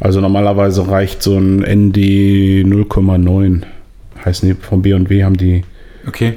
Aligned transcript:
Also 0.00 0.20
normalerweise 0.20 0.86
reicht 0.88 1.22
so 1.22 1.36
ein 1.38 1.58
ND 1.60 1.96
0,9. 2.66 3.62
Heißen 4.24 4.48
die 4.48 4.54
von 4.54 4.82
B&W 4.82 5.24
haben 5.24 5.36
die. 5.36 5.62
Okay. 6.06 6.34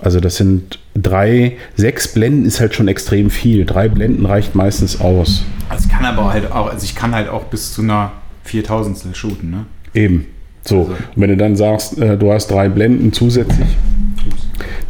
Also 0.00 0.20
das 0.20 0.36
sind 0.36 0.78
drei, 0.94 1.56
sechs 1.76 2.08
Blenden 2.08 2.44
ist 2.46 2.60
halt 2.60 2.74
schon 2.74 2.88
extrem 2.88 3.30
viel. 3.30 3.64
Drei 3.64 3.88
Blenden 3.88 4.26
reicht 4.26 4.54
meistens 4.54 5.00
aus. 5.00 5.44
Also 5.68 5.86
ich 5.86 5.92
kann 5.92 6.04
aber 6.04 6.32
halt 6.32 6.50
auch, 6.52 6.70
also 6.70 6.84
ich 6.84 6.94
kann 6.94 7.14
halt 7.14 7.28
auch 7.28 7.44
bis 7.44 7.72
zu 7.72 7.82
einer 7.82 8.12
4000 8.44 9.16
shooten, 9.16 9.50
ne? 9.50 9.64
Eben. 9.94 10.26
So. 10.62 10.80
Also- 10.80 10.90
Und 10.92 10.98
wenn 11.16 11.30
du 11.30 11.36
dann 11.36 11.56
sagst, 11.56 11.98
äh, 11.98 12.16
du 12.18 12.32
hast 12.32 12.48
drei 12.50 12.68
Blenden 12.68 13.12
zusätzlich, 13.12 13.68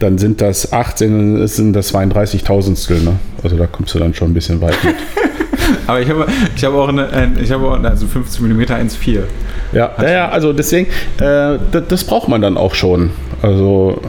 dann 0.00 0.18
sind 0.18 0.40
das 0.40 0.72
18, 0.72 1.46
sind 1.46 1.72
das 1.74 1.94
32.000stel, 1.94 3.02
ne? 3.04 3.16
Also 3.42 3.56
da 3.56 3.66
kommst 3.66 3.94
du 3.94 3.98
dann 3.98 4.14
schon 4.14 4.30
ein 4.30 4.34
bisschen 4.34 4.60
weit 4.60 4.76
mit. 4.84 4.96
Aber 5.86 6.00
ich 6.00 6.08
habe, 6.08 6.26
ich 6.56 6.64
habe 6.64 6.76
auch 6.76 6.88
eine, 6.88 7.08
ein- 7.10 7.38
ich 7.42 7.50
habe 7.50 7.66
auch 7.68 7.76
eine, 7.78 7.88
also 7.90 8.06
15 8.06 8.46
mm 8.46 8.60
1,4. 8.62 9.20
Ja, 9.72 9.92
ja, 10.00 10.10
ja, 10.10 10.28
also 10.28 10.52
deswegen, 10.52 10.86
äh, 11.18 11.58
das, 11.72 11.82
das 11.88 12.04
braucht 12.04 12.28
man 12.28 12.40
dann 12.40 12.56
auch 12.56 12.74
schon. 12.74 13.10
Also 13.42 14.00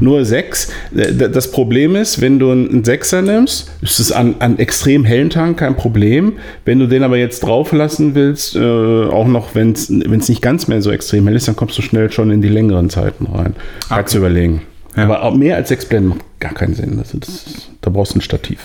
nur 0.00 0.24
sechs. 0.24 0.70
Äh, 0.96 1.12
d- 1.12 1.28
Das 1.28 1.50
Problem 1.50 1.94
ist, 1.96 2.20
wenn 2.20 2.38
du 2.38 2.50
einen 2.50 2.84
Sechser 2.84 3.20
nimmst, 3.22 3.70
ist 3.82 3.98
es 3.98 4.12
an, 4.12 4.36
an 4.38 4.58
extrem 4.58 5.04
hellen 5.04 5.30
Tagen 5.30 5.56
kein 5.56 5.76
Problem. 5.76 6.34
Wenn 6.64 6.78
du 6.78 6.86
den 6.86 7.02
aber 7.02 7.16
jetzt 7.18 7.40
drauf 7.40 7.72
lassen 7.72 8.14
willst, 8.14 8.56
äh, 8.56 8.60
auch 8.60 9.26
noch 9.26 9.54
wenn 9.54 9.72
es 9.72 9.88
nicht 9.90 10.40
ganz 10.42 10.68
mehr 10.68 10.80
so 10.82 10.90
extrem 10.90 11.26
hell 11.26 11.36
ist, 11.36 11.48
dann 11.48 11.56
kommst 11.56 11.76
du 11.78 11.82
schnell 11.82 12.10
schon 12.10 12.30
in 12.30 12.40
die 12.42 12.48
längeren 12.48 12.88
Zeiten 12.90 13.26
rein. 13.26 13.54
Kannst 13.88 14.14
du 14.14 14.18
überlegen. 14.18 14.62
Ja. 14.96 15.04
Aber 15.04 15.22
auch 15.22 15.34
mehr 15.34 15.56
als 15.56 15.68
sechs 15.68 15.84
Blenden 15.84 16.08
macht 16.10 16.20
gar 16.40 16.54
keinen 16.54 16.74
Sinn. 16.74 16.96
Also 16.98 17.18
das, 17.18 17.44
da 17.82 17.90
brauchst 17.90 18.14
du 18.14 18.18
ein 18.18 18.22
Stativ. 18.22 18.60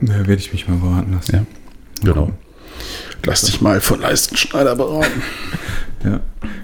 Da 0.00 0.18
werde 0.18 0.34
ich 0.34 0.52
mich 0.52 0.68
mal 0.68 0.76
beraten 0.76 1.12
lassen. 1.12 1.34
Ja, 1.34 2.12
genau. 2.12 2.30
Lass 3.24 3.42
dich 3.42 3.60
mal 3.60 3.80
von 3.80 4.00
Leistenschneider 4.00 4.76
beraten. 4.76 5.22
Ja, 6.04 6.20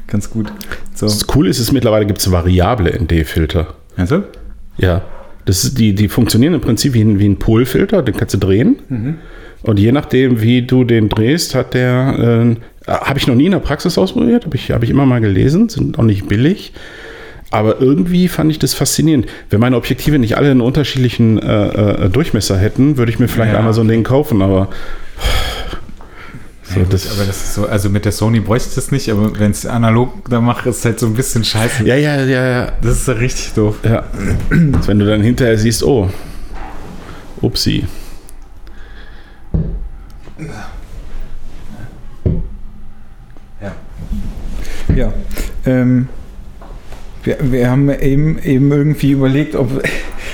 ganz 0.07 0.31
gut. 0.31 0.53
So. 0.95 1.07
Das 1.07 1.27
Coole 1.27 1.49
ist, 1.51 1.59
es 1.59 1.73
mittlerweile 1.73 2.07
gibt 2.07 2.21
es 2.21 2.31
variable 2.31 2.93
ND-Filter. 2.97 3.75
Also? 3.97 4.23
Ja. 4.77 5.03
Das 5.47 5.65
ist 5.65 5.79
die, 5.79 5.95
die 5.95 6.07
funktionieren 6.09 6.55
im 6.55 6.61
Prinzip 6.61 6.95
wie 6.95 7.01
ein, 7.01 7.19
wie 7.19 7.29
ein 7.29 7.39
Polfilter, 7.41 8.03
den 8.03 8.17
kannst 8.17 8.35
du 8.35 8.39
drehen. 8.39 8.77
Und 9.63 9.79
je 9.81 9.91
nachdem, 9.91 10.41
wie 10.43 10.63
du 10.63 10.85
den 10.85 11.09
drehst, 11.09 11.57
hat 11.57 11.75
der, 11.75 12.55
äh, 12.87 12.91
habe 12.91 13.19
ich 13.19 13.27
noch 13.27 13.35
nie 13.35 13.47
in 13.47 13.53
der 13.53 13.59
Praxis 13.59 13.99
ausprobiert, 13.99 14.45
habe 14.45 14.55
ich, 14.55 14.71
hab 14.71 14.85
ich 14.85 14.91
immer 14.91 15.07
mal 15.07 15.21
gelesen, 15.21 15.69
sind 15.69 15.99
auch 15.99 16.05
nicht 16.05 16.29
billig. 16.29 16.73
Aber 17.53 17.81
irgendwie 17.81 18.29
fand 18.29 18.51
ich 18.51 18.59
das 18.59 18.75
faszinierend. 18.75 19.27
Wenn 19.51 19.61
meine 19.61 19.77
Objektive 19.77 20.19
nicht 20.19 20.37
alle 20.39 20.51
einen 20.51 20.61
unterschiedlichen 20.63 21.39
äh, 21.39 22.07
äh, 22.07 22.09
Durchmesser 22.09 22.57
hätten, 22.59 22.97
würde 22.97 23.13
ich 23.13 23.19
mir 23.19 23.29
vielleicht 23.29 23.53
Ja. 23.53 23.59
einmal 23.59 23.75
so 23.75 23.83
ein 23.83 23.89
Ding 23.89 24.03
kaufen, 24.05 24.41
aber. 24.43 24.69
So, 26.63 26.77
Ja, 26.79 26.85
gut, 26.85 26.95
das, 26.95 27.13
aber 27.15 27.27
das 27.27 27.37
ist 27.43 27.55
so, 27.55 27.67
also 27.67 27.91
mit 27.91 28.07
der 28.07 28.13
Sony 28.13 28.41
bräuchte 28.41 28.71
ich 28.71 28.75
das 28.75 28.91
nicht, 28.91 29.11
aber 29.11 29.39
wenn 29.39 29.51
es 29.51 29.67
analog 29.67 30.29
da 30.31 30.41
mache, 30.41 30.71
ist 30.71 30.79
es 30.79 30.85
halt 30.87 30.99
so 30.99 31.07
ein 31.07 31.15
bisschen 31.15 31.45
scheiße. 31.45 31.85
ja, 31.85 31.95
ja, 31.97 32.23
ja, 32.25 32.47
ja. 32.49 32.73
Das 32.81 32.93
ist 33.01 33.09
ja 33.09 33.15
richtig 33.15 33.53
doof. 33.53 33.77
Ja. 33.85 34.05
Wenn 34.49 34.99
du 34.99 35.05
dann 35.07 35.21
hinterher 35.23 35.59
siehst, 35.59 35.83
oh, 35.85 36.09
upsi. 37.43 37.85
Ja. 44.95 45.13
Ähm, 45.65 46.09
wir, 47.25 47.53
wir 47.53 47.71
haben 47.71 47.91
eben, 47.91 48.39
eben 48.39 48.71
irgendwie 48.73 49.13
überlegt, 49.13 49.55
ob. 49.55 49.83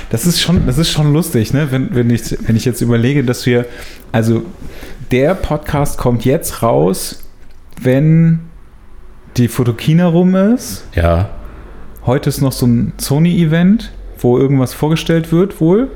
Das 0.09 0.25
ist 0.25 0.41
schon, 0.41 0.65
das 0.65 0.77
ist 0.77 0.89
schon 0.89 1.13
lustig, 1.13 1.53
ne? 1.53 1.67
Wenn, 1.71 1.93
wenn, 1.93 2.09
ich, 2.09 2.35
wenn 2.47 2.55
ich 2.55 2.65
jetzt 2.65 2.81
überlege, 2.81 3.23
dass 3.23 3.45
wir. 3.45 3.65
Also, 4.11 4.43
der 5.11 5.35
Podcast 5.35 5.97
kommt 5.97 6.25
jetzt 6.25 6.63
raus, 6.63 7.23
wenn 7.81 8.39
die 9.37 9.47
Fotokina 9.47 10.07
rum 10.07 10.35
ist. 10.35 10.85
Ja. 10.95 11.29
Heute 12.05 12.29
ist 12.29 12.41
noch 12.41 12.51
so 12.51 12.65
ein 12.65 12.93
Sony-Event, 12.97 13.91
wo 14.17 14.37
irgendwas 14.37 14.73
vorgestellt 14.73 15.31
wird, 15.31 15.61
wohl. 15.61 15.89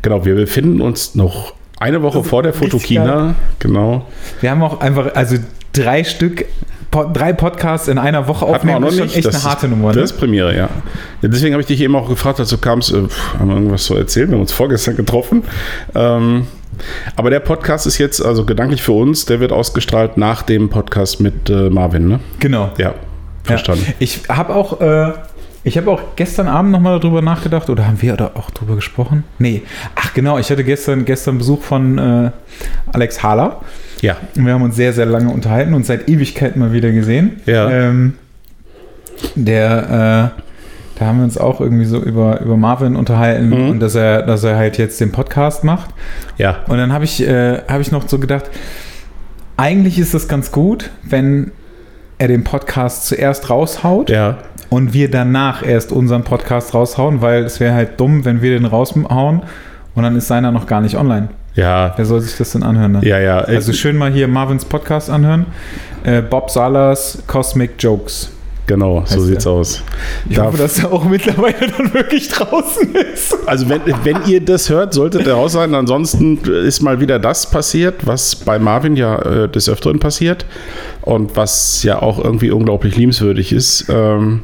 Genau, 0.00 0.24
wir 0.24 0.34
befinden 0.34 0.80
uns 0.80 1.14
noch 1.14 1.54
eine 1.78 2.02
Woche 2.02 2.20
ist 2.20 2.28
vor 2.28 2.42
der 2.42 2.52
Fotokina. 2.52 3.34
Genau. 3.58 4.06
Wir 4.40 4.50
haben 4.50 4.62
auch 4.62 4.80
einfach, 4.80 5.14
also 5.14 5.36
drei 5.72 6.04
Stück, 6.04 6.44
drei 6.92 7.32
Podcasts 7.32 7.88
in 7.88 7.98
einer 7.98 8.28
Woche 8.28 8.44
aufnehmen, 8.44 8.84
ist 8.84 8.98
schon 8.98 9.08
echt 9.08 9.24
Das 9.24 9.34
eine 9.36 9.44
harte 9.44 9.66
ist, 9.66 9.70
Nummer. 9.70 9.88
Ne? 9.88 10.00
Das 10.00 10.12
ist 10.12 10.18
Premiere, 10.18 10.52
ja. 10.54 10.68
ja. 11.22 11.28
Deswegen 11.28 11.54
habe 11.54 11.60
ich 11.62 11.66
dich 11.66 11.80
eben 11.80 11.96
auch 11.96 12.08
gefragt, 12.08 12.38
als 12.38 12.50
du 12.50 12.58
kamst, 12.58 12.92
äh, 12.92 13.02
pff, 13.08 13.38
haben 13.38 13.48
wir 13.48 13.56
irgendwas 13.56 13.84
zu 13.84 13.96
erzählen? 13.96 14.28
Wir 14.28 14.34
haben 14.34 14.42
uns 14.42 14.52
vorgestern 14.52 14.96
getroffen. 14.96 15.44
Ähm, 15.94 16.46
aber 17.16 17.30
der 17.30 17.40
Podcast 17.40 17.86
ist 17.86 17.98
jetzt, 17.98 18.24
also 18.24 18.44
gedanklich 18.44 18.82
für 18.82 18.92
uns, 18.92 19.24
der 19.24 19.40
wird 19.40 19.52
ausgestrahlt 19.52 20.16
nach 20.16 20.42
dem 20.42 20.68
Podcast 20.68 21.20
mit 21.20 21.50
äh, 21.50 21.70
Marvin, 21.70 22.08
ne? 22.08 22.20
Genau. 22.38 22.70
Ja, 22.78 22.94
verstanden. 23.44 23.84
Ja. 23.86 23.94
Ich 23.98 24.22
habe 24.28 24.54
auch, 24.54 24.80
äh, 24.80 25.12
ich 25.64 25.76
habe 25.78 25.90
auch 25.90 26.00
gestern 26.16 26.48
Abend 26.48 26.72
nochmal 26.72 26.98
darüber 26.98 27.22
nachgedacht, 27.22 27.70
oder 27.70 27.86
haben 27.86 28.00
wir 28.02 28.16
da 28.16 28.32
auch 28.34 28.50
drüber 28.50 28.74
gesprochen? 28.76 29.24
Nee. 29.38 29.62
Ach 29.94 30.12
genau, 30.14 30.38
ich 30.38 30.50
hatte 30.50 30.64
gestern, 30.64 31.04
gestern 31.04 31.38
Besuch 31.38 31.62
von 31.62 31.98
äh, 31.98 32.30
Alex 32.92 33.22
Hahler. 33.22 33.60
Ja. 34.00 34.16
Und 34.36 34.46
wir 34.46 34.52
haben 34.54 34.62
uns 34.62 34.74
sehr, 34.76 34.92
sehr 34.92 35.06
lange 35.06 35.30
unterhalten 35.30 35.74
und 35.74 35.86
seit 35.86 36.08
Ewigkeit 36.08 36.56
mal 36.56 36.72
wieder 36.72 36.90
gesehen. 36.90 37.40
Ja. 37.46 37.70
Ähm, 37.70 38.14
der, 39.36 40.32
äh, 40.34 40.42
da 40.98 41.06
haben 41.06 41.18
wir 41.18 41.24
uns 41.24 41.38
auch 41.38 41.60
irgendwie 41.60 41.84
so 41.84 41.98
über, 42.02 42.40
über 42.40 42.56
Marvin 42.56 42.96
unterhalten 42.96 43.48
Mhm. 43.50 43.70
und 43.70 43.80
dass 43.80 43.94
er, 43.94 44.22
dass 44.22 44.42
er 44.44 44.56
halt 44.56 44.78
jetzt 44.78 45.00
den 45.00 45.12
Podcast 45.12 45.62
macht. 45.64 45.90
Ja. 46.38 46.58
Und 46.68 46.78
dann 46.78 46.92
habe 46.92 47.04
ich, 47.04 47.22
äh, 47.26 47.58
hab 47.68 47.80
ich 47.80 47.92
noch 47.92 48.08
so 48.08 48.18
gedacht, 48.18 48.50
eigentlich 49.56 49.98
ist 49.98 50.14
es 50.14 50.26
ganz 50.28 50.50
gut, 50.50 50.90
wenn 51.04 51.52
er 52.18 52.28
den 52.28 52.44
Podcast 52.44 53.06
zuerst 53.06 53.50
raushaut 53.50 54.10
Ja. 54.10 54.38
Und 54.72 54.94
wir 54.94 55.10
danach 55.10 55.62
erst 55.62 55.92
unseren 55.92 56.24
Podcast 56.24 56.72
raushauen, 56.74 57.20
weil 57.20 57.44
es 57.44 57.60
wäre 57.60 57.74
halt 57.74 58.00
dumm, 58.00 58.24
wenn 58.24 58.40
wir 58.40 58.50
den 58.58 58.64
raushauen 58.64 59.42
und 59.94 60.02
dann 60.02 60.16
ist 60.16 60.28
seiner 60.28 60.50
noch 60.50 60.66
gar 60.66 60.80
nicht 60.80 60.96
online. 60.96 61.28
Ja. 61.54 61.92
Wer 61.96 62.04
soll 62.06 62.22
sich 62.22 62.36
das 62.38 62.52
denn 62.52 62.62
anhören? 62.62 62.92
Ne? 62.92 63.00
Ja, 63.02 63.18
ja. 63.20 63.38
Also 63.40 63.74
schön 63.74 63.96
mal 63.98 64.10
hier 64.10 64.26
Marvins 64.28 64.64
Podcast 64.64 65.10
anhören. 65.10 65.44
Äh, 66.04 66.22
Bob 66.22 66.50
Salas 66.50 67.22
Cosmic 67.26 67.72
Jokes. 67.78 68.30
genau, 68.66 69.02
so 69.04 69.20
sieht's 69.20 69.44
der. 69.44 69.52
aus. 69.52 69.82
Ich 70.30 70.36
Darf- 70.36 70.46
hoffe, 70.46 70.56
dass 70.56 70.78
er 70.82 70.90
auch 70.90 71.04
mittlerweile 71.04 71.68
dann 71.76 71.92
wirklich 71.92 72.28
draußen 72.28 72.94
ist. 73.12 73.36
Also 73.46 73.68
wenn, 73.68 73.82
wenn 74.04 74.16
ihr 74.26 74.42
das 74.42 74.70
hört, 74.70 74.94
solltet 74.94 75.26
ihr 75.26 75.34
raus 75.34 75.52
sein. 75.52 75.74
Ansonsten 75.74 76.38
ist 76.38 76.80
mal 76.80 76.98
wieder 77.00 77.18
das 77.18 77.50
passiert, 77.50 78.06
was 78.06 78.34
bei 78.34 78.58
Marvin 78.58 78.96
ja 78.96 79.18
äh, 79.18 79.48
des 79.50 79.68
Öfteren 79.68 79.98
passiert 79.98 80.46
und 81.02 81.36
was 81.36 81.82
ja 81.82 82.00
auch 82.00 82.18
irgendwie 82.24 82.50
unglaublich 82.50 82.96
liebenswürdig 82.96 83.52
ist. 83.52 83.84
Ähm, 83.90 84.40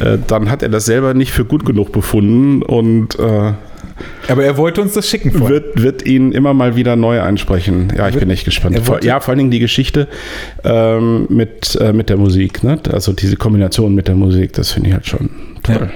äh, 0.00 0.18
dann 0.26 0.50
hat 0.50 0.62
er 0.62 0.68
das 0.68 0.84
selber 0.86 1.14
nicht 1.14 1.32
für 1.32 1.44
gut 1.44 1.64
genug 1.64 1.92
befunden 1.92 2.62
und 2.62 3.18
äh, 3.18 3.52
Aber 4.28 4.44
er 4.44 4.56
wollte 4.56 4.80
uns 4.80 4.92
das 4.94 5.08
schicken 5.08 5.32
vorher. 5.32 5.50
wird, 5.50 5.82
wird 5.82 6.06
ihn 6.06 6.32
immer 6.32 6.54
mal 6.54 6.76
wieder 6.76 6.96
neu 6.96 7.20
einsprechen. 7.20 7.92
Ja, 7.96 8.08
ich 8.08 8.16
bin 8.16 8.30
echt 8.30 8.44
gespannt. 8.44 8.78
Vor, 8.80 9.02
ja, 9.02 9.20
vor 9.20 9.30
allen 9.30 9.38
Dingen 9.38 9.50
die 9.50 9.58
Geschichte 9.58 10.08
ähm, 10.64 11.26
mit, 11.28 11.76
äh, 11.80 11.92
mit 11.92 12.08
der 12.08 12.16
Musik. 12.16 12.62
Ne? 12.62 12.78
Also 12.92 13.12
diese 13.12 13.36
Kombination 13.36 13.94
mit 13.94 14.08
der 14.08 14.14
Musik, 14.14 14.52
das 14.52 14.72
finde 14.72 14.90
ich 14.90 14.94
halt 14.94 15.06
schon 15.06 15.30
toll. 15.62 15.90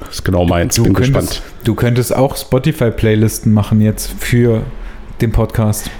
Das 0.00 0.16
ist 0.16 0.24
genau 0.24 0.44
meins. 0.44 0.76
Du 0.76 0.84
bin 0.84 0.92
könntest, 0.94 1.14
gespannt. 1.14 1.42
du 1.64 1.74
könntest 1.74 2.14
auch 2.14 2.36
Spotify-Playlisten 2.36 3.52
machen 3.52 3.80
jetzt 3.80 4.12
für 4.18 4.62
den 5.20 5.32
Podcast. 5.32 5.90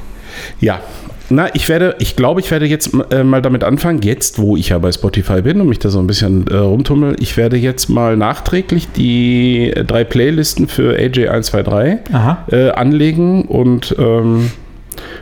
Ja. 0.61 0.81
Na, 1.29 1.53
ich 1.55 1.69
werde, 1.69 1.97
ich 1.99 2.15
glaube, 2.17 2.41
ich 2.41 2.51
werde 2.51 2.67
jetzt 2.67 2.93
äh, 3.11 3.25
mal 3.25 3.43
damit 3.43 3.65
anfangen, 3.65 4.03
jetzt, 4.03 4.39
wo 4.39 4.57
ich 4.57 4.69
ja 4.69 4.79
bei 4.79 4.93
Spotify 4.93 5.43
bin 5.43 5.61
und 5.61 5.69
mich 5.69 5.79
da 5.79 5.89
so 5.89 5.99
ein 5.99 6.07
bisschen 6.07 6.47
äh, 6.49 6.57
rumtummel, 6.57 7.17
ich 7.19 7.37
werde 7.37 7.57
jetzt 7.57 7.89
mal 7.89 8.17
nachträglich 8.17 8.89
die 8.93 9.73
äh, 9.73 9.85
drei 9.85 10.05
Playlisten 10.05 10.69
für 10.69 10.97
AJ123 10.97 12.13
Aha. 12.13 12.45
äh, 12.51 12.71
anlegen 12.71 13.43
und 13.43 13.95
ähm, 13.99 14.51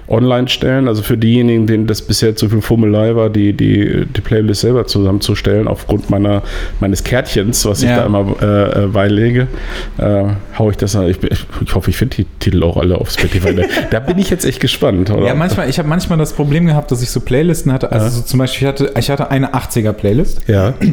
online 0.09 0.49
stellen. 0.49 0.89
Also 0.89 1.03
für 1.03 1.17
diejenigen, 1.17 1.67
denen 1.67 1.87
das 1.87 2.03
bisher 2.03 2.37
zu 2.37 2.49
viel 2.49 2.61
Fummelei 2.61 3.15
war, 3.17 3.31
die, 3.31 3.53
die, 3.53 4.05
die 4.07 4.21
Playlist 4.21 4.63
selber 4.63 4.87
zusammenzustellen, 4.87 5.69
aufgrund 5.69 6.11
meiner, 6.11 6.43
meines 6.81 7.05
Kärtchens, 7.05 7.65
was 7.67 7.83
ich 7.83 7.89
Ja. 7.89 7.97
da 7.99 8.07
immer 8.07 8.35
äh, 8.41 8.85
äh, 8.85 8.87
beilege, 8.87 9.47
äh, 9.99 10.25
hau 10.59 10.71
ich 10.71 10.77
das. 10.77 10.95
Ich, 10.95 11.23
ich, 11.23 11.47
ich 11.65 11.75
hoffe, 11.75 11.91
ich 11.91 11.97
finde 11.97 12.17
die 12.17 12.27
Titel 12.41 12.63
auch 12.63 12.77
alle 12.77 12.97
auf 12.99 13.11
Spotify. 13.11 13.55
da, 13.55 13.63
da 13.91 14.01
bin 14.01 14.19
ich 14.19 14.31
jetzt 14.31 14.45
echt 14.45 14.61
gespannt. 14.61 15.11
Oder? 15.11 15.27
Ja, 15.27 15.35
manchmal, 15.35 15.69
ich 15.69 15.79
habe 15.79 15.89
manchmal 15.89 16.19
das 16.19 16.33
Problem 16.33 16.67
gehabt, 16.67 16.91
dass 16.91 17.03
ich 17.03 17.11
so 17.11 17.21
Playlisten 17.21 17.73
hatte. 17.73 17.91
Also 17.93 18.07
Ja. 18.07 18.11
so 18.11 18.23
zum 18.23 18.39
Beispiel, 18.39 18.67
ich 18.67 18.69
hatte, 18.69 18.93
ich 18.99 19.11
hatte 19.11 19.31
eine 19.31 19.55
80er-Playlist 19.55 20.43
Ja. 20.49 20.75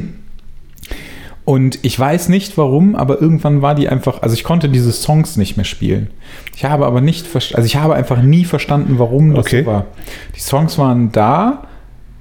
und 1.51 1.79
ich 1.81 1.99
weiß 1.99 2.29
nicht 2.29 2.57
warum, 2.57 2.95
aber 2.95 3.21
irgendwann 3.21 3.61
war 3.61 3.75
die 3.75 3.89
einfach, 3.89 4.21
also 4.21 4.33
ich 4.35 4.45
konnte 4.45 4.69
diese 4.69 4.93
Songs 4.93 5.35
nicht 5.35 5.57
mehr 5.57 5.65
spielen. 5.65 6.07
Ich 6.55 6.63
habe 6.63 6.85
aber 6.85 7.01
nicht, 7.01 7.25
also 7.35 7.65
ich 7.65 7.75
habe 7.75 7.93
einfach 7.93 8.21
nie 8.21 8.45
verstanden, 8.45 8.99
warum 8.99 9.35
das 9.35 9.47
Okay. 9.47 9.63
so 9.63 9.65
war. 9.65 9.85
Die 10.33 10.39
Songs 10.39 10.77
waren 10.77 11.11
da, 11.11 11.67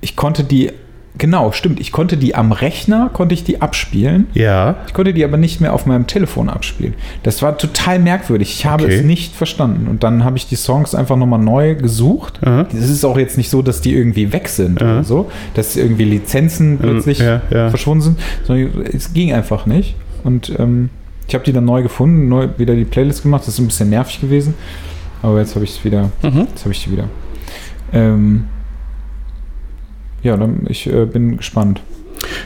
ich 0.00 0.16
konnte 0.16 0.42
die 0.42 0.72
genau, 1.18 1.52
stimmt. 1.52 1.80
Ich 1.80 1.92
konnte 1.92 2.16
die 2.16 2.34
am 2.34 2.52
Rechner, 2.52 3.10
konnte 3.12 3.34
ich 3.34 3.44
die 3.44 3.60
abspielen. 3.62 4.26
Ja. 4.34 4.76
Ich 4.86 4.94
konnte 4.94 5.12
die 5.12 5.24
aber 5.24 5.36
nicht 5.36 5.60
mehr 5.60 5.72
auf 5.74 5.86
meinem 5.86 6.06
Telefon 6.06 6.48
abspielen. 6.48 6.94
Das 7.22 7.42
war 7.42 7.58
total 7.58 7.98
merkwürdig. 7.98 8.50
Ich 8.50 8.66
habe 8.66 8.84
Okay. 8.84 8.96
es 8.96 9.02
nicht 9.04 9.34
verstanden. 9.34 9.88
Und 9.88 10.02
dann 10.02 10.24
habe 10.24 10.36
ich 10.36 10.46
die 10.46 10.56
Songs 10.56 10.94
einfach 10.94 11.16
nochmal 11.16 11.40
neu 11.40 11.74
gesucht. 11.74 12.40
Es 12.72 12.90
ist 12.90 13.04
auch 13.04 13.18
jetzt 13.18 13.36
nicht 13.36 13.50
so, 13.50 13.62
dass 13.62 13.80
die 13.80 13.94
irgendwie 13.94 14.32
weg 14.32 14.48
sind 14.48 14.80
Aha. 14.82 14.92
oder 14.92 15.04
so, 15.04 15.30
dass 15.54 15.76
irgendwie 15.76 16.04
Lizenzen 16.04 16.78
plötzlich 16.78 17.18
ja, 17.18 17.42
ja. 17.50 17.68
verschwunden 17.70 18.02
sind, 18.02 18.18
sondern 18.44 18.84
es 18.92 19.12
ging 19.12 19.32
einfach 19.32 19.66
nicht. 19.66 19.94
Und 20.24 20.52
ähm, 20.58 20.90
ich 21.28 21.34
habe 21.34 21.44
die 21.44 21.52
dann 21.52 21.64
neu 21.64 21.82
gefunden, 21.82 22.28
neu 22.28 22.48
wieder 22.56 22.74
die 22.74 22.84
Playlist 22.84 23.22
gemacht. 23.22 23.42
Das 23.46 23.54
ist 23.54 23.60
ein 23.60 23.66
bisschen 23.66 23.90
nervig 23.90 24.20
gewesen. 24.20 24.54
Aber 25.22 25.38
jetzt 25.38 25.54
habe 25.54 25.64
ich 25.64 25.70
es 25.76 25.84
wieder. 25.84 26.10
Mhm. 26.22 26.46
Jetzt 26.50 26.64
habe 26.64 26.72
ich 26.72 26.84
die 26.84 26.92
wieder. 26.92 27.04
Ähm, 27.92 28.44
ja, 30.22 30.36
dann, 30.36 30.66
ich 30.68 30.86
äh, 30.86 31.06
bin 31.06 31.36
gespannt. 31.36 31.80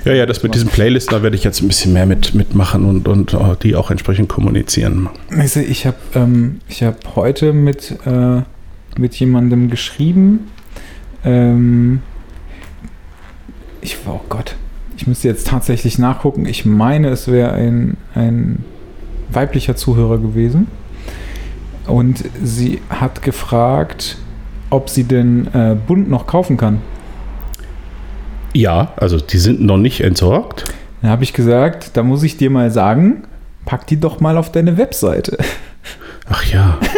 Ja, 0.05 0.13
ja, 0.13 0.27
das 0.27 0.43
mit 0.43 0.55
diesen 0.55 0.69
Playlisten, 0.69 1.17
da 1.17 1.23
werde 1.23 1.37
ich 1.37 1.45
jetzt 1.45 1.63
ein 1.63 1.69
bisschen 1.69 1.93
mehr 1.93 2.07
mit, 2.07 2.35
mitmachen 2.35 2.85
und, 2.85 3.09
und 3.09 3.35
äh, 3.35 3.57
die 3.63 3.75
auch 3.75 3.91
entsprechend 3.91 4.29
kommunizieren. 4.29 5.09
Also 5.31 5.61
ich 5.61 5.87
habe 5.87 5.97
ähm, 6.15 6.61
ich 6.69 6.83
hab 6.83 7.17
heute 7.17 7.53
mit, 7.53 7.97
äh, 8.07 8.43
mit 8.97 9.15
jemandem 9.17 9.71
geschrieben. 9.71 10.51
Ähm, 11.25 12.01
ich, 13.81 13.97
oh 14.07 14.21
Gott, 14.29 14.57
ich 14.97 15.07
müsste 15.07 15.29
jetzt 15.29 15.49
tatsächlich 15.49 15.99
nachgucken. 15.99 16.47
Ich 16.47 16.65
meine, 16.65 17.09
es 17.09 17.29
wäre 17.29 17.53
ein, 17.53 17.97
ein 18.15 18.65
weiblicher 19.31 19.77
Zuhörer 19.77 20.19
gewesen. 20.19 20.69
Und 21.87 22.25
sie 22.43 22.81
hat 22.89 23.23
gefragt, 23.23 24.17
ob 24.71 24.89
sie 24.89 25.05
den 25.05 25.47
äh, 25.53 25.77
Bund 25.87 26.09
noch 26.09 26.27
kaufen 26.27 26.57
kann. 26.57 26.81
Ja, 28.55 28.93
also 28.97 29.19
die 29.19 29.39
sind 29.39 29.61
noch 29.61 29.77
nicht 29.77 30.01
entsorgt. 30.01 30.65
Dann 31.03 31.11
habe 31.11 31.25
ich 31.25 31.33
gesagt, 31.33 31.97
da 31.97 32.03
muss 32.03 32.23
ich 32.23 32.37
dir 32.37 32.51
mal 32.51 32.71
sagen, 32.71 33.25
pack 33.67 33.87
die 33.87 33.99
doch 34.01 34.21
mal 34.21 34.39
auf 34.39 34.53
deine 34.53 34.79
Webseite. 34.79 35.37
Ach 36.29 36.45
ja. 36.45 36.79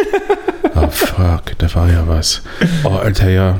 Oh 0.79 0.89
fuck, 0.91 1.57
da 1.57 1.73
war 1.73 1.89
ja 1.89 2.07
was. 2.07 2.43
Oh, 2.83 2.89
Alter, 2.89 3.31
ja. 3.31 3.59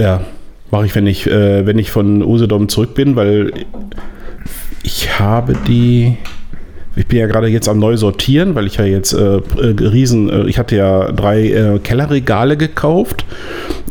Ja, 0.00 0.22
mache 0.72 0.86
ich, 0.86 0.94
wenn 0.96 1.06
ich, 1.06 1.28
äh, 1.28 1.66
wenn 1.66 1.78
ich 1.78 1.92
von 1.92 2.20
Usedom 2.24 2.68
zurück 2.68 2.94
bin, 2.94 3.14
weil 3.14 3.52
ich 4.82 5.20
habe 5.20 5.54
die. 5.68 6.16
Ich 6.96 7.06
bin 7.06 7.18
ja 7.18 7.26
gerade 7.26 7.46
jetzt 7.46 7.68
am 7.68 7.78
neu 7.78 7.96
sortieren, 7.96 8.54
weil 8.54 8.66
ich 8.66 8.76
ja 8.76 8.84
jetzt 8.84 9.12
äh, 9.12 9.36
äh, 9.36 9.40
riesen, 9.80 10.28
äh, 10.28 10.42
ich 10.46 10.58
hatte 10.58 10.76
ja 10.76 11.12
drei 11.12 11.42
äh, 11.48 11.78
Kellerregale 11.78 12.56
gekauft. 12.56 13.24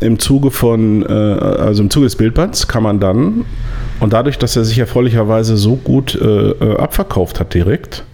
Im 0.00 0.18
Zuge 0.18 0.50
von, 0.50 1.02
äh, 1.02 1.08
also 1.08 1.82
im 1.82 1.90
Zuge 1.90 2.06
des 2.06 2.16
Bildbands 2.16 2.68
kann 2.68 2.82
man 2.82 3.00
dann, 3.00 3.46
und 4.00 4.12
dadurch, 4.12 4.38
dass 4.38 4.56
er 4.56 4.64
sich 4.64 4.78
erfreulicherweise 4.78 5.56
so 5.56 5.76
gut 5.76 6.14
äh, 6.14 6.24
äh, 6.50 6.76
abverkauft 6.76 7.40
hat 7.40 7.54
direkt, 7.54 8.04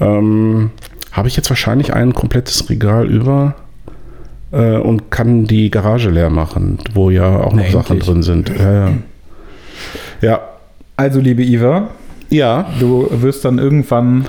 ähm, 0.00 0.70
habe 1.12 1.28
ich 1.28 1.36
jetzt 1.36 1.48
wahrscheinlich 1.50 1.92
ein 1.94 2.12
komplettes 2.12 2.68
Regal 2.68 3.08
über 3.08 3.54
äh, 4.50 4.76
und 4.76 5.10
kann 5.10 5.44
die 5.44 5.70
Garage 5.70 6.10
leer 6.10 6.30
machen, 6.30 6.78
wo 6.92 7.10
ja 7.10 7.40
auch 7.40 7.52
noch 7.52 7.64
Na, 7.64 7.70
Sachen 7.70 7.98
endlich. 7.98 8.08
drin 8.08 8.22
sind. 8.22 8.48
Ja, 8.58 8.72
ja. 8.72 8.92
ja. 10.20 10.40
Also, 10.96 11.20
liebe 11.20 11.42
Iva, 11.42 11.88
Ja, 12.30 12.66
du 12.80 13.08
wirst 13.10 13.44
dann 13.44 13.58
irgendwann, 13.58 14.26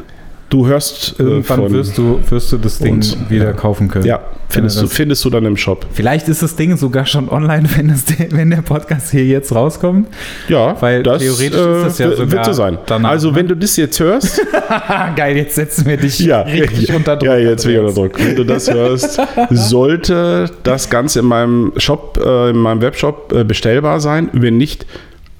du 0.49 0.67
hörst 0.67 1.15
äh, 1.19 1.23
irgendwann 1.23 1.59
von- 1.61 1.73
wirst, 1.73 1.97
du, 1.97 2.19
wirst 2.29 2.51
du 2.51 2.57
das 2.57 2.79
Ding 2.79 2.95
uns, 2.95 3.17
wieder 3.29 3.45
ja. 3.45 3.53
kaufen 3.53 3.87
können. 3.87 4.05
Ja, 4.05 4.19
findest, 4.49 4.77
du, 4.77 4.81
das- 4.83 4.93
findest 4.93 5.25
du 5.25 5.29
dann 5.31 5.45
im 5.45 5.57
Shop. 5.57 5.85
Vielleicht 5.91 6.27
ist 6.29 6.43
das 6.43 6.55
Ding 6.55 6.77
sogar 6.77 7.05
schon 7.05 7.29
online, 7.29 7.67
wenn, 7.75 7.87
das, 7.87 8.05
wenn 8.29 8.51
der 8.51 8.61
Podcast 8.61 9.11
hier 9.11 9.25
jetzt 9.25 9.53
rauskommt. 9.55 10.07
Ja, 10.47 10.79
Weil 10.81 11.01
theoretisch 11.03 11.41
ist 11.43 11.83
das 11.85 11.97
ja 11.97 12.11
sogar 12.11 12.31
wird 12.31 12.45
so 12.45 12.53
sein. 12.53 12.77
danach, 12.85 13.09
also, 13.09 13.31
ne? 13.31 13.37
wenn 13.37 13.47
du 13.47 13.55
das 13.55 13.75
jetzt 13.75 13.99
hörst, 13.99 14.39
geil, 15.15 15.35
jetzt 15.37 15.55
setzen 15.55 15.85
wir 15.87 15.97
dich 15.97 16.19
ja, 16.19 16.41
richtig 16.41 16.89
ja, 16.89 16.95
unter 16.95 17.15
Druck. 17.15 17.27
Ja, 17.27 17.37
jetzt 17.37 17.65
ich 17.65 17.77
unter 17.77 17.93
Druck. 17.93 18.19
Wenn 18.23 18.35
du 18.35 18.43
das 18.43 18.71
hörst, 18.71 19.19
sollte 19.49 20.49
das 20.63 20.89
Ganze 20.89 21.19
in 21.19 21.25
meinem 21.25 21.73
Shop, 21.77 22.19
äh, 22.23 22.51
in 22.51 22.57
meinem 22.57 22.81
Webshop 22.81 23.33
äh, 23.33 23.43
bestellbar 23.43 23.99
sein. 23.99 24.29
Wenn 24.33 24.57
nicht, 24.57 24.85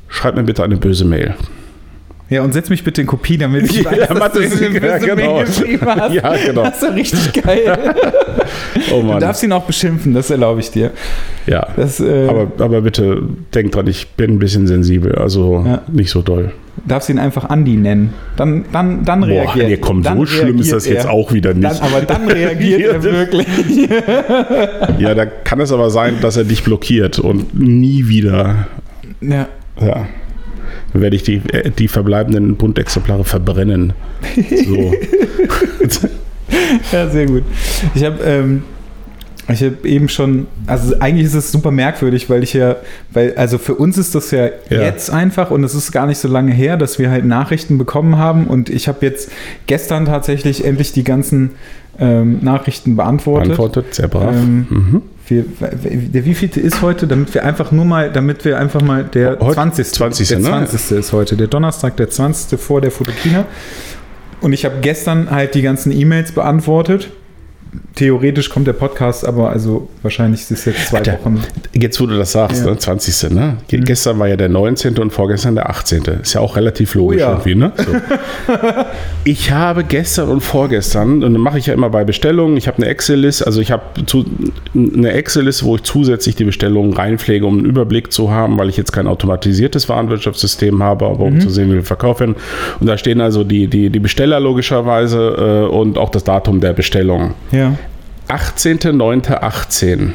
schreib 0.07 0.35
mir 0.35 0.43
bitte 0.43 0.63
eine 0.63 0.77
böse 0.77 1.05
Mail. 1.05 1.35
Ja, 2.27 2.41
und 2.41 2.53
setz 2.53 2.69
mich 2.71 2.83
bitte 2.83 3.01
in 3.01 3.07
Kopie, 3.07 3.37
damit 3.37 3.65
ich 3.69 3.83
Ja, 3.83 3.91
weiß, 4.09 4.31
dass 4.33 4.33
du 4.33 4.65
eine 4.65 4.87
ja, 4.87 4.97
genau. 4.97 5.39
Geschrieben 5.41 5.85
hast. 5.85 6.13
Ja, 6.13 6.33
genau. 6.43 6.63
Das 6.63 6.75
ist 6.77 6.83
ja 6.83 6.89
richtig 6.89 7.43
geil. 7.43 7.77
Oh 8.93 9.01
Du 9.01 9.07
Mann. 9.07 9.19
darfst 9.19 9.41
ihn 9.43 9.51
auch 9.51 9.63
beschimpfen, 9.63 10.13
das 10.13 10.29
erlaube 10.29 10.59
ich 10.59 10.69
dir. 10.69 10.91
Ja. 11.47 11.67
Das, 11.75 11.99
äh, 11.99 12.27
Aber, 12.27 12.51
aber 12.63 12.81
bitte 12.81 13.23
denk 13.53 13.71
dran, 13.71 13.87
ich 13.87 14.07
bin 14.09 14.31
ein 14.31 14.39
bisschen 14.39 14.67
sensibel, 14.67 15.15
also 15.15 15.63
Ja. 15.65 15.81
nicht 15.91 16.09
so 16.11 16.21
doll. 16.21 16.51
darfst 16.85 17.09
ihn 17.09 17.17
einfach 17.17 17.49
Andi 17.49 17.75
nennen. 17.77 18.13
Dann, 18.37 18.65
dann, 18.71 19.03
dann 19.05 19.21
Boah, 19.21 19.27
reagiert 19.27 19.67
nee, 19.69 19.77
komm, 19.77 20.03
dann 20.03 20.17
so 20.19 20.25
schlimm 20.27 20.59
ist 20.59 20.71
das 20.71 20.85
reagiert 20.85 21.03
jetzt 21.03 21.05
er. 21.05 21.13
auch 21.13 21.31
wieder 21.33 21.53
nicht. 21.53 21.63
Dann, 21.63 21.77
aber 21.79 22.01
dann 22.01 22.27
reagiert 22.29 22.81
er 22.81 23.03
wirklich. 23.03 23.47
ja, 24.99 25.15
da 25.15 25.25
kann 25.25 25.59
es 25.61 25.71
aber 25.71 25.89
sein, 25.89 26.15
dass 26.21 26.37
er 26.37 26.43
dich 26.43 26.63
blockiert 26.63 27.17
und 27.19 27.57
nie 27.59 28.07
wieder. 28.07 28.67
Ja. 29.21 29.47
Ja. 29.81 30.05
Werde 31.01 31.15
ich 31.15 31.23
die, 31.23 31.41
äh, 31.51 31.69
die 31.71 31.87
verbleibenden 31.87 32.55
Bundexemplare 32.55 33.23
verbrennen. 33.23 33.93
So. 34.65 34.93
Ja, 36.91 37.09
sehr 37.09 37.25
gut. 37.25 37.43
Ich 37.95 38.03
habe 38.03 38.23
ähm, 38.23 38.63
ich 39.47 39.61
habe 39.61 39.87
eben 39.87 40.09
schon, 40.09 40.47
also 40.65 40.95
eigentlich 40.99 41.27
ist 41.27 41.35
es 41.35 41.51
super 41.51 41.69
merkwürdig, 41.69 42.29
weil 42.29 42.41
ich 42.41 42.53
ja, 42.53 42.77
weil, 43.11 43.35
also 43.35 43.57
für 43.59 43.75
uns 43.75 43.97
ist 43.97 44.15
das 44.15 44.31
ja, 44.31 44.45
Ja. 44.69 44.81
jetzt 44.81 45.11
einfach 45.11 45.51
und 45.51 45.63
es 45.63 45.75
ist 45.75 45.91
gar 45.91 46.07
nicht 46.07 46.17
so 46.17 46.27
lange 46.27 46.51
her, 46.51 46.77
dass 46.77 46.97
wir 46.97 47.11
halt 47.11 47.25
Nachrichten 47.25 47.77
bekommen 47.77 48.17
haben 48.17 48.47
und 48.47 48.69
ich 48.69 48.87
habe 48.87 49.05
jetzt 49.05 49.31
gestern 49.67 50.05
tatsächlich 50.05 50.65
endlich 50.65 50.93
die 50.93 51.03
ganzen 51.03 51.51
ähm, 51.99 52.39
Nachrichten 52.41 52.95
beantwortet. 52.95 53.51
Antwortet, 53.51 53.93
sehr 53.93 54.07
brav. 54.07 54.33
Ähm, 54.33 54.67
mhm. 54.69 55.01
Wir, 55.27 55.43
der 55.43 56.25
wievielte 56.25 56.59
ist 56.59 56.81
heute, 56.81 57.07
damit 57.07 57.33
wir 57.33 57.43
einfach 57.43 57.71
nur 57.71 57.85
mal, 57.85 58.11
damit 58.11 58.45
wir 58.45 58.59
einfach 58.59 58.81
mal, 58.81 59.03
der 59.03 59.39
Heute 59.39 59.55
20. 59.55 59.87
20., 59.87 60.27
der 60.27 60.39
ne? 60.39 60.45
20. 60.45 60.91
ist 60.97 61.13
heute, 61.13 61.35
der 61.35 61.47
Donnerstag, 61.47 61.97
der 61.97 62.09
20. 62.09 62.59
vor 62.59 62.81
der 62.81 62.91
Fotokina. 62.91 63.45
Und 64.41 64.53
ich 64.53 64.65
habe 64.65 64.75
gestern 64.81 65.31
halt 65.31 65.55
die 65.55 65.63
ganzen 65.63 65.91
E-Mails 65.91 66.31
beantwortet. 66.31 67.09
Theoretisch 67.95 68.49
kommt 68.49 68.67
der 68.67 68.73
Podcast, 68.73 69.25
aber 69.25 69.49
also 69.51 69.87
wahrscheinlich 70.01 70.41
ist 70.41 70.51
es 70.51 70.65
jetzt 70.65 70.87
zwei 70.87 70.97
Alter, 70.97 71.13
Wochen. 71.23 71.41
Jetzt, 71.73 71.99
wo 72.01 72.05
du 72.05 72.17
das 72.17 72.33
sagst, 72.33 72.57
Ja. 72.57 72.67
Mhm. 72.67 72.73
ne, 72.73 72.77
20. 72.79 73.29
Ne? 73.31 73.57
Ge- 73.69 73.79
Gestern 73.79 74.19
war 74.19 74.27
ja 74.27 74.35
der 74.35 74.49
19. 74.49 74.97
und 74.99 75.11
vorgestern 75.11 75.55
der 75.55 75.69
18. 75.69 76.03
Ist 76.21 76.33
ja 76.33 76.41
auch 76.41 76.57
relativ 76.57 76.93
logisch 76.95 77.21
Oh 77.21 77.25
ja. 77.25 77.31
irgendwie, 77.31 77.55
ne? 77.55 77.71
So. 77.77 77.85
ich 79.23 79.51
habe 79.51 79.83
gestern 79.85 80.27
und 80.29 80.41
vorgestern, 80.41 81.23
und 81.23 81.33
dann 81.33 81.41
mache 81.41 81.57
ich 81.57 81.67
ja 81.67 81.73
immer 81.73 81.89
bei 81.89 82.03
Bestellungen, 82.03 82.57
ich 82.57 82.67
habe 82.67 82.77
eine 82.77 82.87
Excel-Liste, 82.87 83.45
also 83.45 83.61
ich 83.61 83.71
habe 83.71 83.83
eine 84.75 85.11
Excel-Liste, 85.13 85.63
wo 85.65 85.75
ich 85.77 85.83
zusätzlich 85.83 86.35
die 86.35 86.43
Bestellungen 86.43 86.93
reinpflege, 86.93 87.45
um 87.45 87.57
einen 87.59 87.65
Überblick 87.65 88.11
zu 88.11 88.29
haben, 88.29 88.57
weil 88.59 88.67
ich 88.69 88.75
jetzt 88.77 88.91
kein 88.91 89.07
automatisiertes 89.07 89.87
Warenwirtschaftssystem 89.87 90.83
habe, 90.83 91.05
aber 91.05 91.19
um 91.21 91.39
zu 91.39 91.49
sehen, 91.49 91.69
wie 91.69 91.73
viel 91.75 91.83
verkauft 91.83 92.19
werden. 92.19 92.35
Und 92.79 92.87
da 92.87 92.97
stehen 92.97 93.21
also 93.21 93.43
die, 93.45 93.67
die, 93.67 93.89
die 93.89 93.99
Besteller 93.99 94.39
logischerweise 94.39 95.65
äh, 95.69 95.73
und 95.73 95.97
auch 95.97 96.09
das 96.09 96.23
Datum 96.25 96.59
der 96.59 96.73
Bestellung. 96.73 97.33
Ja. 97.51 97.73
18.09.18 98.27 100.11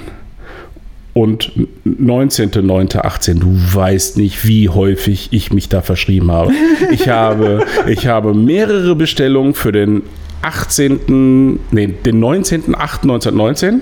und 1.13 1.53
19.09.18. 1.87 3.41
Du 3.41 3.53
weißt 3.53 4.17
nicht, 4.17 4.47
wie 4.47 4.69
häufig 4.69 5.29
ich 5.33 5.53
mich 5.53 5.69
da 5.69 5.83
verschrieben 5.83 6.31
habe. 6.31 6.53
Ich 6.93 7.09
habe, 7.09 7.67
ich 7.87 8.07
habe 8.07 8.33
mehrere 8.35 8.95
Bestellungen 8.95 9.55
für 9.55 9.73
den 9.73 10.03
18., 10.43 11.59
nee, 11.71 11.89
den 11.89 12.25
19.08.1919. 12.25 13.81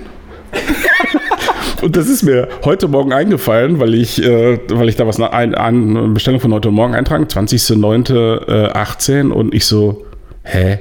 Und 1.81 1.95
das 1.95 2.09
ist 2.09 2.23
mir 2.23 2.49
heute 2.65 2.89
Morgen 2.89 3.13
eingefallen, 3.13 3.79
weil 3.79 3.93
ich, 3.93 4.21
äh, 4.21 4.59
weil 4.69 4.89
ich 4.89 4.97
da 4.97 5.07
was 5.07 5.17
nach, 5.17 5.31
ein, 5.31 5.55
eine 5.55 6.09
Bestellung 6.09 6.41
von 6.41 6.53
heute 6.53 6.71
Morgen 6.71 6.93
eintragen, 6.93 7.23
20.09.18 7.25 9.29
und 9.29 9.53
ich 9.53 9.63
so, 9.65 10.05
hä? 10.43 10.79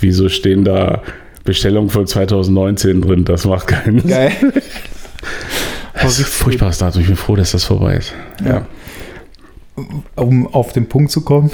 Wieso 0.00 0.30
stehen 0.30 0.64
da 0.64 1.02
Bestellungen 1.44 1.90
von 1.90 2.06
2019 2.06 3.02
drin? 3.02 3.24
Das 3.24 3.44
macht 3.46 3.66
keinen 3.68 4.00
Sinn. 4.00 4.10
Geil. 4.10 4.32
Das 5.94 6.18
ist 6.18 6.20
ein 6.20 6.24
furchtbares 6.32 6.78
Datum. 6.78 7.02
Ich 7.02 7.06
bin 7.06 7.16
froh, 7.16 7.36
dass 7.36 7.52
das 7.52 7.64
vorbei 7.64 7.94
ist. 7.96 8.12
Ja. 8.44 8.66
Um 10.16 10.48
auf 10.52 10.72
den 10.72 10.88
Punkt 10.88 11.12
zu 11.12 11.20
kommen, 11.20 11.50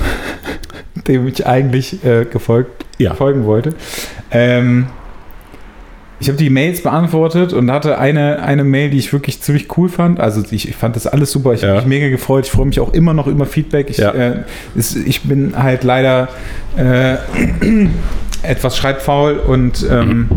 dem 1.06 1.26
ich 1.26 1.46
eigentlich 1.46 2.02
äh, 2.04 2.24
gefolgt, 2.24 2.86
Ja. 2.98 3.12
folgen 3.14 3.44
wollte. 3.44 3.74
Ähm, 4.30 4.86
ich 6.20 6.28
habe 6.28 6.38
die 6.38 6.48
Mails 6.50 6.82
beantwortet 6.82 7.52
und 7.52 7.70
hatte 7.70 7.98
eine, 7.98 8.42
eine 8.42 8.64
Mail, 8.64 8.90
die 8.90 8.98
ich 8.98 9.12
wirklich 9.12 9.40
ziemlich 9.42 9.76
cool 9.76 9.88
fand. 9.90 10.18
Also 10.18 10.42
ich, 10.50 10.66
ich 10.68 10.74
fand 10.76 10.96
das 10.96 11.06
alles 11.06 11.30
super. 11.30 11.52
Ich 11.52 11.60
Ja. 11.62 11.68
habe 11.68 11.78
mich 11.80 11.86
mega 11.88 12.08
gefreut. 12.08 12.46
Ich 12.46 12.50
freue 12.50 12.66
mich 12.66 12.80
auch 12.80 12.94
immer 12.94 13.12
noch 13.14 13.26
über 13.26 13.44
Feedback. 13.44 13.90
Ich, 13.90 13.98
Ja. 13.98 14.12
äh, 14.12 14.44
es, 14.76 14.96
ich 14.96 15.22
bin 15.24 15.52
halt 15.60 15.84
leider 15.84 16.28
äh, 16.76 17.16
etwas 18.42 18.76
schreibfaul 18.76 19.38
und 19.38 19.86
ähm, 19.90 20.28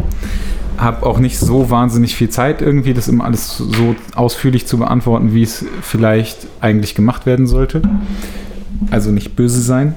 habe 0.78 1.06
auch 1.06 1.20
nicht 1.20 1.38
so 1.38 1.70
wahnsinnig 1.70 2.16
viel 2.16 2.30
Zeit, 2.30 2.62
irgendwie 2.62 2.94
das 2.94 3.08
immer 3.08 3.26
alles 3.26 3.58
so 3.58 3.96
ausführlich 4.16 4.66
zu 4.66 4.80
beantworten, 4.80 5.34
wie 5.34 5.44
es 5.44 5.66
vielleicht 5.82 6.48
eigentlich 6.60 6.96
gemacht 6.96 7.26
werden 7.26 7.46
sollte. 7.46 7.82
Also 8.90 9.12
nicht 9.12 9.36
böse 9.36 9.62
sein. 9.62 9.96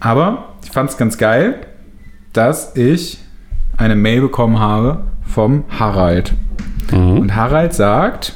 Aber 0.00 0.54
ich 0.64 0.70
fand 0.70 0.90
es 0.90 0.96
ganz 0.96 1.18
geil, 1.18 1.60
dass 2.32 2.74
ich 2.76 3.18
eine 3.76 3.94
Mail 3.94 4.22
bekommen 4.22 4.58
habe 4.58 5.04
vom 5.24 5.64
Harald. 5.68 6.32
Mhm. 6.90 7.18
Und 7.18 7.36
Harald 7.36 7.72
sagt, 7.72 8.34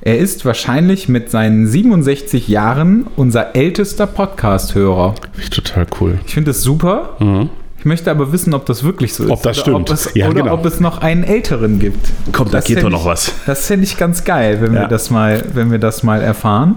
er 0.00 0.18
ist 0.18 0.44
wahrscheinlich 0.44 1.08
mit 1.08 1.30
seinen 1.30 1.66
67 1.66 2.48
Jahren 2.48 3.06
unser 3.16 3.54
ältester 3.54 4.06
Podcast-Hörer. 4.06 5.14
Finde 5.32 5.38
ich 5.40 5.50
total 5.50 5.86
cool. 6.00 6.18
Ich 6.26 6.34
finde 6.34 6.50
das 6.50 6.62
super. 6.62 7.16
Mhm. 7.18 7.50
Ich 7.82 7.86
möchte 7.86 8.12
aber 8.12 8.30
wissen, 8.30 8.54
ob 8.54 8.64
das 8.66 8.84
wirklich 8.84 9.12
so 9.12 9.24
ist. 9.24 9.30
Ob 9.30 9.42
das 9.42 9.56
oder 9.58 9.62
stimmt. 9.64 9.90
Ob 9.90 9.96
es, 9.96 10.10
Ja, 10.14 10.26
oder 10.28 10.42
genau. 10.42 10.54
ob 10.54 10.64
es 10.64 10.78
noch 10.78 10.98
einen 10.98 11.24
älteren 11.24 11.80
gibt. 11.80 12.10
Komm, 12.30 12.46
da 12.46 12.58
Das 12.58 12.66
geht 12.66 12.76
fänd 12.78 12.84
doch 12.86 12.90
noch 12.92 13.00
ich- 13.00 13.06
was. 13.06 13.34
Das 13.44 13.66
fände 13.66 13.82
ich 13.84 13.96
ganz 13.96 14.22
geil, 14.22 14.60
wenn, 14.60 14.72
Ja. 14.72 14.82
wir 14.82 14.86
das 14.86 15.10
mal, 15.10 15.42
wenn 15.54 15.72
wir 15.72 15.78
das 15.80 16.04
mal 16.04 16.22
erfahren. 16.22 16.76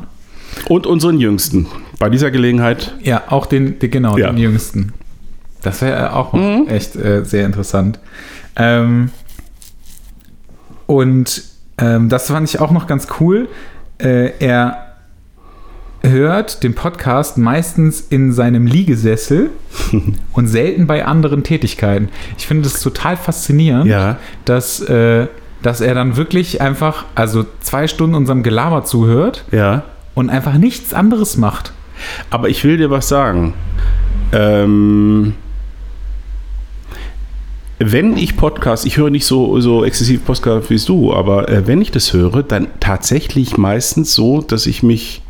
Und 0.68 0.88
unseren 0.88 1.20
Jüngsten. 1.20 1.68
Bei 2.00 2.10
dieser 2.10 2.32
Gelegenheit. 2.32 2.96
Ja, 3.04 3.22
auch 3.28 3.46
den, 3.46 3.78
den 3.78 3.92
genau, 3.92 4.18
Ja. 4.18 4.30
den 4.32 4.40
jüngsten. 4.40 4.94
Das 5.62 5.84
wäre 5.84 6.14
auch 6.16 6.34
Mhm. 6.34 6.66
echt 6.70 6.96
äh, 6.96 7.24
sehr 7.24 7.46
interessant. 7.46 8.00
Ähm, 8.56 9.12
und 10.88 11.44
ähm, 11.78 12.10
das 12.10 12.28
fand 12.28 12.50
ich 12.50 12.60
auch 12.60 12.72
noch 12.72 12.88
ganz 12.88 13.08
cool. 13.20 13.48
Äh, 14.00 14.32
er 14.40 14.85
hört 16.10 16.64
den 16.64 16.74
Podcast 16.76 17.38
meistens 17.38 18.02
in 18.02 18.32
seinem 18.34 18.68
Liegesessel 18.68 19.50
und 20.34 20.48
selten 20.48 20.88
bei 20.88 21.06
anderen 21.06 21.44
Tätigkeiten. 21.44 22.10
Ich 22.38 22.48
finde 22.48 22.64
das 22.64 22.80
total 22.82 23.18
faszinierend, 23.18 23.86
Ja. 23.88 24.18
dass, 24.46 24.80
äh, 24.82 25.28
dass 25.62 25.82
er 25.82 25.96
dann 25.96 26.16
wirklich 26.18 26.62
einfach, 26.62 27.06
also 27.16 27.46
zwei 27.62 27.88
Stunden 27.88 28.16
unserem 28.16 28.44
Gelaber 28.44 28.84
zuhört 28.86 29.44
Ja. 29.52 29.84
und 30.14 30.30
einfach 30.30 30.54
nichts 30.58 30.94
anderes 30.94 31.38
macht. 31.38 31.72
Aber 32.30 32.50
ich 32.50 32.64
will 32.64 32.78
dir 32.78 32.90
was 32.90 33.08
sagen. 33.08 33.54
Ähm, 34.34 35.34
wenn 37.80 38.16
ich 38.18 38.38
Podcast, 38.38 38.86
ich 38.86 38.98
höre 38.98 39.10
nicht 39.10 39.26
so, 39.26 39.60
so 39.60 39.84
exzessiv 39.84 40.24
Podcast 40.26 40.70
wie 40.70 40.78
du, 40.78 41.14
aber 41.14 41.50
äh, 41.50 41.68
wenn 41.68 41.82
ich 41.82 41.92
das 41.92 42.14
höre, 42.14 42.42
dann 42.44 42.68
tatsächlich 42.80 43.58
meistens 43.58 44.14
so, 44.14 44.42
dass 44.42 44.66
ich 44.66 44.82
mich 44.82 45.22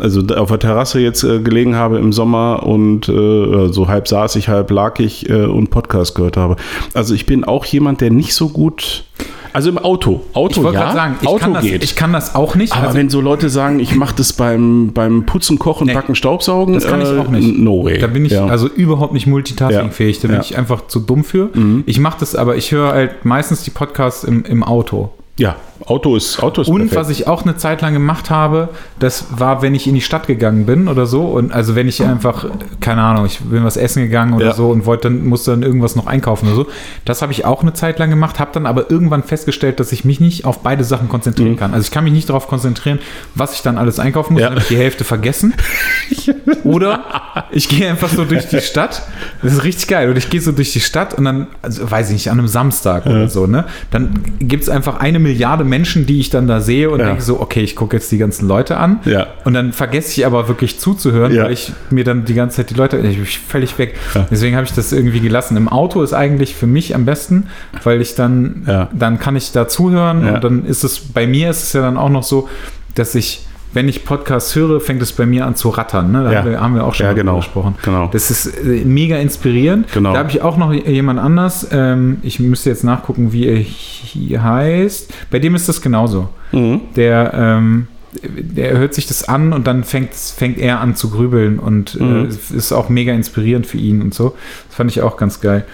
also 0.00 0.22
auf 0.34 0.48
der 0.48 0.58
Terrasse 0.58 1.00
jetzt 1.00 1.22
äh, 1.24 1.40
gelegen 1.40 1.76
habe 1.76 1.98
im 1.98 2.12
Sommer 2.12 2.64
und 2.64 3.08
äh, 3.08 3.68
so 3.72 3.88
halb 3.88 4.08
saß 4.08 4.36
ich, 4.36 4.48
halb 4.48 4.70
lag 4.70 4.98
ich 4.98 5.28
äh, 5.30 5.44
und 5.44 5.70
Podcast 5.70 6.14
gehört 6.14 6.36
habe. 6.36 6.56
Also 6.94 7.14
ich 7.14 7.26
bin 7.26 7.44
auch 7.44 7.64
jemand, 7.64 8.00
der 8.00 8.10
nicht 8.10 8.34
so 8.34 8.48
gut, 8.48 9.04
also 9.52 9.70
im 9.70 9.78
Auto, 9.78 10.22
Auto 10.32 10.58
Ich 10.60 10.64
wollte 10.64 10.78
ja, 10.78 10.82
gerade 10.84 10.96
sagen, 10.96 11.16
ich, 11.22 11.28
Auto 11.28 11.38
kann 11.38 11.54
das, 11.54 11.62
geht. 11.62 11.84
ich 11.84 11.94
kann 11.94 12.12
das 12.12 12.34
auch 12.34 12.56
nicht. 12.56 12.72
aber 12.72 12.88
Also, 12.88 12.98
wenn 12.98 13.08
so 13.08 13.20
Leute 13.20 13.48
sagen, 13.48 13.78
ich 13.78 13.94
mache 13.94 14.14
das 14.16 14.32
beim, 14.32 14.90
beim 14.92 15.26
Putzen, 15.26 15.60
Kochen, 15.60 15.86
Nee. 15.86 15.94
Backen, 15.94 16.16
Staubsaugen, 16.16 16.74
das 16.74 16.88
kann 16.88 17.00
ich 17.00 17.08
äh, 17.08 17.18
auch 17.18 17.28
nicht. 17.28 17.56
No 17.56 17.84
way. 17.84 17.98
Da 18.00 18.08
bin 18.08 18.24
ich 18.24 18.32
ja. 18.32 18.46
also 18.46 18.66
überhaupt 18.66 19.12
nicht 19.12 19.28
multitaskingfähig. 19.28 20.18
Da 20.18 20.26
bin 20.26 20.38
Ja. 20.38 20.42
ich 20.42 20.58
einfach 20.58 20.88
zu 20.88 20.98
dumm 20.98 21.22
für. 21.22 21.50
Mhm. 21.54 21.84
Ich 21.86 22.00
mache 22.00 22.16
das 22.18 22.34
aber, 22.34 22.56
ich 22.56 22.72
höre 22.72 22.90
halt 22.92 23.24
meistens 23.24 23.62
die 23.62 23.70
Podcasts 23.70 24.24
im, 24.24 24.44
im 24.44 24.64
Auto. 24.64 25.10
ja, 25.38 25.54
Auto 25.86 26.14
ist, 26.16 26.40
Auto 26.42 26.62
ist 26.62 26.68
Und 26.68 26.78
perfekt. 26.88 26.96
was 27.00 27.10
ich 27.10 27.26
auch 27.26 27.42
eine 27.42 27.56
Zeit 27.56 27.82
lang 27.82 27.92
gemacht 27.94 28.30
habe, 28.30 28.68
das 29.00 29.26
war, 29.38 29.60
wenn 29.60 29.74
ich 29.74 29.86
in 29.86 29.94
die 29.94 30.00
Stadt 30.00 30.26
gegangen 30.26 30.66
bin 30.66 30.86
oder 30.88 31.04
so. 31.06 31.22
Und 31.26 31.52
also 31.52 31.74
wenn 31.74 31.88
ich 31.88 32.02
einfach, 32.02 32.46
keine 32.80 33.02
Ahnung, 33.02 33.26
ich 33.26 33.40
bin 33.40 33.64
was 33.64 33.76
essen 33.76 34.02
gegangen 34.02 34.34
oder 34.34 34.46
Ja. 34.46 34.54
so 34.54 34.70
und 34.70 34.86
wollte 34.86 35.08
dann, 35.10 35.26
musste 35.26 35.50
dann 35.50 35.62
irgendwas 35.62 35.96
noch 35.96 36.06
einkaufen 36.06 36.46
oder 36.46 36.56
so. 36.56 36.66
Das 37.04 37.22
habe 37.22 37.32
ich 37.32 37.44
auch 37.44 37.62
eine 37.62 37.72
Zeit 37.74 37.98
lang 37.98 38.08
gemacht, 38.10 38.38
habe 38.38 38.50
dann 38.54 38.66
aber 38.66 38.90
irgendwann 38.90 39.24
festgestellt, 39.24 39.80
dass 39.80 39.90
ich 39.92 40.04
mich 40.04 40.20
nicht 40.20 40.44
auf 40.44 40.60
beide 40.62 40.84
Sachen 40.84 41.08
konzentrieren 41.08 41.56
kann. 41.56 41.74
Also 41.74 41.84
ich 41.86 41.90
kann 41.90 42.04
mich 42.04 42.12
nicht 42.12 42.28
darauf 42.28 42.46
konzentrieren, 42.46 42.98
was 43.34 43.54
ich 43.54 43.62
dann 43.62 43.76
alles 43.76 43.98
einkaufen 43.98 44.34
muss, 44.34 44.42
Ja. 44.42 44.48
dann 44.48 44.54
habe 44.56 44.62
ich 44.62 44.68
die 44.68 44.76
Hälfte 44.78 45.04
vergessen. 45.04 45.54
Oder 46.64 47.04
ich 47.50 47.68
gehe 47.68 47.90
einfach 47.90 48.08
so 48.08 48.24
durch 48.24 48.46
die 48.48 48.60
Stadt. 48.60 49.02
Das 49.42 49.52
ist 49.52 49.64
richtig 49.64 49.88
geil. 49.88 50.08
Und 50.08 50.16
ich 50.16 50.30
gehe 50.30 50.40
so 50.40 50.52
durch 50.52 50.72
die 50.72 50.80
Stadt 50.80 51.14
und 51.14 51.24
dann, 51.24 51.48
also 51.62 51.90
weiß 51.90 52.08
ich 52.08 52.14
nicht, 52.14 52.30
an 52.30 52.38
einem 52.38 52.48
Samstag 52.48 53.06
oder 53.06 53.28
so, 53.28 53.46
ne? 53.46 53.64
Dann 53.90 54.20
gibt 54.38 54.62
es 54.62 54.68
einfach 54.68 54.98
eine 55.00 55.18
Milliarde 55.18 55.63
Menschen, 55.64 56.06
die 56.06 56.20
ich 56.20 56.30
dann 56.30 56.46
da 56.46 56.60
sehe 56.60 56.90
und 56.90 57.00
Ja. 57.00 57.06
denke 57.06 57.22
so, 57.22 57.40
okay, 57.40 57.60
ich 57.60 57.74
gucke 57.76 57.96
jetzt 57.96 58.10
die 58.12 58.18
ganzen 58.18 58.46
Leute 58.48 58.76
an. 58.76 59.00
Ja. 59.04 59.26
Und 59.44 59.54
dann 59.54 59.72
vergesse 59.72 60.08
ich 60.20 60.26
aber 60.26 60.48
wirklich 60.48 60.78
zuzuhören, 60.78 61.34
Ja. 61.34 61.44
weil 61.44 61.52
ich 61.52 61.72
mir 61.90 62.04
dann 62.04 62.24
die 62.24 62.34
ganze 62.34 62.56
Zeit 62.58 62.70
die 62.70 62.74
Leute, 62.74 62.98
ich 62.98 63.16
bin 63.16 63.26
völlig 63.26 63.78
weg. 63.78 63.96
Ja. 64.14 64.26
Deswegen 64.30 64.56
habe 64.56 64.66
ich 64.66 64.72
das 64.72 64.92
irgendwie 64.92 65.20
gelassen. 65.20 65.56
Im 65.56 65.68
Auto 65.68 66.02
ist 66.02 66.12
eigentlich 66.12 66.54
für 66.54 66.66
mich 66.66 66.94
am 66.94 67.04
besten, 67.04 67.46
weil 67.82 68.00
ich 68.00 68.14
dann, 68.14 68.88
dann 68.92 69.18
kann 69.18 69.36
ich 69.36 69.52
da 69.52 69.66
zuhören 69.68 70.26
und 70.28 70.44
dann 70.44 70.64
ist 70.64 70.84
es, 70.84 70.98
bei 71.00 71.26
mir 71.26 71.50
ist 71.50 71.62
es 71.62 71.72
ja 71.72 71.80
dann 71.80 71.96
auch 71.96 72.10
noch 72.10 72.22
so, 72.22 72.48
dass 72.94 73.14
ich, 73.14 73.46
wenn 73.74 73.88
ich 73.88 74.04
Podcasts 74.04 74.54
höre, 74.54 74.80
fängt 74.80 75.02
es 75.02 75.12
bei 75.12 75.26
mir 75.26 75.44
an 75.46 75.54
zu 75.56 75.68
rattern. 75.68 76.10
Ne? 76.12 76.24
Da 76.24 76.32
Ja. 76.32 76.38
haben, 76.38 76.50
wir, 76.50 76.60
haben 76.60 76.74
wir 76.74 76.84
auch 76.84 76.94
schon 76.94 77.06
Ja, 77.06 77.12
genau. 77.12 77.36
gesprochen. 77.36 77.74
Genau. 77.84 78.08
Das 78.12 78.30
ist 78.30 78.46
äh, 78.46 78.84
mega 78.84 79.16
inspirierend. 79.18 79.92
Genau. 79.92 80.12
Da 80.12 80.20
habe 80.20 80.30
ich 80.30 80.40
auch 80.42 80.56
noch 80.56 80.72
jemand 80.72 81.20
anders. 81.20 81.68
Ähm, 81.72 82.18
ich 82.22 82.40
müsste 82.40 82.70
jetzt 82.70 82.84
nachgucken, 82.84 83.32
wie 83.32 83.46
er 83.46 83.56
hier 83.58 84.42
heißt. 84.42 85.12
Bei 85.30 85.38
dem 85.38 85.54
ist 85.54 85.68
das 85.68 85.82
genauso. 85.82 86.28
Mhm. 86.52 86.80
Der, 86.96 87.32
ähm, 87.34 87.88
der 88.22 88.78
hört 88.78 88.94
sich 88.94 89.06
das 89.06 89.28
an 89.28 89.52
und 89.52 89.66
dann 89.66 89.82
fängt, 89.82 90.14
fängt 90.14 90.58
er 90.58 90.80
an 90.80 90.94
zu 90.94 91.10
grübeln 91.10 91.58
und 91.58 91.98
Mhm. 92.00 92.24
äh, 92.24 92.28
es 92.28 92.50
ist 92.52 92.72
auch 92.72 92.88
mega 92.88 93.12
inspirierend 93.12 93.66
für 93.66 93.78
ihn 93.78 94.00
und 94.02 94.14
so. 94.14 94.34
Das 94.68 94.76
fand 94.76 94.90
ich 94.90 95.02
auch 95.02 95.16
ganz 95.16 95.40
geil. 95.40 95.64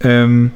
Ähm, 0.00 0.52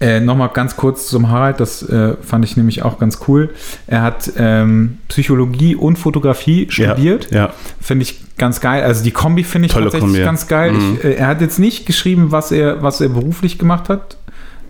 äh, 0.00 0.20
Nochmal 0.20 0.48
ganz 0.54 0.76
kurz 0.76 1.08
zum 1.08 1.28
Harald, 1.28 1.60
das 1.60 1.82
äh, 1.82 2.14
fand 2.22 2.44
ich 2.44 2.56
nämlich 2.56 2.82
auch 2.82 2.98
ganz 2.98 3.18
cool. 3.28 3.50
Er 3.86 4.02
hat 4.02 4.32
ähm, 4.36 4.98
Psychologie 5.08 5.76
und 5.76 5.98
Fotografie 5.98 6.66
studiert. 6.70 7.30
Ja. 7.30 7.50
Finde 7.80 8.04
ich 8.04 8.20
ganz 8.38 8.60
geil. 8.60 8.82
Also 8.82 9.04
die 9.04 9.10
Kombi 9.10 9.44
finde 9.44 9.66
ich 9.66 9.72
Tolle 9.72 9.84
tatsächlich 9.86 10.10
Kombi. 10.12 10.24
ganz 10.24 10.46
geil. 10.46 10.72
Mhm. 10.72 10.94
Ich, 10.98 11.04
äh, 11.04 11.12
er 11.14 11.26
hat 11.26 11.40
jetzt 11.42 11.58
nicht 11.58 11.84
geschrieben, 11.86 12.32
was 12.32 12.50
er, 12.50 12.82
was 12.82 13.00
er 13.00 13.10
beruflich 13.10 13.58
gemacht 13.58 13.88
hat. 13.88 14.16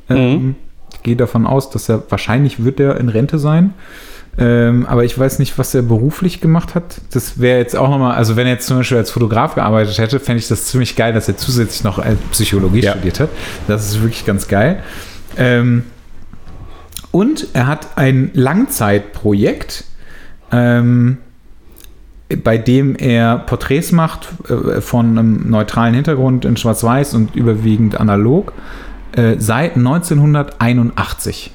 Ähm, 0.09 0.17
Mhm. 0.33 0.55
Ich 0.93 1.03
gehe 1.05 1.17
davon 1.17 1.47
aus, 1.47 1.71
dass 1.71 1.89
er 1.89 2.03
wahrscheinlich 2.11 2.63
wird 2.65 2.79
er 2.81 2.99
in 3.01 3.09
Rente 3.09 3.39
sein. 3.39 3.73
Ähm, 4.39 4.85
aber 4.87 5.05
ich 5.05 5.19
weiß 5.19 5.39
nicht, 5.39 5.57
was 5.59 5.75
er 5.75 5.83
beruflich 5.83 6.41
gemacht 6.41 6.75
hat. 6.75 7.01
Das 7.13 7.41
wäre 7.41 7.59
jetzt 7.59 7.75
auch 7.77 7.89
nochmal, 7.89 8.15
also 8.17 8.37
wenn 8.37 8.47
er 8.47 8.55
jetzt 8.55 8.67
zum 8.67 8.77
Beispiel 8.79 8.99
als 8.99 9.11
Fotograf 9.11 9.55
gearbeitet 9.55 9.99
hätte, 9.99 10.21
fände 10.21 10.41
ich 10.41 10.49
das 10.49 10.67
ziemlich 10.67 10.97
geil, 10.97 11.13
dass 11.13 11.27
er 11.29 11.37
zusätzlich 11.37 11.85
noch 11.85 11.99
als 11.99 12.19
Psychologie 12.33 12.81
Ja. 12.81 12.93
studiert 12.93 13.19
hat. 13.21 13.29
Das 13.67 13.87
ist 13.89 14.01
wirklich 14.03 14.25
ganz 14.27 14.47
geil. 14.47 14.83
Ähm, 15.41 15.83
und 17.11 17.49
er 17.55 17.67
hat 17.67 17.97
ein 17.99 18.31
Langzeitprojekt, 18.35 19.85
ähm, 20.53 21.19
bei 22.45 22.57
dem 22.59 22.95
er 22.95 23.39
Porträts 23.39 23.91
macht 23.91 24.29
äh, 24.49 24.81
von 24.81 25.19
einem 25.19 25.51
neutralen 25.51 25.95
Hintergrund 25.95 26.45
in 26.45 26.57
Schwarz-Weiß 26.57 27.15
und 27.15 27.35
überwiegend 27.35 27.99
analog 27.99 28.53
äh, 29.17 29.35
seit 29.39 29.75
1981. 29.77 31.51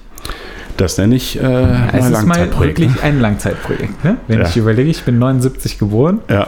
Das 0.77 0.98
nenne 0.98 1.15
ich 1.15 1.39
äh, 1.39 1.42
Es 1.42 1.46
mal 1.46 1.94
ist 1.94 1.94
mal 1.94 2.12
Langzeitprojekt, 2.12 2.80
wirklich 2.80 2.96
ne? 2.98 3.01
ein 3.04 3.22
Langzeitprojekt. 3.22 4.04
Ne? 4.04 4.18
Wenn 4.27 4.42
Ja. 4.42 4.48
ich 4.48 4.58
überlege, 4.58 4.89
ich 4.89 5.04
bin 5.04 5.20
79 5.20 5.80
geboren, 5.80 6.20
Ja, 6.30 6.48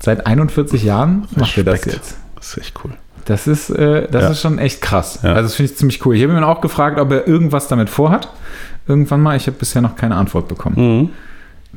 seit 0.00 0.26
41 0.26 0.82
Jahren 0.82 1.26
macht 1.36 1.58
er 1.58 1.64
das 1.64 1.84
jetzt. 1.84 2.16
das 2.36 2.48
ist 2.48 2.56
echt 2.58 2.74
cool. 2.84 2.92
Das 3.30 3.46
ist, 3.46 3.70
äh, 3.70 4.08
das 4.10 4.22
Ja. 4.24 4.30
ist 4.30 4.40
schon 4.40 4.58
echt 4.58 4.80
krass. 4.82 5.20
Ja. 5.22 5.34
Also 5.34 5.42
das 5.42 5.54
finde 5.54 5.70
ich 5.70 5.78
ziemlich 5.78 6.04
cool. 6.04 6.16
Ich 6.16 6.22
habe 6.24 6.32
ihn 6.32 6.42
auch 6.42 6.60
gefragt, 6.60 6.98
ob 6.98 7.12
er 7.12 7.28
irgendwas 7.28 7.68
damit 7.68 7.88
vorhat. 7.88 8.28
Irgendwann 8.88 9.20
mal. 9.20 9.36
Ich 9.36 9.46
habe 9.46 9.56
bisher 9.56 9.80
noch 9.80 9.94
keine 9.94 10.16
Antwort 10.16 10.48
bekommen. 10.48 10.74
Mhm. 11.02 11.10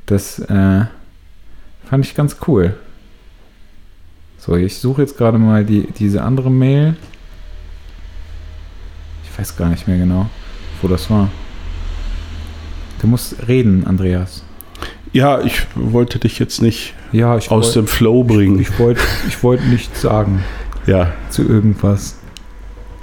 Das 0.07 0.39
äh, 0.39 0.85
fand 1.87 2.05
ich 2.05 2.15
ganz 2.15 2.37
cool. 2.47 2.73
So, 4.39 4.55
ich 4.55 4.79
suche 4.79 5.03
jetzt 5.03 5.15
gerade 5.15 5.37
mal 5.37 5.63
die, 5.63 5.87
diese 5.91 6.23
andere 6.23 6.49
Mail. 6.49 6.95
Ich 9.23 9.39
weiß 9.39 9.55
gar 9.55 9.69
nicht 9.69 9.87
mehr 9.87 9.97
genau, 9.99 10.27
wo 10.81 10.87
das 10.87 11.09
war. 11.11 11.29
Du 12.99 13.07
musst 13.07 13.47
reden, 13.47 13.85
Andreas. 13.85 14.43
Ja, 15.11 15.41
ich 15.41 15.67
wollte 15.75 16.17
dich 16.19 16.39
jetzt 16.39 16.61
nicht 16.63 16.95
Ja, 17.11 17.37
ich 17.37 17.51
aus 17.51 17.65
wollt- 17.67 17.75
dem 17.75 17.87
Flow 17.87 18.23
bringen. 18.23 18.59
Ich 18.59 18.79
wollte 18.79 19.01
ich 19.27 19.43
wollt 19.43 19.63
nichts 19.67 20.01
sagen 20.01 20.43
ja, 20.85 21.11
zu 21.29 21.43
irgendwas. 21.43 22.17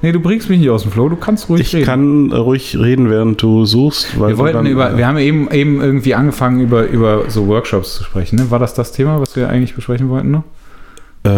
Nee, 0.02 0.12
du 0.12 0.20
bringst 0.20 0.48
mich 0.48 0.60
nicht 0.60 0.70
aus 0.70 0.82
dem 0.82 0.92
Flow, 0.92 1.10
du 1.10 1.16
kannst 1.16 1.50
ruhig 1.50 1.60
ich 1.60 1.74
reden. 1.74 1.84
kann 1.84 2.32
ruhig 2.32 2.78
reden, 2.78 3.10
während 3.10 3.42
du 3.42 3.66
suchst. 3.66 4.18
Wir 4.18 4.38
wollten 4.38 4.56
dann, 4.56 4.66
über, 4.66 4.96
wir 4.96 5.06
haben 5.06 5.18
eben, 5.18 5.50
eben 5.50 5.82
irgendwie 5.82 6.14
angefangen, 6.14 6.60
über, 6.60 6.86
über 6.86 7.28
so 7.28 7.46
Workshops 7.48 7.96
zu 7.96 8.04
sprechen. 8.04 8.36
Ne? 8.36 8.50
War 8.50 8.58
das 8.58 8.72
das 8.72 8.92
Thema, 8.92 9.20
was 9.20 9.36
wir 9.36 9.50
eigentlich 9.50 9.74
besprechen 9.74 10.08
wollten 10.08 10.30
noch? 10.30 10.44
Äh, 11.24 11.28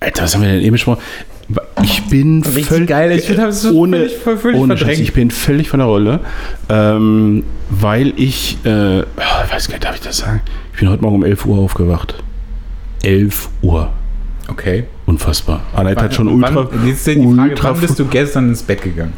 Alter, 0.00 0.22
was 0.22 0.34
haben 0.34 0.42
wir 0.42 0.48
denn 0.48 0.62
eben 0.62 0.72
besprochen? 0.72 1.02
Ich 1.82 2.08
bin 2.08 2.42
völlig 2.42 2.90
Ich 2.90 3.26
finde 3.26 3.42
das 3.42 3.70
ohne, 3.70 4.08
völlig, 4.08 4.40
völlig, 4.40 4.60
ohne 4.60 4.72
Scheiß, 4.72 4.78
verdrängt. 4.78 5.00
ich 5.00 5.12
bin 5.12 5.30
völlig 5.30 5.68
von 5.68 5.80
der 5.80 5.86
Rolle, 5.86 6.20
ähm, 6.70 7.44
weil 7.68 8.14
ich, 8.16 8.56
äh, 8.64 9.00
ich 9.00 9.06
weiß 9.52 9.68
gar 9.68 9.74
nicht, 9.74 9.84
darf 9.84 9.96
ich 9.96 10.00
das 10.00 10.16
sagen? 10.18 10.40
Ich 10.72 10.80
bin 10.80 10.88
heute 10.88 11.02
Morgen 11.02 11.16
um 11.16 11.24
11 11.24 11.44
Uhr 11.44 11.58
aufgewacht. 11.58 12.22
11 13.02 13.48
Uhr. 13.62 13.90
Okay. 14.48 14.84
unfassbar. 15.06 15.60
Annette 15.74 16.02
hat 16.02 16.14
schon 16.14 16.28
ultra. 16.28 16.68
Wann, 16.70 16.86
jetzt 16.86 17.06
ist 17.06 17.16
die 17.16 17.22
Frage, 17.22 17.50
ultra 17.50 17.70
wann 17.70 17.80
bist 17.80 17.98
du 17.98 18.04
gestern 18.06 18.48
ins 18.48 18.62
Bett 18.62 18.82
gegangen? 18.82 19.12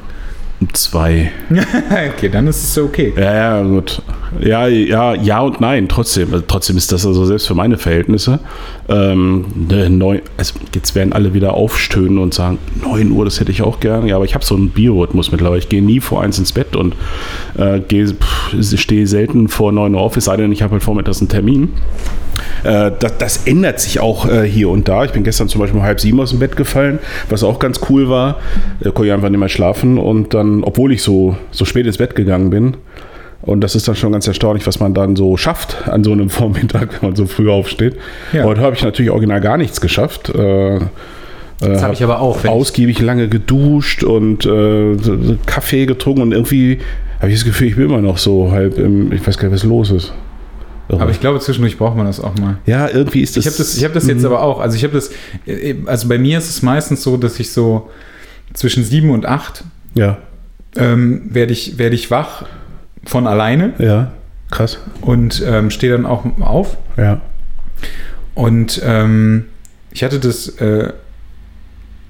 zwei. 0.72 1.30
okay, 2.14 2.28
dann 2.28 2.46
ist 2.46 2.62
es 2.62 2.78
okay. 2.78 3.12
Ja, 3.16 3.34
ja, 3.34 3.62
gut. 3.62 4.00
Ja, 4.40 4.66
ja, 4.66 5.14
ja 5.14 5.40
und 5.40 5.60
nein, 5.60 5.88
trotzdem. 5.88 6.32
Also, 6.32 6.44
trotzdem 6.46 6.76
ist 6.76 6.92
das 6.92 7.06
also 7.06 7.24
selbst 7.24 7.46
für 7.46 7.54
meine 7.54 7.78
Verhältnisse. 7.78 8.40
Ähm, 8.88 9.46
ne, 9.54 9.90
neun, 9.90 10.20
also 10.36 10.54
jetzt 10.74 10.94
werden 10.94 11.12
alle 11.12 11.34
wieder 11.34 11.54
aufstöhnen 11.54 12.18
und 12.18 12.34
sagen, 12.34 12.58
9 12.82 13.10
Uhr, 13.10 13.24
das 13.24 13.40
hätte 13.40 13.52
ich 13.52 13.62
auch 13.62 13.80
gerne. 13.80 14.08
Ja, 14.08 14.16
aber 14.16 14.24
ich 14.24 14.34
habe 14.34 14.44
so 14.44 14.54
einen 14.54 14.70
Biorhythmus 14.70 15.32
mittlerweile. 15.32 15.58
Ich 15.58 15.68
gehe 15.68 15.82
nie 15.82 16.00
vor 16.00 16.22
eins 16.22 16.38
ins 16.38 16.52
Bett 16.52 16.76
und 16.76 16.94
äh, 17.56 17.80
stehe 18.76 19.06
selten 19.06 19.48
vor 19.48 19.72
9 19.72 19.94
Uhr 19.94 20.00
auf, 20.00 20.16
es 20.16 20.24
sei 20.24 20.36
denn, 20.36 20.52
ich 20.52 20.62
habe 20.62 20.72
halt 20.72 20.82
vormittags 20.82 21.20
einen 21.20 21.28
Termin. 21.28 21.70
Äh, 22.64 22.92
das, 22.98 23.18
das, 23.18 23.46
ändert 23.46 23.78
sich 23.80 24.00
auch 24.00 24.28
äh, 24.28 24.48
hier 24.48 24.68
und 24.70 24.88
da. 24.88 25.04
Ich 25.04 25.12
bin 25.12 25.22
gestern 25.22 25.48
zum 25.48 25.60
Beispiel 25.60 25.78
um 25.78 25.84
halb 25.84 26.00
sieben 26.00 26.20
aus 26.20 26.30
dem 26.30 26.38
Bett 26.38 26.56
gefallen, 26.56 26.98
was 27.28 27.42
auch 27.42 27.58
ganz 27.58 27.80
cool 27.88 28.08
war. 28.08 28.38
Da 28.80 28.90
konnte 28.90 29.08
ich 29.08 29.12
einfach 29.12 29.28
nicht 29.28 29.38
mehr 29.38 29.48
schlafen 29.48 29.98
und 29.98 30.34
dann, 30.34 30.64
obwohl 30.64 30.92
ich 30.92 31.02
so, 31.02 31.36
so 31.50 31.64
spät 31.64 31.86
ins 31.86 31.98
Bett 31.98 32.14
gegangen 32.14 32.50
bin, 32.50 32.76
und 33.46 33.60
das 33.60 33.74
ist 33.74 33.86
dann 33.86 33.94
schon 33.94 34.12
ganz 34.12 34.26
erstaunlich, 34.26 34.66
was 34.66 34.80
man 34.80 34.94
dann 34.94 35.16
so 35.16 35.36
schafft 35.36 35.88
an 35.88 36.02
so 36.02 36.12
einem 36.12 36.30
Vormittag, 36.30 37.00
wenn 37.00 37.10
man 37.10 37.16
so 37.16 37.26
früh 37.26 37.50
aufsteht. 37.50 37.96
Ja. 38.32 38.44
Heute 38.44 38.62
habe 38.62 38.74
ich 38.74 38.82
natürlich 38.82 39.10
original 39.10 39.40
gar 39.40 39.56
nichts 39.56 39.80
geschafft. 39.80 40.30
Äh, 40.30 40.80
das 41.60 41.82
habe 41.82 41.94
ich 41.94 42.02
aber 42.02 42.20
auch. 42.20 42.44
Ausgiebig 42.44 43.00
lange 43.00 43.28
geduscht 43.28 44.02
und 44.02 44.44
äh, 44.44 44.96
Kaffee 45.46 45.86
getrunken 45.86 46.22
und 46.22 46.32
irgendwie 46.32 46.80
habe 47.20 47.30
ich 47.30 47.36
das 47.38 47.44
Gefühl, 47.44 47.68
ich 47.68 47.76
bin 47.76 47.84
immer 47.86 48.00
noch 48.00 48.18
so 48.18 48.50
halb 48.50 48.78
im, 48.78 49.12
ich 49.12 49.26
weiß 49.26 49.38
gar 49.38 49.48
nicht, 49.48 49.54
was 49.54 49.64
los 49.64 49.90
ist. 49.90 50.12
Aber 50.88 51.10
ich 51.10 51.20
glaube, 51.20 51.40
zwischendurch 51.40 51.78
braucht 51.78 51.96
man 51.96 52.06
das 52.06 52.20
auch 52.20 52.34
mal. 52.36 52.58
Ja, 52.66 52.88
irgendwie 52.88 53.22
ist 53.22 53.36
das. 53.36 53.46
Ich 53.46 53.50
habe 53.50 53.56
das, 53.56 53.84
hab 53.84 53.92
das 53.94 54.06
jetzt 54.06 54.20
mhm. 54.20 54.26
aber 54.26 54.42
auch. 54.42 54.60
Also, 54.60 54.76
ich 54.76 54.84
habe 54.84 54.92
das. 54.92 55.10
Also, 55.86 56.08
bei 56.08 56.18
mir 56.18 56.36
ist 56.36 56.50
es 56.50 56.60
meistens 56.60 57.02
so, 57.02 57.16
dass 57.16 57.40
ich 57.40 57.52
so 57.52 57.88
zwischen 58.52 58.84
sieben 58.84 59.10
und 59.10 59.24
acht 59.24 59.64
ja. 59.94 60.18
ähm, 60.76 61.22
werde 61.30 61.52
ich, 61.52 61.78
werd 61.78 61.94
ich 61.94 62.10
wach 62.10 62.44
von 63.06 63.26
alleine. 63.26 63.74
Ja, 63.78 64.12
krass. 64.50 64.78
Und 65.00 65.42
ähm, 65.46 65.70
stehe 65.70 65.92
dann 65.92 66.06
auch 66.06 66.24
auf. 66.40 66.76
Ja. 66.96 67.20
Und 68.34 68.80
ähm, 68.84 69.46
ich 69.90 70.02
hatte 70.02 70.18
das 70.18 70.48
äh, 70.58 70.92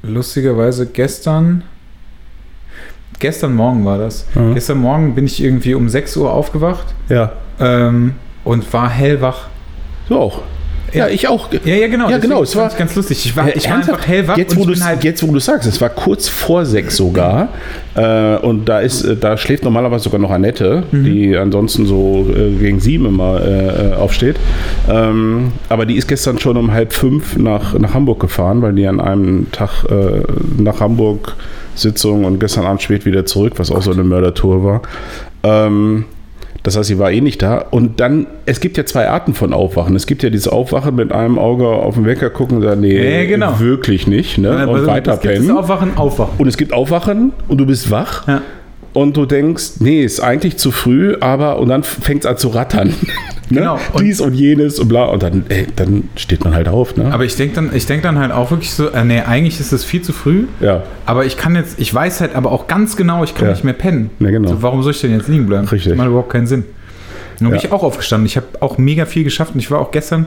lustigerweise 0.02 0.86
gestern. 0.86 1.64
Gestern 3.18 3.54
Morgen 3.54 3.84
war 3.84 3.98
das. 3.98 4.26
Mhm. 4.34 4.54
Gestern 4.54 4.78
Morgen 4.78 5.14
bin 5.14 5.26
ich 5.26 5.42
irgendwie 5.42 5.74
um 5.74 5.88
6 5.88 6.16
Uhr 6.16 6.32
aufgewacht. 6.32 6.94
Ja. 7.08 7.32
Ähm, 7.60 8.14
und 8.44 8.72
war 8.72 8.90
hellwach. 8.90 9.48
So 10.08 10.18
auch. 10.18 10.42
Ja, 10.94 11.08
ich 11.08 11.28
auch. 11.28 11.48
Ja, 11.64 11.74
ja, 11.74 11.88
genau. 11.88 12.08
Ja, 12.08 12.18
genau. 12.18 12.42
Es 12.42 12.54
war 12.56 12.68
ganz 12.70 12.94
lustig. 12.94 13.26
Ich 13.26 13.36
war, 13.36 13.54
ich 13.54 13.68
war 13.68 13.76
einfach 13.76 14.06
hellwach. 14.06 14.36
Jetzt, 14.36 14.56
wo 14.56 14.64
du 14.64 14.74
halt 14.80 15.04
jetzt, 15.04 15.26
wo 15.26 15.32
du 15.32 15.40
sagst, 15.40 15.68
es 15.68 15.80
war 15.80 15.88
kurz 15.88 16.28
vor 16.28 16.64
sechs 16.64 16.96
sogar. 16.96 17.48
Äh, 17.94 18.36
und 18.36 18.68
da 18.68 18.80
ist, 18.80 19.02
äh, 19.04 19.16
da 19.16 19.36
schläft 19.36 19.64
normalerweise 19.64 20.04
sogar 20.04 20.20
noch 20.20 20.30
Annette, 20.30 20.84
mhm. 20.90 21.04
die 21.04 21.36
ansonsten 21.36 21.86
so 21.86 22.26
äh, 22.34 22.52
gegen 22.52 22.80
sieben 22.80 23.06
immer 23.06 23.40
äh, 23.40 23.90
äh, 23.90 23.94
aufsteht. 23.94 24.36
Ähm, 24.88 25.52
aber 25.68 25.86
die 25.86 25.96
ist 25.96 26.08
gestern 26.08 26.38
schon 26.38 26.56
um 26.56 26.72
halb 26.72 26.92
fünf 26.92 27.36
nach, 27.36 27.78
nach 27.78 27.94
Hamburg 27.94 28.20
gefahren, 28.20 28.62
weil 28.62 28.72
die 28.72 28.86
an 28.86 29.00
einem 29.00 29.50
Tag 29.52 29.84
äh, 29.90 30.22
nach 30.58 30.80
Hamburg 30.80 31.36
Sitzung 31.74 32.24
und 32.24 32.38
gestern 32.38 32.66
Abend 32.66 32.82
spät 32.82 33.04
wieder 33.04 33.26
zurück, 33.26 33.54
was 33.56 33.70
auch 33.70 33.82
so 33.82 33.92
eine 33.92 34.04
Mördertour 34.04 34.64
war. 34.64 34.82
Ähm, 35.42 36.04
das 36.64 36.76
heißt, 36.76 36.88
sie 36.88 36.99
war 36.99 37.12
eh 37.12 37.21
nicht 37.21 37.42
da. 37.42 37.59
Und 37.59 38.00
dann, 38.00 38.26
es 38.47 38.59
gibt 38.59 38.78
ja 38.78 38.87
zwei 38.87 39.09
Arten 39.09 39.35
von 39.35 39.52
Aufwachen. 39.52 39.94
Es 39.94 40.06
gibt 40.06 40.23
ja 40.23 40.30
dieses 40.30 40.49
Aufwachen 40.49 40.97
mit 40.97 41.12
einem 41.12 41.38
Auge 41.38 41.68
auf 41.68 41.94
den 41.94 42.06
Wecker 42.06 42.30
gucken 42.30 42.56
und 42.56 42.62
sagen, 42.62 42.80
nee, 42.80 43.21
ja, 43.21 43.26
genau. 43.26 43.61
wirklich 43.61 44.06
nicht. 44.06 44.38
Ne? 44.38 44.49
Ja, 44.49 44.64
und 44.64 44.87
weiter 44.87 45.18
pennen. 45.18 45.42
Es 45.42 45.47
gibt 45.47 45.59
Aufwachen, 45.59 45.97
Aufwachen. 45.97 46.35
Und 46.38 46.49
es 46.49 46.56
gibt 46.56 46.73
Aufwachen 46.73 47.33
und 47.49 47.59
du 47.59 47.66
bist 47.66 47.90
wach. 47.90 48.26
Ja 48.26 48.42
und 48.94 49.16
du 49.16 49.26
denkst, 49.26 49.80
nee, 49.80 50.04
ist 50.04 50.20
eigentlich 50.20 50.56
zu 50.56 50.70
früh, 50.70 51.16
aber 51.20 51.58
und 51.58 51.68
dann 51.68 51.82
fängt 51.82 52.24
es 52.24 52.30
an 52.30 52.38
zu 52.38 52.48
rattern. 52.48 52.88
ne? 53.50 53.60
Genau. 53.60 53.78
Und 53.92 54.04
Dies 54.04 54.20
und 54.20 54.34
jenes 54.34 54.78
und 54.78 54.88
bla 54.88 55.06
und 55.06 55.22
dann, 55.22 55.44
ey, 55.48 55.66
dann 55.74 56.08
steht 56.14 56.44
man 56.44 56.54
halt 56.54 56.68
auf. 56.68 56.96
Ne? 56.96 57.12
Aber 57.12 57.24
ich 57.24 57.34
denke 57.36 57.56
dann, 57.56 57.70
denk 57.72 58.02
dann 58.02 58.18
halt 58.18 58.30
auch 58.30 58.52
wirklich 58.52 58.70
so, 58.70 58.88
äh, 58.88 59.04
nee, 59.04 59.20
eigentlich 59.20 59.58
ist 59.58 59.72
es 59.72 59.84
viel 59.84 60.00
zu 60.00 60.12
früh. 60.12 60.46
Ja. 60.60 60.84
Aber 61.06 61.26
ich 61.26 61.36
kann 61.36 61.56
jetzt, 61.56 61.80
ich 61.80 61.92
weiß 61.92 62.20
halt 62.20 62.36
aber 62.36 62.52
auch 62.52 62.68
ganz 62.68 62.96
genau, 62.96 63.24
ich 63.24 63.34
kann 63.34 63.46
ja. 63.46 63.52
nicht 63.52 63.64
mehr 63.64 63.74
pennen. 63.74 64.10
Ja, 64.20 64.30
genau. 64.30 64.48
So, 64.48 64.62
warum 64.62 64.82
soll 64.84 64.92
ich 64.92 65.00
denn 65.00 65.10
jetzt 65.10 65.26
liegen 65.26 65.46
bleiben? 65.46 65.66
Richtig. 65.66 65.90
Das 65.90 65.98
macht 65.98 66.08
überhaupt 66.08 66.30
keinen 66.30 66.46
Sinn. 66.46 66.64
Dann 67.40 67.50
bin 67.50 67.58
ich 67.58 67.72
auch 67.72 67.82
aufgestanden. 67.82 68.26
Ich 68.26 68.37
habe 68.37 68.46
auch 68.61 68.78
mega 68.78 69.07
viel 69.07 69.24
geschafft 69.24 69.54
und 69.54 69.61
ich 69.61 69.72
war 69.72 69.80
auch 69.80 69.90
gestern, 69.90 70.26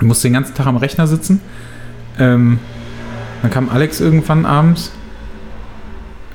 ich 0.00 0.02
musste 0.02 0.26
den 0.26 0.34
ganzen 0.34 0.54
Tag 0.54 0.66
am 0.66 0.78
Rechner 0.78 1.06
sitzen. 1.06 1.40
Ähm, 2.18 2.58
dann 3.42 3.52
kam 3.52 3.68
Alex 3.68 4.00
irgendwann 4.00 4.46
abends 4.46 4.90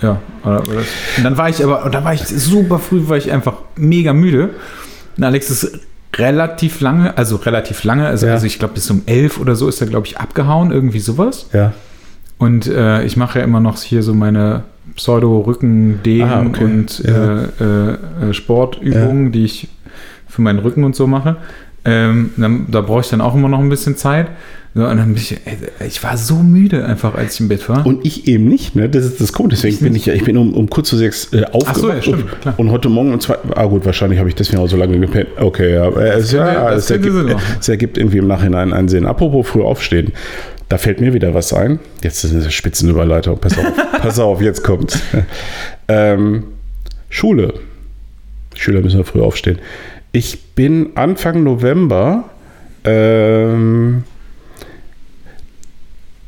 ja, 0.02 0.20
oder, 0.44 0.62
oder 0.64 0.84
und 1.18 1.24
dann 1.24 1.38
war 1.38 1.50
ich 1.50 1.64
aber, 1.64 1.86
und 1.86 1.94
dann 1.94 2.04
war 2.04 2.14
ich 2.14 2.26
super 2.26 2.80
früh, 2.80 3.08
war 3.08 3.18
ich 3.18 3.32
einfach 3.32 3.58
mega 3.76 4.14
müde. 4.14 4.52
Und 5.18 5.24
Alex 5.24 5.50
ist 5.50 5.80
relativ 6.16 6.82
lange, 6.82 7.18
also 7.18 7.36
relativ 7.38 7.84
lange, 7.84 8.08
also, 8.08 8.28
ja. 8.28 8.34
also 8.34 8.46
ich 8.46 8.60
glaube 8.60 8.76
bis 8.76 8.90
um 8.90 9.04
elf 9.06 9.40
oder 9.40 9.56
so 9.56 9.68
ist 9.68 9.82
er, 9.82 9.88
glaube 9.88 10.08
ich, 10.08 10.18
abgehauen, 10.18 10.72
irgendwie 10.72 11.00
sowas. 11.00 11.50
Ja. 11.54 11.74
Und 12.38 12.68
äh, 12.68 13.04
ich 13.04 13.18
mache 13.18 13.40
ja 13.40 13.46
immer 13.46 13.60
noch 13.60 13.78
hier 13.82 14.02
so 14.02 14.14
meine 14.14 14.64
Pseudo-Rücken-Dehnen 14.96 16.48
okay. 16.48 16.64
und 16.64 17.00
ja. 17.00 17.44
äh, 17.60 18.30
äh, 18.30 18.34
Sportübungen, 18.34 19.26
ja. 19.26 19.32
die 19.32 19.46
ich 19.46 19.68
für 20.28 20.42
meinen 20.42 20.60
Rücken 20.60 20.84
und 20.84 20.96
so 20.96 21.06
mache. 21.06 21.38
Ähm, 21.86 22.32
dann, 22.38 22.68
da 22.70 22.82
brauche 22.82 23.02
ich 23.02 23.10
dann 23.10 23.22
auch 23.22 23.36
immer 23.36 23.50
noch 23.50 23.60
ein 23.60 23.70
bisschen 23.70 23.96
Zeit. 23.96 24.28
So, 24.76 24.86
und 24.86 24.98
dann 24.98 25.14
bin 25.14 25.16
ich, 25.16 25.36
ich 25.86 26.04
war 26.04 26.16
so 26.16 26.36
müde 26.36 26.86
einfach, 26.86 27.16
als 27.16 27.34
ich 27.34 27.40
im 27.40 27.48
Bett 27.48 27.68
war. 27.70 27.86
Und 27.88 28.06
ich 28.06 28.28
eben 28.28 28.48
nicht, 28.48 28.76
ne? 28.76 28.88
Das 28.88 29.04
ist 29.04 29.20
das 29.20 29.34
Grund. 29.34 29.52
Deswegen 29.52 29.74
ich 29.74 29.82
bin 29.82 29.96
ich 29.96 30.06
ja, 30.06 30.14
ich 30.14 30.24
bin 30.24 30.38
um, 30.38 30.54
um 30.54 30.70
kurz 30.70 30.90
zu 30.90 30.98
sechs 30.98 31.34
äh, 31.34 31.44
aufgewacht. 31.46 31.76
So, 31.78 31.90
ja, 31.90 32.02
stimmt, 32.02 32.26
und, 32.46 32.60
und, 32.60 32.72
heute 32.72 32.88
Morgen 32.90 33.14
um 33.14 33.20
zwei, 33.20 33.36
ah 33.56 33.66
gut, 33.66 33.84
wahrscheinlich 33.86 34.20
habe 34.20 34.30
ich 34.30 34.36
deswegen 34.36 34.62
auch 34.62 34.70
so 34.70 34.78
lange 34.78 35.00
gepennt. 35.00 35.30
Okay, 35.40 35.74
ja. 35.74 35.90
Es, 35.90 36.32
ja, 36.32 36.72
es, 36.72 36.92
ergibt, 36.92 37.36
es 37.60 37.68
ergibt 37.68 37.98
irgendwie 37.98 38.20
im 38.20 38.28
Nachhinein 38.28 38.72
einen 38.72 38.90
Sinn. 38.90 39.08
Apropos 39.08 39.48
früh 39.48 39.64
aufstehen. 39.64 40.14
Da 40.70 40.78
fällt 40.78 41.02
mir 41.02 41.16
wieder 41.16 41.34
was 41.34 41.52
ein. 41.52 41.80
Jetzt 42.04 42.24
ist 42.24 42.32
eine 42.32 42.52
Spitzenüberleitung. 42.52 43.40
Pass 43.40 43.58
auf, 43.58 43.66
pass 44.02 44.20
auf, 44.20 44.40
jetzt 44.40 44.64
kommt's. 44.64 45.00
Ähm, 45.88 46.44
Schule. 47.10 47.56
Schüler 48.56 48.82
müssen 48.82 49.00
ja 49.00 49.04
früh 49.04 49.22
aufstehen. 49.22 49.58
Ich 50.12 50.54
bin 50.56 50.92
Anfang 50.96 51.44
November 51.44 52.30
ähm, 52.84 54.04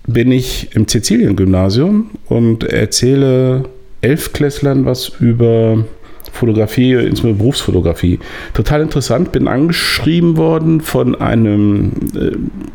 bin 0.06 0.32
ich 0.32 0.76
im 0.76 0.88
Sizilien-Gymnasium 0.88 2.12
und 2.28 2.63
erzähle 2.63 3.63
Elfklässlern 4.02 4.86
was 4.86 5.10
über 5.20 5.86
Fotografie, 6.32 6.94
insbesondere 6.94 7.39
Berufsfotografie. 7.39 8.20
Total 8.54 8.82
interessant, 8.82 9.32
bin 9.32 9.48
angeschrieben 9.48 10.38
worden 10.38 10.82
von 10.82 11.15
einem 11.15 11.91
äh, 12.15 12.32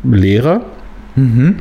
Lehrer, 0.07 0.65
Mhm. 1.17 1.55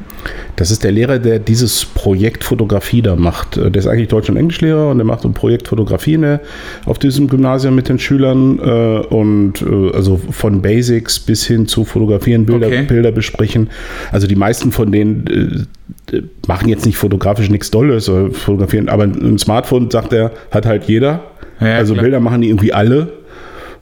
Das 0.57 0.71
ist 0.71 0.85
der 0.85 0.92
Lehrer, 0.92 1.19
der 1.19 1.38
dieses 1.38 1.85
Projekt 1.85 2.45
Fotografie 2.45 3.03
da 3.03 3.16
macht. 3.16 3.57
Der 3.57 3.75
ist 3.75 3.87
eigentlich 3.87 4.09
Deutsch- 4.09 4.29
und 4.29 4.37
Englischlehrer 4.37 4.90
und 4.90 4.99
der 4.99 5.07
macht 5.07 5.25
ein 5.25 5.33
Projekt 5.33 5.69
Fotografie 5.69 6.19
ne, 6.19 6.40
auf 6.85 6.99
diesem 6.99 7.27
Gymnasium 7.29 7.75
mit 7.75 7.88
den 7.88 7.99
Schülern 7.99 8.59
äh, 8.59 9.07
und 9.07 9.62
äh, 9.62 9.95
also 9.95 10.21
von 10.31 10.62
Basics 10.62 11.19
bis 11.19 11.47
hin 11.47 11.66
zu 11.66 11.85
Fotografieren, 11.85 12.45
Bilder, 12.45 12.66
okay. 12.66 12.83
Bilder 12.83 13.12
besprechen. 13.12 13.71
Also 14.12 14.27
die 14.27 14.37
meisten 14.37 14.73
von 14.73 14.92
denen 14.92 15.66
äh, 16.12 16.23
machen 16.47 16.69
jetzt 16.69 16.85
nicht 16.85 16.99
fotografisch 16.99 17.49
nichts 17.49 17.71
Dolles, 17.71 18.09
oder 18.09 18.31
fotografieren, 18.31 18.88
aber 18.88 19.05
ein 19.05 19.38
Smartphone, 19.38 19.90
sagt 19.90 20.12
er, 20.12 20.33
hat 20.51 20.66
halt 20.66 20.85
jeder. 20.85 21.23
Ja, 21.61 21.77
also 21.77 21.95
klar. 21.95 22.05
Bilder 22.05 22.21
machen 22.21 22.42
die 22.42 22.49
irgendwie 22.51 22.73
alle. 22.73 23.09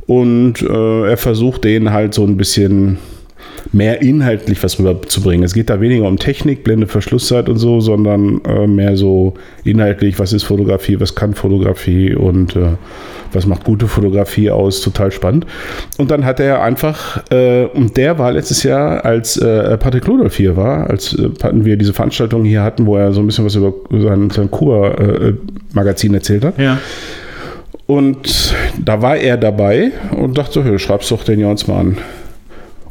Und 0.06 0.62
äh, 0.62 1.08
er 1.08 1.16
versucht 1.16 1.64
denen 1.64 1.92
halt 1.92 2.14
so 2.14 2.24
ein 2.24 2.36
bisschen 2.36 2.98
mehr 3.72 4.02
inhaltlich 4.02 4.62
was 4.62 4.78
rüberzubringen. 4.78 5.44
Es 5.44 5.54
geht 5.54 5.70
da 5.70 5.80
weniger 5.80 6.06
um 6.06 6.18
Technik, 6.18 6.64
Blende, 6.64 6.86
Verschlusszeit 6.86 7.48
und 7.48 7.58
so, 7.58 7.80
sondern 7.80 8.40
äh, 8.44 8.66
mehr 8.66 8.96
so 8.96 9.34
inhaltlich, 9.64 10.18
was 10.18 10.32
ist 10.32 10.44
Fotografie, 10.44 11.00
was 11.00 11.14
kann 11.14 11.34
Fotografie 11.34 12.14
und 12.14 12.56
äh, 12.56 12.76
was 13.32 13.46
macht 13.46 13.64
gute 13.64 13.88
Fotografie 13.88 14.50
aus, 14.50 14.80
total 14.80 15.10
spannend. 15.10 15.46
Und 15.98 16.10
dann 16.10 16.24
hat 16.24 16.40
er 16.40 16.62
einfach, 16.62 17.22
äh, 17.30 17.64
und 17.64 17.96
der 17.96 18.18
war 18.18 18.32
letztes 18.32 18.62
Jahr, 18.62 19.04
als 19.04 19.36
äh, 19.36 19.76
Patrick 19.76 20.06
Ludolf 20.06 20.36
hier 20.36 20.56
war, 20.56 20.88
als 20.88 21.14
äh, 21.14 21.30
wir 21.52 21.76
diese 21.76 21.92
Veranstaltung 21.92 22.44
hier 22.44 22.62
hatten, 22.62 22.86
wo 22.86 22.96
er 22.96 23.12
so 23.12 23.20
ein 23.20 23.26
bisschen 23.26 23.44
was 23.44 23.56
über 23.56 23.74
sein, 23.90 24.30
sein 24.30 24.50
Kuba-Magazin 24.50 26.14
erzählt 26.14 26.44
hat. 26.44 26.58
Ja. 26.58 26.78
Und 27.86 28.54
da 28.82 29.02
war 29.02 29.16
er 29.16 29.36
dabei 29.36 29.92
und 30.16 30.38
dachte, 30.38 30.62
so, 30.62 30.78
schreib's 30.78 31.08
doch 31.10 31.22
den 31.24 31.40
Jons 31.40 31.66
mal 31.66 31.80
an 31.80 31.98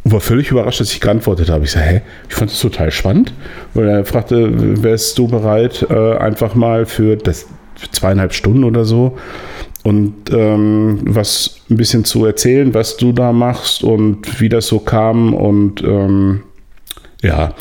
und 0.03 0.11
war 0.11 0.19
völlig 0.19 0.51
überrascht, 0.51 0.79
dass 0.81 0.91
ich 0.91 0.99
geantwortet 1.01 1.49
habe. 1.49 1.63
Ich 1.63 1.71
sage, 1.71 1.85
hä? 1.85 2.01
Ich 2.29 2.35
fand 2.35 2.51
das 2.51 2.59
total 2.59 2.91
spannend, 2.91 3.33
weil 3.73 3.87
er 3.87 4.05
fragte, 4.05 4.83
wärst 4.83 5.17
du 5.17 5.27
bereit, 5.27 5.85
äh, 5.89 6.17
einfach 6.17 6.55
mal 6.55 6.85
für, 6.85 7.15
das, 7.15 7.47
für 7.75 7.89
zweieinhalb 7.91 8.33
Stunden 8.33 8.63
oder 8.63 8.83
so 8.85 9.17
und 9.83 10.13
ähm, 10.31 10.99
was 11.03 11.57
ein 11.69 11.75
bisschen 11.77 12.05
zu 12.05 12.25
erzählen, 12.25 12.73
was 12.73 12.95
du 12.97 13.11
da 13.11 13.31
machst 13.33 13.83
und 13.83 14.39
wie 14.39 14.49
das 14.49 14.67
so 14.67 14.79
kam 14.79 15.33
und 15.33 15.81
ähm, 15.83 16.43
ja, 17.21 17.53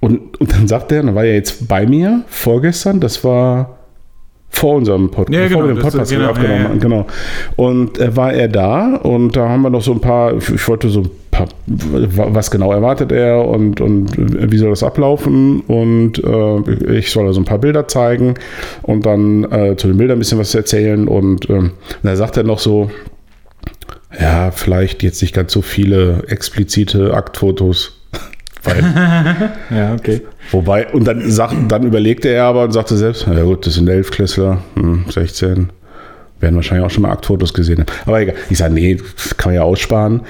und, 0.00 0.40
und 0.40 0.52
dann 0.52 0.66
sagt 0.66 0.90
er, 0.90 1.02
dann 1.04 1.14
war 1.14 1.24
er 1.24 1.34
jetzt 1.34 1.68
bei 1.68 1.86
mir 1.86 2.22
vorgestern, 2.26 2.98
das 3.00 3.22
war 3.22 3.78
vor 4.50 4.74
unserem 4.76 5.10
Podcast, 5.10 5.38
Ja, 5.40 5.46
genau, 5.48 5.60
vor 5.60 5.70
ist- 5.70 5.80
Podcast 5.82 6.10
genau, 6.10 6.30
aufgenommen 6.30 6.62
ja, 6.64 6.68
ja. 6.70 6.76
genau. 6.76 7.06
Und 7.56 7.98
äh, 7.98 8.16
war 8.16 8.32
er 8.32 8.48
da 8.48 8.96
und 8.96 9.36
da 9.36 9.48
haben 9.48 9.62
wir 9.62 9.70
noch 9.70 9.82
so 9.82 9.92
ein 9.92 10.00
paar, 10.00 10.36
ich 10.36 10.48
ich 10.50 10.66
wollte 10.68 10.88
so 10.88 11.02
ein 11.02 11.10
was 11.36 12.50
genau 12.50 12.72
erwartet 12.72 13.10
er 13.10 13.46
und, 13.48 13.80
und 13.80 14.12
wie 14.52 14.58
soll 14.58 14.70
das 14.70 14.82
ablaufen 14.82 15.60
und 15.62 16.22
äh, 16.22 16.96
ich 16.98 17.10
soll 17.10 17.26
da 17.26 17.32
so 17.32 17.40
ein 17.40 17.46
paar 17.46 17.58
Bilder 17.58 17.88
zeigen 17.88 18.34
und 18.82 19.06
dann 19.06 19.50
äh, 19.50 19.76
zu 19.76 19.88
den 19.88 19.96
Bildern 19.96 20.16
ein 20.16 20.20
bisschen 20.20 20.38
was 20.38 20.54
erzählen 20.54 21.08
und 21.08 21.48
ähm, 21.48 21.72
da 22.02 22.16
sagt 22.16 22.36
er 22.36 22.42
noch 22.42 22.58
so, 22.58 22.90
ja, 24.20 24.50
vielleicht 24.50 25.02
jetzt 25.02 25.22
nicht 25.22 25.34
ganz 25.34 25.52
so 25.52 25.62
viele 25.62 26.24
explizite 26.28 27.14
Aktfotos. 27.14 27.98
Weil 28.62 28.82
Ja, 29.70 29.94
okay. 29.94 30.20
Wobei, 30.50 30.88
und 30.88 31.04
dann, 31.04 31.30
sagt, 31.30 31.54
dann 31.68 31.84
überlegte 31.84 32.28
er 32.28 32.44
aber 32.44 32.64
und 32.64 32.72
sagte 32.72 32.96
selbst, 32.96 33.26
ja 33.26 33.42
gut, 33.42 33.66
das 33.66 33.74
sind 33.74 33.88
Elfklässler, 33.88 34.62
hm, 34.74 35.06
16, 35.08 35.70
werden 36.40 36.56
wahrscheinlich 36.56 36.84
auch 36.84 36.90
schon 36.90 37.02
mal 37.02 37.12
Aktfotos 37.12 37.54
gesehen 37.54 37.78
haben. 37.78 37.86
Aber 38.04 38.20
egal, 38.20 38.34
ich 38.50 38.58
sage, 38.58 38.74
nee, 38.74 38.96
kann 39.36 39.52
man 39.52 39.54
ja 39.54 39.62
aussparen. 39.62 40.22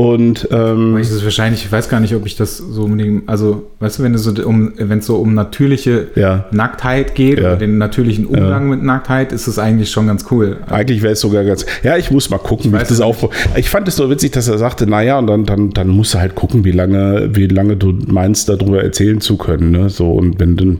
Und 0.00 0.46
ähm, 0.52 0.96
ich 0.96 1.10
ist 1.10 1.24
wahrscheinlich, 1.24 1.64
ich 1.64 1.72
weiß 1.72 1.88
gar 1.88 1.98
nicht, 1.98 2.14
ob 2.14 2.24
ich 2.24 2.36
das 2.36 2.56
so 2.56 2.84
unbedingt, 2.84 3.28
also, 3.28 3.68
weißt 3.80 3.98
du, 3.98 4.04
wenn 4.04 4.14
es 4.14 4.22
so 4.22 4.30
um, 4.46 4.72
wenn 4.78 5.00
es 5.00 5.06
so 5.06 5.16
um 5.16 5.34
natürliche 5.34 6.06
Ja. 6.14 6.44
Nacktheit 6.52 7.16
geht, 7.16 7.40
Ja. 7.40 7.56
den 7.56 7.78
natürlichen 7.78 8.24
Umgang 8.26 8.68
mit 8.70 8.80
Nacktheit, 8.80 9.32
ist 9.32 9.48
es 9.48 9.58
eigentlich 9.58 9.90
schon 9.90 10.06
ganz 10.06 10.24
cool. 10.30 10.58
eigentlich 10.70 11.02
wäre 11.02 11.14
es 11.14 11.20
sogar 11.20 11.42
ganz, 11.42 11.66
ja, 11.82 11.96
ich 11.96 12.12
muss 12.12 12.30
mal 12.30 12.38
gucken, 12.38 12.72
wie 12.72 12.76
ich 12.76 12.84
das 12.84 13.00
aufbaue. 13.00 13.30
Ich 13.56 13.70
fand 13.70 13.88
es 13.88 13.96
so 13.96 14.08
witzig, 14.08 14.30
dass 14.30 14.46
er 14.46 14.56
sagte, 14.56 14.86
naja, 14.86 15.18
und 15.18 15.26
dann, 15.26 15.44
dann, 15.46 15.70
dann 15.70 15.88
musst 15.88 16.14
du 16.14 16.20
halt 16.20 16.36
gucken, 16.36 16.64
wie 16.64 16.70
lange, 16.70 17.30
wie 17.34 17.48
lange 17.48 17.76
du 17.76 17.92
meinst, 18.06 18.48
darüber 18.48 18.80
erzählen 18.80 19.20
zu 19.20 19.36
können. 19.36 19.72
Ne? 19.72 19.90
So, 19.90 20.12
und 20.12 20.38
wenn 20.38 20.54
du, 20.56 20.76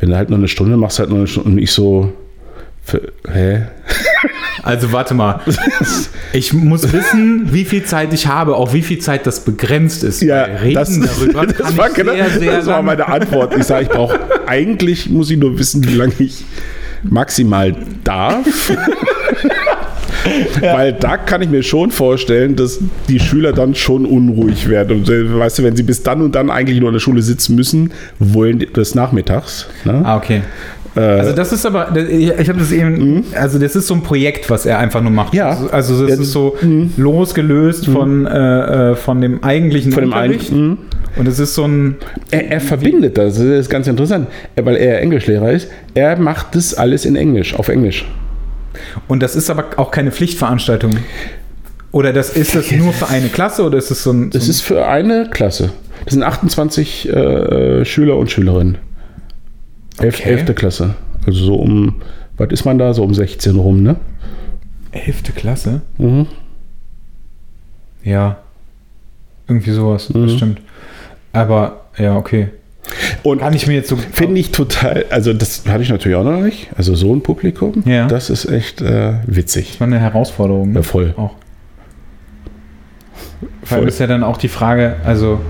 wenn 0.00 0.10
du 0.10 0.16
halt 0.16 0.28
nur 0.28 0.40
eine 0.40 0.48
Stunde 0.48 0.76
machst, 0.76 0.98
halt 0.98 1.10
nur 1.10 1.18
eine 1.18 1.28
Stunde, 1.28 1.50
und 1.50 1.58
ich 1.58 1.70
so, 1.70 2.12
für, 2.82 3.00
hä? 3.32 3.62
Also 4.62 4.92
warte 4.92 5.14
mal. 5.14 5.40
Ich 6.32 6.52
muss 6.52 6.92
wissen, 6.92 7.52
wie 7.52 7.64
viel 7.64 7.84
Zeit 7.84 8.12
ich 8.12 8.26
habe, 8.26 8.56
auch 8.56 8.72
wie 8.72 8.82
viel 8.82 8.98
Zeit 8.98 9.26
das 9.26 9.44
begrenzt 9.44 10.02
ist. 10.04 10.26
Weil 10.26 10.58
Reden 10.62 10.74
das, 10.74 11.00
darüber 11.00 11.46
das 11.46 11.76
war, 11.76 11.90
genau, 11.90 12.12
sehr, 12.12 12.30
sehr 12.30 12.56
das 12.58 12.66
war 12.66 12.82
meine 12.82 13.06
Antwort. 13.06 13.56
Ich 13.56 13.64
sage, 13.64 13.84
ich 13.84 13.88
brauche, 13.88 14.18
eigentlich 14.46 15.08
muss 15.08 15.30
ich 15.30 15.38
nur 15.38 15.58
wissen, 15.58 15.86
wie 15.86 15.94
lange 15.94 16.14
ich 16.18 16.44
maximal 17.02 17.74
darf. 18.04 18.44
Weil 20.60 20.92
da 20.92 21.16
kann 21.16 21.42
ich 21.42 21.48
mir 21.48 21.62
schon 21.62 21.90
vorstellen, 21.90 22.56
dass 22.56 22.80
die 23.08 23.20
Schüler 23.20 23.52
dann 23.52 23.74
schon 23.74 24.04
unruhig 24.06 24.68
werden. 24.68 24.98
Und 24.98 25.08
äh, 25.08 25.38
weißt 25.38 25.58
du, 25.58 25.62
wenn 25.62 25.76
sie 25.76 25.82
bis 25.82 26.02
dann 26.02 26.22
und 26.22 26.34
dann 26.34 26.50
eigentlich 26.50 26.80
nur 26.80 26.88
in 26.88 26.94
der 26.94 27.00
Schule 27.00 27.22
sitzen 27.22 27.54
müssen, 27.54 27.92
wollen 28.18 28.58
die 28.58 28.66
des 28.66 28.94
Nachmittags. 28.94 29.66
Ne? 29.84 30.02
Ah, 30.04 30.16
okay. 30.16 30.42
Äh, 30.96 31.00
Also 31.00 31.32
das 31.32 31.52
ist 31.52 31.66
aber, 31.66 31.94
ich 31.96 32.48
habe 32.48 32.58
das 32.58 32.72
eben, 32.72 33.24
also 33.34 33.58
das 33.58 33.76
ist 33.76 33.86
so 33.86 33.94
ein 33.94 34.02
Projekt, 34.02 34.48
was 34.50 34.66
er 34.66 34.78
einfach 34.78 35.02
nur 35.02 35.10
macht. 35.12 35.34
Ja. 35.34 35.56
Also- 35.70 36.06
das 36.06 36.16
Ja, 36.16 36.22
ist 36.22 36.32
so 36.32 36.56
losgelöst 36.96 37.86
von, 37.86 38.26
äh, 38.26 38.90
äh, 38.92 38.94
von 38.96 39.20
dem 39.20 39.42
eigentlichen 39.44 39.92
von 39.92 40.02
dem 40.02 40.12
Unterricht. 40.12 40.52
Mhm. 40.52 40.78
Und 41.16 41.28
es 41.28 41.38
ist 41.38 41.54
so 41.54 41.64
ein, 41.64 41.96
er, 42.30 42.50
er 42.50 42.60
verbindet 42.60 43.16
das, 43.16 43.34
das 43.36 43.42
ist 43.44 43.70
ganz 43.70 43.86
interessant, 43.86 44.28
weil 44.56 44.76
er 44.76 45.00
Englischlehrer 45.00 45.50
ist. 45.52 45.68
Er 45.94 46.18
macht 46.18 46.54
das 46.54 46.74
alles 46.74 47.04
in 47.06 47.16
Englisch, 47.16 47.54
auf 47.54 47.68
Englisch. 47.68 48.04
und 49.08 49.22
das 49.22 49.34
ist 49.36 49.48
aber 49.50 49.64
auch 49.76 49.90
keine 49.90 50.10
Pflichtveranstaltung. 50.12 50.92
Oder 51.92 52.12
das 52.12 52.36
ist 52.36 52.54
das 52.54 52.70
nur 52.72 52.92
für 52.92 53.08
eine 53.08 53.28
Klasse 53.28 53.62
oder 53.64 53.78
ist 53.78 53.90
es 53.90 54.02
so 54.02 54.10
ein, 54.12 54.24
so 54.30 54.38
Das 54.38 54.48
ist 54.48 54.60
für 54.60 54.86
eine 54.86 55.28
Klasse. 55.30 55.70
Das 56.04 56.12
sind 56.12 56.22
28 56.22 57.08
äh, 57.08 57.84
Schüler 57.86 58.16
und 58.18 58.30
Schülerinnen. 58.30 58.76
Elf, 60.00 60.18
Okay. 60.20 60.30
Elfte 60.30 60.54
Klasse. 60.54 60.94
Also 61.26 61.44
so 61.44 61.54
um, 61.56 61.96
was 62.36 62.48
ist 62.50 62.64
man 62.64 62.78
da? 62.78 62.92
So 62.94 63.02
um 63.02 63.14
16 63.14 63.56
rum, 63.56 63.82
ne? 63.82 63.96
elfte 64.92 65.32
Klasse? 65.32 65.82
Mhm. 65.98 66.26
Ja. 68.02 68.38
Irgendwie 69.46 69.72
sowas, 69.72 70.08
Mhm. 70.12 70.28
stimmt. 70.30 70.60
Aber 71.34 71.84
ja, 71.98 72.16
okay. 72.16 72.48
Und 73.22 73.40
Kann 73.40 73.52
ich 73.52 73.66
mir 73.66 73.74
jetzt 73.74 73.88
so. 73.90 73.96
finde 73.96 74.40
ich 74.40 74.52
total, 74.52 75.04
also 75.10 75.32
das 75.34 75.66
hatte 75.68 75.82
ich 75.82 75.90
natürlich 75.90 76.16
auch 76.16 76.24
noch 76.24 76.40
nicht. 76.40 76.68
Also 76.76 76.94
so 76.94 77.12
ein 77.14 77.20
Publikum, 77.22 77.82
Ja. 77.84 78.06
das 78.06 78.30
ist 78.30 78.46
echt 78.46 78.80
äh, 78.80 79.14
witzig. 79.26 79.72
Das 79.72 79.80
war 79.80 79.86
eine 79.88 79.98
Herausforderung. 79.98 80.70
ne? 80.70 80.76
Ja, 80.76 80.82
voll. 80.82 81.12
Auch. 81.16 81.34
Weil 83.68 83.80
Voll. 83.80 83.88
ist 83.88 83.98
ja 84.00 84.06
dann 84.06 84.22
auch 84.22 84.38
die 84.38 84.48
Frage, 84.48 84.96
also 85.04 85.40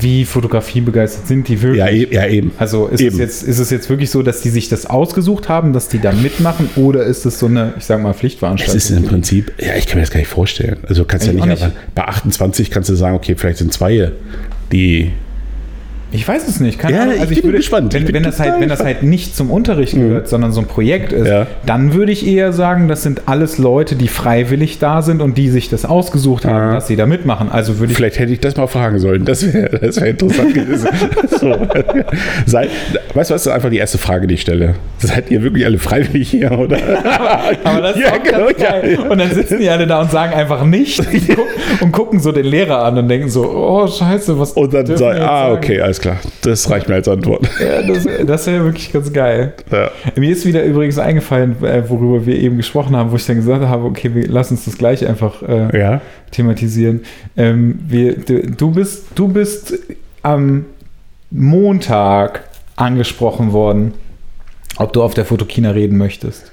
wie 0.00 0.24
fotografiebegeistert 0.24 1.26
sind 1.26 1.48
die 1.48 1.60
wirklich? 1.60 1.78
Ja, 1.80 1.88
e 1.88 2.06
ja 2.10 2.26
eben. 2.26 2.52
Also 2.58 2.86
ist 2.86 3.00
es, 3.00 3.06
Eben. 3.06 3.18
jetzt, 3.18 3.42
ist 3.42 3.58
es 3.58 3.70
jetzt 3.70 3.88
wirklich 3.90 4.10
so, 4.10 4.22
dass 4.22 4.40
die 4.40 4.48
sich 4.50 4.68
das 4.68 4.86
ausgesucht 4.86 5.48
haben, 5.48 5.72
dass 5.72 5.88
die 5.88 5.98
da 5.98 6.12
mitmachen 6.12 6.68
oder 6.76 7.04
ist 7.04 7.26
es 7.26 7.38
so 7.38 7.46
eine, 7.46 7.74
ich 7.76 7.84
sag 7.84 8.00
mal, 8.02 8.10
Es 8.10 8.16
Pflichtveranstaltung? 8.16 8.76
ist 8.76 8.90
im 8.90 9.04
Prinzip, 9.04 9.52
ja, 9.58 9.74
ich 9.76 9.86
kann 9.86 9.96
mir 9.96 10.02
das 10.02 10.10
gar 10.10 10.20
nicht 10.20 10.28
vorstellen. 10.28 10.78
Also 10.88 11.02
du 11.02 11.08
kannst 11.08 11.26
ja 11.26 11.32
Ich 11.32 11.36
nicht, 11.38 11.48
nicht. 11.48 11.62
einfach, 11.62 11.76
bei 11.94 12.04
28 12.04 12.70
kannst 12.70 12.88
du 12.90 12.94
sagen, 12.94 13.14
okay, 13.16 13.34
vielleicht 13.36 13.58
sind 13.58 13.72
zwei, 13.72 14.12
die 14.72 15.12
Ich 16.14 16.28
weiß 16.28 16.46
es 16.46 16.60
nicht. 16.60 16.78
Keine 16.78 16.94
Ja, 16.96 17.02
Ahnung. 17.02 17.14
ich 17.16 17.20
Also 17.22 17.34
bin 17.34 17.44
würde, 17.44 17.56
gespannt. 17.58 17.92
Wenn, 17.92 18.02
Ich 18.02 18.06
bin 18.06 18.14
wenn, 18.14 18.22
das 18.22 18.38
halt, 18.38 18.60
wenn 18.60 18.68
das 18.68 18.84
halt 18.84 19.02
nicht 19.02 19.34
zum 19.36 19.50
Unterricht 19.50 19.94
gehört, 19.94 20.28
sondern 20.28 20.52
so 20.52 20.60
ein 20.60 20.66
Projekt 20.68 21.12
ist, 21.12 21.26
Ja. 21.26 21.48
dann 21.66 21.92
würde 21.92 22.12
ich 22.12 22.24
eher 22.26 22.52
sagen, 22.52 22.86
das 22.86 23.02
sind 23.02 23.22
alles 23.26 23.58
Leute, 23.58 23.96
die 23.96 24.06
freiwillig 24.06 24.78
da 24.78 25.02
sind 25.02 25.20
und 25.20 25.36
die 25.36 25.48
sich 25.48 25.68
das 25.70 25.84
ausgesucht 25.84 26.44
haben, 26.44 26.68
Ja. 26.68 26.74
dass 26.74 26.86
sie 26.86 26.94
da 26.94 27.06
mitmachen. 27.06 27.50
Also 27.50 27.80
würde 27.80 27.90
ich 27.90 27.96
Vielleicht 27.96 28.20
hätte 28.20 28.32
ich 28.32 28.38
das 28.38 28.56
mal 28.56 28.68
fragen 28.68 29.00
sollen. 29.00 29.24
Das 29.24 29.52
wäre 29.52 29.76
das 29.80 30.00
wär 30.00 30.06
interessant 30.08 30.54
gewesen. 30.54 30.88
so. 31.40 31.52
Seid, 32.46 32.70
weißt 33.14 33.30
du, 33.30 33.34
was 33.34 33.46
ist 33.46 33.52
einfach 33.52 33.70
die 33.70 33.78
erste 33.78 33.98
Frage, 33.98 34.28
die 34.28 34.34
ich 34.34 34.42
stelle? 34.42 34.74
Seid 34.98 35.32
ihr 35.32 35.42
wirklich 35.42 35.66
alle 35.66 35.78
freiwillig 35.78 36.30
hier? 36.30 36.52
Oder? 36.52 36.76
Aber 37.64 37.80
das 37.80 37.96
ist 37.96 38.02
Ja, 38.02 38.12
auch 38.12 38.22
genau, 38.22 38.38
ganz 38.46 38.58
geil. 38.58 38.98
ja. 39.00 39.08
Und 39.10 39.18
dann 39.18 39.30
sitzen 39.32 39.58
die 39.58 39.68
alle 39.68 39.86
da 39.88 40.00
und 40.00 40.12
sagen 40.12 40.32
einfach 40.32 40.64
nicht 40.64 41.00
und, 41.12 41.28
guck, 41.28 41.46
und 41.82 41.92
gucken 41.92 42.20
so 42.20 42.30
den 42.30 42.46
Lehrer 42.46 42.84
an 42.84 42.98
und 42.98 43.08
denken 43.08 43.28
so, 43.28 43.42
oh 43.50 43.86
scheiße, 43.88 44.38
was 44.38 44.52
Und 44.52 44.72
dann 44.72 44.84
dürfen 44.84 44.98
sagen, 45.00 45.20
ah, 45.20 45.50
okay, 45.52 45.80
alles 45.80 45.98
klar. 45.98 46.03
Das 46.42 46.70
reicht 46.70 46.88
mir 46.88 46.96
als 46.96 47.08
Antwort. 47.08 47.48
Ja, 47.60 47.82
das 47.82 48.06
das 48.26 48.46
wäre 48.46 48.64
wirklich 48.64 48.92
ganz 48.92 49.12
geil. 49.12 49.52
Ja. 49.70 49.90
Mir 50.16 50.30
ist 50.30 50.46
wieder 50.46 50.64
übrigens 50.64 50.98
eingefallen, 50.98 51.62
äh, 51.64 51.88
worüber 51.88 52.26
wir 52.26 52.36
eben 52.36 52.56
gesprochen 52.56 52.96
haben, 52.96 53.10
wo 53.10 53.16
ich 53.16 53.26
dann 53.26 53.36
gesagt 53.36 53.64
habe, 53.64 53.84
okay, 53.84 54.14
wir 54.14 54.26
lass 54.28 54.50
uns 54.50 54.64
das 54.64 54.76
gleich 54.76 55.06
einfach 55.06 55.42
äh, 55.42 55.78
ja. 55.78 56.00
thematisieren. 56.30 57.02
Ähm, 57.36 57.78
wir, 57.86 58.16
du, 58.16 58.42
du 58.50 58.70
bist, 58.70 59.06
du 59.14 59.28
bist 59.28 59.78
am 60.22 60.66
Montag 61.30 62.44
angesprochen 62.76 63.52
worden, 63.52 63.94
ob 64.76 64.92
du 64.92 65.02
auf 65.02 65.14
der 65.14 65.24
Fotokina 65.24 65.70
reden 65.70 65.96
möchtest. 65.96 66.50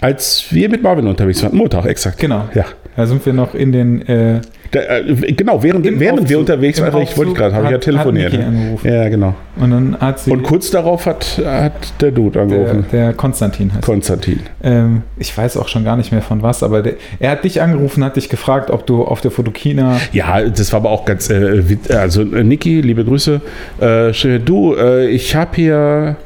Als 0.00 0.46
wir 0.50 0.68
mit 0.68 0.82
Marvin 0.82 1.06
unterwegs 1.06 1.42
waren, 1.42 1.56
Montag, 1.56 1.86
exakt. 1.86 2.18
Genau. 2.18 2.48
Ja. 2.54 2.64
Da 2.94 3.06
sind 3.06 3.24
wir 3.24 3.32
noch 3.32 3.54
in 3.54 3.72
den 3.72 4.06
äh, 4.06 4.40
Da, 4.70 4.80
äh, 4.80 5.02
genau, 5.32 5.62
während, 5.62 5.84
während 5.98 6.28
wir 6.28 6.36
Aufzug- 6.36 6.40
unterwegs 6.40 6.78
im 6.78 6.92
waren, 6.92 7.02
ich 7.02 7.16
wollte 7.16 7.32
gerade, 7.32 7.54
habe 7.54 7.64
ich 7.66 7.70
ja 7.72 7.78
telefoniert. 7.78 8.32
ne? 8.34 8.76
Ja, 8.84 9.08
genau. 9.08 9.34
und 9.58 9.70
dann 9.70 9.96
hat 9.98 10.18
sie 10.20 10.30
Und 10.30 10.42
kurz 10.42 10.70
darauf 10.70 11.06
hat, 11.06 11.40
hat 11.44 11.72
der 12.02 12.10
Dude 12.10 12.32
der, 12.32 12.42
angerufen. 12.42 12.84
der 12.92 13.12
Konstantin 13.14 13.72
heißt. 13.72 13.82
Konstantin. 13.84 14.40
ähm, 14.62 15.02
ich 15.18 15.36
weiß 15.36 15.56
auch 15.56 15.68
schon 15.68 15.84
gar 15.84 15.96
nicht 15.96 16.12
mehr 16.12 16.20
von 16.22 16.42
was, 16.42 16.62
aber 16.62 16.82
der, 16.82 16.94
er 17.18 17.30
hat 17.30 17.44
dich 17.44 17.62
angerufen, 17.62 18.04
hat 18.04 18.16
dich 18.16 18.28
gefragt, 18.28 18.70
ob 18.70 18.86
du 18.86 19.04
auf 19.04 19.20
der 19.22 19.30
Fotokina 19.30 19.98
Ja, 20.12 20.42
das 20.42 20.72
war 20.72 20.80
aber 20.80 20.90
auch 20.90 21.04
ganz, 21.06 21.30
äh, 21.30 21.62
also 21.94 22.22
äh, 22.22 22.44
Niki, 22.44 22.82
liebe 22.82 23.04
Grüße. 23.04 23.40
Äh, 23.80 24.38
du, 24.38 24.74
äh, 24.74 25.08
ich 25.08 25.34
habe 25.34 25.50
hier 25.54 26.16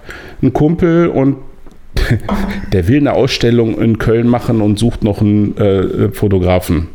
einen 0.42 0.52
Kumpel 0.52 1.06
und 1.08 1.36
der 2.72 2.88
will 2.88 2.98
eine 2.98 3.12
Ausstellung 3.12 3.80
in 3.80 3.98
Köln 3.98 4.28
machen 4.28 4.60
und 4.60 4.78
sucht 4.78 5.02
noch 5.04 5.20
einen 5.20 5.56
äh, 5.56 6.08
Fotografen. 6.10 6.88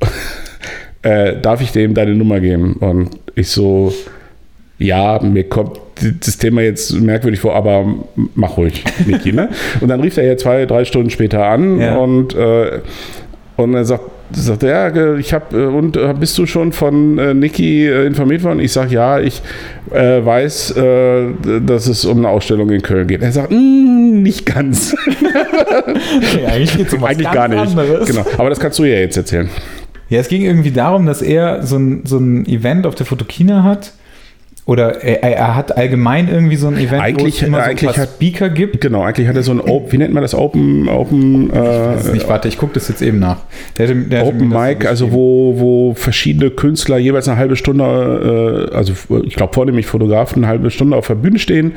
äh, 1.02 1.40
darf 1.40 1.60
ich 1.60 1.72
dem 1.72 1.94
deine 1.94 2.14
Nummer 2.14 2.40
geben? 2.40 2.74
Und 2.74 3.10
ich 3.34 3.48
so, 3.48 3.92
ja, 4.78 5.20
mir 5.22 5.44
kommt 5.48 5.78
das 6.20 6.38
Thema 6.38 6.62
jetzt 6.62 6.92
merkwürdig 6.92 7.40
vor, 7.40 7.54
aber 7.54 7.84
mach 8.34 8.56
ruhig, 8.56 8.82
Niki. 9.06 9.32
Ne? 9.32 9.48
Und 9.80 9.88
dann 9.88 10.00
rief 10.00 10.16
er 10.16 10.24
ja 10.24 10.36
zwei, 10.36 10.66
drei 10.66 10.84
Stunden 10.84 11.10
später 11.10 11.46
an 11.46 11.80
Ja. 11.80 11.96
und, 11.96 12.34
äh, 12.34 12.80
und 13.56 13.74
er 13.74 13.84
sagt, 13.84 14.04
sagt 14.34 14.62
er, 14.62 14.94
ja, 14.94 15.14
ich 15.16 15.32
habe, 15.32 15.68
und 15.70 15.96
äh, 15.96 16.14
bist 16.18 16.36
du 16.38 16.46
schon 16.46 16.72
von 16.72 17.18
äh, 17.18 17.34
Niki 17.34 17.86
äh, 17.86 18.06
informiert 18.06 18.42
worden? 18.42 18.60
Ich 18.60 18.72
sage, 18.72 18.94
ja, 18.94 19.20
ich 19.20 19.42
äh, 19.92 20.24
weiß, 20.24 20.76
äh, 20.76 21.26
dass 21.64 21.86
es 21.86 22.04
um 22.04 22.18
eine 22.18 22.28
Ausstellung 22.28 22.70
in 22.70 22.82
Köln 22.82 23.06
geht. 23.06 23.22
Er 23.22 23.32
sagt, 23.32 23.50
"Mm, 23.50 24.22
nicht 24.22 24.46
ganz. 24.46 24.94
Nee, 26.34 26.46
eigentlich 26.46 26.76
geht 26.76 26.86
es 26.88 26.94
um 26.94 27.02
was 27.02 27.10
Eigentlich 27.10 27.30
gar 27.30 27.48
nicht. 27.48 27.58
anderes. 27.58 28.08
Genau. 28.08 28.24
Aber 28.38 28.48
das 28.50 28.60
kannst 28.60 28.78
du 28.78 28.84
ja 28.84 28.96
jetzt 28.98 29.16
erzählen. 29.16 29.48
Ja, 30.08 30.20
es 30.20 30.28
ging 30.28 30.42
irgendwie 30.42 30.70
darum, 30.70 31.06
dass 31.06 31.22
er 31.22 31.62
so 31.64 31.76
ein, 31.76 32.02
so 32.04 32.18
ein 32.18 32.46
Event 32.46 32.86
auf 32.86 32.94
der 32.94 33.06
Fotokina 33.06 33.62
hat 33.64 33.92
oder 34.64 35.02
er, 35.02 35.22
er 35.24 35.56
hat 35.56 35.76
allgemein 35.76 36.28
irgendwie 36.28 36.54
so 36.54 36.68
ein 36.68 36.76
Event, 36.76 37.02
Eigentlich- 37.02 37.24
wo 37.24 37.28
es 37.28 37.42
immer 37.42 37.58
so 37.58 37.70
eigentlich 37.70 37.98
hat- 37.98 38.08
Speaker 38.14 38.48
gibt. 38.48 38.80
Genau, 38.80 39.02
eigentlich 39.02 39.26
hat 39.26 39.34
er 39.36 39.42
so 39.42 39.50
ein 39.50 39.60
Open, 39.60 39.90
wie 39.90 39.98
nennt 39.98 40.14
man 40.14 40.22
das? 40.22 40.34
Open, 40.36 40.88
Open, 40.88 41.50
äh, 41.50 42.12
nicht, 42.12 42.28
warte, 42.28 42.46
ich 42.46 42.58
gucke 42.58 42.74
das 42.74 42.86
jetzt 42.88 43.02
eben 43.02 43.18
nach. 43.18 43.38
Der 43.76 43.88
hatte, 43.88 43.96
der 44.02 44.24
Open 44.24 44.48
Mic, 44.48 44.86
also 44.86 45.06
geschrieben. 45.06 45.12
wo, 45.12 45.54
wo 45.58 45.94
verschiedene 45.94 46.50
Künstler 46.50 46.98
jeweils 46.98 47.26
eine 47.28 47.38
halbe 47.38 47.56
Stunde, 47.56 48.68
äh, 48.72 48.74
also 48.76 48.92
ich 49.24 49.34
glaube 49.34 49.52
vornehmlich 49.52 49.86
Fotografen, 49.86 50.44
eine 50.44 50.48
halbe 50.48 50.70
Stunde 50.70 50.96
auf 50.96 51.08
der 51.08 51.16
Bühne 51.16 51.40
stehen 51.40 51.72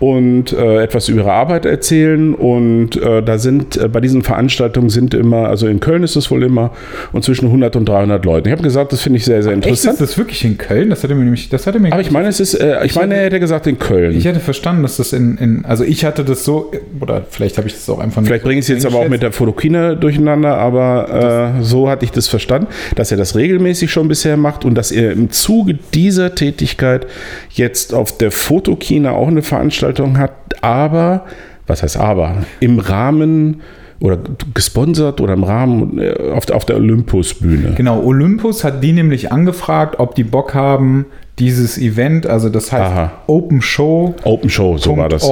und 0.00 0.52
äh, 0.52 0.82
etwas 0.82 1.08
über 1.08 1.20
ihre 1.20 1.32
Arbeit 1.32 1.66
erzählen. 1.66 2.34
Und 2.34 3.00
äh, 3.00 3.22
da 3.22 3.38
sind 3.38 3.76
äh, 3.76 3.86
bei 3.88 4.00
diesen 4.00 4.22
Veranstaltungen 4.22 4.90
sind 4.90 5.14
immer, 5.14 5.48
also 5.48 5.68
in 5.68 5.78
Köln 5.78 6.02
ist 6.02 6.16
es 6.16 6.30
wohl 6.32 6.42
immer, 6.42 6.72
und 7.12 7.22
zwischen 7.24 7.46
100 7.46 7.76
und 7.76 7.88
300 7.88 8.24
Leuten. 8.24 8.48
Ich 8.48 8.52
habe 8.52 8.62
gesagt, 8.62 8.92
das 8.92 9.02
finde 9.02 9.18
ich 9.18 9.24
sehr, 9.24 9.42
sehr 9.44 9.52
Echt, 9.52 9.64
interessant. 9.66 9.94
ist 9.94 10.00
das 10.00 10.18
wirklich 10.18 10.44
in 10.44 10.58
Köln? 10.58 10.90
Das 10.90 11.04
hatte 11.04 11.14
mir 11.14 11.22
nämlich, 11.22 11.48
das 11.48 11.66
hatte 11.68 11.78
mir 11.78 11.92
Aber 11.92 12.00
ich 12.00 12.10
meine, 12.10 12.23
es 12.26 12.40
ist, 12.40 12.54
äh, 12.54 12.84
ich, 12.84 12.94
meine, 12.94 13.14
er 13.16 13.24
hätte 13.24 13.40
gesagt 13.40 13.66
in 13.66 13.78
Köln. 13.78 14.16
Ich 14.16 14.24
hätte 14.24 14.40
verstanden, 14.40 14.82
dass 14.82 14.96
das 14.96 15.12
in, 15.12 15.36
in 15.38 15.64
also 15.64 15.84
ich 15.84 16.04
hatte 16.04 16.24
das 16.24 16.44
so, 16.44 16.70
oder 17.00 17.22
vielleicht 17.28 17.56
habe 17.58 17.66
ich 17.68 17.74
das 17.74 17.88
auch 17.88 17.98
einfach 17.98 18.20
nicht 18.20 18.28
Vielleicht 18.28 18.44
bringe 18.44 18.58
ich 18.60 18.64
es 18.64 18.68
jetzt 18.68 18.86
aber 18.86 18.96
auch 18.98 19.08
mit 19.08 19.22
der 19.22 19.32
Fotokina 19.32 19.94
durcheinander, 19.94 20.58
aber 20.58 21.54
äh, 21.58 21.62
so 21.62 21.88
hatte 21.88 22.04
ich 22.04 22.10
das 22.12 22.28
verstanden, 22.28 22.68
dass 22.96 23.10
er 23.10 23.16
das 23.16 23.36
regelmäßig 23.36 23.90
schon 23.90 24.08
bisher 24.08 24.36
macht 24.36 24.64
und 24.64 24.74
dass 24.74 24.92
er 24.92 25.12
im 25.12 25.30
Zuge 25.30 25.78
dieser 25.94 26.34
Tätigkeit 26.34 27.06
jetzt 27.50 27.94
auf 27.94 28.16
der 28.18 28.30
Fotokina 28.30 29.12
auch 29.12 29.28
eine 29.28 29.42
Veranstaltung 29.42 30.18
hat, 30.18 30.32
aber, 30.60 31.24
was 31.66 31.82
heißt 31.82 31.96
aber, 31.96 32.44
im 32.60 32.78
Rahmen 32.78 33.60
oder 34.00 34.18
gesponsert 34.52 35.20
oder 35.20 35.32
im 35.34 35.44
Rahmen 35.44 35.98
äh, 35.98 36.14
auf, 36.32 36.44
der- 36.46 36.56
auf 36.56 36.64
der 36.66 36.76
Olympusbühne. 36.76 37.72
Genau, 37.76 38.02
Olympus 38.02 38.64
hat 38.64 38.82
die 38.82 38.92
nämlich 38.92 39.32
angefragt, 39.32 39.98
ob 39.98 40.14
die 40.14 40.24
Bock 40.24 40.52
haben, 40.52 41.06
dieses 41.38 41.78
Event, 41.78 42.26
also 42.26 42.48
das 42.48 42.70
heißt 42.70 42.82
Aha. 42.82 43.12
openshow.org 43.26 44.24
Open 44.24 44.50
Show, 44.50 44.78
so 44.78 44.96
war 44.96 45.08
das. 45.08 45.24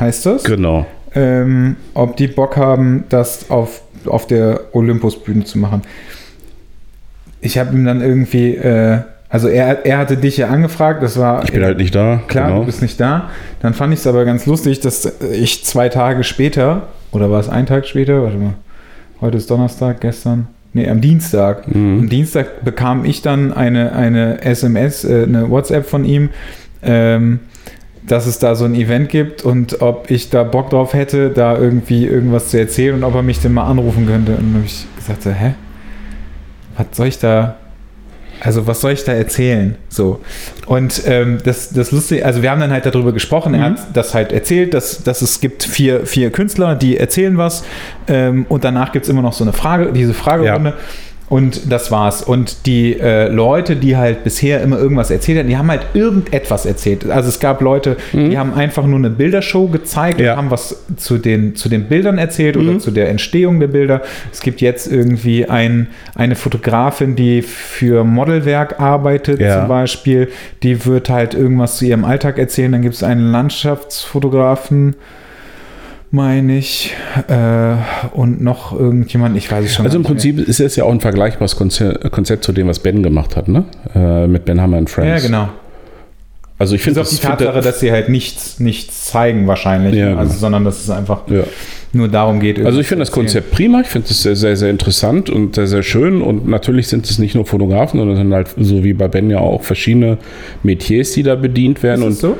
heißt 0.00 0.26
das. 0.26 0.44
Genau. 0.44 0.86
ähm, 1.14 1.76
ob 1.94 2.16
die 2.16 2.26
Bock 2.28 2.56
haben, 2.56 3.04
das 3.08 3.50
auf, 3.50 3.82
auf 4.06 4.26
der 4.26 4.60
Olympusbühne 4.72 5.44
zu 5.44 5.58
machen. 5.58 5.82
Ich 7.40 7.58
habe 7.58 7.74
ihm 7.76 7.84
dann 7.84 8.00
irgendwie, 8.00 8.54
äh, 8.54 9.00
also 9.28 9.48
er, 9.48 9.84
er 9.84 9.98
hatte 9.98 10.16
dich 10.16 10.38
ja 10.38 10.48
angefragt, 10.48 11.02
das 11.02 11.18
war 11.18 11.44
Ich 11.44 11.52
bin 11.52 11.62
halt 11.62 11.78
nicht 11.78 11.94
da. 11.94 12.22
klar, 12.28 12.46
genau. 12.48 12.60
du 12.60 12.66
bist 12.66 12.80
nicht 12.80 12.98
da. 12.98 13.28
Dann 13.60 13.74
fand 13.74 13.92
ich 13.92 14.00
es 14.00 14.06
aber 14.06 14.24
ganz 14.24 14.46
lustig, 14.46 14.80
dass 14.80 15.12
ich 15.32 15.64
zwei 15.64 15.88
Tage 15.90 16.24
später, 16.24 16.88
oder 17.12 17.30
war 17.30 17.40
es 17.40 17.48
ein 17.48 17.66
Tag 17.66 17.86
später, 17.86 18.22
warte 18.22 18.38
mal, 18.38 18.54
heute 19.20 19.36
ist 19.36 19.50
Donnerstag, 19.50 20.00
gestern, 20.00 20.48
nee, 20.76 20.88
am 20.88 21.00
Dienstag. 21.00 21.66
Mhm. 21.74 22.00
Am 22.00 22.08
Dienstag 22.08 22.64
bekam 22.64 23.04
ich 23.04 23.22
dann 23.22 23.52
eine, 23.52 23.92
eine 23.92 24.42
SMS, 24.42 25.04
äh, 25.04 25.24
eine 25.24 25.50
WhatsApp 25.50 25.86
von 25.86 26.04
ihm, 26.04 26.30
ähm, 26.82 27.40
dass 28.06 28.26
es 28.26 28.38
da 28.38 28.54
so 28.54 28.64
ein 28.64 28.74
Event 28.74 29.08
gibt 29.08 29.42
und 29.42 29.82
ob 29.82 30.10
ich 30.10 30.30
da 30.30 30.44
Bock 30.44 30.70
drauf 30.70 30.94
hätte, 30.94 31.30
da 31.30 31.58
irgendwie 31.58 32.06
irgendwas 32.06 32.50
zu 32.50 32.58
erzählen 32.58 32.94
und 32.94 33.04
ob 33.04 33.14
er 33.14 33.22
mich 33.22 33.40
denn 33.40 33.52
mal 33.52 33.64
anrufen 33.64 34.06
könnte. 34.06 34.32
Und 34.32 34.48
dann 34.48 34.54
habe 34.54 34.64
ich 34.64 34.86
gesagt, 34.96 35.22
so, 35.22 35.30
hä? 35.30 35.54
Was 36.76 36.86
soll 36.92 37.08
ich 37.08 37.18
da, 37.18 37.56
also 38.40 38.66
was 38.66 38.80
soll 38.80 38.92
ich 38.92 39.04
da 39.04 39.12
erzählen? 39.12 39.76
So. 39.88 40.20
Und 40.66 41.02
ähm, 41.06 41.38
das, 41.44 41.70
das 41.70 41.92
Lustige, 41.92 42.24
also 42.24 42.42
wir 42.42 42.50
haben 42.50 42.60
dann 42.60 42.70
halt 42.72 42.86
darüber 42.86 43.12
gesprochen, 43.12 43.54
er 43.54 43.60
Mhm. 43.70 43.74
hat 43.76 43.86
das 43.94 44.14
halt 44.14 44.32
erzählt, 44.32 44.74
dass, 44.74 45.02
dass 45.02 45.22
es 45.22 45.40
gibt 45.40 45.62
vier, 45.64 46.06
vier 46.06 46.30
Künstler, 46.30 46.74
die 46.74 46.96
erzählen 46.96 47.36
was 47.38 47.64
ähm, 48.08 48.46
und 48.48 48.64
danach 48.64 48.92
gibt 48.92 49.04
es 49.06 49.08
immer 49.10 49.22
noch 49.22 49.32
so 49.32 49.44
eine 49.44 49.52
Frage, 49.52 49.92
diese 49.92 50.14
Fragerunde. 50.14 50.74
Und 51.28 51.72
das 51.72 51.90
war's. 51.90 52.22
Und 52.22 52.66
die 52.66 53.00
äh, 53.00 53.26
Leute, 53.26 53.74
die 53.74 53.96
halt 53.96 54.22
bisher 54.22 54.60
immer 54.62 54.78
irgendwas 54.78 55.10
erzählt 55.10 55.40
haben, 55.40 55.48
die 55.48 55.56
haben 55.56 55.68
halt 55.68 55.80
irgendetwas 55.94 56.66
erzählt. 56.66 57.10
Also 57.10 57.28
es 57.30 57.40
gab 57.40 57.60
Leute, 57.62 57.96
die 58.12 58.38
haben 58.38 58.54
einfach 58.54 58.86
nur 58.86 58.98
eine 59.00 59.10
Bildershow 59.10 59.66
gezeigt 59.66 60.20
Ja. 60.20 60.32
und 60.32 60.38
haben 60.38 60.50
was 60.52 60.84
zu 60.96 61.18
den, 61.18 61.56
zu 61.56 61.68
den 61.68 61.88
Bildern 61.88 62.18
erzählt 62.18 62.56
oder 62.56 62.72
Mhm. 62.74 62.80
zu 62.80 62.92
der 62.92 63.08
Entstehung 63.08 63.58
der 63.58 63.66
Bilder. 63.66 64.02
Es 64.32 64.40
gibt 64.40 64.60
jetzt 64.60 64.86
irgendwie 64.86 65.46
ein, 65.48 65.88
eine 66.14 66.36
Fotografin, 66.36 67.16
die 67.16 67.42
für 67.42 68.04
Modelwerk 68.04 68.78
arbeitet 68.78 69.40
Ja. 69.40 69.58
zum 69.58 69.68
Beispiel. 69.68 70.28
Die 70.62 70.86
wird 70.86 71.10
halt 71.10 71.34
irgendwas 71.34 71.78
zu 71.78 71.86
ihrem 71.86 72.04
Alltag 72.04 72.38
erzählen. 72.38 72.70
Dann 72.70 72.82
gibt 72.82 72.94
es 72.94 73.02
einen 73.02 73.32
Landschaftsfotografen, 73.32 74.94
meine 76.10 76.56
ich, 76.58 76.94
äh, 77.28 77.74
und 78.12 78.40
noch 78.42 78.72
irgendjemand, 78.78 79.36
ich 79.36 79.50
weiß 79.50 79.64
es 79.64 79.74
schon. 79.74 79.84
Also 79.84 79.96
im 79.96 80.02
nicht 80.02 80.08
mehr. 80.08 80.14
Prinzip 80.14 80.48
ist 80.48 80.60
es 80.60 80.76
ja 80.76 80.84
auch 80.84 80.92
ein 80.92 81.00
vergleichbares 81.00 81.56
Konzept, 81.56 82.10
Konzept 82.12 82.44
zu 82.44 82.52
dem, 82.52 82.68
was 82.68 82.78
Ben 82.78 83.02
gemacht 83.02 83.36
hat, 83.36 83.48
ne? 83.48 83.64
Äh, 83.94 84.26
mit 84.26 84.44
Ben 84.44 84.60
Hammer 84.60 84.78
and 84.78 84.88
Friends. 84.88 85.22
Ja, 85.22 85.28
genau. 85.28 85.48
Also 86.58 86.74
ich 86.74 86.80
finde 86.80 87.02
die 87.02 87.16
Tatsache, 87.16 87.52
das- 87.56 87.64
dass 87.66 87.80
sie 87.80 87.92
halt 87.92 88.08
nichts, 88.08 88.60
nichts 88.60 89.04
zeigen 89.06 89.46
wahrscheinlich, 89.46 89.94
Ja, 89.94 90.16
also, 90.16 90.30
genau. 90.30 90.32
sondern 90.40 90.64
dass 90.64 90.82
es 90.82 90.88
einfach 90.88 91.28
ja. 91.28 91.42
nur 91.92 92.08
darum 92.08 92.40
geht. 92.40 92.64
Also 92.64 92.80
ich 92.80 92.86
finde 92.86 93.02
das. 93.02 93.10
Konzept 93.12 93.50
prima, 93.50 93.80
ich 93.82 93.88
finde 93.88 94.08
es 94.10 94.22
sehr, 94.22 94.36
sehr, 94.36 94.56
sehr 94.56 94.70
interessant 94.70 95.28
und 95.28 95.54
sehr, 95.56 95.66
sehr 95.66 95.82
schön 95.82 96.22
und 96.22 96.48
natürlich 96.48 96.88
sind 96.88 97.04
es 97.04 97.18
nicht 97.18 97.34
nur 97.34 97.44
Fotografen, 97.44 97.98
sondern 97.98 98.16
es 98.16 98.22
sind 98.22 98.32
halt 98.32 98.48
so 98.58 98.82
wie 98.82 98.94
bei 98.94 99.06
Ben 99.08 99.28
ja 99.28 99.38
auch 99.38 99.64
verschiedene 99.64 100.16
Metiers, 100.62 101.10
die 101.12 101.24
da 101.24 101.34
bedient 101.34 101.82
werden 101.82 102.00
Ist 102.00 102.06
und 102.06 102.14
so? 102.30 102.38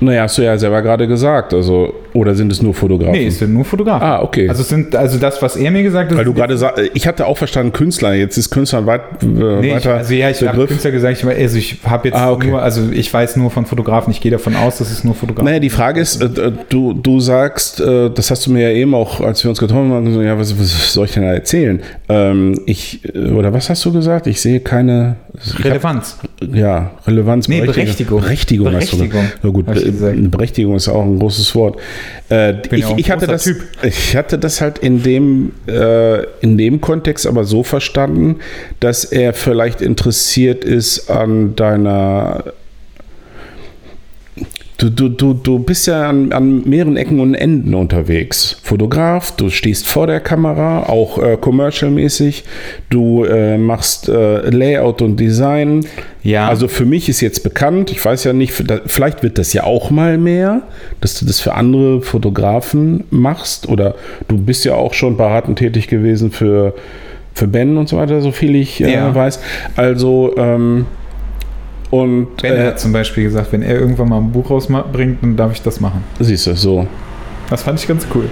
naja, 0.00 0.22
hast 0.24 0.36
du 0.36 0.42
ja 0.42 0.58
selber 0.58 0.82
gerade 0.82 1.06
gesagt, 1.08 1.54
also 1.54 1.94
oder 2.14 2.34
sind 2.34 2.52
es 2.52 2.62
nur 2.62 2.74
Fotografen? 2.74 3.12
Nee, 3.12 3.26
es 3.26 3.38
sind 3.38 3.52
nur 3.54 3.64
Fotografen. 3.64 4.06
ah, 4.06 4.22
okay. 4.22 4.48
Also 4.48 4.62
sind, 4.62 4.94
also 4.94 5.18
das, 5.18 5.40
was 5.42 5.56
er 5.56 5.70
mir 5.70 5.82
gesagt 5.82 6.10
hat, 6.10 6.18
Weil 6.18 6.24
du 6.24 6.34
gerade 6.34 6.56
sagst, 6.58 6.82
ich 6.94 7.06
hatte 7.06 7.26
auch 7.26 7.38
verstanden 7.38 7.72
Künstler, 7.72 8.14
jetzt 8.14 8.36
ist 8.36 8.50
Künstler 8.50 8.80
ein 8.80 8.86
weit, 8.86 9.00
äh, 9.22 9.26
Nee, 9.26 9.68
ich, 9.68 9.74
weiter 9.74 9.94
also 9.94 10.14
ja, 10.14 10.30
ich 10.30 10.42
habe. 10.46 10.66
Künstler 10.66 10.90
gesagt, 10.90 11.18
ich, 11.18 11.26
also 11.26 11.56
ich 11.58 11.78
habe 11.84 12.08
jetzt 12.08 12.16
Ah, 12.18 12.30
okay. 12.32 12.48
nur, 12.50 12.62
also 12.62 12.82
ich 12.92 13.12
weiß 13.12 13.36
nur 13.36 13.50
von 13.50 13.66
Fotografen, 13.66 14.10
ich 14.12 14.20
gehe 14.20 14.30
davon 14.30 14.54
aus, 14.56 14.78
dass 14.78 14.90
es 14.90 15.04
nur 15.04 15.14
Fotografen 15.14 15.46
Naja, 15.46 15.58
die 15.60 15.70
Frage 15.70 16.00
ist, 16.00 16.20
äh, 16.22 16.52
du, 16.68 16.92
du 16.92 17.20
sagst, 17.20 17.80
äh, 17.80 18.10
das 18.10 18.30
hast 18.30 18.46
du 18.46 18.52
mir 18.52 18.70
ja 18.70 18.76
eben 18.76 18.94
auch, 18.94 19.20
als 19.20 19.42
wir 19.44 19.48
uns 19.50 19.58
getroffen 19.58 19.90
haben, 19.92 20.12
so, 20.12 20.22
ja, 20.22 20.38
was, 20.38 20.58
was 20.58 20.92
soll 20.92 21.06
ich 21.06 21.12
denn 21.12 21.22
da 21.22 21.32
erzählen? 21.32 21.80
Ähm, 22.08 22.60
ich, 22.66 23.00
äh, 23.14 23.30
oder 23.30 23.52
was 23.52 23.70
hast 23.70 23.84
du 23.84 23.92
gesagt? 23.92 24.26
Ich 24.26 24.40
sehe 24.40 24.60
keine 24.60 25.16
ich 25.42 25.54
hab- 25.54 25.64
Relevanz. 25.64 26.18
ja, 26.52 26.90
Relevanz, 27.06 27.48
Nee, 27.48 27.62
Berechtigung. 27.62 28.20
Berechtigung, 28.20 28.66
hast 28.74 28.92
du 28.92 28.98
Berechtigung, 28.98 29.22
gesagt. 29.22 29.38
Na 29.42 29.50
gut, 29.50 29.66
ich 29.74 29.84
gesagt. 29.84 30.30
Berechtigung 30.30 30.74
ist 30.76 30.88
auch 30.88 31.02
ein 31.04 31.18
großes 31.18 31.54
Wort. 31.54 31.78
Äh, 32.30 32.54
ich, 32.70 32.90
ich, 32.96 33.10
hatte 33.10 33.26
das, 33.26 33.44
Typ. 33.44 33.62
ich 33.82 34.16
hatte 34.16 34.38
das 34.38 34.60
halt 34.60 34.78
in 34.78 35.02
dem, 35.02 35.52
äh, 35.66 36.22
in 36.40 36.58
dem 36.58 36.80
Kontext 36.80 37.26
aber 37.26 37.44
so 37.44 37.62
verstanden, 37.62 38.40
dass 38.80 39.04
er 39.04 39.32
vielleicht 39.34 39.80
interessiert 39.80 40.64
ist 40.64 41.10
an 41.10 41.56
deiner 41.56 42.44
Du, 44.82 44.90
du, 44.90 45.08
du, 45.10 45.32
du 45.32 45.60
bist 45.60 45.86
ja 45.86 46.08
an, 46.08 46.32
an 46.32 46.68
mehreren 46.68 46.96
Ecken 46.96 47.20
und 47.20 47.36
Enden 47.36 47.72
unterwegs. 47.72 48.56
Fotograf, 48.64 49.30
du 49.36 49.48
stehst 49.48 49.88
vor 49.88 50.08
der 50.08 50.18
Kamera, 50.18 50.88
auch 50.88 51.22
äh, 51.22 51.36
commercial-mäßig. 51.40 52.42
Du 52.90 53.22
äh, 53.22 53.58
machst 53.58 54.08
äh, 54.08 54.50
Layout 54.50 55.00
und 55.00 55.20
Design. 55.20 55.86
Ja. 56.24 56.48
Also 56.48 56.66
für 56.66 56.84
mich 56.84 57.08
ist 57.08 57.20
jetzt 57.20 57.44
bekannt, 57.44 57.92
ich 57.92 58.04
weiß 58.04 58.24
ja 58.24 58.32
nicht, 58.32 58.52
vielleicht 58.86 59.22
wird 59.22 59.38
das 59.38 59.52
ja 59.52 59.62
auch 59.62 59.92
mal 59.92 60.18
mehr, 60.18 60.62
dass 61.00 61.16
du 61.20 61.26
das 61.26 61.38
für 61.38 61.54
andere 61.54 62.02
Fotografen 62.02 63.04
machst. 63.10 63.68
Oder 63.68 63.94
du 64.26 64.36
bist 64.36 64.64
ja 64.64 64.74
auch 64.74 64.94
schon 64.94 65.16
beratend 65.16 65.60
tätig 65.60 65.86
gewesen 65.86 66.32
für, 66.32 66.74
für 67.34 67.46
Ben 67.46 67.76
und 67.76 67.88
so 67.88 67.98
weiter, 67.98 68.20
so 68.20 68.32
viel 68.32 68.56
ich 68.56 68.82
äh, 68.82 68.92
Ja. 68.92 69.14
weiß. 69.14 69.38
Also, 69.76 70.34
ähm, 70.36 70.86
und 71.92 72.38
Ben 72.40 72.56
äh, 72.56 72.66
hat 72.68 72.80
zum 72.80 72.90
Beispiel 72.90 73.24
gesagt, 73.24 73.52
wenn 73.52 73.60
er 73.60 73.78
irgendwann 73.78 74.08
mal 74.08 74.16
ein 74.16 74.32
Buch 74.32 74.48
rausbringt, 74.48 75.22
dann 75.22 75.36
darf 75.36 75.52
ich 75.52 75.60
das 75.60 75.78
machen. 75.78 76.02
siehst 76.18 76.46
du, 76.46 76.56
so. 76.56 76.86
Das 77.50 77.62
fand 77.62 77.78
ich 77.78 77.86
ganz 77.86 78.06
cool. 78.14 78.30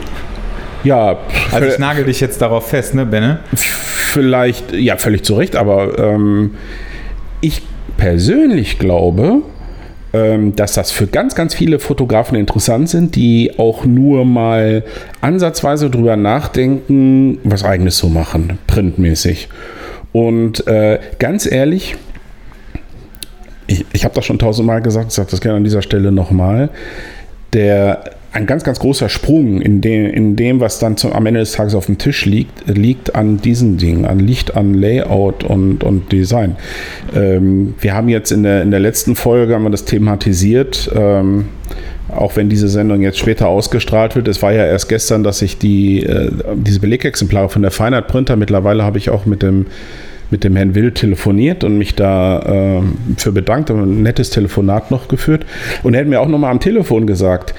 Ja, 0.83 1.19
Also 1.53 1.69
ich 1.69 1.79
nagel 1.79 2.05
dich 2.07 2.21
jetzt 2.21 2.41
darauf 2.41 2.69
fest, 2.71 2.95
ne, 2.95 3.05
Benne? 3.05 3.41
vielleicht, 3.55 4.73
ja, 4.73 4.97
völlig 4.97 5.25
zu 5.25 5.35
Recht, 5.35 5.57
aber 5.57 5.99
ähm, 5.99 6.53
ich 7.43 7.61
persönlich 7.99 8.79
glaube, 8.79 9.43
ähm, 10.15 10.57
dass 10.57 10.73
das 10.73 10.91
für 10.91 11.07
ganz, 11.07 11.35
ganz 11.35 11.55
viele 11.55 11.81
Fotografen 11.81 12.39
interessant 12.39 12.89
sind, 12.89 13.15
die 13.15 13.53
auch 13.59 13.85
nur 13.85 14.25
mal 14.25 14.85
ansatzweise 15.21 15.91
drüber 15.91 16.17
nachdenken, 16.17 17.39
was 17.45 17.63
eigenes 17.63 17.99
zu 17.99 18.09
machen, 18.09 18.59
printmäßig. 18.67 19.51
Und 20.13 20.67
äh, 20.67 20.99
ganz 21.19 21.45
ehrlich, 21.45 21.97
ich, 23.71 23.87
ich 23.93 24.05
habe 24.05 24.15
das 24.15 24.25
schon 24.25 24.39
tausendmal 24.39 24.83
gesagt, 24.83 25.09
ich 25.09 25.15
sage 25.15 25.29
das 25.31 25.41
gerne 25.41 25.59
an 25.59 25.65
dieser 25.65 25.83
Stelle 25.83 26.11
nochmal, 26.11 26.71
der 27.53 28.05
ein 28.33 28.47
ganz, 28.47 28.63
ganz 28.63 28.79
großer 28.79 29.09
Sprung 29.09 29.61
in 29.61 29.81
dem, 29.81 30.07
in 30.07 30.37
dem 30.37 30.61
was 30.61 30.79
dann 30.79 30.97
zum, 30.97 31.13
am 31.13 31.27
Ende 31.27 31.41
des 31.41 31.53
Tages 31.53 31.75
auf 31.75 31.87
dem 31.87 31.99
Tisch 31.99 32.27
liegt, 32.27 32.69
liegt 32.69 33.15
an 33.15 33.39
diesen 33.39 33.77
Dingen, 33.77 34.05
an 34.05 34.21
Licht, 34.21 34.57
an 34.57 34.75
Layout 34.75 35.43
und, 35.43 35.83
und 35.83 36.13
Design. 36.13 36.57
Ähm, 37.15 37.75
wir 37.81 37.95
haben 37.95 38.09
jetzt 38.09 38.31
in 38.31 38.45
der, 38.45 38.63
in 38.63 38.71
der 38.71 38.81
letzten 38.81 39.17
Folge 39.17 39.55
haben 39.55 39.65
wir 39.65 39.71
das 39.71 39.85
thematisiert, 39.85 40.91
ähm, 40.95 41.47
auch 42.09 42.37
wenn 42.37 42.49
diese 42.49 42.69
Sendung 42.69 43.03
jetzt 43.03 43.19
später 43.19 43.49
ausgestrahlt 43.49 44.15
wird. 44.15 44.29
Es 44.29 44.43
war 44.43 44.53
ja 44.53 44.65
erst 44.65 44.89
gestern, 44.89 45.25
dass 45.25 45.43
ich 45.43 45.59
die, 45.59 46.05
äh, 46.05 46.31
diese 46.55 46.81
Belegexemplare 46.81 47.49
von 47.49 47.63
der 47.63 47.71
Feinheit 47.73 48.07
Printer, 48.07 48.37
mittlerweile 48.37 48.85
habe 48.85 48.99
ich 48.99 49.11
auch 49.11 49.27
mit 49.27 49.43
dem 49.43 49.67
mit 50.31 50.45
dem 50.45 50.57
Herrn 50.57 50.75
Will 50.75 50.93
telefoniert 50.93 51.65
und 51.65 51.79
mich 51.79 51.95
da 51.95 52.79
äh, 52.79 52.83
für 53.17 53.33
bedankt, 53.33 53.71
haben 53.71 53.83
ein 53.83 54.03
nettes 54.03 54.31
Telefonat 54.31 54.91
noch 54.91 55.09
geführt. 55.09 55.45
Und 55.83 55.95
er 55.95 56.01
hat 56.01 56.07
mir 56.07 56.21
auch 56.21 56.29
nochmal 56.29 56.51
am 56.51 56.61
Telefon 56.61 57.07
gesagt, 57.07 57.55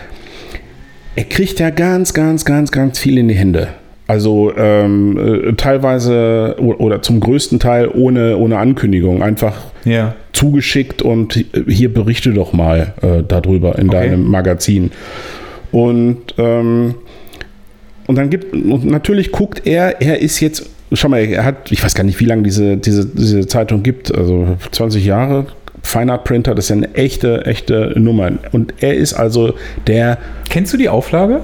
er 1.16 1.26
kriegt 1.26 1.60
ja 1.60 1.70
ganz, 1.70 2.14
ganz, 2.14 2.46
ganz, 2.46 2.72
ganz 2.72 3.00
viel 3.00 3.18
in 3.18 3.28
die 3.28 3.36
Hände. 3.36 3.70
Also 4.08 4.52
ähm, 4.58 5.18
äh, 5.18 5.54
teilweise 5.54 6.58
oder 6.60 7.02
zum 7.02 7.22
größten 7.22 7.60
Teil 7.60 7.88
ohne, 7.88 8.38
ohne 8.38 8.58
Ankündigung. 8.58 9.24
Einfach 9.24 9.56
ja. 9.86 10.16
zugeschickt 10.34 11.02
und 11.02 11.46
hier 11.68 11.94
berichte 11.94 12.34
doch 12.34 12.52
mal 12.52 12.94
äh, 13.02 13.24
darüber 13.26 13.80
in 13.80 13.90
okay. 13.90 14.10
deinem 14.10 14.30
Magazin. 14.30 14.92
Und, 15.72 16.36
ähm, 16.38 16.96
und 18.08 18.18
dann 18.18 18.30
gibt, 18.30 18.54
und 18.54 18.86
natürlich 18.86 19.32
guckt 19.32 19.62
er, 19.66 20.02
er 20.02 20.20
ist 20.20 20.42
jetzt, 20.42 20.70
schau 20.94 21.10
mal, 21.10 21.20
er 21.20 21.46
hat, 21.46 21.72
ich 21.72 21.84
weiß 21.84 21.94
gar 21.94 22.04
nicht, 22.04 22.20
wie 22.20 22.26
lange 22.26 22.44
diese, 22.44 22.78
diese, 22.78 23.06
diese 23.06 23.48
Zeitung 23.48 23.84
gibt, 23.84 24.14
also 24.14 24.58
20 24.72 25.06
Jahre, 25.06 25.48
Fine 25.84 26.12
Art 26.12 26.26
Printer, 26.26 26.54
das 26.54 26.66
ist 26.66 26.70
ja 26.70 26.76
eine 26.76 26.94
echte, 26.94 27.46
echte 27.46 27.94
Nummer. 27.96 28.32
Und 28.52 28.74
er 28.82 28.96
ist 28.96 29.14
also 29.14 29.56
der. 29.88 30.20
Kennst 30.50 30.74
du 30.74 30.78
die 30.78 30.90
Auflage? 30.90 31.42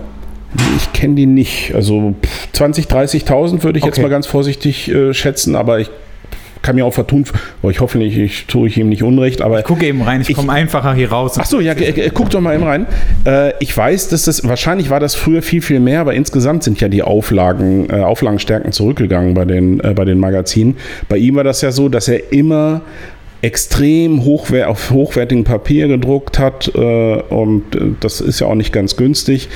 Ich 0.77 0.93
kenne 0.93 1.15
die 1.15 1.25
nicht. 1.25 1.73
Also 1.73 2.13
20, 2.53 2.85
30.000 2.85 3.63
würde 3.63 3.79
ich 3.79 3.83
okay. 3.83 3.93
jetzt 3.95 4.01
mal 4.01 4.09
ganz 4.09 4.27
vorsichtig 4.27 4.89
äh, 4.89 5.13
schätzen, 5.13 5.55
aber 5.55 5.79
ich 5.79 5.89
kann 6.61 6.75
mir 6.75 6.85
auch 6.85 6.93
vertun, 6.93 7.25
aber 7.61 7.71
ich 7.71 7.79
hoffe 7.79 7.97
nicht, 7.97 8.17
ich 8.17 8.45
tue 8.47 8.67
ich 8.67 8.77
ihm 8.77 8.89
nicht 8.89 9.03
Unrecht, 9.03 9.41
aber. 9.41 9.59
Ich 9.59 9.65
gucke 9.65 9.85
eben 9.85 10.01
rein, 10.01 10.21
ich, 10.21 10.29
ich 10.29 10.35
komme 10.35 10.51
einfacher 10.51 10.93
hier 10.93 11.11
raus. 11.11 11.35
Ach 11.37 11.45
so, 11.45 11.59
ja, 11.59 11.73
guck 12.13 12.29
doch 12.29 12.41
mal 12.41 12.55
eben 12.55 12.63
rein. 12.63 12.85
Äh, 13.25 13.53
ich 13.59 13.75
weiß, 13.75 14.09
dass 14.09 14.25
das, 14.25 14.47
wahrscheinlich 14.47 14.89
war 14.89 14.99
das 14.99 15.15
früher 15.15 15.41
viel, 15.41 15.61
viel 15.61 15.79
mehr, 15.79 16.01
aber 16.01 16.13
insgesamt 16.13 16.63
sind 16.63 16.79
ja 16.81 16.87
die 16.87 17.03
Auflagen, 17.03 17.89
äh, 17.89 18.01
Auflagenstärken 18.01 18.71
zurückgegangen 18.71 19.33
bei 19.33 19.45
den, 19.45 19.79
äh, 19.79 19.93
bei 19.93 20.05
den 20.05 20.19
Magazinen. 20.19 20.77
Bei 21.09 21.17
ihm 21.17 21.35
war 21.35 21.43
das 21.43 21.61
ja 21.61 21.71
so, 21.71 21.89
dass 21.89 22.07
er 22.07 22.31
immer 22.31 22.81
extrem 23.41 24.23
hochwer 24.23 24.69
auf 24.69 24.91
hochwertigem 24.91 25.43
Papier 25.43 25.87
gedruckt 25.87 26.39
hat 26.39 26.71
äh, 26.73 26.79
und 26.79 27.75
äh, 27.75 27.79
das 27.99 28.19
ist 28.19 28.39
ja 28.39 28.47
auch 28.47 28.55
nicht 28.55 28.73
ganz 28.73 28.97
günstig. 28.97 29.49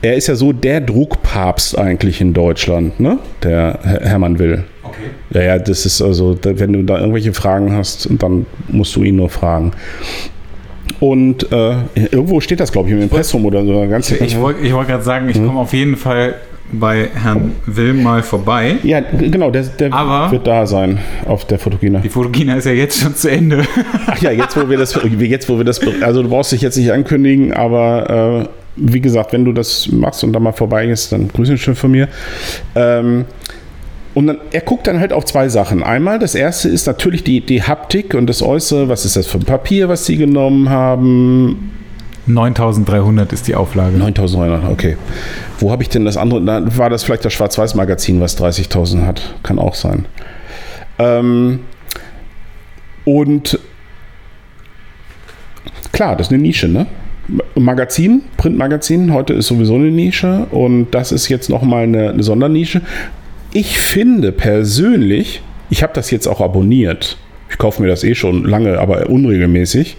Er 0.00 0.16
ist 0.16 0.26
ja 0.26 0.34
so 0.34 0.52
der 0.52 0.80
Druckpapst 0.80 1.78
eigentlich 1.78 2.20
in 2.20 2.32
Deutschland, 2.32 2.98
ne? 2.98 3.18
Der 3.42 3.78
Hermann 3.82 4.38
Will. 4.38 4.64
Okay. 4.98 5.38
Ja, 5.38 5.42
ja, 5.42 5.58
das 5.58 5.86
ist 5.86 6.02
also, 6.02 6.38
wenn 6.42 6.72
du 6.72 6.82
da 6.82 6.98
irgendwelche 6.98 7.32
Fragen 7.32 7.72
hast, 7.72 8.08
dann 8.18 8.46
musst 8.68 8.94
du 8.96 9.02
ihn 9.02 9.16
nur 9.16 9.28
fragen. 9.28 9.72
Und 11.00 11.50
äh, 11.52 11.74
irgendwo 11.94 12.40
steht 12.40 12.60
das, 12.60 12.72
glaube 12.72 12.88
ich, 12.88 12.94
im 12.94 13.02
Impressum 13.02 13.44
oder 13.44 13.64
so. 13.64 13.86
Ganz 13.88 14.10
ich 14.10 14.38
wollte 14.38 14.64
ich 14.64 14.72
wollt 14.72 14.88
gerade 14.88 15.02
sagen, 15.02 15.28
ich 15.28 15.36
hm? 15.36 15.46
komme 15.46 15.60
auf 15.60 15.72
jeden 15.72 15.96
Fall 15.96 16.36
bei 16.72 17.08
Herrn 17.14 17.52
Wilm 17.66 18.02
mal 18.02 18.22
vorbei. 18.22 18.76
Ja, 18.82 19.00
genau, 19.00 19.50
der, 19.50 19.62
der 19.62 19.92
wird 19.92 20.46
da 20.46 20.66
sein 20.66 20.98
auf 21.26 21.44
der 21.44 21.58
Fotogina. 21.58 22.00
Die 22.00 22.08
Fotogina 22.08 22.56
ist 22.56 22.64
ja 22.64 22.72
jetzt 22.72 23.00
schon 23.00 23.14
zu 23.14 23.30
Ende. 23.30 23.62
Ach 24.06 24.20
ja, 24.20 24.30
jetzt 24.30 24.56
wo 24.56 24.68
wir 24.68 24.78
das, 24.78 24.98
jetzt 25.18 25.48
wo 25.48 25.58
wir 25.58 25.64
das, 25.64 25.80
also 26.02 26.22
du 26.22 26.28
brauchst 26.28 26.52
dich 26.52 26.62
jetzt 26.62 26.76
nicht 26.76 26.90
ankündigen, 26.92 27.52
aber 27.52 28.46
äh, 28.46 28.48
wie 28.76 29.00
gesagt, 29.00 29.32
wenn 29.32 29.44
du 29.44 29.52
das 29.52 29.88
machst 29.90 30.24
und 30.24 30.32
da 30.32 30.40
mal 30.40 30.52
vorbei 30.52 30.86
ist, 30.86 31.12
dann 31.12 31.28
grüße 31.28 31.56
schön 31.56 31.74
von 31.74 31.90
mir. 31.90 32.08
Ähm, 32.74 33.24
und 34.16 34.28
dann, 34.28 34.38
er 34.50 34.62
guckt 34.62 34.86
dann 34.86 34.98
halt 34.98 35.12
auf 35.12 35.26
zwei 35.26 35.50
Sachen. 35.50 35.82
Einmal, 35.82 36.18
das 36.18 36.34
erste 36.34 36.70
ist 36.70 36.86
natürlich 36.86 37.22
die, 37.22 37.42
die 37.42 37.62
Haptik 37.62 38.14
und 38.14 38.26
das 38.28 38.40
Äußere. 38.40 38.88
Was 38.88 39.04
ist 39.04 39.14
das 39.14 39.26
für 39.26 39.36
ein 39.36 39.44
Papier, 39.44 39.90
was 39.90 40.06
sie 40.06 40.16
genommen 40.16 40.70
haben? 40.70 41.70
9300 42.26 43.34
ist 43.34 43.46
die 43.46 43.54
Auflage. 43.54 43.98
9300, 43.98 44.70
okay. 44.70 44.96
Wo 45.58 45.70
habe 45.70 45.82
ich 45.82 45.90
denn 45.90 46.06
das 46.06 46.16
andere? 46.16 46.40
War 46.78 46.88
das 46.88 47.04
vielleicht 47.04 47.26
das 47.26 47.34
Schwarz-Weiß-Magazin, 47.34 48.18
was 48.18 48.40
30.000 48.40 49.04
hat. 49.04 49.34
Kann 49.42 49.58
auch 49.58 49.74
sein. 49.74 50.06
Ähm, 50.98 51.60
und 53.04 53.58
klar, 55.92 56.16
das 56.16 56.28
ist 56.28 56.32
eine 56.32 56.40
Nische, 56.40 56.68
ne? 56.68 56.86
Magazin, 57.54 58.22
Printmagazin, 58.38 59.12
heute 59.12 59.34
ist 59.34 59.48
sowieso 59.48 59.74
eine 59.74 59.90
Nische 59.90 60.46
und 60.52 60.92
das 60.92 61.12
ist 61.12 61.28
jetzt 61.28 61.50
nochmal 61.50 61.82
eine, 61.82 62.08
eine 62.12 62.22
Sondernische. 62.22 62.80
Ich 63.58 63.78
finde 63.78 64.32
persönlich, 64.32 65.40
ich 65.70 65.82
habe 65.82 65.94
das 65.94 66.10
jetzt 66.10 66.26
auch 66.26 66.42
abonniert. 66.42 67.16
Ich 67.48 67.56
kaufe 67.56 67.80
mir 67.80 67.88
das 67.88 68.04
eh 68.04 68.14
schon 68.14 68.44
lange, 68.44 68.78
aber 68.78 69.08
unregelmäßig. 69.08 69.96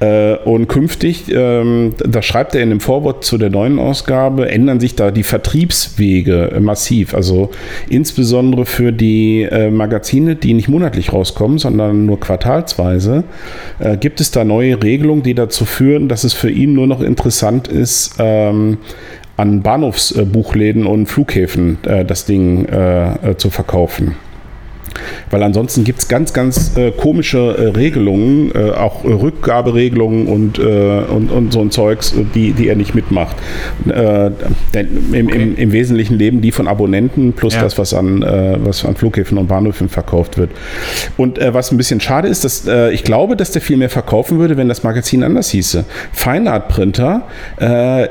Äh, 0.00 0.34
und 0.44 0.68
künftig, 0.68 1.32
ähm, 1.32 1.94
da 1.96 2.20
schreibt 2.20 2.54
er 2.54 2.60
in 2.60 2.68
dem 2.68 2.80
Vorwort 2.80 3.24
zu 3.24 3.38
der 3.38 3.48
neuen 3.48 3.78
Ausgabe, 3.78 4.50
ändern 4.50 4.80
sich 4.80 4.94
da 4.96 5.10
die 5.10 5.22
Vertriebswege 5.22 6.58
massiv. 6.60 7.14
Also 7.14 7.52
insbesondere 7.88 8.66
für 8.66 8.92
die 8.92 9.44
äh, 9.44 9.70
Magazine, 9.70 10.36
die 10.36 10.52
nicht 10.52 10.68
monatlich 10.68 11.10
rauskommen, 11.10 11.56
sondern 11.56 12.04
nur 12.04 12.20
quartalsweise, 12.20 13.24
äh, 13.78 13.96
gibt 13.96 14.20
es 14.20 14.30
da 14.30 14.44
neue 14.44 14.82
Regelungen, 14.82 15.22
die 15.22 15.34
dazu 15.34 15.64
führen, 15.64 16.10
dass 16.10 16.22
es 16.22 16.34
für 16.34 16.50
ihn 16.50 16.74
nur 16.74 16.86
noch 16.86 17.00
interessant 17.00 17.66
ist, 17.66 18.16
ähm, 18.18 18.76
an 19.36 19.62
Bahnhofsbuchläden 19.62 20.86
und 20.86 21.06
Flughäfen 21.06 21.78
das 21.82 22.24
Ding 22.24 22.66
zu 23.36 23.50
verkaufen. 23.50 24.16
Weil 25.30 25.42
ansonsten 25.42 25.84
gibt 25.84 26.00
es 26.00 26.08
ganz, 26.08 26.32
ganz 26.32 26.76
äh, 26.76 26.90
komische 26.90 27.56
äh, 27.56 27.68
Regelungen, 27.68 28.52
äh, 28.54 28.70
auch 28.70 29.04
Rückgaberegelungen 29.04 30.26
und, 30.26 30.58
äh, 30.58 30.62
und, 30.62 31.30
und 31.30 31.52
so 31.52 31.60
ein 31.60 31.70
Zeugs, 31.70 32.14
die, 32.34 32.52
die 32.52 32.68
er 32.68 32.76
nicht 32.76 32.94
mitmacht. 32.94 33.36
Äh, 33.88 34.30
denn 34.72 35.12
im, 35.12 35.26
okay. 35.26 35.42
im, 35.42 35.56
im, 35.56 35.72
Wesentlichen 35.72 36.16
leben 36.16 36.40
die 36.40 36.52
von 36.52 36.68
Abonnenten 36.68 37.32
plus 37.32 37.54
ja. 37.54 37.62
das, 37.62 37.78
was 37.78 37.94
an, 37.94 38.22
äh, 38.22 38.56
was 38.58 38.84
an 38.84 38.96
Flughäfen 38.96 39.38
und 39.38 39.48
Bahnhöfen 39.48 39.88
verkauft 39.88 40.38
wird. 40.38 40.50
Und 41.16 41.38
was 41.38 41.72
ein 41.72 41.76
bisschen 41.76 42.00
schade 42.00 42.28
ist, 42.28 42.44
dass 42.44 42.66
ich 42.92 43.04
glaube, 43.04 43.36
dass 43.36 43.50
der 43.50 43.62
viel 43.62 43.76
mehr 43.76 43.90
verkaufen 43.90 44.38
würde, 44.38 44.56
wenn 44.56 44.68
das 44.68 44.82
Magazin 44.82 45.22
anders 45.22 45.50
hieße. 45.50 45.84
Fine 46.12 46.52
Art 46.52 46.68
Printer 46.68 47.22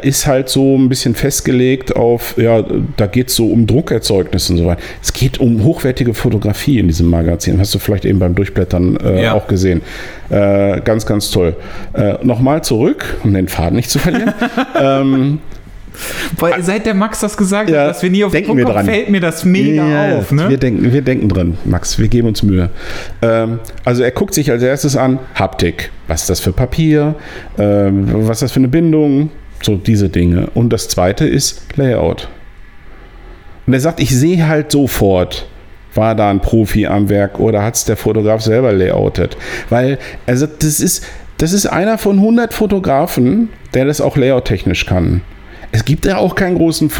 ist 0.01 0.27
halt 0.27 0.49
so 0.49 0.77
ein 0.77 0.89
bisschen 0.89 1.15
festgelegt 1.15 1.95
auf, 1.95 2.35
ja, 2.37 2.63
da 2.97 3.07
geht 3.07 3.29
es 3.29 3.35
so 3.35 3.47
um 3.47 3.67
Druckerzeugnisse 3.67 4.53
und 4.53 4.59
so 4.59 4.65
weiter. 4.65 4.81
Es 5.01 5.13
geht 5.13 5.39
um 5.39 5.63
hochwertige 5.63 6.13
Fotografie 6.13 6.72
Fotografie 6.73 6.79
in 6.79 6.87
diesem 6.87 7.09
Magazin. 7.09 7.59
Hast 7.59 7.73
du 7.73 7.79
vielleicht 7.79 8.05
eben 8.05 8.19
beim 8.19 8.35
Durchblättern 8.35 8.97
äh, 8.97 9.23
ja. 9.23 9.33
auch 9.33 9.47
gesehen. 9.47 9.81
Äh, 10.29 10.81
ganz, 10.81 11.05
ganz 11.05 11.31
toll. 11.31 11.55
Äh, 11.93 12.15
Nochmal 12.23 12.63
zurück, 12.63 13.17
um 13.23 13.33
den 13.33 13.47
Faden 13.47 13.75
nicht 13.75 13.89
zu 13.89 13.99
verlieren. 13.99 14.33
ähm, 14.79 15.39
weil 16.39 16.63
seit 16.63 16.87
der 16.87 16.95
Max 16.95 17.19
das 17.19 17.37
gesagt 17.37 17.69
ja, 17.69 17.81
hat, 17.81 17.89
dass 17.91 18.01
wir 18.01 18.09
nie 18.09 18.23
auf 18.23 18.31
den 18.31 18.45
Punkt 18.45 18.63
kommen, 18.63 18.85
fällt 18.85 19.09
mir 19.09 19.21
das 19.21 19.45
mega 19.45 19.87
ja, 19.87 20.17
auf. 20.17 20.31
Ne? 20.31 20.49
Wir, 20.49 20.57
denken, 20.57 20.91
wir 20.91 21.03
denken 21.03 21.29
dran, 21.29 21.57
Max, 21.65 21.99
wir 21.99 22.07
geben 22.07 22.29
uns 22.29 22.41
Mühe. 22.41 22.69
Ähm, 23.21 23.59
also 23.85 24.01
er 24.01 24.09
guckt 24.09 24.33
sich 24.33 24.49
als 24.49 24.63
erstes 24.63 24.97
an 24.97 25.19
Haptik. 25.35 25.91
Was 26.07 26.21
ist 26.21 26.31
das 26.31 26.39
für 26.39 26.51
Papier? 26.51 27.13
Ähm, 27.59 28.07
was 28.11 28.37
ist 28.37 28.41
das 28.41 28.51
für 28.53 28.59
eine 28.59 28.69
Bindung? 28.69 29.29
So 29.61 29.75
diese 29.75 30.09
Dinge. 30.09 30.49
Und 30.55 30.73
das 30.73 30.89
zweite 30.89 31.27
ist 31.27 31.61
Layout. 31.75 32.27
Und 33.67 33.73
er 33.73 33.79
sagt, 33.79 33.99
ich 33.99 34.09
sehe 34.13 34.47
halt 34.47 34.71
sofort, 34.71 35.47
war 35.95 36.15
da 36.15 36.29
ein 36.29 36.41
Profi 36.41 36.87
am 36.87 37.09
Werk 37.09 37.39
oder 37.39 37.63
hat 37.63 37.75
es 37.75 37.85
der 37.85 37.97
Fotograf 37.97 38.41
selber 38.41 38.71
layoutet? 38.71 39.37
Weil, 39.69 39.99
also 40.25 40.47
das 40.47 40.79
ist, 40.79 41.05
das 41.37 41.53
ist 41.53 41.65
einer 41.65 41.97
von 41.97 42.17
100 42.17 42.53
Fotografen, 42.53 43.49
der 43.73 43.85
das 43.85 44.01
auch 44.01 44.17
layouttechnisch 44.17 44.85
kann. 44.85 45.21
Es 45.75 45.85
gibt 45.85 46.05
ja 46.05 46.17
auch 46.17 46.35
keinen 46.35 46.55
großen, 46.55 46.91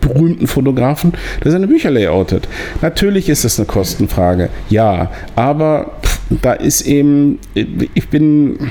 berühmten 0.00 0.48
Fotografen, 0.48 1.12
der 1.44 1.52
seine 1.52 1.68
Bücher 1.68 1.92
layoutet. 1.92 2.48
Natürlich 2.82 3.28
ist 3.28 3.44
das 3.44 3.58
eine 3.58 3.66
Kostenfrage, 3.66 4.48
ja, 4.68 5.12
aber 5.36 5.92
da 6.30 6.52
ist 6.52 6.82
eben, 6.82 7.38
ich 7.54 8.08
bin, 8.08 8.70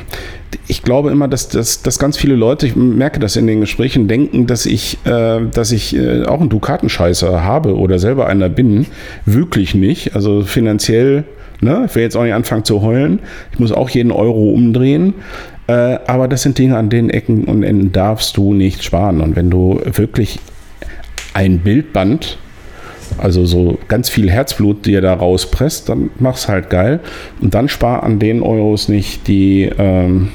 ich 0.68 0.82
glaube 0.82 1.12
immer, 1.12 1.28
dass, 1.28 1.50
dass, 1.50 1.82
dass 1.82 2.00
ganz 2.00 2.18
viele 2.18 2.36
Leute, 2.36 2.66
ich 2.68 2.76
merke 2.76 3.20
das 3.20 3.36
in 3.36 3.48
den 3.48 3.60
Gesprächen, 3.60 4.08
denken, 4.08 4.48
dass 4.48 4.66
ich, 4.66 4.98
äh, 5.06 5.42
dass 5.52 5.72
ich 5.72 5.96
äh, 5.96 6.24
auch 6.24 6.40
einen 6.40 6.50
Dukatenscheißer 6.50 7.44
habe 7.44 7.76
oder 7.76 8.00
selber 8.00 8.28
einer 8.28 8.50
bin. 8.50 8.86
Wirklich 9.26 9.76
nicht. 9.76 10.16
Also 10.16 10.42
finanziell, 10.44 11.26
ne, 11.60 11.84
ich 11.88 11.96
will 11.96 12.04
jetzt 12.04 12.16
auch 12.16 12.24
nicht 12.24 12.34
anfangen 12.34 12.64
zu 12.64 12.82
heulen. 12.82 13.20
Ich 13.52 13.60
muss 13.60 13.72
auch 13.72 13.90
jeden 13.90 14.12
Euro 14.12 14.50
umdrehen. 14.50 15.16
Äh, 15.68 16.00
aber 16.08 16.28
das 16.28 16.44
sind 16.44 16.58
Dinge, 16.58 16.78
an 16.78 16.90
den 16.90 17.10
Ecken 17.10 17.44
und 17.44 17.64
Enden 17.64 17.92
darfst 17.92 18.38
du 18.38 18.54
nicht 18.54 18.84
sparen. 18.84 19.20
Und 19.20 19.36
wenn 19.36 19.50
du 19.50 19.82
wirklich 19.84 20.40
ein 21.34 21.60
Bildband 21.60 22.38
also 23.18 23.46
so 23.46 23.78
ganz 23.88 24.10
viel 24.10 24.30
Herzblut 24.30 24.86
dir 24.86 25.02
da 25.02 25.14
rauspresst, 25.14 25.90
dann 25.90 26.10
mach's 26.20 26.48
halt 26.48 26.70
geil. 26.70 27.00
Und 27.42 27.54
dann 27.54 27.70
spar 27.70 28.04
an 28.04 28.20
den 28.20 28.42
Euros 28.42 28.90
nicht, 28.90 29.28
die, 29.28 29.70
ähm, 29.78 30.30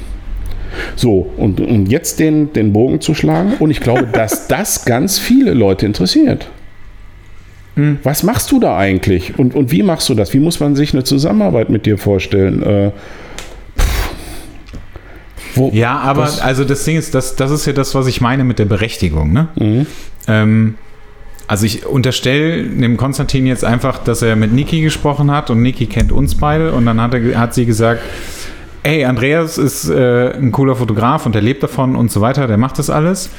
so, 0.95 1.31
und, 1.37 1.59
und 1.61 1.87
jetzt 1.87 2.19
den, 2.19 2.53
den 2.53 2.73
Bogen 2.73 3.01
zu 3.01 3.13
schlagen. 3.13 3.53
Und 3.59 3.71
ich 3.71 3.79
glaube, 3.79 4.07
dass 4.11 4.47
das 4.47 4.85
ganz 4.85 5.19
viele 5.19 5.53
Leute 5.53 5.85
interessiert. 5.85 6.47
Hm. 7.75 7.99
Was 8.03 8.23
machst 8.23 8.51
du 8.51 8.59
da 8.59 8.77
eigentlich? 8.77 9.37
Und, 9.37 9.53
und 9.53 9.71
wie 9.71 9.83
machst 9.83 10.07
du 10.09 10.15
das? 10.15 10.33
Wie 10.33 10.39
muss 10.39 10.59
man 10.59 10.75
sich 10.75 10.93
eine 10.93 11.03
Zusammenarbeit 11.03 11.69
mit 11.69 11.85
dir 11.85 11.97
vorstellen? 11.97 12.63
Äh, 12.63 12.91
wo, 15.55 15.71
ja, 15.73 15.97
aber 15.97 16.23
was? 16.23 16.41
also 16.41 16.63
das 16.65 16.83
Ding 16.83 16.97
ist, 16.97 17.15
das, 17.15 17.35
das 17.35 17.51
ist 17.51 17.65
ja 17.65 17.73
das, 17.73 17.95
was 17.95 18.07
ich 18.07 18.21
meine 18.21 18.43
mit 18.43 18.59
der 18.59 18.65
Berechtigung. 18.65 19.31
Ne? 19.31 19.47
Mhm. 19.55 19.85
Ähm, 20.27 20.75
also 21.47 21.65
ich 21.65 21.85
unterstelle 21.85 22.63
dem 22.63 22.97
Konstantin 22.97 23.45
jetzt 23.45 23.63
einfach, 23.63 23.99
dass 23.99 24.21
er 24.21 24.35
mit 24.35 24.51
Niki 24.51 24.81
gesprochen 24.81 25.31
hat 25.31 25.49
und 25.49 25.61
Niki 25.61 25.85
kennt 25.85 26.11
uns 26.11 26.35
beide 26.35 26.71
und 26.73 26.85
dann 26.85 26.99
hat, 26.99 27.13
er, 27.13 27.39
hat 27.39 27.53
sie 27.53 27.65
gesagt, 27.65 28.01
ey, 28.83 29.05
Andreas 29.05 29.57
ist 29.57 29.89
äh, 29.89 30.31
ein 30.33 30.51
cooler 30.51 30.75
Fotograf 30.75 31.25
und 31.25 31.35
der 31.35 31.41
lebt 31.41 31.63
davon 31.63 31.95
und 31.95 32.11
so 32.11 32.21
weiter, 32.21 32.47
der 32.47 32.57
macht 32.57 32.79
das 32.79 32.89
alles. 32.89 33.29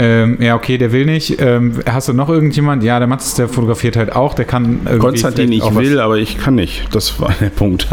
Ähm, 0.00 0.38
ja, 0.40 0.54
okay, 0.54 0.78
der 0.78 0.92
will 0.92 1.04
nicht. 1.06 1.40
Ähm, 1.40 1.80
hast 1.90 2.08
du 2.08 2.12
noch 2.12 2.28
irgendjemand? 2.28 2.84
Ja, 2.84 2.98
der 3.00 3.08
Mattes, 3.08 3.34
der 3.34 3.48
fotografiert 3.48 3.96
halt 3.96 4.14
auch. 4.14 4.34
Der 4.34 4.44
kann 4.44 4.80
irgendwie. 4.84 4.98
Konstantin, 4.98 5.50
ich 5.50 5.62
will, 5.74 5.96
was- 5.96 6.00
aber 6.04 6.18
ich 6.18 6.38
kann 6.38 6.54
nicht. 6.54 6.86
Das 6.94 7.20
war 7.20 7.34
der 7.40 7.50
Punkt. 7.50 7.88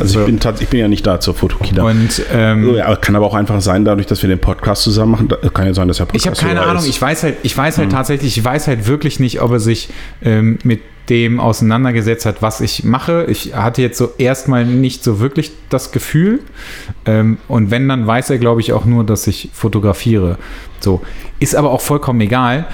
Also 0.00 0.14
So. 0.14 0.20
ich 0.20 0.26
bin 0.26 0.38
ich 0.60 0.68
bin 0.68 0.80
ja 0.80 0.88
nicht 0.88 1.06
da 1.06 1.20
zur 1.20 1.34
Fotokina. 1.34 1.82
Und 1.84 2.22
ähm, 2.32 2.74
ja, 2.74 2.96
kann 2.96 3.14
aber 3.14 3.26
auch 3.26 3.34
einfach 3.34 3.60
sein, 3.60 3.84
dadurch, 3.84 4.06
dass 4.06 4.22
wir 4.22 4.28
den 4.28 4.38
Podcast 4.38 4.82
zusammen 4.82 5.12
machen, 5.12 5.28
da, 5.28 5.36
kann 5.50 5.66
ja 5.66 5.74
sein, 5.74 5.86
dass 5.88 6.00
er 6.00 6.06
Ich 6.14 6.26
habe 6.26 6.36
keine 6.36 6.62
Ahnung, 6.62 6.82
ich 6.86 7.00
weiß 7.00 7.22
halt, 7.24 7.36
ich 7.42 7.56
weiß 7.56 7.76
halt 7.78 7.92
tatsächlich, 7.92 8.38
ich 8.38 8.44
weiß 8.44 8.66
halt 8.66 8.86
wirklich 8.86 9.20
nicht, 9.20 9.42
ob 9.42 9.52
er 9.52 9.60
sich 9.60 9.90
ähm, 10.22 10.58
mit 10.64 10.80
dem 11.08 11.38
auseinandergesetzt 11.38 12.24
hat, 12.24 12.40
was 12.40 12.60
ich 12.60 12.84
mache. 12.84 13.26
Ich 13.28 13.54
hatte 13.54 13.82
jetzt 13.82 13.98
so 13.98 14.10
erstmal 14.16 14.64
nicht 14.64 15.04
so 15.04 15.20
wirklich 15.20 15.52
das 15.68 15.92
Gefühl. 15.92 16.40
Ähm, 17.04 17.38
und 17.48 17.70
wenn, 17.70 17.88
dann 17.88 18.06
weiß 18.06 18.30
er, 18.30 18.38
glaube 18.38 18.60
ich, 18.60 18.72
auch 18.72 18.84
nur, 18.84 19.04
dass 19.04 19.26
ich 19.26 19.50
fotografiere. 19.52 20.38
So. 20.80 21.02
Ist 21.40 21.56
aber 21.56 21.70
auch 21.70 21.82
vollkommen 21.82 22.20
egal. 22.20 22.66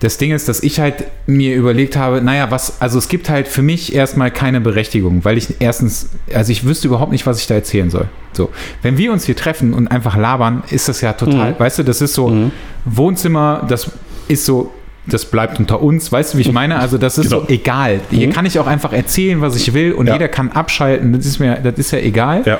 Das 0.00 0.16
Ding 0.16 0.30
ist, 0.30 0.48
dass 0.48 0.62
ich 0.62 0.78
halt 0.78 1.04
mir 1.26 1.56
überlegt 1.56 1.96
habe, 1.96 2.20
naja, 2.22 2.52
was, 2.52 2.80
also 2.80 2.98
es 2.98 3.08
gibt 3.08 3.28
halt 3.28 3.48
für 3.48 3.62
mich 3.62 3.94
erstmal 3.94 4.30
keine 4.30 4.60
Berechtigung, 4.60 5.24
weil 5.24 5.36
ich 5.36 5.56
erstens, 5.58 6.10
also 6.32 6.52
ich 6.52 6.64
wüsste 6.64 6.86
überhaupt 6.86 7.10
nicht, 7.10 7.26
was 7.26 7.40
ich 7.40 7.48
da 7.48 7.54
erzählen 7.54 7.90
soll. 7.90 8.08
So, 8.32 8.50
wenn 8.82 8.96
wir 8.96 9.12
uns 9.12 9.24
hier 9.24 9.34
treffen 9.34 9.74
und 9.74 9.88
einfach 9.88 10.16
labern, 10.16 10.62
ist 10.70 10.88
das 10.88 11.00
ja 11.00 11.14
total, 11.14 11.58
weißt 11.58 11.80
du, 11.80 11.82
das 11.82 12.00
ist 12.00 12.14
so 12.14 12.50
Wohnzimmer, 12.84 13.66
das 13.68 13.90
ist 14.28 14.44
so, 14.44 14.72
das 15.08 15.26
bleibt 15.26 15.58
unter 15.58 15.80
uns, 15.82 16.10
weißt 16.12 16.34
du, 16.34 16.38
wie 16.38 16.42
ich 16.42 16.52
meine? 16.52 16.78
Also 16.78 16.98
das 16.98 17.18
ist 17.18 17.30
Genau. 17.30 17.42
so 17.42 17.48
egal. 17.48 18.00
Hier 18.10 18.30
kann 18.30 18.46
ich 18.46 18.58
auch 18.58 18.66
einfach 18.66 18.92
erzählen, 18.92 19.40
was 19.40 19.56
ich 19.56 19.74
will 19.74 19.92
und 19.92 20.06
Ja. 20.06 20.14
jeder 20.14 20.28
kann 20.28 20.50
abschalten, 20.52 21.12
das 21.12 21.26
ist 21.26 21.38
mir, 21.38 21.56
das 21.62 21.74
ist 21.78 21.90
ja 21.90 21.98
egal. 21.98 22.42
Ja. 22.46 22.58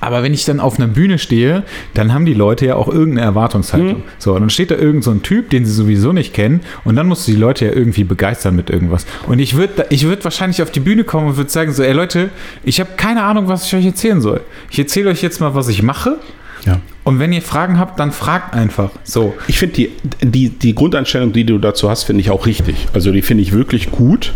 Aber 0.00 0.22
wenn 0.22 0.32
ich 0.32 0.44
dann 0.44 0.60
auf 0.60 0.78
einer 0.78 0.86
Bühne 0.86 1.18
stehe, 1.18 1.64
dann 1.94 2.14
haben 2.14 2.24
die 2.24 2.34
Leute 2.34 2.66
ja 2.66 2.76
auch 2.76 2.86
irgendeine 2.86 3.26
Erwartungshaltung. 3.26 4.04
So, 4.18 4.32
und 4.34 4.40
dann 4.42 4.50
steht 4.50 4.70
da 4.70 4.76
irgend 4.76 5.02
so 5.02 5.10
ein 5.10 5.22
Typ, 5.24 5.50
den 5.50 5.66
sie 5.66 5.72
sowieso 5.72 6.12
nicht 6.12 6.32
kennen, 6.34 6.60
und 6.84 6.94
dann 6.94 7.08
musst 7.08 7.26
du 7.26 7.32
die 7.32 7.36
Leute 7.36 7.66
ja 7.66 7.72
irgendwie 7.72 8.04
begeistern 8.04 8.54
mit 8.54 8.70
irgendwas. 8.70 9.06
Und 9.26 9.40
ich 9.40 9.56
würde 9.56 9.86
ich 9.90 10.04
würd 10.06 10.22
wahrscheinlich 10.22 10.62
auf 10.62 10.70
die 10.70 10.78
Bühne 10.78 11.02
kommen 11.02 11.26
und 11.26 11.36
würde 11.36 11.50
sagen: 11.50 11.72
So, 11.72 11.82
ey 11.82 11.92
Leute, 11.92 12.28
ich 12.62 12.78
habe 12.78 12.90
keine 12.96 13.24
Ahnung, 13.24 13.48
was 13.48 13.66
ich 13.66 13.74
euch 13.74 13.86
erzählen 13.86 14.20
soll. 14.20 14.40
Ich 14.70 14.78
erzähle 14.78 15.10
euch 15.10 15.20
jetzt 15.20 15.40
mal, 15.40 15.54
was 15.56 15.66
ich 15.68 15.82
mache. 15.82 16.18
Ja. 16.64 16.78
Und 17.08 17.20
wenn 17.20 17.32
ihr 17.32 17.40
Fragen 17.40 17.78
habt, 17.78 17.98
dann 17.98 18.12
fragt 18.12 18.52
einfach. 18.52 18.90
So. 19.02 19.32
Ich 19.46 19.58
finde 19.58 19.76
die, 19.76 19.92
die, 20.22 20.50
die 20.50 20.74
Grundeinstellung, 20.74 21.32
die 21.32 21.44
du 21.44 21.56
dazu 21.56 21.88
hast, 21.88 22.04
finde 22.04 22.20
ich 22.20 22.30
auch 22.30 22.44
richtig. 22.44 22.86
Also 22.92 23.12
die 23.12 23.22
finde 23.22 23.42
ich 23.42 23.52
wirklich 23.52 23.90
gut, 23.90 24.34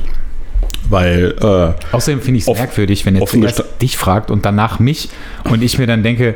weil 0.88 1.34
äh, 1.38 1.94
Außerdem 1.94 2.22
finde 2.22 2.38
ich 2.38 2.48
es 2.48 2.54
merkwürdig, 2.54 3.04
wenn 3.04 3.16
er 3.16 3.20
offen 3.20 3.42
zuerst 3.42 3.62
dich 3.82 3.98
fragt 3.98 4.30
und 4.30 4.46
danach 4.46 4.78
mich 4.78 5.10
und 5.44 5.62
ich 5.62 5.76
mir 5.76 5.86
dann 5.86 6.02
denke, 6.02 6.34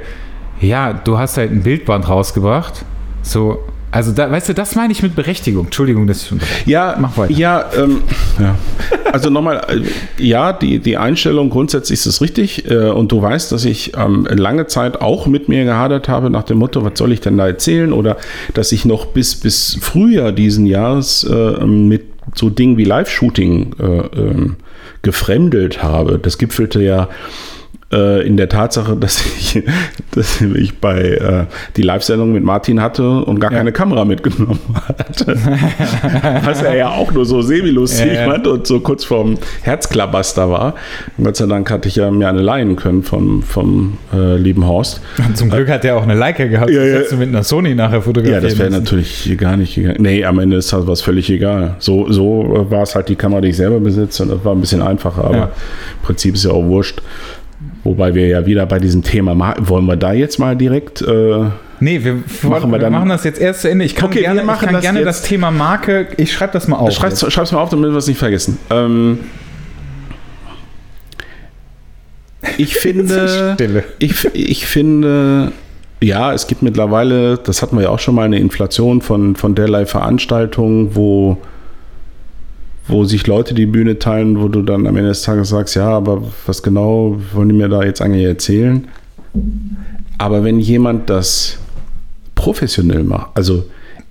ja, 0.61 0.93
du 0.93 1.17
hast 1.17 1.39
halt 1.39 1.53
ein 1.53 1.63
Bildband 1.63 2.07
rausgebracht. 2.07 2.85
So, 3.23 3.65
also 3.91 4.13
da, 4.13 4.31
weißt 4.31 4.49
du, 4.49 4.55
das 4.55 4.75
meine 4.75 4.93
ich 4.93 5.03
mit 5.03 5.15
Berechtigung. 5.15 5.67
Entschuldigung, 5.67 6.07
dass 6.07 6.31
ich. 6.31 6.67
Ja, 6.67 6.97
Mach 6.99 7.17
weiter. 7.17 7.33
Ja, 7.33 7.71
ähm, 7.77 8.03
ja. 8.39 8.57
Also 9.13 9.31
nochmal, 9.31 9.63
äh, 9.69 10.23
ja, 10.23 10.53
die, 10.53 10.81
die 10.81 10.97
Einstellung 10.97 11.51
grundsätzlich 11.51 12.01
ist 12.01 12.07
es 12.07 12.21
richtig. 12.21 12.71
Äh, 12.71 12.91
und 12.91 13.13
du 13.13 13.23
weißt, 13.23 13.53
dass 13.53 13.65
ich 13.65 13.97
ähm, 13.97 14.27
lange 14.31 14.67
Zeit 14.67 15.01
auch 15.01 15.27
mit 15.27 15.49
mir 15.49 15.65
gehadert 15.65 16.09
habe 16.09 16.31
nach 16.31 16.43
dem 16.43 16.59
Motto, 16.59 16.85
was 16.85 16.99
soll 16.99 17.13
ich 17.13 17.21
denn 17.21 17.39
da 17.39 17.47
erzählen? 17.47 17.93
Oder 17.93 18.17
dass 18.55 18.73
ich 18.73 18.85
noch 18.85 19.07
bis, 19.07 19.37
bis 19.37 19.79
Frühjahr 19.81 20.33
diesen 20.33 20.67
Jahres 20.67 21.25
äh, 21.25 21.65
mit 21.65 22.05
so 22.35 22.51
Dingen 22.51 22.77
wie 22.77 22.85
Live-Shooting 22.85 23.77
äh, 23.79 23.85
ähm, 23.85 24.57
gefremdelt 25.03 25.83
habe. 25.83 26.19
Das 26.19 26.37
gipfelte 26.39 26.83
ja 26.83 27.09
in 27.91 28.37
der 28.37 28.49
Tatsache, 28.49 28.97
dass 29.01 29.25
ich, 29.25 29.63
dass 30.13 30.41
ich 30.41 30.79
bei 30.81 31.01
äh, 31.03 31.45
die 31.77 31.83
Live-Sendung 31.83 32.33
mit 32.33 32.43
Martin 32.43 32.83
hatte 32.83 33.09
und 33.25 33.39
gar 33.39 33.53
Ja. 33.53 33.59
keine 33.59 33.71
Kamera 33.73 34.05
mitgenommen 34.05 34.59
hatte. 34.89 35.37
Was 36.45 36.63
er 36.63 36.75
ja 36.77 36.91
auch 36.91 37.13
nur 37.13 37.25
so 37.25 37.43
semi-lustig 37.43 38.07
Ja, 38.07 38.13
ja. 38.27 38.31
fand 38.31 38.47
und 38.49 38.67
so 38.67 38.81
kurz 38.81 39.05
vorm 39.05 39.39
Herzklabaster 39.63 40.51
war. 40.51 40.75
Gott 41.23 41.37
sei 41.37 41.47
Dank 41.47 41.71
hatte 41.71 41.89
ich 41.89 41.97
ja 41.97 42.11
mir 42.11 42.29
eine 42.29 42.41
leihen 42.43 42.75
können 42.77 43.03
vom, 43.05 43.43
vom 43.43 43.99
äh, 44.13 44.37
lieben 44.37 44.67
Horst. 44.67 45.01
Und 45.25 45.37
zum 45.37 45.51
Glück 45.51 45.69
hat 45.69 45.85
er 45.85 45.97
auch 45.97 46.03
eine 46.03 46.15
Leica 46.15 46.45
gehabt, 46.47 46.71
Ja, 46.71 46.83
ja. 46.83 47.01
du 47.09 47.17
mit 47.17 47.29
einer 47.29 47.45
Sony 47.45 47.75
nachher 47.75 47.97
Ja, 47.97 48.01
fotografieren 48.01 48.43
das 48.43 48.59
wäre 48.59 48.71
natürlich 48.71 49.37
gar 49.39 49.57
nicht 49.57 49.75
gegangen. 49.77 49.99
Nee, 50.01 50.25
am 50.25 50.39
Ende 50.41 50.57
ist 50.57 50.73
das 50.73 50.87
was 50.87 51.03
völlig 51.03 51.31
egal. 51.31 51.77
So, 51.79 52.11
so 52.11 52.67
äh, 52.67 52.71
war 52.71 52.83
es 52.83 52.95
halt 52.97 53.09
die 53.09 53.17
Kamera, 53.17 53.41
die 53.41 53.49
ich 53.49 53.57
selber 53.57 53.79
besitze 53.81 54.25
und 54.25 54.31
das 54.31 54.45
war 54.45 54.53
ein 54.55 54.61
bisschen 54.61 54.83
einfacher, 54.83 55.25
aber 55.25 55.37
Ja. 55.37 55.45
im 55.45 56.03
Prinzip 56.03 56.35
ist 56.35 56.45
ja 56.45 56.51
auch 56.51 56.65
wurscht. 56.65 57.01
Wobei 57.87 58.15
wir 58.17 58.27
ja 58.27 58.45
wieder 58.47 58.67
bei 58.67 58.81
diesem 58.81 59.03
Thema, 59.05 59.35
ma- 59.37 59.55
wollen 59.61 59.87
wir 59.87 59.95
da 59.97 60.13
jetzt 60.13 60.39
mal 60.41 60.57
direkt, 60.57 61.03
äh, 61.03 61.45
Nee, 61.79 62.03
wir, 62.03 62.15
Machen 62.49 62.73
wir 62.73 62.81
wir 62.81 62.91
machen 62.91 63.11
das 63.11 63.23
jetzt 63.23 63.39
erst 63.41 63.61
zu 63.61 63.71
Ende. 63.71 63.85
Ich 63.85 63.95
kann 63.95 64.09
Okay, 64.09 64.21
gerne, 64.23 64.43
machen 64.43 64.59
ich 64.61 64.65
kann 64.65 64.75
das 64.75 64.83
gerne 64.83 65.05
das 65.05 65.23
Thema 65.23 65.51
Marke, 65.53 66.09
ich 66.17 66.33
schreibe 66.33 66.53
das 66.55 66.67
mal 66.69 66.77
auf. 66.79 66.91
schreib's, 66.93 67.21
schreib's 67.33 67.53
mal 67.53 67.59
auf, 67.61 67.69
damit 67.69 67.91
wir 67.93 67.97
es 67.99 68.07
nicht 68.09 68.19
vergessen. 68.19 68.59
Ähm, 68.71 69.19
ich 72.59 72.75
finde, 72.79 73.53
Stille. 73.55 73.85
ich, 73.99 74.25
ich 74.35 74.67
finde, 74.67 75.53
ja, 76.03 76.33
es 76.33 76.47
gibt 76.47 76.63
mittlerweile, 76.63 77.39
das 77.39 77.63
hatten 77.63 77.77
wir 77.77 77.85
ja 77.85 77.89
auch 77.91 77.99
schon 77.99 78.15
mal, 78.15 78.25
eine 78.25 78.39
Inflation 78.39 79.01
von, 79.03 79.37
von 79.37 79.55
derlei 79.55 79.87
Veranstaltungen, 79.87 80.97
wo, 80.97 81.37
wo 82.89 83.05
sich 83.05 83.27
Leute 83.27 83.55
die 83.55 83.67
Bühne 83.67 83.99
teilen, 83.99 84.41
wo 84.41 84.49
du 84.49 84.63
dann 84.63 84.87
am 84.87 84.97
Ende 84.97 85.09
des 85.09 85.23
Tages 85.23 85.49
sagst, 85.49 85.75
ja, 85.75 85.89
aber 85.89 86.23
was 86.47 86.63
genau 86.63 87.17
wollen 87.33 87.49
die 87.49 87.55
mir 87.55 87.69
da 87.69 87.83
jetzt 87.83 88.01
eigentlich 88.01 88.25
erzählen? 88.25 88.87
Aber 90.19 90.45
wenn 90.45 90.61
jemand 90.61 91.11
das 91.11 91.59
professionell 92.35 93.05
macht, 93.05 93.31
also 93.35 93.65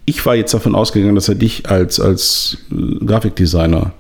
ich 0.06 0.24
war 0.26 0.36
jetzt 0.36 0.54
davon 0.54 0.76
ausgegangen, 0.76 1.16
dass 1.16 1.30
er 1.30 1.36
dich 1.36 1.70
als, 1.70 2.00
als 2.00 2.58
Grafikdesigner 3.06 3.94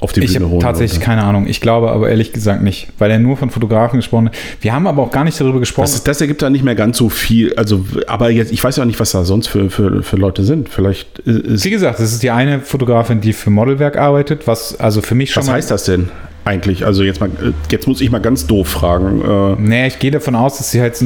auf 0.00 0.12
die 0.12 0.20
Ich 0.20 0.32
Bühne 0.32 0.44
habe 0.46 0.50
holen 0.52 0.60
tatsächlich 0.60 0.98
wollte. 1.00 1.04
keine 1.10 1.24
Ahnung. 1.24 1.46
Ich 1.46 1.60
glaube 1.60 1.90
aber 1.90 2.08
ehrlich 2.08 2.32
gesagt 2.32 2.62
nicht, 2.62 2.88
weil 2.98 3.10
er 3.10 3.18
nur 3.18 3.36
von 3.36 3.50
Fotografen 3.50 3.98
gesprochen 3.98 4.26
hat. 4.28 4.34
Wir 4.60 4.72
haben 4.72 4.86
aber 4.86 5.02
auch 5.02 5.10
gar 5.10 5.24
nicht 5.24 5.38
darüber 5.40 5.60
gesprochen. 5.60 5.90
Das, 5.90 6.02
das 6.04 6.20
ergibt 6.20 6.40
da 6.42 6.48
nicht 6.50 6.64
mehr 6.64 6.74
ganz 6.74 6.96
so 6.98 7.08
viel. 7.10 7.54
Also, 7.54 7.84
aber 8.06 8.30
jetzt, 8.30 8.50
ich 8.52 8.62
weiß 8.64 8.76
ja 8.76 8.82
auch 8.82 8.86
nicht, 8.86 8.98
was 8.98 9.12
da 9.12 9.24
sonst 9.24 9.48
für, 9.48 9.68
für, 9.70 10.02
für 10.02 10.16
Leute 10.16 10.42
sind. 10.44 10.68
Vielleicht 10.68 11.18
ist. 11.20 11.64
Wie 11.64 11.70
gesagt, 11.70 12.00
das 12.00 12.12
ist 12.12 12.22
die 12.22 12.30
eine 12.30 12.60
Fotografin, 12.60 13.20
die 13.20 13.32
für 13.32 13.50
Modelwerk 13.50 13.96
arbeitet, 13.98 14.46
was 14.46 14.78
also 14.80 15.02
für 15.02 15.14
mich 15.14 15.32
schon 15.32 15.42
Was 15.42 15.50
heißt 15.50 15.70
das 15.70 15.84
denn 15.84 16.08
eigentlich? 16.44 16.86
Also 16.86 17.02
jetzt 17.02 17.20
mal, 17.20 17.28
äh, 17.28 17.52
jetzt 17.70 17.86
muss 17.86 18.00
ich 18.00 18.10
mal 18.10 18.20
ganz 18.20 18.46
doof 18.46 18.68
fragen. 18.68 19.20
Äh, 19.20 19.60
Naja, 19.60 19.86
ich 19.86 19.98
gehe 19.98 20.10
davon 20.10 20.34
aus, 20.34 20.56
dass 20.58 20.70
sie 20.70 20.80
halt, 20.80 20.96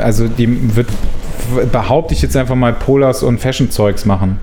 also 0.00 0.28
die 0.28 0.76
wird, 0.76 0.86
behaupte 1.72 2.14
ich 2.14 2.22
jetzt 2.22 2.36
einfach 2.36 2.54
mal 2.54 2.72
Polars 2.72 3.22
und 3.24 3.38
Fashion-Zeugs 3.40 4.04
machen. 4.04 4.38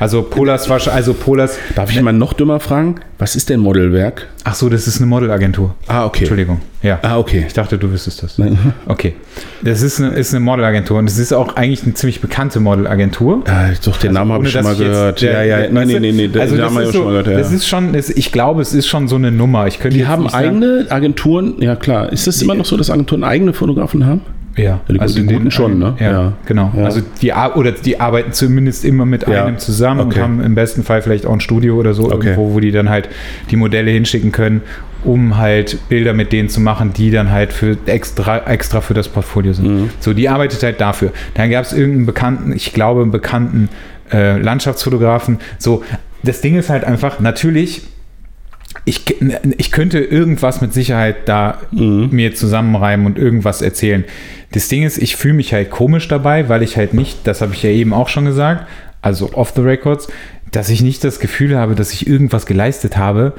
Also 0.00 0.22
Polars 0.22 0.68
war 0.68 0.80
schon- 0.80 0.92
also 0.92 1.14
Polars. 1.14 1.56
darf 1.76 1.90
ich 1.92 2.00
mal 2.02 2.12
noch 2.12 2.32
dümmer 2.32 2.58
fragen? 2.58 2.96
Was 3.18 3.36
ist 3.36 3.50
denn 3.50 3.60
Modelwerk? 3.60 4.26
Ach 4.44 4.54
so, 4.54 4.68
das 4.70 4.88
ist 4.88 4.96
eine 4.96 5.06
Modelagentur. 5.06 5.74
Ah, 5.86 6.06
okay. 6.06 6.20
Entschuldigung. 6.20 6.60
Ja. 6.82 6.98
Ah, 7.02 7.18
okay. 7.18 7.44
Ich 7.46 7.52
dachte, 7.52 7.76
du 7.76 7.92
wüsstest 7.92 8.22
das. 8.22 8.38
Nein. 8.38 8.58
Okay. 8.88 9.14
Das 9.62 9.82
ist 9.82 10.00
eine, 10.00 10.10
ist 10.14 10.32
eine 10.34 10.40
Modelagentur 10.40 10.98
und 10.98 11.08
es 11.08 11.18
ist 11.18 11.32
auch 11.34 11.54
eigentlich 11.56 11.82
eine 11.84 11.92
ziemlich 11.94 12.20
bekannte 12.22 12.58
Modelagentur. 12.60 13.42
Ja, 13.46 13.68
doch, 13.84 13.98
den 13.98 14.14
Namen 14.14 14.32
habe 14.32 14.46
ich 14.46 14.52
schon 14.52 14.64
mal 14.64 14.74
gehört. 14.74 15.20
jetzt- 15.20 15.32
ja, 15.34 15.42
ja, 15.42 15.58
der- 15.58 15.70
nein, 15.70 15.86
nee, 15.88 16.00
nee, 16.00 16.28
den 16.28 16.40
also 16.40 16.56
das 16.56 16.64
Namen 16.64 16.76
habe 16.76 16.82
ist 16.84 16.88
ich 16.90 16.96
schon 16.96 17.04
mal 17.04 17.10
so, 17.10 17.22
gehört. 17.22 17.26
Ja. 17.26 17.38
Das 17.38 17.52
ist 17.52 17.68
schon, 17.68 17.92
das, 17.92 18.08
ich 18.08 18.32
glaube, 18.32 18.62
es 18.62 18.72
ist 18.72 18.86
schon 18.88 19.06
so 19.06 19.16
eine 19.16 19.30
Nummer. 19.30 19.66
Ich 19.66 19.78
könnte 19.80 19.98
Die 19.98 20.06
haben 20.06 20.26
eigene 20.28 20.86
Agenturen, 20.88 21.54
ja 21.60 21.76
klar. 21.76 22.10
Ist 22.10 22.26
es 22.26 22.40
immer 22.40 22.54
noch 22.54 22.64
so, 22.64 22.76
dass 22.78 22.90
Agenturen 22.90 23.22
eigene 23.22 23.52
Fotografen 23.52 24.06
haben? 24.06 24.22
Ja, 24.56 24.62
Ja, 24.64 24.80
die- 24.88 25.14
die 25.14 25.20
in 25.20 25.26
guten 25.26 25.44
den- 25.44 25.50
schon, 25.50 25.78
ne? 25.78 25.94
Ja, 26.00 26.10
Ja. 26.10 26.32
genau. 26.44 26.72
Ja. 26.76 26.84
Also 26.84 27.00
die 27.22 27.32
oder 27.54 27.72
die 27.72 28.00
arbeiten 28.00 28.32
zumindest 28.32 28.84
immer 28.84 29.06
mit 29.06 29.26
einem 29.26 29.58
zusammen 29.58 30.00
Okay. 30.00 30.16
und 30.18 30.22
haben 30.22 30.42
im 30.42 30.54
besten 30.54 30.82
Fall 30.82 31.02
vielleicht 31.02 31.24
auch 31.24 31.32
ein 31.32 31.40
Studio 31.40 31.76
oder 31.76 31.94
so 31.94 32.04
Okay. 32.06 32.28
irgendwo, 32.30 32.54
wo 32.54 32.60
die 32.60 32.72
dann 32.72 32.88
halt 32.90 33.08
die 33.50 33.56
Modelle 33.56 33.90
hinschicken 33.90 34.32
können, 34.32 34.62
um 35.04 35.38
halt 35.38 35.78
Bilder 35.88 36.12
mit 36.14 36.32
denen 36.32 36.48
zu 36.48 36.60
machen, 36.60 36.92
die 36.92 37.10
dann 37.10 37.30
halt 37.30 37.52
für 37.52 37.76
extra 37.86 38.38
extra 38.46 38.80
für 38.80 38.92
das 38.92 39.08
Portfolio 39.08 39.52
sind. 39.52 39.66
Mhm. 39.68 39.90
So, 40.00 40.12
die 40.12 40.28
arbeitet 40.28 40.62
halt 40.62 40.80
dafür. 40.80 41.12
Dann 41.34 41.50
gab 41.50 41.64
es 41.64 41.72
irgendeinen 41.72 42.06
bekannten, 42.06 42.52
ich 42.52 42.72
glaube, 42.72 43.02
einen 43.02 43.10
bekannten 43.12 43.68
äh, 44.12 44.36
Landschaftsfotografen. 44.38 45.38
So, 45.58 45.84
das 46.24 46.40
Ding 46.40 46.56
ist 46.56 46.68
halt 46.68 46.82
einfach, 46.84 47.20
natürlich 47.20 47.82
ich, 48.84 49.02
ich 49.58 49.72
könnte 49.72 49.98
irgendwas 49.98 50.60
mit 50.60 50.72
Sicherheit 50.72 51.28
da 51.28 51.58
mir 51.70 52.34
zusammenreimen 52.34 53.06
und 53.06 53.18
irgendwas 53.18 53.62
erzählen. 53.62 54.04
Das 54.52 54.68
Ding 54.68 54.84
ist, 54.84 54.98
ich 54.98 55.16
fühle 55.16 55.34
mich 55.34 55.52
halt 55.52 55.70
komisch 55.70 56.08
dabei, 56.08 56.48
weil 56.48 56.62
ich 56.62 56.76
halt 56.76 56.94
nicht, 56.94 57.26
das 57.26 57.40
habe 57.40 57.54
ich 57.54 57.62
ja 57.62 57.70
eben 57.70 57.92
auch 57.92 58.08
schon 58.08 58.24
gesagt, 58.24 58.66
also 59.02 59.32
off 59.34 59.52
the 59.54 59.62
records, 59.62 60.08
dass 60.50 60.68
ich 60.68 60.82
nicht 60.82 61.04
das 61.04 61.20
Gefühl 61.20 61.56
habe, 61.56 61.74
dass 61.74 61.92
ich 61.92 62.06
irgendwas 62.06 62.46
geleistet 62.46 62.96
habe, 62.96 63.34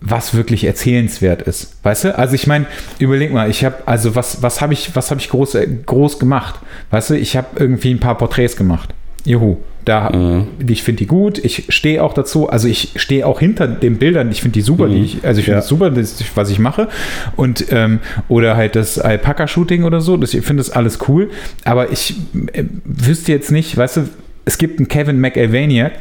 was 0.00 0.34
wirklich 0.34 0.64
erzählenswert 0.64 1.42
ist. 1.42 1.76
Weißt 1.84 2.04
du? 2.04 2.18
Also 2.18 2.34
ich 2.34 2.46
meine, 2.46 2.66
überleg 2.98 3.32
mal, 3.32 3.48
ich 3.48 3.64
habe, 3.64 3.76
also 3.86 4.14
was, 4.14 4.42
was 4.42 4.60
habe 4.60 4.72
ich, 4.72 4.96
was 4.96 5.10
habe 5.10 5.20
ich 5.20 5.28
groß, 5.28 5.54
äh, 5.54 5.68
groß 5.86 6.18
gemacht? 6.18 6.56
Weißt 6.90 7.10
du, 7.10 7.14
ich 7.14 7.36
habe 7.36 7.48
irgendwie 7.56 7.92
ein 7.92 8.00
paar 8.00 8.18
Porträts 8.18 8.56
gemacht. 8.56 8.92
Juhu. 9.24 9.58
Da, 9.84 10.10
mhm. 10.10 10.46
Ich 10.64 10.84
finde 10.84 10.98
die 10.98 11.06
gut, 11.06 11.44
ich 11.44 11.64
stehe 11.70 12.04
auch 12.04 12.14
dazu, 12.14 12.48
also 12.48 12.68
ich 12.68 12.92
stehe 12.96 13.26
auch 13.26 13.40
hinter 13.40 13.66
den 13.66 13.98
Bildern, 13.98 14.30
ich 14.30 14.40
finde 14.40 14.54
die 14.54 14.60
super, 14.60 14.86
mhm. 14.86 14.92
die 14.92 15.02
ich, 15.02 15.24
also 15.24 15.40
ich 15.40 15.44
finde 15.44 15.58
es 15.58 15.64
ja. 15.64 15.68
super, 15.68 15.90
das, 15.90 16.22
was 16.36 16.50
ich 16.50 16.60
mache. 16.60 16.88
Und 17.34 17.66
ähm, 17.72 17.98
oder 18.28 18.56
halt 18.56 18.76
das 18.76 19.00
Alpaka-Shooting 19.00 19.82
oder 19.82 20.00
so, 20.00 20.16
das, 20.16 20.34
ich 20.34 20.44
finde 20.44 20.60
das 20.60 20.70
alles 20.70 21.00
cool, 21.08 21.30
aber 21.64 21.90
ich 21.90 22.14
äh, 22.52 22.64
wüsste 22.84 23.32
jetzt 23.32 23.50
nicht, 23.50 23.76
weißt 23.76 23.96
du, 23.96 24.08
es 24.44 24.58
gibt 24.58 24.78
einen 24.78 24.88
Kevin 24.88 25.20
McAlvaniak, 25.20 25.92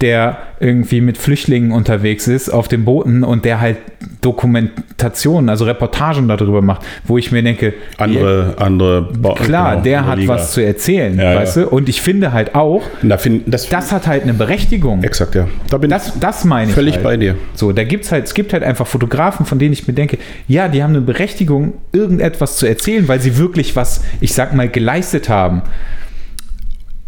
der 0.00 0.38
irgendwie 0.60 1.00
mit 1.00 1.18
Flüchtlingen 1.18 1.72
unterwegs 1.72 2.28
ist 2.28 2.48
auf 2.48 2.68
den 2.68 2.84
Booten 2.84 3.24
und 3.24 3.44
der 3.44 3.60
halt 3.60 3.78
Dokumentationen, 4.20 5.48
also 5.48 5.64
Reportagen 5.64 6.28
darüber 6.28 6.62
macht, 6.62 6.82
wo 7.04 7.18
ich 7.18 7.32
mir 7.32 7.42
denke, 7.42 7.74
andere, 7.96 8.54
ja, 8.56 8.64
andere 8.64 9.02
ba 9.02 9.34
klar, 9.34 9.72
genau, 9.72 9.82
der 9.82 10.06
hat 10.06 10.18
Liga. 10.18 10.34
was 10.34 10.52
zu 10.52 10.64
erzählen, 10.64 11.16
ja, 11.18 11.36
weißt 11.36 11.56
ja. 11.56 11.62
du? 11.64 11.68
Und 11.68 11.88
ich 11.88 12.00
finde 12.00 12.32
halt 12.32 12.54
auch, 12.54 12.82
da 13.02 13.18
find, 13.18 13.52
das, 13.52 13.68
das, 13.68 13.92
hat 13.92 14.06
halt 14.06 14.22
eine 14.22 14.34
Berechtigung. 14.34 15.02
Exakt, 15.02 15.34
ja. 15.34 15.48
Da 15.70 15.78
bin 15.78 15.90
das, 15.90 16.18
das 16.18 16.44
meine 16.44 16.70
ich. 16.70 16.74
Völlig 16.74 16.94
halt. 16.94 17.04
bei 17.04 17.16
dir. 17.16 17.36
So, 17.54 17.72
da 17.72 17.84
gibt's 17.84 18.12
halt, 18.12 18.24
es 18.24 18.34
gibt 18.34 18.52
halt 18.52 18.62
einfach 18.62 18.86
Fotografen, 18.86 19.46
von 19.46 19.58
denen 19.58 19.72
ich 19.72 19.86
mir 19.86 19.94
denke, 19.94 20.18
ja, 20.46 20.68
die 20.68 20.82
haben 20.82 20.90
eine 20.90 21.00
Berechtigung, 21.00 21.74
irgendetwas 21.92 22.56
zu 22.56 22.66
erzählen, 22.66 23.06
weil 23.08 23.20
sie 23.20 23.36
wirklich 23.36 23.76
was, 23.76 24.04
ich 24.20 24.34
sag 24.34 24.54
mal, 24.54 24.68
geleistet 24.68 25.28
haben. 25.28 25.62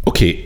Okay, 0.03 0.45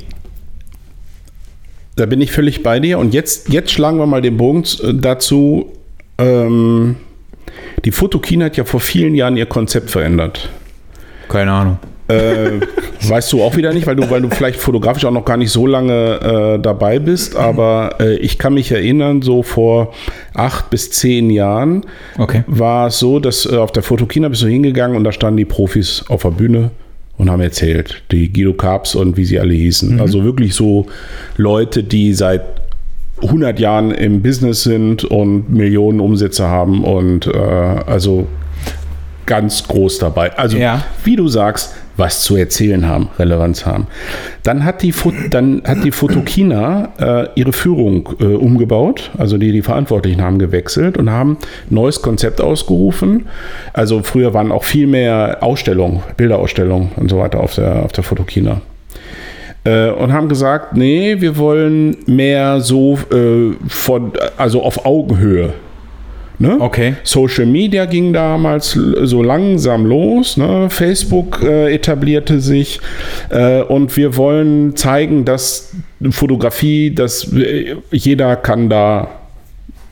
da 1.95 2.05
bin 2.05 2.21
ich 2.21 2.31
völlig 2.31 2.63
bei 2.63 2.79
dir. 2.79 2.99
Und 2.99 3.13
jetzt, 3.13 3.49
jetzt 3.49 3.71
schlagen 3.71 3.97
wir 3.97 4.05
mal 4.05 4.21
den 4.21 4.37
Bogen 4.37 4.63
äh, 4.83 4.93
dazu. 4.93 5.71
Ähm, 6.17 6.97
die 7.83 7.91
Fotokina 7.91 8.45
hat 8.45 8.57
ja 8.57 8.63
vor 8.63 8.79
vielen 8.79 9.15
Jahren 9.15 9.37
ihr 9.37 9.45
Konzept 9.45 9.89
verändert. 9.89 10.49
Keine 11.29 11.51
Ahnung. 11.51 11.77
Äh, 12.07 12.59
weißt 13.01 13.33
du 13.33 13.43
auch 13.43 13.55
wieder 13.55 13.73
nicht, 13.73 13.87
weil 13.87 13.95
du, 13.95 14.09
weil 14.09 14.21
du 14.21 14.29
vielleicht 14.29 14.59
fotografisch 14.59 15.05
auch 15.05 15.11
noch 15.11 15.25
gar 15.25 15.37
nicht 15.37 15.51
so 15.51 15.65
lange 15.65 16.55
äh, 16.55 16.59
dabei 16.59 16.99
bist, 16.99 17.35
aber 17.35 17.95
äh, 17.99 18.15
ich 18.17 18.37
kann 18.37 18.53
mich 18.53 18.71
erinnern, 18.71 19.23
so 19.23 19.41
vor 19.41 19.93
acht 20.33 20.69
bis 20.69 20.91
zehn 20.91 21.31
Jahren 21.31 21.83
okay. 22.19 22.43
war 22.45 22.87
es 22.87 22.99
so, 22.99 23.19
dass 23.19 23.51
äh, 23.51 23.57
auf 23.57 23.71
der 23.71 23.81
Fotokina 23.81 24.29
bist 24.29 24.43
du 24.43 24.47
hingegangen 24.47 24.95
und 24.95 25.03
da 25.03 25.11
standen 25.11 25.37
die 25.37 25.45
Profis 25.45 26.05
auf 26.07 26.21
der 26.21 26.31
Bühne 26.31 26.71
und 27.17 27.29
haben 27.29 27.41
erzählt. 27.41 28.03
Die 28.11 28.31
Guido 28.31 28.53
Carps 28.53 28.95
und 28.95 29.17
wie 29.17 29.25
sie 29.25 29.39
alle 29.39 29.53
hießen. 29.53 29.95
Mhm. 29.95 30.01
Also 30.01 30.23
wirklich 30.23 30.53
so 30.55 30.87
Leute, 31.37 31.83
die 31.83 32.13
seit 32.13 32.41
100 33.21 33.59
Jahren 33.59 33.91
im 33.91 34.21
Business 34.21 34.63
sind 34.63 35.05
und 35.05 35.49
Millionen 35.49 35.99
Umsätze 35.99 36.47
haben 36.47 36.83
und 36.83 37.27
äh, 37.27 37.37
also 37.37 38.27
ganz 39.25 39.67
groß 39.67 39.99
dabei. 39.99 40.37
Also 40.37 40.57
ja. 40.57 40.83
wie 41.03 41.15
du 41.15 41.27
sagst, 41.27 41.73
was 41.97 42.21
zu 42.21 42.35
erzählen 42.35 42.87
haben, 42.87 43.09
Relevanz 43.17 43.65
haben. 43.65 43.87
Dann 44.43 44.63
hat 44.63 44.81
die, 44.81 44.93
dann 45.29 45.61
hat 45.65 45.83
die 45.83 45.91
Fotokina 45.91 46.89
äh, 46.99 47.27
ihre 47.35 47.53
Führung 47.53 48.09
äh, 48.19 48.25
umgebaut, 48.25 49.11
also 49.17 49.37
die, 49.37 49.51
die 49.51 49.61
Verantwortlichen 49.61 50.21
haben 50.21 50.39
gewechselt 50.39 50.97
und 50.97 51.09
haben 51.09 51.37
neues 51.69 52.01
Konzept 52.01 52.41
ausgerufen. 52.41 53.27
Also 53.73 54.03
früher 54.03 54.33
waren 54.33 54.51
auch 54.51 54.63
viel 54.63 54.87
mehr 54.87 55.37
Ausstellungen, 55.41 56.03
Bilderausstellungen 56.17 56.89
und 56.95 57.09
so 57.09 57.19
weiter 57.19 57.39
auf 57.39 57.55
der, 57.55 57.83
auf 57.83 57.91
der 57.91 58.03
Fotokina 58.03 58.61
äh, 59.65 59.89
und 59.89 60.13
haben 60.13 60.29
gesagt, 60.29 60.77
nee, 60.77 61.17
wir 61.19 61.37
wollen 61.37 61.97
mehr 62.05 62.61
so 62.61 62.97
äh, 63.11 63.53
von, 63.67 64.13
also 64.37 64.63
auf 64.63 64.85
Augenhöhe 64.85 65.53
Ne? 66.37 66.57
Okay. 66.59 66.95
Social 67.03 67.45
Media 67.45 67.85
ging 67.85 68.13
damals 68.13 68.71
so 68.71 69.23
langsam 69.23 69.85
los. 69.85 70.37
Ne? 70.37 70.69
Facebook 70.69 71.41
äh, 71.41 71.73
etablierte 71.73 72.39
sich 72.39 72.79
äh, 73.29 73.61
und 73.61 73.95
wir 73.95 74.17
wollen 74.17 74.75
zeigen, 74.75 75.25
dass 75.25 75.73
Fotografie, 76.11 76.93
dass 76.93 77.31
äh, 77.33 77.75
jeder 77.91 78.35
kann 78.35 78.69
da 78.69 79.07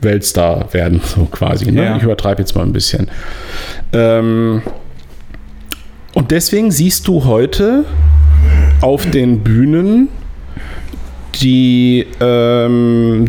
Weltstar 0.02 0.74
werden, 0.74 1.02
so 1.16 1.26
quasi. 1.26 1.72
Ne? 1.72 1.84
Ja. 1.84 1.98
Ich 1.98 2.04
übertreibe 2.04 2.42
jetzt 2.42 2.56
mal 2.56 2.64
ein 2.64 2.74
bisschen. 2.74 3.10
Ähm, 3.94 4.62
und 6.14 6.32
deswegen 6.32 6.72
siehst 6.72 7.08
du 7.08 7.26
heute 7.26 7.86
auf 8.82 9.10
den 9.10 9.40
Bühnen 9.40 10.10
die 11.42 12.06
ähm, 12.20 13.26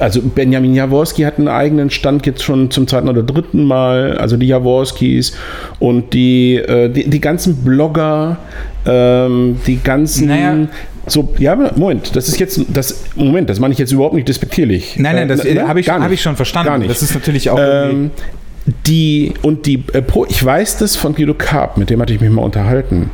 also 0.00 0.22
Benjamin 0.22 0.74
Jaworski 0.74 1.22
hat 1.22 1.38
einen 1.38 1.48
eigenen 1.48 1.90
Stand 1.90 2.26
jetzt 2.26 2.42
schon 2.42 2.70
zum 2.70 2.88
zweiten 2.88 3.08
oder 3.08 3.22
dritten 3.22 3.64
Mal, 3.64 4.16
also 4.16 4.36
die 4.36 4.46
Jaworskis 4.46 5.36
und 5.78 6.14
die, 6.14 6.56
äh, 6.56 6.88
die, 6.88 7.08
die, 7.08 7.20
ganzen 7.20 7.56
Blogger, 7.56 8.38
ähm, 8.86 9.60
die 9.66 9.78
ganzen. 9.82 10.28
Naja. 10.28 10.68
So, 11.06 11.34
ja, 11.38 11.56
Moment, 11.76 12.14
das 12.14 12.28
ist 12.28 12.38
jetzt, 12.38 12.60
das, 12.68 13.04
Moment, 13.14 13.50
das 13.50 13.58
meine 13.58 13.72
ich 13.72 13.78
jetzt 13.78 13.92
überhaupt 13.92 14.14
nicht 14.14 14.28
despektierlich. 14.28 14.96
Nein, 14.98 15.16
nein, 15.16 15.28
das 15.28 15.44
äh, 15.44 15.60
habe 15.60 15.80
ich, 15.80 15.88
hab 15.88 16.10
ich 16.10 16.22
schon 16.22 16.36
verstanden. 16.36 16.68
Gar 16.68 16.78
nicht. 16.78 16.90
Das 16.90 17.02
ist 17.02 17.14
natürlich 17.14 17.50
auch. 17.50 17.58
Ähm, 17.60 18.10
die, 18.86 19.34
und 19.42 19.66
die, 19.66 19.84
äh, 19.92 20.02
ich 20.28 20.44
weiß 20.44 20.78
das 20.78 20.96
von 20.96 21.14
Guido 21.14 21.34
Karp, 21.34 21.76
mit 21.76 21.90
dem 21.90 22.00
hatte 22.00 22.14
ich 22.14 22.20
mich 22.20 22.30
mal 22.30 22.42
unterhalten. 22.42 23.10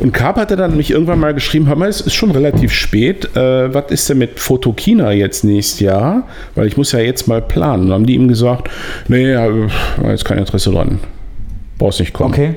Und 0.00 0.12
Karp 0.12 0.36
hatte 0.36 0.56
dann 0.56 0.76
mich 0.76 0.90
irgendwann 0.90 1.20
mal 1.20 1.34
geschrieben, 1.34 1.68
hör 1.68 1.76
mal, 1.76 1.88
es 1.88 2.00
ist 2.00 2.14
schon 2.14 2.30
relativ 2.30 2.72
spät, 2.72 3.36
äh, 3.36 3.72
was 3.72 3.90
ist 3.90 4.08
denn 4.08 4.18
mit 4.18 4.40
Fotokina 4.40 5.12
jetzt 5.12 5.44
nächstes 5.44 5.80
Jahr? 5.80 6.26
Weil 6.54 6.66
ich 6.66 6.76
muss 6.76 6.92
ja 6.92 7.00
jetzt 7.00 7.28
mal 7.28 7.42
planen. 7.42 7.82
Und 7.82 7.88
dann 7.88 7.94
haben 7.96 8.06
die 8.06 8.14
ihm 8.14 8.26
gesagt, 8.28 8.70
nee, 9.08 9.34
jetzt 10.04 10.24
kein 10.24 10.38
Interesse 10.38 10.70
dran. 10.70 11.00
Brauchst 11.78 12.00
nicht 12.00 12.14
kommen. 12.14 12.32
Okay. 12.32 12.54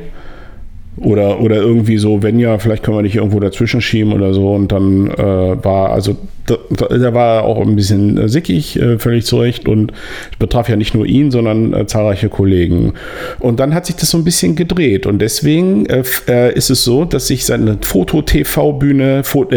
Oder, 0.97 1.41
oder 1.41 1.55
irgendwie 1.55 1.97
so, 1.97 2.21
wenn 2.21 2.37
ja, 2.37 2.59
vielleicht 2.59 2.83
können 2.83 2.97
wir 2.97 3.03
dich 3.03 3.15
irgendwo 3.15 3.39
dazwischen 3.39 3.81
schieben 3.81 4.13
oder 4.13 4.33
so. 4.33 4.53
Und 4.53 4.71
dann 4.71 5.09
äh, 5.09 5.63
war, 5.63 5.89
also 5.89 6.15
da, 6.45 6.57
da, 6.69 7.13
war 7.15 7.43
auch 7.43 7.59
ein 7.65 7.75
bisschen 7.75 8.17
äh, 8.17 8.29
sickig, 8.29 8.79
äh, 8.79 8.99
völlig 8.99 9.25
zurecht. 9.25 9.67
Und 9.67 9.91
betraf 10.37 10.69
ja 10.69 10.75
nicht 10.75 10.93
nur 10.93 11.07
ihn, 11.07 11.31
sondern 11.31 11.73
äh, 11.73 11.87
zahlreiche 11.87 12.29
Kollegen. 12.29 12.93
Und 13.39 13.59
dann 13.59 13.73
hat 13.73 13.87
sich 13.87 13.95
das 13.95 14.11
so 14.11 14.19
ein 14.19 14.23
bisschen 14.23 14.55
gedreht. 14.55 15.07
Und 15.07 15.19
deswegen 15.19 15.87
äh, 15.87 16.53
ist 16.53 16.69
es 16.69 16.83
so, 16.83 17.05
dass 17.05 17.27
sich 17.27 17.45
seine 17.45 17.79
Foto-TV-Bühne, 17.81 19.23
Fo 19.23 19.47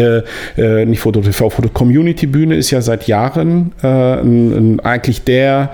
nicht 0.57 0.99
Foto-TV, 0.99 1.49
Foto-Community-Bühne 1.51 2.55
ist 2.55 2.71
ja 2.71 2.81
seit 2.81 3.07
Jahren 3.07 3.73
ein, 3.81 4.77
ein, 4.77 4.79
eigentlich 4.79 5.23
der 5.23 5.71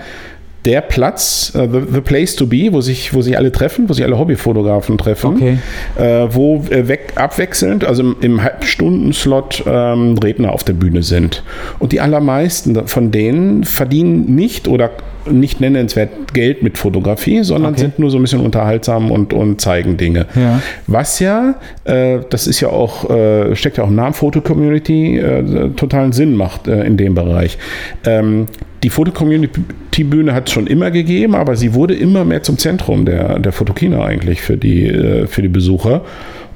der 0.66 0.82
Platz, 0.82 1.52
uh, 1.56 1.68
the, 1.68 1.82
the, 1.92 2.02
place 2.02 2.36
to 2.36 2.48
be, 2.48 2.70
wo 2.72 2.82
sich, 2.82 3.14
wo 3.14 3.22
sich 3.22 3.38
alle 3.38 3.52
treffen, 3.52 3.90
wo 3.90 3.94
sich 3.94 4.04
alle 4.04 4.18
Hobbyfotografen 4.18 4.98
treffen, 4.98 5.36
okay. 5.36 5.58
äh, 5.98 6.28
wo 6.34 6.64
äh, 6.70 6.88
weg, 6.88 7.14
abwechselnd, 7.16 7.84
also 7.84 8.04
im, 8.04 8.16
im 8.22 8.44
Halbstundenslot 8.44 9.64
ähm, 9.68 10.18
Redner 10.18 10.52
auf 10.52 10.64
der 10.64 10.74
Bühne 10.74 11.04
sind. 11.04 11.44
Und 11.80 11.92
die 11.92 12.00
allermeisten 12.00 12.88
von 12.88 13.12
denen 13.12 13.64
verdienen 13.64 14.36
nicht 14.36 14.68
oder 14.68 14.92
nicht 15.30 15.62
nennenswert 15.62 16.34
Geld 16.34 16.64
mit 16.64 16.78
Fotografie, 16.78 17.44
sondern 17.44 17.74
okay. 17.74 17.82
sind 17.82 18.00
nur 18.00 18.10
so 18.10 18.18
ein 18.18 18.22
bisschen 18.22 18.42
unterhaltsam 18.42 19.12
und, 19.12 19.34
und 19.34 19.62
zeigen 19.62 19.98
Dinge. 19.98 20.26
Ja. 20.36 20.62
Was 20.88 21.20
ja, 21.20 21.56
äh, 21.86 22.20
das 22.30 22.48
ist 22.48 22.60
ja 22.60 22.70
auch, 22.70 23.10
äh, 23.10 23.56
steckt 23.56 23.78
ja 23.78 23.84
auch 23.84 23.90
im 23.90 23.96
Namen 23.96 24.14
Foto-Community, 24.14 25.18
äh, 25.18 25.70
totalen 25.76 26.12
Sinn 26.12 26.36
macht 26.36 26.68
äh, 26.68 26.84
in 26.84 26.98
dem 26.98 27.16
Bereich. 27.16 27.58
Ähm, 28.06 28.48
die 28.84 28.90
Foto-Community-Bühne 28.90 30.34
hat 30.34 30.48
es 30.48 30.54
schon 30.54 30.68
immer 30.68 30.92
gegeben, 30.92 31.36
aber 31.36 31.56
sie 31.56 31.74
wurde 31.74 31.96
immer 31.96 32.26
mehr 32.26 32.44
zum 32.44 32.58
Zentrum 32.58 33.06
der, 33.06 33.40
der 33.40 33.52
Fotokina 33.52 34.04
eigentlich 34.04 34.42
für 34.42 34.58
die, 34.58 34.88
äh, 34.88 35.26
für 35.28 35.42
die 35.42 35.48
Besucher. 35.48 36.02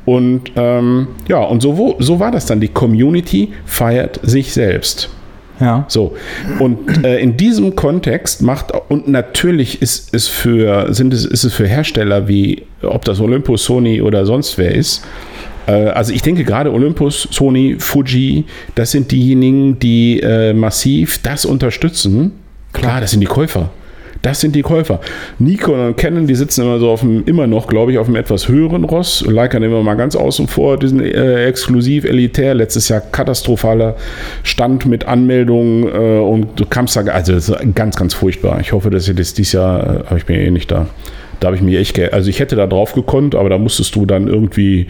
Und 0.05 0.51
ähm, 0.55 1.07
ja, 1.27 1.39
und 1.39 1.61
so, 1.61 1.95
so 1.99 2.19
war 2.19 2.31
das 2.31 2.45
dann. 2.45 2.59
Die 2.59 2.67
Community 2.67 3.53
feiert 3.65 4.19
sich 4.23 4.53
selbst. 4.53 5.09
Ja. 5.59 5.85
So. 5.87 6.15
Und 6.59 7.03
äh, 7.03 7.19
in 7.19 7.35
diesem 7.35 7.75
Kontext 7.75 8.41
macht, 8.41 8.71
und 8.89 9.07
natürlich 9.07 9.81
ist 9.81 10.13
es 10.13 10.27
für, 10.27 10.93
sind 10.93 11.13
es, 11.13 11.25
ist 11.25 11.43
es 11.43 11.53
für 11.53 11.67
Hersteller 11.67 12.27
wie, 12.27 12.63
ob 12.83 13.05
das 13.05 13.19
Olympus, 13.19 13.65
Sony 13.65 14.01
oder 14.01 14.25
sonst 14.25 14.57
wer 14.57 14.73
ist, 14.75 15.03
also 15.71 16.13
ich 16.13 16.21
denke 16.21 16.43
gerade 16.43 16.71
Olympus, 16.71 17.27
Sony, 17.31 17.75
Fuji, 17.79 18.45
das 18.75 18.91
sind 18.91 19.11
diejenigen, 19.11 19.79
die 19.79 20.19
äh, 20.21 20.53
massiv 20.53 21.21
das 21.21 21.45
unterstützen. 21.45 22.31
Klar, 22.73 23.01
das 23.01 23.11
sind 23.11 23.21
die 23.21 23.27
Käufer. 23.27 23.69
Das 24.21 24.41
sind 24.41 24.55
die 24.55 24.61
Käufer. 24.61 24.99
Nikon 25.39 25.79
und 25.79 25.97
Canon, 25.97 26.27
die 26.27 26.35
sitzen 26.35 26.63
immer 26.63 26.79
so 26.79 26.89
auf 26.89 27.01
dem, 27.01 27.23
immer 27.25 27.47
noch, 27.47 27.67
glaube 27.67 27.91
ich, 27.91 27.97
auf 27.97 28.07
einem 28.07 28.15
etwas 28.15 28.47
höheren 28.47 28.83
Ross. 28.83 29.23
Leica 29.27 29.59
nehmen 29.59 29.73
wir 29.73 29.83
mal 29.83 29.95
ganz 29.95 30.15
außen 30.15 30.47
vor, 30.47 30.77
die 30.77 30.87
sind 30.87 31.01
äh, 31.01 31.45
exklusiv, 31.45 32.03
elitär. 32.05 32.53
Letztes 32.55 32.89
Jahr 32.89 33.01
katastrophaler 33.01 33.95
Stand 34.43 34.85
mit 34.85 35.05
Anmeldungen 35.05 35.83
äh, 35.83 36.19
und 36.19 36.59
du 36.59 36.65
kamst 36.65 36.95
da, 36.95 37.01
also 37.01 37.55
ganz, 37.75 37.95
ganz 37.95 38.13
furchtbar. 38.13 38.59
Ich 38.59 38.73
hoffe, 38.73 38.89
dass 38.89 39.07
ihr 39.07 39.13
das 39.13 39.33
dieses 39.33 39.53
Jahr, 39.53 39.83
äh, 39.83 40.03
habe 40.07 40.17
ich 40.17 40.27
mir 40.27 40.39
eh 40.39 40.51
nicht 40.51 40.71
da. 40.71 40.87
Da 41.39 41.47
habe 41.47 41.55
ich 41.57 41.61
mir 41.61 41.79
echt, 41.79 41.99
also 42.13 42.29
ich 42.29 42.39
hätte 42.39 42.55
da 42.55 42.67
drauf 42.67 42.93
gekonnt, 42.93 43.35
aber 43.35 43.49
da 43.49 43.57
musstest 43.57 43.95
du 43.95 44.05
dann 44.05 44.27
irgendwie 44.27 44.87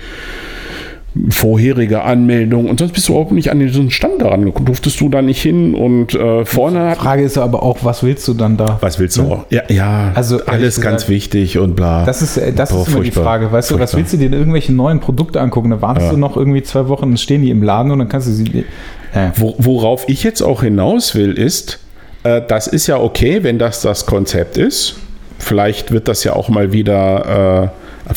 vorherige 1.29 2.03
Anmeldung 2.03 2.69
und 2.69 2.79
sonst 2.79 2.91
bist 2.93 3.07
du 3.07 3.13
überhaupt 3.13 3.31
nicht 3.31 3.49
an 3.49 3.59
diesen 3.59 3.89
Stand 3.89 4.21
daran 4.21 4.45
gekommen. 4.45 4.65
Durftest 4.67 4.99
du 5.01 5.09
da 5.09 5.21
nicht 5.23 5.41
hin 5.41 5.73
und 5.73 6.13
äh, 6.13 6.45
vorne 6.45 6.91
hat. 6.91 6.97
Frage 6.99 7.23
ist 7.23 7.37
aber 7.39 7.63
auch, 7.63 7.77
was 7.81 8.03
willst 8.03 8.27
du 8.27 8.33
dann 8.35 8.55
da? 8.55 8.77
Was 8.81 8.99
willst 8.99 9.17
du 9.17 9.23
auch? 9.23 9.45
Ja, 9.49 9.63
ja 9.69 10.11
Also, 10.13 10.35
alles 10.45 10.77
ehrlich 10.77 10.81
ganz 10.81 10.95
gesagt, 11.03 11.09
wichtig 11.09 11.57
und 11.57 11.75
bla. 11.75 12.05
Das 12.05 12.21
ist, 12.21 12.37
äh, 12.37 12.53
das 12.53 12.69
Boah, 12.71 12.81
ist 12.81 12.87
immer 12.89 12.97
die 12.97 13.03
furchtbar. 13.11 13.23
Frage. 13.23 13.51
Weißt 13.51 13.71
du, 13.71 13.75
was 13.75 13.79
Furchtbar. 13.91 13.97
willst 13.99 14.13
du 14.13 14.17
dir 14.17 14.29
denn 14.29 14.37
irgendwelche 14.39 14.73
neuen 14.73 14.99
Produkte 14.99 15.41
angucken? 15.41 15.71
Da 15.71 15.81
wartest 15.81 16.07
Ja. 16.07 16.13
du 16.13 16.19
noch 16.19 16.37
irgendwie 16.37 16.61
zwei 16.61 16.87
Wochen, 16.87 17.09
dann 17.09 17.17
stehen 17.17 17.41
die 17.41 17.49
im 17.49 17.63
Laden 17.63 17.91
und 17.91 17.99
dann 17.99 18.09
kannst 18.09 18.27
du 18.27 18.31
sie. 18.31 18.65
Äh, 19.13 19.29
Wo, 19.35 19.55
worauf 19.57 20.07
ich 20.07 20.23
jetzt 20.23 20.41
auch 20.43 20.61
hinaus 20.61 21.15
will, 21.15 21.33
ist, 21.33 21.79
äh, 22.23 22.41
das 22.47 22.67
ist 22.67 22.85
ja 22.85 22.99
okay, 22.99 23.39
wenn 23.41 23.57
das 23.57 23.81
das 23.81 24.05
Konzept 24.05 24.57
ist. 24.57 24.97
Vielleicht 25.39 25.91
wird 25.91 26.07
das 26.07 26.23
ja 26.23 26.33
auch 26.33 26.49
mal 26.49 26.71
wieder, 26.73 27.71
äh, 28.09 28.13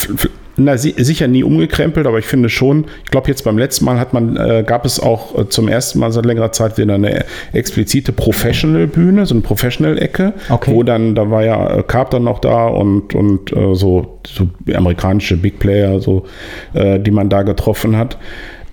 na, 0.57 0.77
si 0.77 0.95
sicher 0.99 1.27
nie 1.27 1.43
umgekrempelt, 1.43 2.07
aber 2.07 2.19
ich 2.19 2.27
finde 2.27 2.49
schon, 2.49 2.87
ich 3.05 3.11
glaube 3.11 3.29
jetzt 3.29 3.45
beim 3.45 3.57
letzten 3.57 3.85
Mal 3.85 3.99
hat 3.99 4.13
man, 4.13 4.37
äh, 4.37 4.63
gab 4.67 4.85
es 4.85 5.01
auch 5.01 5.39
äh, 5.39 5.49
zum 5.49 5.69
ersten 5.69 5.99
Mal 5.99 6.13
seit 6.13 6.27
längerer 6.27 6.53
Zeit 6.53 6.77
wieder 6.77 6.95
eine 6.95 7.25
explizite 7.53 8.13
Professional-Bühne, 8.13 9.27
so 9.27 9.35
eine 9.35 9.43
Professional-Ecke, 9.43 10.35
Okay. 10.51 10.73
wo 10.73 10.83
dann, 10.83 11.15
da 11.15 11.31
war 11.31 11.45
ja 11.45 11.79
äh, 11.79 11.83
Carp 11.83 12.11
dann 12.11 12.25
noch 12.25 12.41
da 12.41 12.67
und, 12.67 13.15
und 13.15 13.53
äh, 13.53 13.75
so, 13.75 14.21
so 14.27 14.49
amerikanische 14.73 15.37
Big 15.37 15.59
Player, 15.59 16.01
so, 16.01 16.27
äh, 16.75 16.99
die 17.01 17.11
man 17.11 17.29
da 17.29 17.43
getroffen 17.43 17.97
hat. 17.97 18.19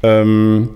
Ähm, 0.04 0.70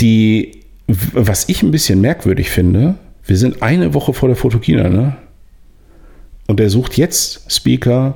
die, 0.00 0.60
was 0.86 1.48
ich 1.48 1.62
ein 1.62 1.70
bisschen 1.70 2.00
merkwürdig 2.00 2.50
finde, 2.50 2.94
wir 3.26 3.36
sind 3.36 3.62
eine 3.62 3.94
Woche 3.94 4.12
vor 4.12 4.28
der 4.28 4.36
Fotokina, 4.36 4.88
ne? 4.88 5.16
Und 6.46 6.60
er 6.60 6.70
sucht 6.70 6.96
jetzt 6.96 7.50
Speaker 7.50 8.14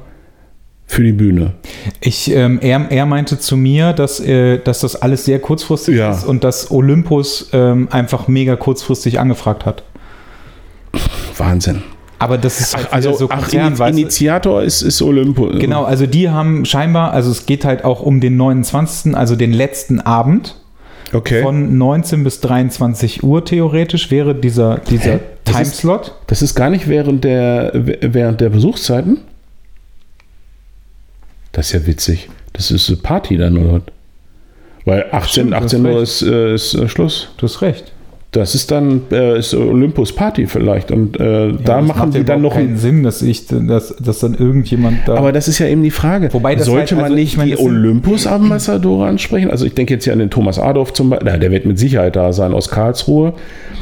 für 0.87 1.03
die 1.03 1.12
Bühne. 1.12 1.53
ich, 2.01 2.31
ähm, 2.31 2.59
er, 2.62 2.91
er 2.91 3.05
meinte 3.05 3.39
zu 3.39 3.57
mir, 3.57 3.93
dass, 3.93 4.20
äh, 4.20 4.59
dass 4.59 4.81
das 4.81 4.97
alles 4.97 5.24
sehr 5.26 5.39
kurzfristig 5.39 5.97
Ja. 5.97 6.11
ist 6.12 6.24
und 6.24 6.45
dass 6.45 6.70
Olympus 6.70 7.51
ähm, 7.53 7.89
einfach 7.91 8.26
mega 8.26 8.57
kurzfristig 8.57 9.20
angefragt 9.20 9.66
hat. 9.66 9.83
Wahnsinn. 11.37 11.83
Aber 12.18 12.37
das 12.37 12.61
ist 12.61 12.76
halt 12.76 12.89
Ach, 12.91 12.95
also, 12.95 13.12
so 13.12 13.29
ach, 13.31 13.43
Konzern, 13.43 13.76
du? 13.76 13.85
Initiator 13.85 14.62
ist, 14.62 14.83
ist 14.83 15.01
Olympus. 15.03 15.59
Genau, 15.61 15.85
also 15.85 16.07
die 16.07 16.31
haben 16.31 16.64
scheinbar, 16.64 17.12
also 17.12 17.31
es 17.31 17.47
geht 17.47 17.64
halt 17.64 17.85
auch 17.85 18.01
um 18.01 18.20
den 18.20 18.37
29., 18.37 19.14
also 19.14 19.37
den 19.37 19.53
letzten 19.53 20.01
Abend. 20.01 20.57
Okay. 21.13 21.43
Von 21.43 21.79
19 21.79 22.23
bis 22.25 22.41
23 22.41 23.23
Uhr 23.23 23.45
theoretisch 23.45 24.11
wäre 24.11 24.35
dieser, 24.35 24.79
dieser 24.79 25.13
Hä? 25.15 25.21
Das 25.45 25.55
ist- 25.55 25.63
Timeslot. 25.81 26.15
das 26.27 26.43
ist 26.43 26.55
gar 26.55 26.69
nicht 26.71 26.89
während 26.89 27.25
der, 27.25 27.71
während 27.75 28.41
der 28.41 28.51
Besuchszeiten? 28.51 29.19
Das 31.53 31.67
ist 31.69 31.73
ja 31.73 31.87
witzig. 31.87 32.29
Das 32.53 32.71
ist 32.71 32.89
eine 32.89 32.99
Party 32.99 33.37
dann, 33.37 33.57
oder? 33.57 33.83
Weil 34.85 35.07
18, 35.11 35.29
Stimmt, 35.31 35.51
du 35.53 35.57
hast 35.57 35.65
18 35.65 35.87
Uhr 35.87 36.03
ist, 36.03 36.23
äh, 36.23 36.55
ist 36.55 36.75
äh, 36.75 36.89
Schluss. 36.89 37.29
Du 37.39 37.45
hast 37.47 37.63
recht. 37.63 37.93
Das 38.31 38.55
ist 38.55 38.70
dann 38.70 39.03
äh, 39.11 39.39
ist 39.39 39.55
Olympus 39.55 40.12
Party 40.12 40.47
vielleicht. 40.47 40.91
Und 40.91 41.18
äh, 41.18 41.51
da 41.64 41.79
das 41.79 41.87
machen 41.87 41.99
macht 41.99 42.14
die 42.14 42.18
ja 42.18 42.24
dann 42.24 42.43
noch 42.43 42.53
keinen 42.55 42.74
ein 42.74 42.76
Sinn, 42.76 43.03
dass 43.03 43.22
ich, 43.22 43.47
dass, 43.47 43.97
dass 43.97 44.18
dann 44.18 44.35
irgendjemand 44.35 44.99
da. 45.07 45.14
Aber 45.14 45.33
das 45.33 45.49
ist 45.49 45.59
ja 45.61 45.66
eben 45.66 45.83
die 45.83 45.91
Frage. 45.91 46.29
Wobei 46.35 46.55
das 46.55 46.66
Sollte 46.66 46.91
halt- 46.97 46.97
man 46.97 47.05
also 47.05 47.14
nicht 47.14 47.33
ich 47.33 47.37
meine, 47.39 47.51
die 47.53 47.57
das 47.57 47.64
sind- 47.64 47.70
Olympus-Ambassadore 47.74 49.07
ansprechen? 49.09 49.51
Also 49.51 49.64
ich 49.64 49.72
denke 49.72 49.95
jetzt 49.95 50.05
hier 50.05 50.12
an 50.12 50.18
den 50.18 50.29
Thomas 50.29 50.59
Adolf 50.59 50.93
zum 50.93 51.09
Beispiel. 51.09 51.31
Na, 51.33 51.39
der 51.39 51.51
wird 51.51 51.64
mit 51.64 51.79
Sicherheit 51.79 52.16
da 52.16 52.35
sein 52.35 52.53
aus 52.53 52.68
Karlsruhe. 52.68 53.33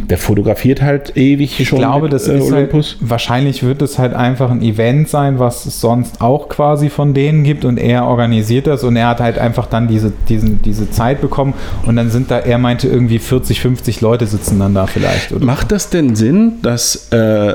Der 0.08 0.18
fotografiert 0.18 0.80
halt 0.80 1.16
ewig 1.16 1.58
ich 1.58 1.66
schon 1.68 1.78
glaube, 1.80 2.02
mit, 2.04 2.12
das 2.12 2.28
äh, 2.28 2.36
ist 2.38 2.44
Olympus. 2.52 2.96
halt, 3.00 3.10
wahrscheinlich 3.10 3.64
wird 3.64 3.82
es 3.82 3.98
halt 3.98 4.14
einfach 4.14 4.52
ein 4.52 4.62
Event 4.62 5.08
sein, 5.08 5.40
was 5.40 5.66
es 5.66 5.80
sonst 5.80 6.20
auch 6.20 6.48
quasi 6.48 6.88
von 6.88 7.14
denen 7.14 7.42
gibt 7.42 7.64
und 7.64 7.78
er 7.78 8.04
organisiert 8.06 8.68
das 8.68 8.84
und 8.84 8.94
er 8.94 9.08
hat 9.08 9.18
halt 9.20 9.38
einfach 9.38 9.66
dann 9.66 9.88
diese, 9.88 10.12
diesen, 10.28 10.62
diese 10.62 10.88
Zeit 10.90 11.20
bekommen 11.20 11.54
und 11.84 11.96
dann 11.96 12.10
sind 12.10 12.30
da, 12.30 12.38
er 12.38 12.58
meinte 12.58 12.86
irgendwie 12.86 13.18
40, 13.18 13.60
50 13.60 14.00
Leute 14.02 14.26
sitzen 14.36 14.58
dann 14.58 14.74
da 14.74 14.86
vielleicht. 14.86 15.32
Oder? 15.32 15.44
Macht 15.44 15.72
das 15.72 15.90
denn 15.90 16.16
Sinn, 16.16 16.54
dass 16.62 17.10
äh, 17.12 17.54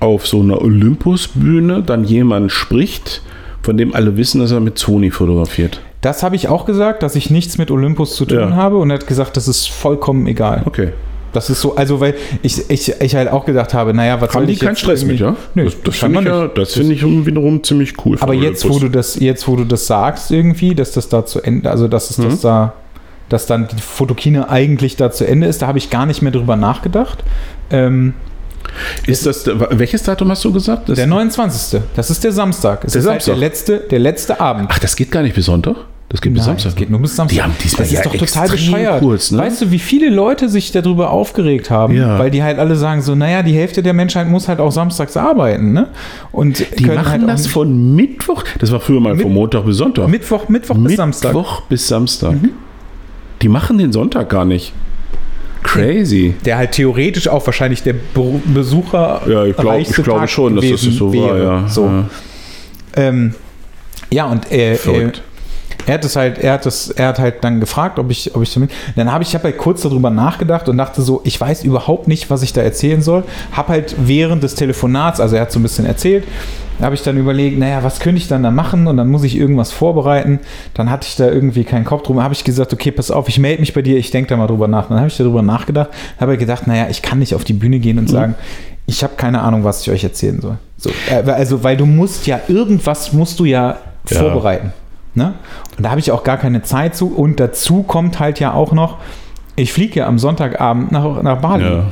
auf 0.00 0.26
so 0.26 0.40
einer 0.40 0.60
Olympus-Bühne 0.62 1.82
dann 1.82 2.04
jemand 2.04 2.52
spricht, 2.52 3.22
von 3.62 3.76
dem 3.76 3.94
alle 3.94 4.16
wissen, 4.16 4.40
dass 4.40 4.50
er 4.52 4.60
mit 4.60 4.78
Sony 4.78 5.10
fotografiert? 5.10 5.80
Das 6.00 6.22
habe 6.22 6.36
ich 6.36 6.48
auch 6.48 6.64
gesagt, 6.64 7.02
dass 7.02 7.16
ich 7.16 7.30
nichts 7.30 7.58
mit 7.58 7.70
Olympus 7.70 8.14
zu 8.14 8.24
tun 8.24 8.38
Ja. 8.38 8.50
habe 8.52 8.76
und 8.78 8.90
er 8.90 8.98
hat 8.98 9.06
gesagt, 9.06 9.36
das 9.36 9.48
ist 9.48 9.68
vollkommen 9.68 10.26
egal. 10.26 10.62
Okay. 10.64 10.90
Das 11.32 11.50
ist 11.50 11.60
so, 11.60 11.76
also 11.76 12.00
weil 12.00 12.14
ich, 12.42 12.70
ich, 12.70 12.90
ich 13.00 13.14
halt 13.14 13.28
auch 13.30 13.44
gedacht 13.44 13.74
habe, 13.74 13.92
naja, 13.92 14.18
was 14.20 14.30
Haben 14.30 14.38
soll 14.40 14.46
die 14.46 14.52
ich 14.54 14.60
keinen 14.60 14.76
Stress 14.76 15.04
mit, 15.04 15.20
ja? 15.20 15.36
Nö, 15.54 15.64
das 15.64 15.74
das 15.84 15.96
finde 15.96 16.20
ich, 16.20 16.26
ja, 16.26 16.48
das 16.48 16.72
finde 16.72 16.94
ich 16.94 17.04
wiederum 17.26 17.62
ziemlich 17.62 17.94
cool. 18.04 18.16
Aber 18.20 18.32
jetzt, 18.32 18.66
wo 18.68 18.78
du 18.78 18.88
das, 18.88 19.16
jetzt, 19.20 19.46
wo 19.46 19.56
du 19.56 19.64
das 19.64 19.86
sagst, 19.86 20.30
irgendwie, 20.30 20.74
dass 20.74 20.92
das 20.92 21.08
da 21.10 21.26
zu 21.26 21.42
Ende, 21.42 21.70
also 21.70 21.86
dass 21.86 22.10
es 22.10 22.16
Mhm. 22.18 22.24
das 22.24 22.40
da, 22.40 22.72
dass 23.28 23.46
dann 23.46 23.68
die 23.68 23.80
Fotokine 23.80 24.48
eigentlich 24.50 24.96
da 24.96 25.10
zu 25.10 25.26
Ende 25.26 25.46
ist, 25.46 25.62
da 25.62 25.66
habe 25.66 25.78
ich 25.78 25.90
gar 25.90 26.06
nicht 26.06 26.22
mehr 26.22 26.32
drüber 26.32 26.56
nachgedacht. 26.56 27.22
Ähm, 27.70 28.14
Ist 29.06 29.26
das, 29.26 29.44
welches 29.70 30.02
Datum 30.02 30.30
hast 30.30 30.44
du 30.44 30.52
gesagt? 30.52 30.88
Das, 30.88 30.96
der 30.96 31.06
29. 31.06 31.80
Das 31.96 32.10
ist 32.10 32.22
der 32.24 32.32
Samstag. 32.32 32.84
Es 32.84 32.92
Der 32.92 33.00
ist 33.02 33.08
halt 33.08 33.22
Samstag. 33.22 33.32
der 33.34 33.40
letzte, 33.40 33.78
der 33.90 33.98
letzte 33.98 34.40
Abend. 34.40 34.68
Ach, 34.72 34.78
das 34.78 34.94
geht 34.96 35.10
gar 35.10 35.22
nicht 35.22 35.34
bis 35.34 35.46
Sonntag? 35.46 35.76
Das 36.10 36.22
geht 36.22 36.32
bis 36.32 36.40
Nein, 36.40 36.52
Samstag. 36.54 36.70
es 36.70 36.76
geht 36.76 36.88
nur 36.88 37.00
bis 37.00 37.14
Samstag. 37.16 37.34
Die 37.36 37.42
haben 37.42 37.52
diesmal 37.62 37.82
das 37.84 37.92
ja 37.92 38.00
ist 38.00 38.06
doch 38.06 38.16
total 38.16 38.48
bescheuert. 38.48 39.00
kurz, 39.00 39.30
ne? 39.30 39.38
Weißt 39.40 39.60
du, 39.60 39.70
wie 39.70 39.78
viele 39.78 40.08
Leute 40.08 40.48
sich 40.48 40.72
darüber 40.72 41.10
aufgeregt 41.10 41.70
haben, 41.70 41.94
Ja. 41.94 42.18
weil 42.18 42.30
die 42.30 42.42
halt 42.42 42.58
alle 42.58 42.76
sagen 42.76 43.02
so, 43.02 43.14
naja, 43.14 43.42
die 43.42 43.52
Hälfte 43.52 43.82
der 43.82 43.92
Menschheit 43.92 44.26
muss 44.26 44.48
halt 44.48 44.58
auch 44.58 44.72
samstags 44.72 45.18
arbeiten, 45.18 45.72
ne? 45.74 45.88
Und 46.32 46.60
Die 46.78 46.82
können 46.84 46.96
machen 46.96 47.10
halt 47.10 47.28
das 47.28 47.46
von 47.46 47.94
Mittwoch. 47.94 48.42
Das 48.58 48.72
war 48.72 48.80
früher 48.80 49.00
mal 49.00 49.12
Mit- 49.16 49.22
von 49.22 49.34
Montag 49.34 49.66
bis 49.66 49.76
Sonntag. 49.76 50.08
Mittwoch, 50.08 50.48
Mittwoch 50.48 50.76
bis 50.78 50.96
Samstag. 50.96 51.32
Mhm. 51.34 51.38
Mittwoch 51.38 51.60
bis 51.68 51.88
Samstag. 51.88 52.34
Die 53.42 53.48
machen 53.48 53.78
den 53.78 53.92
Sonntag 53.92 54.28
gar 54.28 54.44
nicht. 54.44 54.72
Crazy. 55.62 56.34
Der 56.44 56.56
halt 56.56 56.72
theoretisch 56.72 57.28
auch 57.28 57.44
wahrscheinlich 57.46 57.82
der 57.82 57.92
Be 57.92 58.40
Besucher 58.46 59.22
Ja, 59.26 59.44
ich, 59.44 59.56
glaub, 59.56 59.80
ich 59.80 59.92
glaube 59.92 60.28
schon, 60.28 60.56
dass 60.56 60.68
das 60.68 60.80
so 60.80 61.12
war. 61.12 61.38
Ja. 61.38 61.68
So. 61.68 61.84
Ja. 61.84 62.04
Ähm, 62.96 63.34
ja, 64.10 64.26
und 64.26 64.50
äh, 64.50 64.74
äh. 64.74 65.12
Er 65.88 65.94
hat 65.94 66.04
es 66.04 66.16
halt, 66.16 66.36
er 66.38 66.52
hat 66.52 66.66
das, 66.66 66.90
er 66.90 67.08
hat 67.08 67.18
halt 67.18 67.42
dann 67.42 67.60
gefragt, 67.60 67.98
ob 67.98 68.10
ich, 68.10 68.34
ob 68.36 68.42
ich 68.42 68.52
damit. 68.52 68.70
Dann 68.94 69.10
habe 69.10 69.24
ich, 69.24 69.34
habe 69.34 69.44
halt 69.44 69.56
kurz 69.56 69.80
darüber 69.80 70.10
nachgedacht 70.10 70.68
und 70.68 70.76
dachte 70.76 71.00
so, 71.00 71.22
ich 71.24 71.40
weiß 71.40 71.64
überhaupt 71.64 72.08
nicht, 72.08 72.28
was 72.28 72.42
ich 72.42 72.52
da 72.52 72.60
erzählen 72.60 73.00
soll. 73.00 73.24
Hab 73.52 73.68
halt 73.68 73.96
während 73.98 74.42
des 74.42 74.54
Telefonats, 74.54 75.18
also 75.18 75.36
er 75.36 75.42
hat 75.42 75.52
so 75.52 75.58
ein 75.58 75.62
bisschen 75.62 75.86
erzählt, 75.86 76.24
habe 76.82 76.94
ich 76.94 77.02
dann 77.02 77.16
überlegt, 77.16 77.58
naja, 77.58 77.82
was 77.82 78.00
könnte 78.00 78.20
ich 78.20 78.28
dann 78.28 78.42
da 78.42 78.50
machen? 78.50 78.86
Und 78.86 78.98
dann 78.98 79.08
muss 79.08 79.24
ich 79.24 79.34
irgendwas 79.34 79.72
vorbereiten. 79.72 80.40
Dann 80.74 80.90
hatte 80.90 81.06
ich 81.08 81.16
da 81.16 81.26
irgendwie 81.26 81.64
keinen 81.64 81.86
Kopf 81.86 82.02
drum. 82.02 82.22
Habe 82.22 82.34
ich 82.34 82.44
gesagt, 82.44 82.72
okay, 82.74 82.90
pass 82.90 83.10
auf, 83.10 83.26
ich 83.30 83.38
melde 83.38 83.60
mich 83.60 83.72
bei 83.72 83.80
dir, 83.80 83.96
ich 83.96 84.10
denke 84.10 84.28
da 84.28 84.36
mal 84.36 84.46
drüber 84.46 84.68
nach. 84.68 84.88
Dann 84.88 84.98
habe 84.98 85.08
ich 85.08 85.16
darüber 85.16 85.40
nachgedacht, 85.40 85.88
habe 86.20 86.36
gedacht, 86.36 86.66
naja, 86.66 86.86
ich 86.90 87.00
kann 87.00 87.18
nicht 87.18 87.34
auf 87.34 87.44
die 87.44 87.54
Bühne 87.54 87.78
gehen 87.78 87.98
und 87.98 88.08
sagen, 88.10 88.34
ich 88.84 89.02
habe 89.02 89.14
keine 89.16 89.40
Ahnung, 89.40 89.64
was 89.64 89.80
ich 89.82 89.90
euch 89.90 90.04
erzählen 90.04 90.40
soll. 90.40 90.58
So, 90.76 90.90
äh, 91.10 91.30
also, 91.30 91.64
weil 91.64 91.78
du 91.78 91.86
musst 91.86 92.26
ja 92.26 92.40
irgendwas 92.46 93.12
musst 93.14 93.40
du 93.40 93.46
ja, 93.46 93.78
Ja. 94.10 94.20
vorbereiten. 94.20 94.72
Ne? 95.18 95.34
Und 95.76 95.84
da 95.84 95.90
habe 95.90 96.00
ich 96.00 96.10
auch 96.10 96.24
gar 96.24 96.38
keine 96.38 96.62
Zeit 96.62 96.96
zu. 96.96 97.14
Und 97.14 97.38
dazu 97.38 97.82
kommt 97.82 98.18
halt 98.18 98.40
ja 98.40 98.54
auch 98.54 98.72
noch, 98.72 98.96
ich 99.56 99.72
fliege 99.72 100.00
ja 100.00 100.06
am 100.06 100.18
Sonntagabend 100.18 100.92
nach, 100.92 101.22
nach 101.22 101.40
Bali. 101.40 101.64
Ja. 101.64 101.84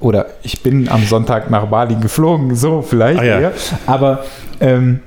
Oder 0.00 0.26
ich 0.42 0.62
bin 0.62 0.88
am 0.88 1.04
Sonntag 1.04 1.50
nach 1.50 1.66
Bali 1.66 1.96
geflogen, 1.96 2.54
so 2.54 2.82
vielleicht. 2.82 3.20
Ah, 3.20 3.24
ja. 3.24 3.40
eher. 3.40 3.52
Aber 3.86 4.24
ähm, 4.60 5.00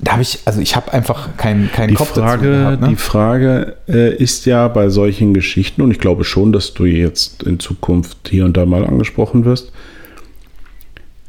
da 0.00 0.12
habe 0.12 0.22
ich, 0.22 0.40
also 0.44 0.60
ich 0.60 0.76
habe 0.76 0.92
einfach 0.92 1.36
keinen 1.36 1.70
Die 1.88 1.94
Kopf 1.94 2.08
dazu 2.08 2.20
Frage, 2.20 2.50
gehabt. 2.50 2.80
Ne? 2.82 2.88
die 2.88 2.96
Frage 2.96 3.76
äh, 3.88 4.14
ist 4.14 4.46
ja 4.46 4.68
bei 4.68 4.88
solchen 4.88 5.34
Geschichten, 5.34 5.82
und 5.82 5.90
ich 5.90 5.98
glaube 5.98 6.24
schon, 6.24 6.52
dass 6.52 6.74
du 6.74 6.84
jetzt 6.84 7.42
in 7.42 7.58
Zukunft 7.58 8.28
hier 8.28 8.44
und 8.44 8.56
da 8.56 8.66
mal 8.66 8.84
angesprochen 8.84 9.44
wirst, 9.44 9.72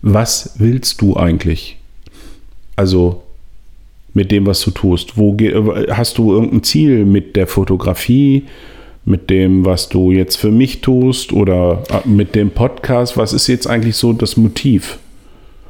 was 0.02 0.54
willst 0.58 1.02
du 1.02 1.18
eigentlich? 1.18 1.78
Also 2.76 3.24
mit 4.14 4.32
dem, 4.32 4.46
was 4.48 4.62
du 4.62 4.72
tust. 4.72 5.18
Wo 5.18 5.36
äh, 5.38 5.88
hast 5.92 6.18
du 6.18 6.34
irgendein 6.34 6.64
Ziel 6.64 7.06
mit 7.06 7.36
der 7.36 7.48
Fotografie, 7.48 8.46
mit 9.06 9.30
dem, 9.30 9.66
was 9.66 9.90
du 9.90 10.12
jetzt 10.12 10.36
für 10.36 10.52
mich 10.52 10.82
tust 10.82 11.32
oder 11.34 11.84
äh, 11.90 12.08
mit 12.08 12.36
dem 12.36 12.52
Podcast? 12.52 13.18
Was 13.18 13.34
ist 13.34 13.48
jetzt 13.48 13.68
eigentlich 13.68 13.96
so 13.96 14.14
das 14.14 14.38
Motiv? 14.38 15.00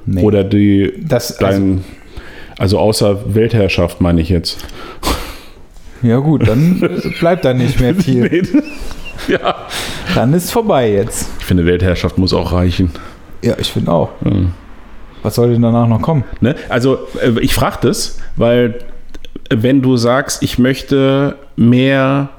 Nee. 0.05 0.23
Oder 0.23 0.43
die 0.43 0.93
Das- 1.07 1.37
also- 1.37 1.59
dein, 1.59 1.83
also 2.57 2.79
außer 2.79 3.35
Weltherrschaft 3.35 4.01
meine 4.01 4.21
ich 4.21 4.29
jetzt. 4.29 4.57
ja 6.01 6.17
gut, 6.17 6.47
dann 6.47 6.81
äh, 7.03 7.09
bleibt 7.19 7.45
da 7.45 7.53
nicht 7.53 7.79
mehr 7.79 7.95
viel. 7.95 8.47
ja. 9.27 9.55
Dann 10.15 10.33
ist 10.33 10.51
vorbei 10.51 10.91
jetzt. 10.91 11.29
Ich 11.39 11.45
finde, 11.45 11.65
Weltherrschaft 11.65 12.17
muss 12.17 12.33
auch 12.33 12.51
reichen. 12.51 12.91
Ja, 13.41 13.55
ich 13.59 13.71
finde 13.71 13.91
auch. 13.91 14.09
Was 15.23 15.35
soll 15.35 15.51
denn 15.51 15.61
danach 15.61 15.87
noch 15.87 16.01
kommen? 16.01 16.23
Ne? 16.41 16.55
Also, 16.69 16.97
äh, 17.21 17.39
ich 17.41 17.53
frage 17.53 17.77
das, 17.81 18.19
weil 18.35 18.75
wenn 19.49 19.81
du 19.81 19.97
sagst, 19.97 20.43
ich 20.43 20.59
möchte 20.59 21.35
mehr 21.55 22.29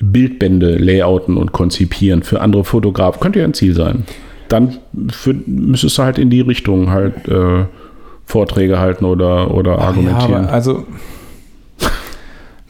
Bildbände 0.00 0.76
layouten 0.76 1.36
und 1.36 1.52
konzipieren 1.52 2.22
für 2.22 2.40
andere 2.40 2.64
Fotografen, 2.64 3.20
könnte 3.20 3.38
ja 3.38 3.44
ein 3.44 3.54
Ziel 3.54 3.74
sein. 3.74 4.04
Dann 4.48 4.78
für, 5.10 5.34
müsstest 5.46 5.96
du 5.98 6.02
halt 6.02 6.18
in 6.18 6.28
die 6.30 6.40
Richtung 6.40 6.90
halt 6.90 7.28
äh, 7.28 7.64
Vorträge 8.26 8.78
halten 8.78 9.04
oder, 9.04 9.52
oder 9.54 9.72
Ja, 9.72 9.78
argumentieren. 9.78 10.44
aber 10.44 10.52
also 10.52 10.86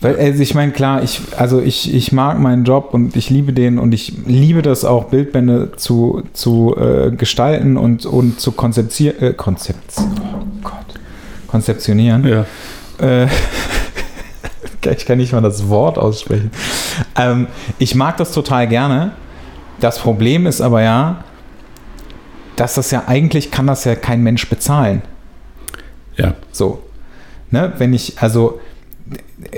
Weil, 0.02 0.18
also 0.18 0.42
ich 0.42 0.54
meine, 0.54 0.72
klar, 0.72 1.04
ich, 1.04 1.20
also 1.36 1.60
ich, 1.60 1.94
ich 1.94 2.10
mag 2.10 2.40
meinen 2.40 2.64
Job 2.64 2.88
und 2.92 3.14
ich 3.16 3.30
liebe 3.30 3.52
den 3.52 3.78
und 3.78 3.94
ich 3.94 4.12
liebe 4.26 4.60
das 4.60 4.84
auch, 4.84 5.04
Bildbände 5.04 5.72
zu, 5.76 6.24
zu 6.32 6.76
äh, 6.76 7.12
gestalten 7.12 7.76
und, 7.76 8.04
und 8.04 8.40
zu 8.40 8.50
konzeptieren, 8.50 9.22
äh, 9.22 9.32
Konzept, 9.32 9.94
oh 9.98 10.44
Gott, 10.64 10.74
konzeptionieren. 11.46 12.26
Ja. 12.26 12.46
Äh, 12.98 13.28
ich 14.90 15.06
kann 15.06 15.18
nicht 15.18 15.32
mal 15.32 15.40
das 15.40 15.68
Wort 15.68 15.98
aussprechen. 15.98 16.50
Ähm, 17.16 17.46
ich 17.78 17.94
mag 17.94 18.16
das 18.16 18.32
total 18.32 18.66
gerne. 18.66 19.12
Das 19.78 20.00
Problem 20.00 20.46
ist 20.46 20.60
aber 20.60 20.82
ja, 20.82 21.22
dass 22.56 22.74
das 22.74 22.90
ja 22.90 23.04
eigentlich 23.06 23.52
kann 23.52 23.68
das 23.68 23.84
ja 23.84 23.94
kein 23.94 24.24
Mensch 24.24 24.50
bezahlen. 24.50 25.02
Ja. 26.16 26.34
So. 26.50 26.82
Ne, 27.52 27.72
wenn 27.78 27.92
ich, 27.92 28.20
also 28.20 28.58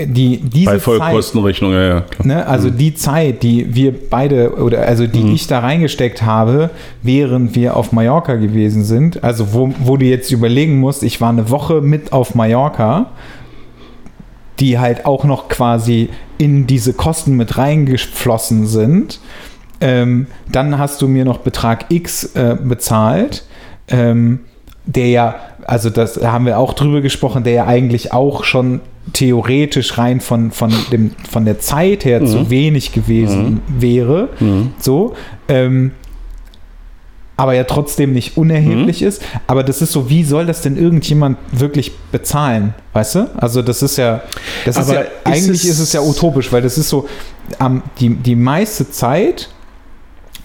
die, 0.06 0.38
diese 0.38 0.66
Bei 0.66 0.72
Zeit, 0.72 0.82
Vollkostenrechnung, 0.82 1.72
ja, 1.72 1.82
ja. 1.82 2.00
Klar. 2.00 2.26
ne, 2.26 2.46
also 2.46 2.70
die 2.70 2.94
Zeit, 2.94 3.42
die 3.42 3.74
wir 3.74 3.92
beide 4.10 4.54
oder 4.54 4.86
also 4.86 5.06
die 5.06 5.20
Mhm. 5.20 5.34
ich 5.34 5.46
da 5.46 5.60
reingesteckt 5.60 6.22
habe, 6.22 6.70
während 7.02 7.54
wir 7.54 7.76
auf 7.76 7.92
Mallorca 7.92 8.36
gewesen 8.36 8.84
sind, 8.84 9.22
also 9.22 9.52
wo, 9.52 9.72
wo 9.80 9.96
du 9.96 10.06
jetzt 10.06 10.30
überlegen 10.30 10.80
musst, 10.80 11.02
ich 11.02 11.20
war 11.20 11.28
eine 11.30 11.50
Woche 11.50 11.80
mit 11.80 12.12
auf 12.12 12.34
Mallorca, 12.34 13.06
die 14.60 14.78
halt 14.78 15.04
auch 15.04 15.24
noch 15.24 15.48
quasi 15.48 16.08
in 16.38 16.66
diese 16.66 16.92
Kosten 16.94 17.36
mit 17.36 17.58
reingeflossen 17.58 18.66
sind. 18.66 19.20
Ähm, 19.80 20.28
dann 20.50 20.78
hast 20.78 21.02
du 21.02 21.08
mir 21.08 21.24
noch 21.24 21.38
Betrag 21.38 21.86
X 21.90 22.34
äh, 22.34 22.56
bezahlt, 22.62 23.44
ähm, 23.88 24.40
der 24.86 25.08
ja, 25.08 25.34
also 25.66 25.90
das 25.90 26.14
da 26.14 26.32
haben 26.32 26.46
wir 26.46 26.58
auch 26.58 26.74
drüber 26.74 27.00
gesprochen, 27.00 27.42
der 27.44 27.52
ja 27.52 27.66
eigentlich 27.66 28.12
auch 28.12 28.44
schon 28.44 28.80
theoretisch 29.12 29.98
rein 29.98 30.20
von, 30.20 30.50
von, 30.50 30.72
dem, 30.90 31.12
von 31.30 31.44
der 31.44 31.58
Zeit 31.60 32.04
her 32.04 32.24
zu 32.24 32.50
wenig 32.50 32.92
gewesen 32.92 33.60
wäre. 33.68 34.28
So. 34.78 35.14
Ähm, 35.48 35.92
aber 37.36 37.54
ja 37.54 37.64
trotzdem 37.64 38.12
nicht 38.12 38.36
unerheblich 38.36 39.02
ist. 39.02 39.20
Aber 39.48 39.64
das 39.64 39.82
ist 39.82 39.90
so, 39.90 40.08
wie 40.08 40.22
soll 40.22 40.46
das 40.46 40.60
denn 40.62 40.76
irgendjemand 40.76 41.36
wirklich 41.50 41.92
bezahlen? 42.12 42.74
Weißt 42.92 43.16
du? 43.16 43.30
Also 43.36 43.60
das 43.60 43.82
ist 43.82 43.96
ja, 43.98 44.22
das 44.64 44.76
ist 44.76 44.84
Aber 44.88 44.94
ja, 44.94 45.00
ist 45.00 45.10
eigentlich 45.24 45.64
es- 45.64 45.70
ist 45.70 45.78
es 45.80 45.92
ja 45.92 46.00
utopisch, 46.00 46.52
weil 46.52 46.62
das 46.62 46.78
ist 46.78 46.88
so, 46.88 47.08
am 47.58 47.82
die, 47.98 48.10
die 48.10 48.36
meiste 48.36 48.88
Zeit 48.90 49.50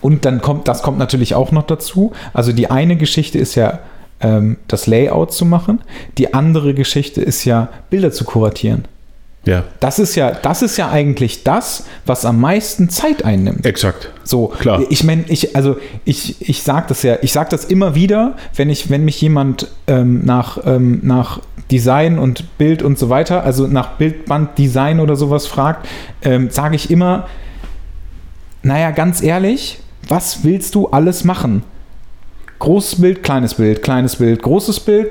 und 0.02 0.26
dann 0.26 0.42
kommt, 0.42 0.68
das 0.68 0.82
kommt 0.82 0.98
natürlich 0.98 1.36
auch 1.36 1.52
noch 1.52 1.64
dazu. 1.64 2.12
Also 2.34 2.52
die 2.54 2.72
eine 2.72 2.96
Geschichte 2.98 3.38
ist 3.38 3.54
ja, 3.56 3.80
ähm, 4.22 4.58
das 4.68 4.88
Layout 4.88 5.34
zu 5.34 5.46
machen. 5.46 5.82
Die 6.18 6.34
andere 6.34 6.74
Geschichte 6.74 7.22
ist 7.22 7.46
ja, 7.46 7.70
Bilder 7.90 8.12
zu 8.12 8.26
kuratieren. 8.26 8.86
Ja, 9.46 9.64
Das 9.80 10.00
ist 10.00 10.16
ja, 10.16 10.32
das 10.32 10.62
ist 10.62 10.78
ja 10.78 10.90
eigentlich 10.90 11.44
das, 11.44 11.86
was 12.06 12.26
am 12.26 12.42
meisten 12.42 12.90
Zeit 12.90 13.24
einnimmt. 13.24 13.66
exakt. 13.66 14.12
So, 14.24 14.48
Klar. 14.48 14.84
Ich 14.90 15.04
meine, 15.04 15.24
ich, 15.28 15.56
also 15.56 15.78
ich, 16.04 16.48
ich 16.48 16.62
sage 16.62 16.86
das 16.90 17.04
ja, 17.04 17.18
ich 17.22 17.32
sage 17.32 17.50
das 17.50 17.66
immer 17.66 17.96
wieder, 17.96 18.36
wenn 18.56 18.70
ich, 18.70 18.90
wenn 18.90 19.06
mich 19.06 19.20
jemand 19.22 19.68
ähm, 19.88 20.26
nach, 20.26 20.60
ähm, 20.66 21.00
nach 21.04 21.40
Design 21.72 22.20
und 22.20 22.58
Bild 22.58 22.84
und 22.84 23.00
so 23.00 23.10
weiter, 23.10 23.44
also 23.44 23.66
nach 23.66 23.94
Bildbanddesign 23.94 25.00
oder 25.00 25.16
sowas 25.16 25.48
fragt, 25.48 25.88
ähm, 26.22 26.50
sage 26.50 26.76
ich 26.76 26.92
immer, 26.92 27.28
naja, 28.62 28.92
ganz 28.92 29.24
ehrlich, 29.24 29.80
was 30.08 30.44
willst 30.44 30.76
du 30.76 30.90
alles 30.90 31.24
machen? 31.24 31.64
Großes 32.60 33.00
Bild, 33.02 33.24
kleines 33.24 33.54
Bild, 33.56 33.82
kleines 33.84 34.18
Bild, 34.18 34.42
großes 34.42 34.80
Bild, 34.82 35.08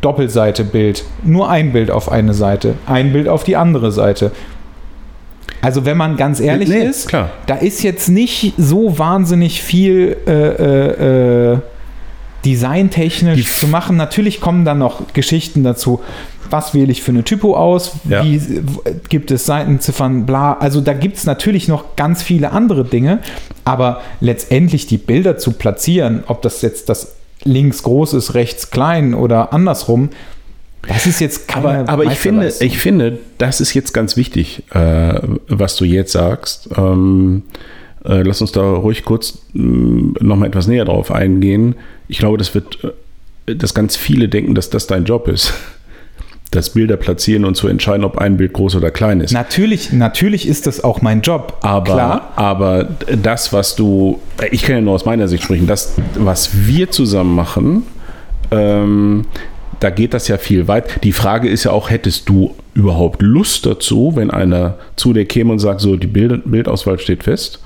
Doppelseite 0.00 0.64
Bild, 0.64 1.04
nur 1.24 1.48
ein 1.50 1.72
Bild 1.72 1.90
auf 1.90 2.10
eine 2.10 2.32
Seite, 2.32 2.74
ein 2.86 3.12
Bild 3.12 3.28
auf 3.28 3.44
die 3.44 3.56
andere 3.56 3.90
Seite. 3.92 4.30
Also 5.62 5.84
wenn 5.84 5.96
man 5.98 6.16
ganz 6.16 6.40
ehrlich 6.40 6.68
Nee, 6.70 6.84
ist, 6.84 7.08
klar. 7.08 7.30
da 7.46 7.56
ist 7.56 7.82
jetzt 7.82 8.08
nicht 8.08 8.54
so 8.56 8.98
wahnsinnig 8.98 9.60
viel 9.62 10.16
äh, 10.26 10.30
äh, 10.32 11.52
äh, 11.54 11.58
designtechnisch 12.46 13.36
Die- 13.44 13.60
zu 13.60 13.66
machen. 13.66 13.96
Natürlich 13.98 14.40
kommen 14.40 14.64
dann 14.64 14.78
noch 14.78 15.12
Geschichten 15.12 15.62
dazu. 15.64 16.00
Was 16.50 16.74
wähle 16.74 16.92
ich 16.92 17.02
für 17.02 17.12
eine 17.12 17.24
Typo 17.24 17.56
aus? 17.56 17.92
Ja. 18.08 18.24
Wie 18.24 18.40
gibt 19.08 19.30
es 19.30 19.46
Seitenziffern? 19.46 20.26
Bla. 20.26 20.54
Also 20.54 20.80
da 20.80 20.92
gibt 20.92 21.16
es 21.16 21.24
natürlich 21.24 21.68
noch 21.68 21.96
ganz 21.96 22.22
viele 22.22 22.52
andere 22.52 22.84
Dinge. 22.84 23.20
Aber 23.64 24.00
letztendlich 24.20 24.86
die 24.86 24.98
Bilder 24.98 25.38
zu 25.38 25.52
platzieren, 25.52 26.24
ob 26.26 26.42
das 26.42 26.62
jetzt 26.62 26.88
das 26.88 27.16
links 27.44 27.82
groß 27.82 28.14
ist, 28.14 28.34
rechts 28.34 28.70
klein 28.70 29.14
oder 29.14 29.52
andersrum, 29.52 30.10
das 30.88 31.06
ist 31.06 31.20
jetzt 31.20 31.46
keine 31.46 31.80
Aber, 31.80 31.92
aber 31.92 32.04
ich, 32.04 32.18
finde, 32.18 32.52
ich 32.60 32.78
finde, 32.78 33.18
das 33.38 33.60
ist 33.60 33.74
jetzt 33.74 33.92
ganz 33.92 34.16
wichtig, 34.16 34.62
äh, 34.70 35.20
was 35.48 35.76
du 35.76 35.84
jetzt 35.84 36.12
sagst. 36.12 36.70
Ähm, 36.76 37.42
äh, 38.04 38.22
lass 38.22 38.40
uns 38.40 38.52
da 38.52 38.62
ruhig 38.62 39.04
kurz 39.04 39.38
nochmal 39.52 40.48
etwas 40.48 40.66
näher 40.66 40.86
drauf 40.86 41.10
eingehen. 41.10 41.74
Ich 42.08 42.18
glaube, 42.18 42.38
das 42.38 42.54
wird, 42.54 42.78
äh, 43.46 43.56
dass 43.56 43.74
ganz 43.74 43.96
viele 43.96 44.28
denken, 44.28 44.54
dass 44.54 44.70
das 44.70 44.86
dein 44.86 45.04
Job 45.04 45.28
ist. 45.28 45.52
Das 46.50 46.70
Bilder 46.70 46.96
platzieren 46.96 47.44
und 47.44 47.54
zu 47.54 47.68
entscheiden, 47.68 48.04
ob 48.04 48.18
ein 48.18 48.36
Bild 48.36 48.52
groß 48.52 48.74
oder 48.74 48.90
klein 48.90 49.20
ist. 49.20 49.32
Natürlich, 49.32 49.92
natürlich 49.92 50.48
ist 50.48 50.66
das 50.66 50.82
auch 50.82 51.00
mein 51.00 51.20
Job. 51.20 51.58
Aber, 51.60 51.92
Klar. 51.92 52.32
aber 52.34 52.88
das, 53.22 53.52
was 53.52 53.76
du, 53.76 54.18
ich 54.50 54.62
kann 54.62 54.76
ja 54.76 54.80
nur 54.80 54.94
aus 54.94 55.04
meiner 55.04 55.28
Sicht 55.28 55.44
sprechen, 55.44 55.68
das, 55.68 55.94
was 56.16 56.66
wir 56.66 56.90
zusammen 56.90 57.36
machen, 57.36 57.84
ähm, 58.50 59.26
da 59.78 59.90
geht 59.90 60.12
das 60.12 60.28
ja 60.28 60.36
viel 60.38 60.68
weit. 60.68 61.02
Die 61.04 61.12
Frage 61.12 61.48
ist 61.48 61.64
ja 61.64 61.70
auch, 61.70 61.88
hättest 61.88 62.28
du 62.28 62.54
überhaupt 62.74 63.22
Lust 63.22 63.66
dazu, 63.66 64.12
wenn 64.14 64.30
einer 64.30 64.74
zu 64.96 65.12
dir 65.12 65.24
käme 65.24 65.52
und 65.52 65.58
sagt, 65.58 65.80
so, 65.80 65.96
die 65.96 66.06
Bild, 66.06 66.42
Bildauswahl 66.50 66.98
steht 66.98 67.24
fest 67.24 67.60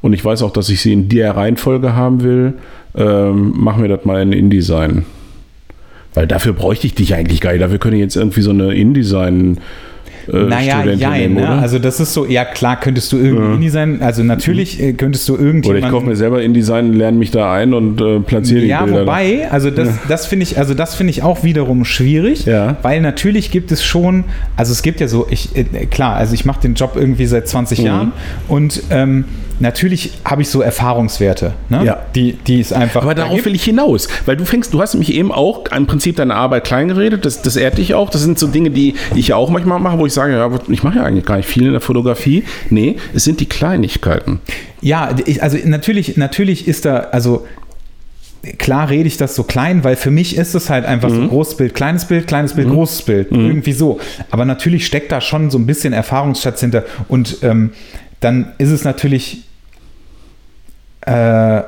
und 0.00 0.12
ich 0.12 0.24
weiß 0.24 0.42
auch, 0.42 0.52
dass 0.52 0.68
ich 0.68 0.80
sie 0.80 0.92
in 0.92 1.08
der 1.08 1.36
Reihenfolge 1.36 1.94
haben 1.94 2.22
will, 2.22 2.54
ähm, 2.96 3.52
machen 3.56 3.82
wir 3.82 3.88
das 3.88 4.04
mal 4.04 4.22
in 4.22 4.32
InDesign. 4.32 5.04
Weil 6.18 6.26
dafür 6.26 6.52
bräuchte 6.52 6.84
ich 6.88 6.94
dich 6.96 7.14
eigentlich 7.14 7.40
gar 7.40 7.52
nicht. 7.52 7.62
Dafür 7.62 7.78
könnte 7.78 7.96
ich 7.96 8.02
jetzt 8.02 8.16
irgendwie 8.16 8.40
so 8.40 8.50
eine 8.50 8.74
InDesign 8.74 9.58
äh, 10.32 10.36
Naja, 10.36 10.84
ja, 10.84 11.10
nehmen, 11.12 11.34
ne? 11.36 11.42
oder? 11.42 11.50
also 11.60 11.78
das 11.78 12.00
ist 12.00 12.12
so, 12.12 12.26
ja 12.26 12.44
klar, 12.44 12.80
könntest 12.80 13.12
du 13.12 13.18
irgendwie 13.18 13.54
Indie 13.54 13.68
sein, 13.68 14.02
also 14.02 14.24
natürlich 14.24 14.82
äh, 14.82 14.94
könntest 14.94 15.28
du 15.28 15.34
Oder 15.34 15.42
irgendjemanden... 15.44 15.84
ich 15.86 15.92
kaufe 15.92 16.06
mir 16.06 16.16
selber 16.16 16.42
InDesign, 16.42 16.92
lerne 16.92 17.16
mich 17.18 17.30
da 17.30 17.52
ein 17.54 17.72
und 17.72 18.00
äh, 18.00 18.18
platziere 18.18 18.62
die 18.62 18.66
ja, 18.66 18.84
Bilder. 18.84 19.02
wobei, 19.02 19.48
also 19.48 19.70
das, 19.70 19.90
das 20.08 20.26
finde 20.26 20.42
ich, 20.42 20.58
also 20.58 20.74
das 20.74 20.96
finde 20.96 21.12
ich 21.12 21.22
auch 21.22 21.44
wiederum 21.44 21.84
schwierig, 21.84 22.46
Ja. 22.46 22.78
weil 22.82 23.00
natürlich 23.00 23.52
gibt 23.52 23.70
es 23.70 23.84
schon, 23.84 24.24
also 24.56 24.72
es 24.72 24.82
gibt 24.82 24.98
ja 24.98 25.06
so, 25.06 25.24
ich 25.30 25.54
äh, 25.56 25.64
klar, 25.86 26.16
also 26.16 26.34
ich 26.34 26.44
mache 26.44 26.60
den 26.62 26.74
Job 26.74 26.96
irgendwie 26.96 27.26
seit 27.26 27.46
20 27.46 27.78
Mhm. 27.78 27.84
Jahren 27.86 28.12
und 28.48 28.82
ähm, 28.90 29.24
natürlich 29.60 30.12
habe 30.24 30.42
ich 30.42 30.48
so 30.48 30.60
Erfahrungswerte, 30.60 31.54
ne? 31.68 31.84
Ja. 31.84 32.02
die, 32.14 32.32
die 32.34 32.60
ist 32.60 32.72
einfach. 32.72 33.02
Aber 33.02 33.14
da 33.14 33.22
darauf 33.22 33.34
gibt- 33.36 33.46
will 33.46 33.54
ich 33.54 33.64
hinaus, 33.64 34.08
weil 34.26 34.36
du 34.36 34.44
fängst, 34.44 34.72
du 34.74 34.80
hast 34.80 34.94
nämlich 34.94 35.12
eben 35.14 35.32
auch 35.32 35.64
im 35.74 35.86
Prinzip 35.86 36.16
deine 36.16 36.34
Arbeit 36.34 36.64
klein 36.64 36.88
geredet, 36.88 37.24
das, 37.24 37.42
das 37.42 37.56
ehrt 37.56 37.78
dich 37.78 37.94
auch. 37.94 38.10
Das 38.10 38.22
sind 38.22 38.38
so 38.38 38.46
Dinge, 38.46 38.70
die 38.70 38.94
ich 39.14 39.28
ja 39.28 39.36
auch 39.36 39.50
manchmal 39.50 39.78
mache, 39.80 39.98
wo 39.98 40.06
ich 40.06 40.12
sage, 40.12 40.32
ja, 40.34 40.50
ich 40.68 40.82
mache 40.82 40.98
ja 40.98 41.04
eigentlich 41.04 41.24
gar 41.24 41.36
nicht 41.36 41.48
viel 41.48 41.66
in 41.66 41.72
der 41.72 41.80
Fotografie. 41.80 42.44
Nee, 42.70 42.96
es 43.14 43.24
sind 43.24 43.40
die 43.40 43.46
Kleinigkeiten. 43.46 44.40
Ja, 44.80 45.14
also 45.40 45.58
natürlich, 45.64 46.16
natürlich 46.16 46.68
ist 46.68 46.84
da, 46.84 46.98
also 47.10 47.46
klar 48.58 48.88
rede 48.88 49.08
ich 49.08 49.16
das 49.16 49.34
so 49.34 49.42
klein, 49.42 49.82
weil 49.82 49.96
für 49.96 50.12
mich 50.12 50.36
ist 50.36 50.54
es 50.54 50.70
halt 50.70 50.84
einfach 50.84 51.10
so 51.10 51.26
großes 51.26 51.56
Bild, 51.56 51.74
kleines 51.74 52.04
Bild, 52.04 52.26
kleines 52.28 52.54
Bild, 52.54 52.68
großes 52.70 53.02
Bild, 53.02 53.28
irgendwie 53.32 53.72
so. 53.72 53.98
Aber 54.30 54.44
natürlich 54.44 54.86
steckt 54.86 55.10
da 55.10 55.20
schon 55.20 55.50
so 55.50 55.58
ein 55.58 55.66
bisschen 55.66 55.92
Erfahrungsschatz 55.92 56.60
hinter 56.60 56.84
und 57.08 57.38
ähm, 57.42 57.70
dann 58.20 58.52
ist 58.58 58.70
es 58.70 58.84
natürlich 58.84 59.42
äh, 61.08 61.62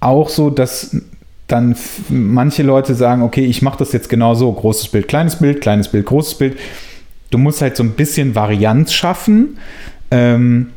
auch 0.00 0.28
so, 0.28 0.50
dass 0.50 0.96
dann 1.46 1.76
manche 2.08 2.62
Leute 2.62 2.94
sagen, 2.94 3.22
okay, 3.22 3.44
ich 3.44 3.62
mache 3.62 3.78
das 3.78 3.92
jetzt 3.92 4.08
genau 4.08 4.34
so, 4.34 4.52
großes 4.52 4.88
Bild, 4.88 5.08
kleines 5.08 5.36
Bild, 5.36 5.60
kleines 5.60 5.88
Bild, 5.88 6.06
großes 6.06 6.36
Bild. 6.36 6.58
Du 7.30 7.38
musst 7.38 7.62
halt 7.62 7.76
so 7.76 7.82
ein 7.82 7.92
bisschen 7.92 8.34
Varianz 8.34 8.92
schaffen. 8.92 9.58
Ähm, 10.10 10.70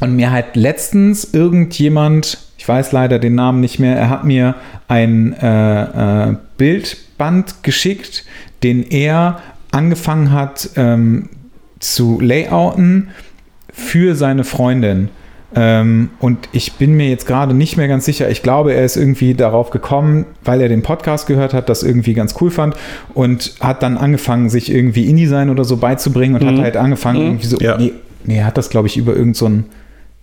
und 0.00 0.16
mir 0.16 0.30
hat 0.30 0.56
letztens 0.56 1.32
irgendjemand, 1.32 2.38
ich 2.58 2.68
weiß 2.68 2.92
leider 2.92 3.18
den 3.18 3.34
Namen 3.34 3.60
nicht 3.60 3.78
mehr, 3.78 3.96
er 3.96 4.10
hat 4.10 4.24
mir 4.24 4.54
ein 4.88 5.32
äh, 5.34 6.30
äh, 6.30 6.36
Bildband 6.56 7.62
geschickt, 7.62 8.24
den 8.62 8.82
er 8.82 9.40
angefangen 9.70 10.32
hat 10.32 10.70
ähm, 10.76 11.28
zu 11.78 12.20
layouten 12.20 13.08
für 13.72 14.14
seine 14.14 14.44
Freundin. 14.44 15.08
Ähm, 15.58 16.10
und 16.20 16.48
ich 16.52 16.74
bin 16.74 16.94
mir 16.96 17.08
jetzt 17.08 17.26
gerade 17.26 17.54
nicht 17.54 17.76
mehr 17.78 17.88
ganz 17.88 18.04
sicher. 18.04 18.28
Ich 18.30 18.42
glaube, 18.42 18.74
er 18.74 18.84
ist 18.84 18.96
irgendwie 18.96 19.32
darauf 19.34 19.70
gekommen, 19.70 20.26
weil 20.44 20.60
er 20.60 20.68
den 20.68 20.82
Podcast 20.82 21.26
gehört 21.26 21.54
hat, 21.54 21.68
das 21.70 21.82
irgendwie 21.82 22.12
ganz 22.12 22.34
cool 22.40 22.50
fand 22.50 22.74
und 23.14 23.54
hat 23.60 23.82
dann 23.82 23.96
angefangen, 23.96 24.50
sich 24.50 24.70
irgendwie 24.70 25.08
InDesign 25.08 25.48
oder 25.48 25.64
so 25.64 25.78
beizubringen 25.78 26.40
und 26.40 26.46
hat 26.46 26.58
halt 26.62 26.76
angefangen, 26.76 27.22
irgendwie 27.22 27.46
so, 27.46 27.56
Ja. 27.58 27.78
nee, 27.78 27.92
nee, 28.24 28.36
er 28.38 28.44
hat 28.46 28.58
das, 28.58 28.68
glaube 28.68 28.88
ich, 28.88 28.98
über 28.98 29.16
irgend 29.16 29.36
so 29.36 29.46
ein, 29.46 29.64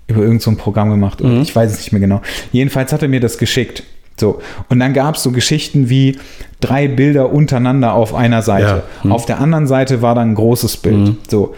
über 0.07 0.21
irgend 0.21 0.41
so 0.43 0.51
ein 0.51 0.57
Programm 0.57 0.91
gemacht. 0.91 1.21
Und 1.21 1.41
ich 1.41 1.55
weiß 1.55 1.71
es 1.71 1.77
nicht 1.79 1.91
mehr 1.93 2.01
genau. 2.01 2.21
Jedenfalls 2.51 2.93
hat 2.93 3.01
er 3.01 3.07
mir 3.07 3.19
das 3.19 3.39
geschickt. 3.39 3.83
So. 4.17 4.39
Und 4.69 4.79
dann 4.79 4.93
gab 4.93 5.15
es 5.15 5.23
so 5.23 5.31
Geschichten 5.31 5.89
wie 5.89 6.19
drei 6.61 6.87
Bilder 6.87 7.31
untereinander 7.33 7.93
auf 7.95 8.13
einer 8.13 8.43
Seite. 8.43 8.83
Ja. 9.03 9.09
Auf 9.09 9.25
der 9.25 9.39
anderen 9.39 9.65
Seite 9.65 10.03
war 10.03 10.13
dann 10.13 10.29
ein 10.31 10.35
großes 10.35 10.77
Bild. 10.77 11.15
So. 11.27 11.55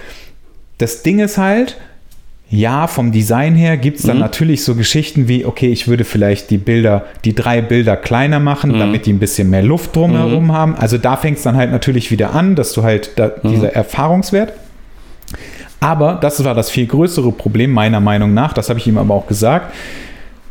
das 0.77 1.03
Ding 1.03 1.19
ist 1.19 1.37
halt, 1.37 1.75
ja, 2.55 2.87
vom 2.87 3.11
Design 3.11 3.53
her 3.55 3.77
gibt 3.77 3.97
es 3.99 4.03
dann 4.05 4.17
Mhm. 4.17 4.21
natürlich 4.23 4.63
so 4.63 4.75
Geschichten 4.75 5.27
wie, 5.27 5.45
okay, 5.45 5.67
ich 5.71 5.87
würde 5.87 6.03
vielleicht 6.03 6.49
die 6.49 6.57
Bilder, 6.57 7.05
die 7.23 7.35
drei 7.35 7.61
Bilder 7.61 7.95
kleiner 7.97 8.39
machen, 8.39 8.71
Mhm. 8.71 8.79
damit 8.79 9.05
die 9.05 9.13
ein 9.13 9.19
bisschen 9.19 9.49
mehr 9.49 9.63
Luft 9.63 9.95
drumherum 9.95 10.51
haben. 10.51 10.75
Also 10.75 10.97
da 10.97 11.17
fängt 11.17 11.37
es 11.37 11.43
dann 11.43 11.55
halt 11.55 11.71
natürlich 11.71 12.09
wieder 12.11 12.33
an, 12.33 12.55
dass 12.55 12.73
du 12.73 12.83
halt 12.83 13.11
da, 13.17 13.31
Mhm. 13.43 13.49
dieser 13.49 13.73
Erfahrungswert. 13.73 14.53
Aber 15.79 16.15
das 16.21 16.43
war 16.43 16.55
das 16.55 16.69
viel 16.69 16.87
größere 16.87 17.31
Problem 17.31 17.71
meiner 17.71 17.99
Meinung 17.99 18.33
nach, 18.33 18.53
das 18.53 18.69
habe 18.69 18.79
ich 18.79 18.87
ihm 18.87 18.97
aber 18.97 19.13
auch 19.13 19.27
gesagt, 19.27 19.73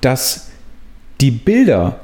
dass 0.01 0.51
die 1.21 1.31
Bilder, 1.31 1.97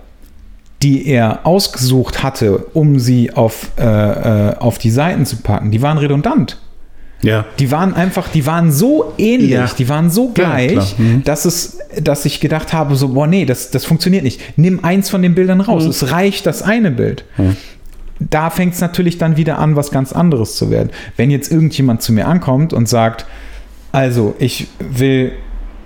die 0.83 1.07
er 1.07 1.41
ausgesucht 1.45 2.23
hatte, 2.23 2.59
um 2.73 2.99
sie 2.99 3.33
auf, 3.33 3.71
äh, 3.79 3.83
äh, 4.51 4.57
auf 4.57 4.79
die 4.79 4.91
Seiten 4.91 5.27
zu 5.27 5.37
packen, 5.37 5.71
die 5.71 5.83
waren 5.83 5.99
redundant. 5.99 6.59
Ja. 7.23 7.45
Die 7.59 7.71
waren 7.71 7.95
einfach, 7.95 8.29
die 8.29 8.47
waren 8.47 8.73
so 8.73 9.12
ähnlich, 9.18 9.51
Ja. 9.51 9.66
die 9.77 9.89
waren 9.89 10.09
so 10.11 10.33
Ja, 10.37 10.45
gleich, 10.45 10.73
klar. 10.73 10.87
Mhm. 10.99 11.25
dass 11.25 11.45
es, 11.45 11.79
dass 12.03 12.25
ich 12.25 12.41
gedacht 12.41 12.73
habe, 12.73 12.97
so, 12.97 13.09
boah, 13.09 13.27
nee, 13.27 13.45
das, 13.45 13.71
das 13.71 13.85
funktioniert 13.85 14.25
nicht. 14.25 14.41
Nimm 14.57 14.85
eins 14.85 15.11
von 15.11 15.21
den 15.23 15.35
Bildern 15.35 15.61
raus. 15.61 15.85
Mhm. 15.85 15.91
Es 15.91 16.11
reicht 16.12 16.47
das 16.47 16.62
eine 16.62 16.91
Bild. 16.91 17.25
Da 18.18 18.51
fängt 18.51 18.75
es 18.75 18.81
natürlich 18.81 19.18
dann 19.18 19.37
wieder 19.37 19.59
an, 19.59 19.77
was 19.77 19.91
ganz 19.91 20.12
anderes 20.12 20.57
zu 20.57 20.71
werden. 20.71 20.91
Wenn 21.16 21.31
jetzt 21.31 21.51
irgendjemand 21.51 22.03
zu 22.03 22.12
mir 22.12 22.27
ankommt 22.27 22.73
und 22.73 22.89
sagt, 22.89 23.27
also 23.93 24.35
ich 24.39 24.68
will, 24.79 25.33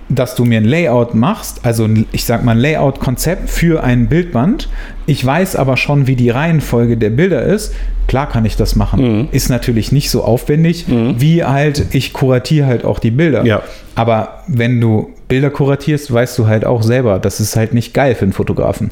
dass 0.09 0.35
du 0.35 0.45
mir 0.45 0.57
ein 0.57 0.65
Layout 0.65 1.15
machst, 1.15 1.61
also 1.63 1.89
ich 2.11 2.25
sag 2.25 2.43
mal 2.43 2.51
ein 2.51 2.59
Layout-Konzept 2.59 3.49
für 3.49 3.83
ein 3.83 4.07
Bildband. 4.07 4.69
Ich 5.07 5.25
weiß 5.25 5.55
aber 5.55 5.77
schon, 5.77 6.05
wie 6.07 6.15
die 6.15 6.29
Reihenfolge 6.29 6.97
der 6.97 7.09
Bilder 7.09 7.41
ist. 7.41 7.73
Klar 8.07 8.29
kann 8.29 8.45
ich 8.45 8.55
das 8.55 8.75
machen. 8.75 9.19
Mhm. 9.19 9.27
Ist 9.31 9.49
natürlich 9.49 9.91
nicht 9.91 10.11
so 10.11 10.23
aufwendig, 10.23 10.85
wie 10.87 11.43
halt, 11.43 11.87
ich 11.95 12.13
kuratiere 12.13 12.67
halt 12.67 12.85
auch 12.85 12.99
die 12.99 13.11
Bilder. 13.11 13.45
Ja. 13.45 13.63
Aber 13.95 14.43
wenn 14.47 14.79
du 14.79 15.09
Bilder 15.27 15.49
kuratierst, 15.49 16.13
weißt 16.13 16.37
du 16.37 16.47
halt 16.47 16.65
auch 16.65 16.83
selber, 16.83 17.19
das 17.19 17.39
ist 17.39 17.55
halt 17.55 17.73
nicht 17.73 17.93
geil 17.93 18.13
für 18.13 18.25
einen 18.25 18.33
Fotografen. 18.33 18.91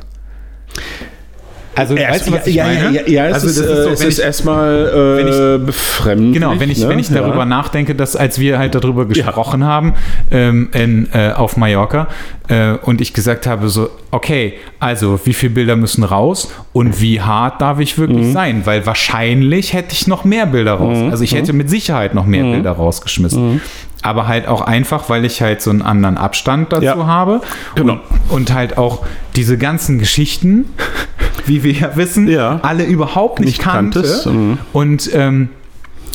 Also, 1.76 1.96
weißt 1.96 2.28
du, 2.28 2.32
was 2.32 2.48
ich 2.48 2.56
ja, 2.56 2.66
meine? 2.66 2.92
Ja, 2.92 3.02
ja, 3.02 3.08
ja, 3.08 3.28
es 3.28 3.34
also, 3.36 3.48
ist, 3.48 3.60
das 3.60 3.66
ist 3.66 3.72
äh, 3.72 3.84
so, 3.84 3.90
es 3.90 4.02
ist 4.02 4.20
erstmal 4.20 5.58
äh, 5.62 5.66
befremdlich. 5.66 6.34
Genau, 6.34 6.60
wenn 6.60 6.70
ich, 6.70 6.80
ne? 6.80 6.90
wenn 6.90 7.00
ich 7.00 7.10
darüber 7.10 7.40
ja. 7.40 7.46
nachdenke, 7.46 7.96
dass 7.96 8.16
als 8.16 8.40
wir 8.40 8.60
halt 8.60 8.76
darüber 8.76 9.06
gesprochen 9.06 9.64
haben 9.66 9.94
ähm, 10.32 10.70
in, 10.74 11.10
äh, 11.14 11.32
auf 11.32 11.58
Mallorca 11.58 12.08
äh, 12.48 12.74
und 12.84 13.02
ich 13.02 13.14
gesagt 13.14 13.48
habe 13.48 13.70
so, 13.70 13.90
okay, 14.12 14.54
also 14.80 15.20
wie 15.24 15.34
viele 15.34 15.54
Bilder 15.54 15.76
müssen 15.76 16.04
raus 16.04 16.52
und 16.74 17.02
wie 17.02 17.22
hart 17.22 17.62
darf 17.62 17.80
ich 17.80 17.98
wirklich 17.98 18.28
Mhm. 18.28 18.34
sein? 18.34 18.62
Weil 18.66 18.86
wahrscheinlich 18.86 19.74
hätte 19.74 19.94
ich 19.94 20.08
noch 20.08 20.24
mehr 20.24 20.46
Bilder 20.46 20.74
raus. 20.74 20.98
Also 21.12 21.24
ich 21.24 21.34
hätte 21.34 21.54
mit 21.54 21.70
Sicherheit 21.70 22.14
noch 22.14 22.26
Mhm. 22.26 22.32
mehr 22.32 22.44
Bilder 22.44 22.72
rausgeschmissen. 22.72 23.62
Aber 24.04 24.28
halt 24.28 24.48
auch 24.48 24.62
einfach, 24.62 25.10
weil 25.10 25.26
ich 25.26 25.42
halt 25.42 25.62
so 25.62 25.70
einen 25.72 25.82
anderen 25.82 26.18
Abstand 26.18 26.72
dazu 26.72 26.84
Ja. 26.84 27.08
habe. 27.08 27.42
Genau. 27.76 27.94
Und, 27.94 28.02
und 28.30 28.54
halt 28.54 28.78
auch 28.78 29.06
diese 29.36 29.58
ganzen 29.58 29.98
Geschichten, 29.98 30.66
wie 31.46 31.64
wir 31.64 31.72
ja 31.74 31.96
wissen, 31.96 32.28
Ja. 32.28 32.60
alle 32.64 32.84
überhaupt 32.84 33.40
nicht, 33.40 33.48
Nicht 33.48 33.62
kannte. 33.62 34.02
kanntest, 34.02 34.26
mhm. 34.28 34.58
Und 34.74 35.10
ähm, 35.14 35.50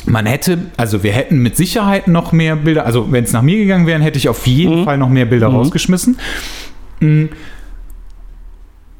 man 0.05 0.25
hätte, 0.25 0.59
also 0.77 1.03
wir 1.03 1.11
hätten 1.11 1.39
mit 1.39 1.57
Sicherheit 1.57 2.07
noch 2.07 2.31
mehr 2.31 2.55
Bilder, 2.55 2.85
also 2.85 3.11
wenn 3.11 3.25
es 3.25 3.33
nach 3.33 3.41
mir 3.41 3.57
gegangen 3.57 3.85
wäre, 3.85 4.01
hätte 4.01 4.17
ich 4.17 4.29
auf 4.29 4.47
jeden 4.47 4.85
Fall 4.85 4.97
noch 4.97 5.09
mehr 5.09 5.25
Bilder 5.25 5.47
rausgeschmissen. 5.47 6.17
Mm. 7.01 7.25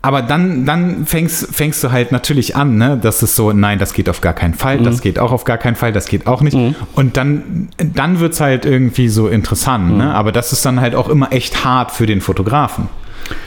Aber 0.01 0.21
dann, 0.21 0.65
dann 0.65 1.05
fängst, 1.05 1.53
fängst 1.53 1.83
du 1.83 1.91
halt 1.91 2.13
natürlich 2.13 2.55
an, 2.55 2.77
ne? 2.77 2.97
Das 3.01 3.21
ist 3.21 3.35
so, 3.35 3.51
nein, 3.51 3.79
das 3.79 3.93
geht 3.93 4.07
auf 4.07 4.21
gar 4.21 4.33
keinen 4.33 4.53
Fall, 4.53 4.79
das 4.79 5.01
geht 5.01 5.19
auch 5.19 5.33
auf 5.33 5.43
gar 5.43 5.57
keinen 5.57 5.75
Fall, 5.75 5.91
das 5.91 6.07
geht 6.07 6.25
auch 6.25 6.41
nicht. 6.41 6.57
Und 6.95 7.17
dann, 7.17 7.67
dann 7.77 8.21
wird 8.21 8.33
es 8.33 8.39
halt 8.39 8.65
irgendwie 8.65 9.09
so 9.09 9.27
interessant, 9.27 9.97
ne? 9.97 10.13
Aber 10.15 10.31
das 10.31 10.53
ist 10.53 10.65
dann 10.65 10.79
halt 10.79 10.95
auch 10.95 11.09
immer 11.09 11.33
echt 11.33 11.65
hart 11.65 11.91
für 11.91 12.05
den 12.05 12.21
Fotografen. 12.21 12.87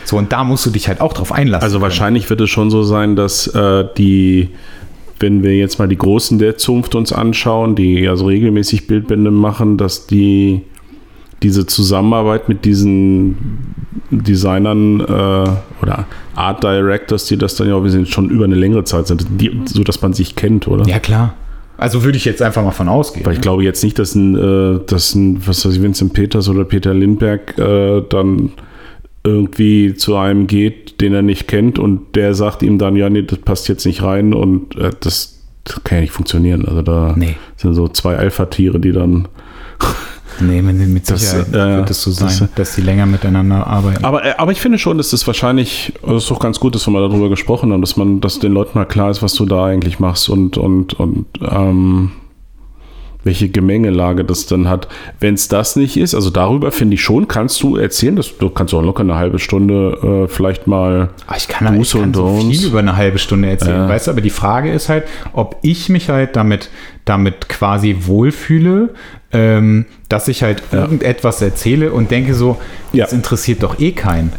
So, 0.04 0.18
und 0.18 0.32
da 0.32 0.44
musst 0.44 0.66
du 0.66 0.70
dich 0.70 0.88
halt 0.88 1.00
auch 1.00 1.14
drauf 1.14 1.32
einlassen. 1.32 1.64
Also 1.64 1.76
können. 1.76 1.82
wahrscheinlich 1.84 2.28
wird 2.28 2.40
es 2.42 2.50
schon 2.50 2.70
so 2.70 2.82
sein, 2.82 3.16
dass 3.16 3.46
äh, 3.48 3.84
die, 3.96 4.50
wenn 5.20 5.42
wir 5.42 5.56
jetzt 5.56 5.78
mal 5.78 5.88
die 5.88 5.96
Großen 5.96 6.38
der 6.38 6.58
Zunft 6.58 6.94
uns 6.94 7.12
anschauen, 7.12 7.74
die 7.76 8.06
also 8.06 8.26
regelmäßig 8.26 8.86
Bildbände 8.86 9.30
machen, 9.30 9.78
dass 9.78 10.06
die 10.06 10.62
diese 11.42 11.66
Zusammenarbeit 11.66 12.48
mit 12.48 12.64
diesen 12.64 13.36
Designern 14.10 15.00
äh, 15.00 15.04
oder 15.82 16.06
Art 16.34 16.62
Directors, 16.62 17.26
die 17.26 17.36
das 17.36 17.56
dann 17.56 17.68
ja 17.68 17.74
auch 17.74 17.82
wir 17.84 17.90
sind, 17.90 18.08
schon 18.08 18.30
über 18.30 18.44
eine 18.44 18.54
längere 18.54 18.84
Zeit 18.84 19.06
sind, 19.06 19.26
die, 19.40 19.60
so 19.66 19.82
dass 19.84 20.00
man 20.02 20.12
sich 20.12 20.36
kennt, 20.36 20.68
oder? 20.68 20.86
Ja, 20.86 20.98
klar. 20.98 21.34
Also 21.78 22.04
würde 22.04 22.16
ich 22.16 22.24
jetzt 22.24 22.42
einfach 22.42 22.62
mal 22.62 22.70
von 22.70 22.88
ausgehen. 22.88 23.26
Weil 23.26 23.34
ich 23.34 23.40
glaube 23.40 23.64
jetzt 23.64 23.82
nicht, 23.82 23.98
dass 23.98 24.14
ein, 24.14 24.36
äh, 24.36 24.80
dass 24.86 25.14
ein 25.14 25.46
was 25.46 25.64
weiß 25.64 25.74
ich, 25.76 25.82
Vincent 25.82 26.12
Peters 26.12 26.48
oder 26.48 26.64
Peter 26.64 26.94
Lindberg 26.94 27.58
äh, 27.58 28.02
dann 28.08 28.52
irgendwie 29.24 29.94
zu 29.94 30.16
einem 30.16 30.46
geht, 30.46 31.00
den 31.00 31.14
er 31.14 31.22
nicht 31.22 31.48
kennt 31.48 31.78
und 31.78 32.14
der 32.16 32.34
sagt 32.34 32.62
ihm 32.62 32.78
dann, 32.78 32.96
ja, 32.96 33.08
nee, 33.08 33.22
das 33.22 33.38
passt 33.38 33.68
jetzt 33.68 33.86
nicht 33.86 34.02
rein 34.02 34.34
und 34.34 34.76
äh, 34.76 34.90
das, 35.00 35.40
das 35.64 35.82
kann 35.84 35.98
ja 35.98 36.02
nicht 36.02 36.12
funktionieren. 36.12 36.64
Also 36.66 36.82
da 36.82 37.14
Nee. 37.16 37.36
sind 37.56 37.74
so 37.74 37.88
zwei 37.88 38.16
Alpha-Tiere, 38.16 38.78
die 38.80 38.92
dann. 38.92 39.28
Nee, 40.40 40.62
mit, 40.62 41.08
Das, 41.10 41.20
Sicherheit 41.20 41.48
äh, 41.48 41.76
wird 41.78 41.90
es 41.90 42.02
so 42.02 42.10
sein, 42.10 42.28
das- 42.28 42.48
dass 42.54 42.74
die 42.74 42.80
länger 42.82 43.06
miteinander 43.06 43.66
arbeiten. 43.66 44.04
Aber, 44.04 44.24
äh, 44.24 44.34
aber 44.38 44.52
ich 44.52 44.60
finde 44.60 44.78
schon, 44.78 44.98
dass 44.98 45.10
das 45.10 45.26
wahrscheinlich, 45.26 45.92
also 46.02 46.16
es 46.16 46.22
ist 46.24 46.30
doch 46.30 46.40
ganz 46.40 46.58
gut, 46.60 46.74
dass 46.74 46.86
wir 46.86 46.90
mal 46.92 47.06
darüber 47.08 47.28
gesprochen 47.28 47.72
haben, 47.72 47.80
dass 47.80 47.96
man, 47.96 48.20
dass 48.20 48.38
den 48.38 48.52
Leuten 48.52 48.78
mal 48.78 48.84
klar 48.86 49.10
ist, 49.10 49.22
was 49.22 49.34
du 49.34 49.46
da 49.46 49.66
eigentlich 49.66 49.98
machst 50.00 50.28
und, 50.28 50.56
und, 50.58 50.94
und 50.94 51.26
ähm, 51.42 52.12
welche 53.24 53.48
Gemengelage 53.48 54.24
das 54.24 54.46
dann 54.46 54.68
hat. 54.68 54.88
Wenn 55.20 55.34
es 55.34 55.46
das 55.46 55.76
nicht 55.76 55.96
ist, 55.96 56.12
also 56.12 56.28
darüber 56.30 56.72
finde 56.72 56.94
ich 56.94 57.02
schon, 57.02 57.28
kannst 57.28 57.62
du 57.62 57.76
erzählen, 57.76 58.16
dass 58.16 58.36
du 58.36 58.50
kannst 58.50 58.74
auch 58.74 58.82
locker 58.82 59.02
eine 59.04 59.14
halbe 59.14 59.38
Stunde 59.38 60.24
äh, 60.24 60.28
vielleicht 60.28 60.66
mal. 60.66 61.10
Ah, 61.28 61.34
ich 61.36 61.46
kann, 61.46 61.80
ich 61.80 61.92
kann 61.92 62.12
so 62.12 62.36
viel 62.40 62.66
über 62.66 62.80
eine 62.80 62.96
halbe 62.96 63.18
Stunde 63.18 63.48
erzählen, 63.48 63.82
Ja. 63.82 63.88
weißt 63.88 64.08
du? 64.08 64.10
Aber 64.10 64.22
die 64.22 64.30
Frage 64.30 64.72
ist 64.72 64.88
halt, 64.88 65.04
ob 65.34 65.56
ich 65.62 65.88
mich 65.88 66.08
halt 66.08 66.34
damit, 66.34 66.68
damit 67.04 67.48
quasi 67.48 67.96
wohlfühle, 68.00 68.90
ähm, 69.34 69.86
dass 70.08 70.28
ich 70.28 70.42
halt 70.42 70.62
irgendetwas 70.72 71.40
erzähle 71.40 71.90
und 71.92 72.10
denke 72.10 72.34
so, 72.34 72.58
Ja. 72.92 73.04
das 73.04 73.14
interessiert 73.14 73.62
doch 73.62 73.80
eh 73.80 73.92
keinen. 73.92 74.32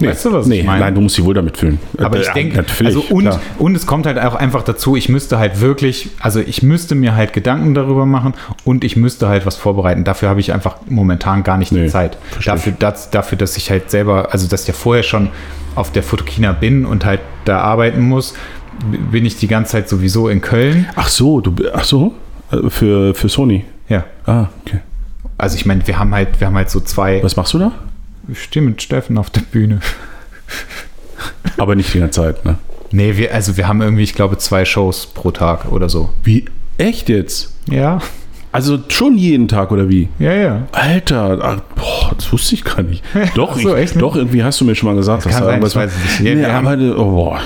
weißt 0.00 0.24
du, 0.24 0.32
was 0.32 0.46
nee, 0.46 0.60
ich 0.60 0.66
meine? 0.66 0.80
Nein, 0.80 0.94
du 0.96 1.00
musst 1.02 1.16
dich 1.16 1.24
wohl 1.24 1.34
damit 1.34 1.56
fühlen. 1.56 1.78
Aber 1.98 2.16
Äh, 2.18 2.22
ich 2.22 2.28
denke, 2.30 2.56
natürlich, 2.56 2.96
also 2.96 3.14
und, 3.14 3.26
klar. 3.26 3.40
und 3.58 3.76
es 3.76 3.86
kommt 3.86 4.06
halt 4.06 4.18
auch 4.18 4.34
einfach 4.34 4.62
dazu, 4.64 4.96
ich 4.96 5.08
müsste 5.08 5.38
halt 5.38 5.60
wirklich, 5.60 6.10
also 6.18 6.40
ich 6.40 6.62
müsste 6.64 6.96
mir 6.96 7.14
halt 7.14 7.32
Gedanken 7.32 7.74
darüber 7.74 8.06
machen 8.06 8.34
und 8.64 8.82
ich 8.82 8.96
müsste 8.96 9.28
halt 9.28 9.46
was 9.46 9.56
vorbereiten. 9.56 10.02
Dafür 10.02 10.28
habe 10.28 10.40
ich 10.40 10.52
einfach 10.52 10.78
momentan 10.88 11.44
gar 11.44 11.56
nicht 11.56 11.70
die 11.70 11.76
Nee, 11.76 11.86
Zeit. 11.88 12.18
verstehe 12.30 12.54
Dafür, 12.54 12.72
das, 12.78 13.10
dafür, 13.10 13.38
dass 13.38 13.56
ich 13.56 13.70
halt 13.70 13.90
selber, 13.90 14.32
also 14.32 14.48
dass 14.48 14.62
ich 14.62 14.68
ja 14.68 14.74
vorher 14.74 15.04
schon 15.04 15.28
auf 15.76 15.92
der 15.92 16.02
Fotokina 16.02 16.50
bin 16.52 16.84
und 16.84 17.04
halt 17.04 17.20
da 17.44 17.60
arbeiten 17.60 18.00
muss, 18.02 18.34
bin 19.12 19.24
ich 19.26 19.36
die 19.36 19.46
ganze 19.46 19.72
Zeit 19.72 19.88
sowieso 19.88 20.28
in 20.28 20.40
Köln. 20.40 20.86
Ach 20.96 21.08
so, 21.08 21.40
du, 21.40 21.54
ach 21.72 21.84
so, 21.84 22.14
Äh, 22.50 22.68
für, 22.68 23.14
für 23.14 23.28
Sony. 23.28 23.64
Ja. 23.90 24.04
Ah, 24.24 24.46
okay. 24.64 24.80
Also 25.36 25.56
ich 25.56 25.66
meine, 25.66 25.86
wir 25.86 25.98
haben 25.98 26.14
halt, 26.14 26.40
wir 26.40 26.46
haben 26.46 26.56
halt 26.56 26.70
so 26.70 26.80
zwei. 26.80 27.22
Was 27.22 27.36
machst 27.36 27.52
du 27.52 27.58
da? 27.58 27.72
Ich 28.28 28.42
stehe 28.44 28.64
mit 28.64 28.80
Steffen 28.80 29.18
auf 29.18 29.28
der 29.30 29.40
Bühne. 29.42 29.80
Aber 31.58 31.74
nicht 31.76 31.92
die 31.94 31.98
ganze 32.00 32.22
Zeit, 32.22 32.44
ne? 32.44 32.56
Nee, 32.92 33.16
wir, 33.16 33.32
also 33.34 33.56
wir 33.56 33.68
haben 33.68 33.80
irgendwie, 33.82 34.02
ich 34.02 34.14
glaube, 34.14 34.38
zwei 34.38 34.64
Shows 34.64 35.06
pro 35.06 35.30
Tag 35.30 35.70
oder 35.70 35.88
so. 35.88 36.10
Wie? 36.24 36.44
Echt 36.78 37.08
jetzt? 37.08 37.54
Ja, 37.68 38.00
Also 38.52 38.78
schon 38.88 39.16
jeden 39.16 39.46
Tag 39.46 39.70
oder 39.70 39.88
wie? 39.88 40.08
ja, 40.18 40.32
ja. 40.32 40.62
Alter, 40.72 41.38
ach, 41.42 41.60
boah, 41.76 42.12
das 42.16 42.32
wusste 42.32 42.54
ich 42.56 42.64
gar 42.64 42.82
nicht. 42.82 43.04
Doch, 43.34 43.56
so, 43.56 43.76
ich, 43.76 43.92
doch, 43.92 44.16
irgendwie 44.16 44.42
hast 44.42 44.60
du 44.60 44.64
mir 44.64 44.74
schon 44.74 44.88
mal 44.88 44.96
gesagt, 44.96 45.22
kann 45.22 45.32
dass 45.32 45.40
da 45.40 45.48
irgendwas 45.50 45.76
war. 45.76 45.84
nicht. 45.86 46.20
Nee, 46.20 46.36
Wir 46.36 46.52
haben- 46.52 46.66
aber, 46.66 46.98
oh, 46.98 47.10
boah, 47.12 47.40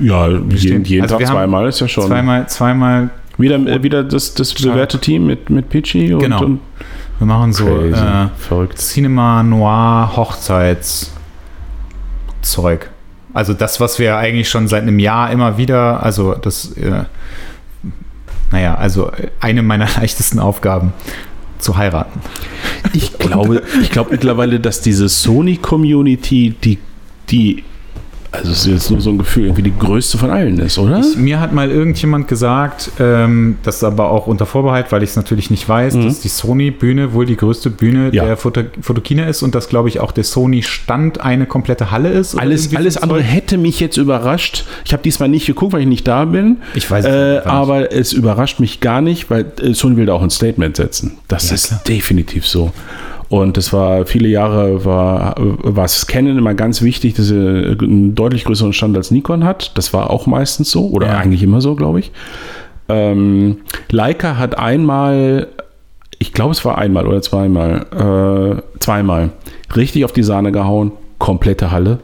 ja, 0.00 0.28
jeden, 0.28 0.84
jeden 0.84 1.02
Also 1.02 1.18
Tag 1.18 1.26
zweimal 1.26 1.68
ist 1.68 1.80
ja 1.80 1.88
schon. 1.88 2.06
Zweimal, 2.06 2.48
zweimal, 2.48 3.10
Wieder, 3.38 3.56
äh, 3.56 3.82
wieder 3.82 4.02
das, 4.04 4.34
das 4.34 4.54
bewährte 4.54 4.98
Team 4.98 5.26
mit, 5.26 5.50
mit 5.50 5.68
Pichi 5.68 6.12
und, 6.14 6.20
Genau. 6.20 6.42
und 6.44 6.60
wir 7.18 7.26
machen 7.26 7.52
so 7.52 7.66
Crazy. 7.66 8.02
äh, 8.02 8.28
verrückt. 8.38 8.78
Cinema 8.78 9.42
Noir 9.42 10.12
Hochzeitszeug. 10.16 11.10
Also 13.32 13.52
das, 13.52 13.80
was 13.80 13.98
wir 13.98 14.16
eigentlich 14.16 14.48
schon 14.48 14.68
seit 14.68 14.82
einem 14.82 14.98
Jahr 14.98 15.30
immer 15.30 15.58
wieder, 15.58 16.02
also 16.02 16.34
das, 16.34 16.72
äh, 16.72 17.04
naja, 18.50 18.74
also 18.76 19.10
eine 19.40 19.62
meiner 19.62 19.86
leichtesten 20.00 20.38
Aufgaben 20.38 20.92
zu 21.58 21.76
heiraten. 21.76 22.20
Ich 22.92 23.18
glaube, 23.18 23.62
ich 23.82 23.90
glaube 23.90 24.12
mittlerweile, 24.12 24.60
dass 24.60 24.80
diese 24.80 25.08
Sony-Community, 25.08 26.54
die, 26.62 26.78
die 27.30 27.64
also 28.32 28.50
es 28.52 28.58
ist 28.60 28.66
jetzt 28.66 28.90
nur 28.90 29.00
so 29.00 29.10
ein 29.10 29.18
Gefühl, 29.18 29.44
irgendwie 29.44 29.62
die 29.62 29.76
größte 29.76 30.18
von 30.18 30.30
allen 30.30 30.58
ist, 30.58 30.78
oder? 30.78 31.00
Ich, 31.00 31.16
mir 31.16 31.40
hat 31.40 31.52
mal 31.52 31.70
irgendjemand 31.70 32.28
gesagt, 32.28 32.90
ähm, 32.98 33.56
das 33.62 33.82
aber 33.84 34.10
auch 34.10 34.26
unter 34.26 34.46
Vorbehalt, 34.46 34.92
weil 34.92 35.02
ich 35.02 35.10
es 35.10 35.16
natürlich 35.16 35.50
nicht 35.50 35.68
weiß, 35.68 35.94
Mhm. 35.94 36.04
dass 36.04 36.20
die 36.20 36.28
Sony-Bühne 36.28 37.12
wohl 37.12 37.26
die 37.26 37.36
größte 37.36 37.70
Bühne 37.70 38.10
Ja. 38.12 38.24
der 38.24 38.36
Foto 38.36 38.62
Fotokina 38.80 39.24
ist 39.26 39.42
und 39.42 39.54
dass, 39.54 39.68
glaube 39.68 39.88
ich, 39.88 40.00
auch 40.00 40.12
der 40.12 40.24
Sony-Stand 40.24 41.20
eine 41.20 41.46
komplette 41.46 41.90
Halle 41.90 42.10
ist. 42.10 42.34
alles 42.38 42.74
alles 42.74 42.96
andere 42.96 43.20
Zeug. 43.20 43.26
hätte 43.28 43.58
mich 43.58 43.80
jetzt 43.80 43.96
überrascht. 43.96 44.64
Ich 44.84 44.92
habe 44.92 45.02
diesmal 45.02 45.28
nicht 45.28 45.46
geguckt, 45.46 45.72
weil 45.72 45.80
ich 45.82 45.86
nicht 45.86 46.06
da 46.08 46.24
bin. 46.24 46.58
Ich 46.74 46.90
weiß 46.90 47.04
es 47.04 47.10
äh, 47.44 47.46
aber 47.48 47.92
es 47.92 48.12
überrascht 48.12 48.60
mich 48.60 48.80
gar 48.80 49.00
nicht, 49.00 49.30
weil 49.30 49.46
äh, 49.62 49.72
Sony 49.74 49.96
will 49.96 50.06
da 50.06 50.12
auch 50.14 50.22
ein 50.22 50.30
Statement 50.30 50.76
setzen. 50.76 51.18
Das 51.28 51.48
Ja, 51.48 51.54
ist 51.54 51.68
klar. 51.68 51.80
definitiv 51.88 52.46
so. 52.46 52.72
Und 53.28 53.56
das 53.56 53.72
war 53.72 54.06
viele 54.06 54.28
Jahre 54.28 54.84
war 54.84 55.34
war 55.38 55.86
Canon 56.06 56.38
immer 56.38 56.54
ganz 56.54 56.82
wichtig, 56.82 57.14
dass 57.14 57.30
er 57.30 57.76
einen 57.80 58.14
deutlich 58.14 58.44
größeren 58.44 58.72
Stand 58.72 58.96
als 58.96 59.10
Nikon 59.10 59.44
hat. 59.44 59.76
Das 59.76 59.92
war 59.92 60.10
auch 60.10 60.26
meistens 60.26 60.70
so 60.70 60.88
oder 60.88 61.08
Ja. 61.08 61.18
eigentlich 61.18 61.42
immer 61.42 61.60
so, 61.60 61.74
glaube 61.74 62.00
ich. 62.00 62.12
Ähm, 62.88 63.58
Leica 63.90 64.36
hat 64.36 64.58
einmal, 64.58 65.48
ich 66.18 66.32
glaube 66.32 66.52
es 66.52 66.64
war 66.64 66.78
einmal 66.78 67.06
oder 67.06 67.20
zweimal, 67.20 68.62
äh, 68.62 68.78
zweimal 68.78 69.30
richtig 69.74 70.04
auf 70.04 70.12
die 70.12 70.22
Sahne 70.22 70.52
gehauen, 70.52 70.92
komplette 71.18 71.72
Halle. 71.72 71.98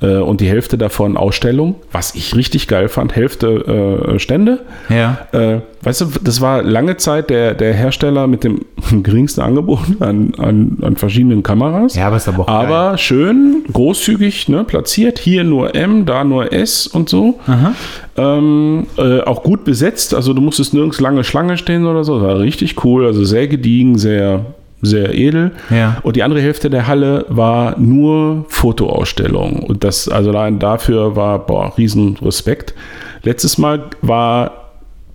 Äh, 0.00 0.18
und 0.18 0.40
die 0.40 0.48
Hälfte 0.48 0.78
davon 0.78 1.16
Ausstellung, 1.16 1.76
was 1.92 2.14
ich 2.14 2.34
richtig 2.36 2.68
geil 2.68 2.88
fand, 2.88 3.16
Hälfte 3.16 4.12
äh, 4.14 4.18
Stände. 4.18 4.60
Ja. 4.88 5.18
Äh, 5.32 5.60
weißt 5.82 6.00
du, 6.02 6.06
das 6.22 6.40
war 6.40 6.62
lange 6.62 6.96
Zeit 6.96 7.30
der, 7.30 7.54
der 7.54 7.74
Hersteller 7.74 8.26
mit 8.26 8.44
dem 8.44 8.64
geringsten 9.02 9.40
Angebot 9.40 9.80
an, 10.00 10.32
an, 10.38 10.78
an 10.82 10.96
verschiedenen 10.96 11.42
Kameras. 11.42 11.96
ja, 11.96 12.06
aber 12.06 12.16
ist 12.16 12.28
aber 12.28 12.44
auch 12.44 12.48
Aber 12.48 12.98
schön 12.98 13.64
großzügig 13.72 14.48
ne, 14.48 14.64
platziert. 14.64 15.18
Hier 15.18 15.44
nur 15.44 15.74
M, 15.74 16.06
da 16.06 16.24
nur 16.24 16.52
S 16.52 16.86
und 16.86 17.08
so. 17.08 17.38
geil. 17.46 17.74
Ähm, 18.16 18.86
äh, 18.96 19.20
auch 19.20 19.42
gut 19.42 19.64
besetzt. 19.64 20.14
Also 20.14 20.32
du 20.32 20.40
musstest 20.40 20.74
nirgends 20.74 21.00
lange 21.00 21.24
Schlange 21.24 21.56
stehen 21.56 21.86
oder 21.86 22.04
so. 22.04 22.18
Das 22.18 22.28
war 22.28 22.38
richtig 22.40 22.84
cool. 22.84 23.06
Also 23.06 23.24
sehr 23.24 23.48
gediegen, 23.48 23.98
sehr, 23.98 24.46
sehr 24.82 25.14
edel. 25.14 25.52
Ja. 25.70 25.98
Und 26.02 26.16
die 26.16 26.22
andere 26.22 26.40
Hälfte 26.40 26.70
der 26.70 26.86
Halle 26.86 27.24
war 27.28 27.78
nur 27.78 28.44
Fotoausstellung. 28.48 29.62
Und 29.62 29.84
das, 29.84 30.08
also 30.08 30.30
allein 30.30 30.58
dafür 30.58 31.16
war, 31.16 31.44
boah, 31.46 31.76
riesen 31.76 32.16
Respekt. 32.22 32.74
Letztes 33.22 33.58
Mal 33.58 33.84
war 34.02 34.68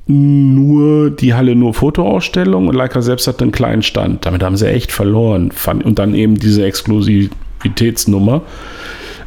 nur 0.05 1.11
die 1.11 1.33
Halle 1.33 1.55
nur 1.55 1.73
Fotoausstellung 1.73 2.67
und 2.67 2.75
Leica 2.75 3.01
selbst 3.01 3.25
hatte 3.27 3.43
einen 3.43 3.53
kleinen 3.53 3.83
Stand. 3.83 4.25
Damit 4.25 4.43
haben 4.43 4.57
sie 4.57 4.67
echt 4.67 4.91
verloren. 4.91 5.51
Und 5.83 5.97
dann 5.97 6.13
eben 6.13 6.37
diese 6.37 6.65
Exklusivitätsnummer. 6.65 8.41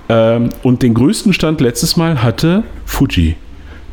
Ähm, 0.09 0.51
und 0.63 0.83
den 0.83 0.95
größten 0.95 1.33
Stand 1.33 1.61
letztes 1.61 1.97
Mal 1.97 2.23
hatte 2.23 2.63
Fuji 2.85 3.37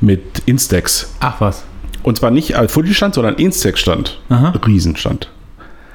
mit 0.01 0.43
Instax. 0.45 1.15
Ach 1.21 1.39
was. 1.39 1.63
Und 2.03 2.17
zwar 2.17 2.31
nicht 2.31 2.57
als 2.57 2.73
Fuji-Stand, 2.73 3.15
sondern 3.15 3.35
Instax-Stand. 3.35 4.19
Riesenstand. 4.67 5.29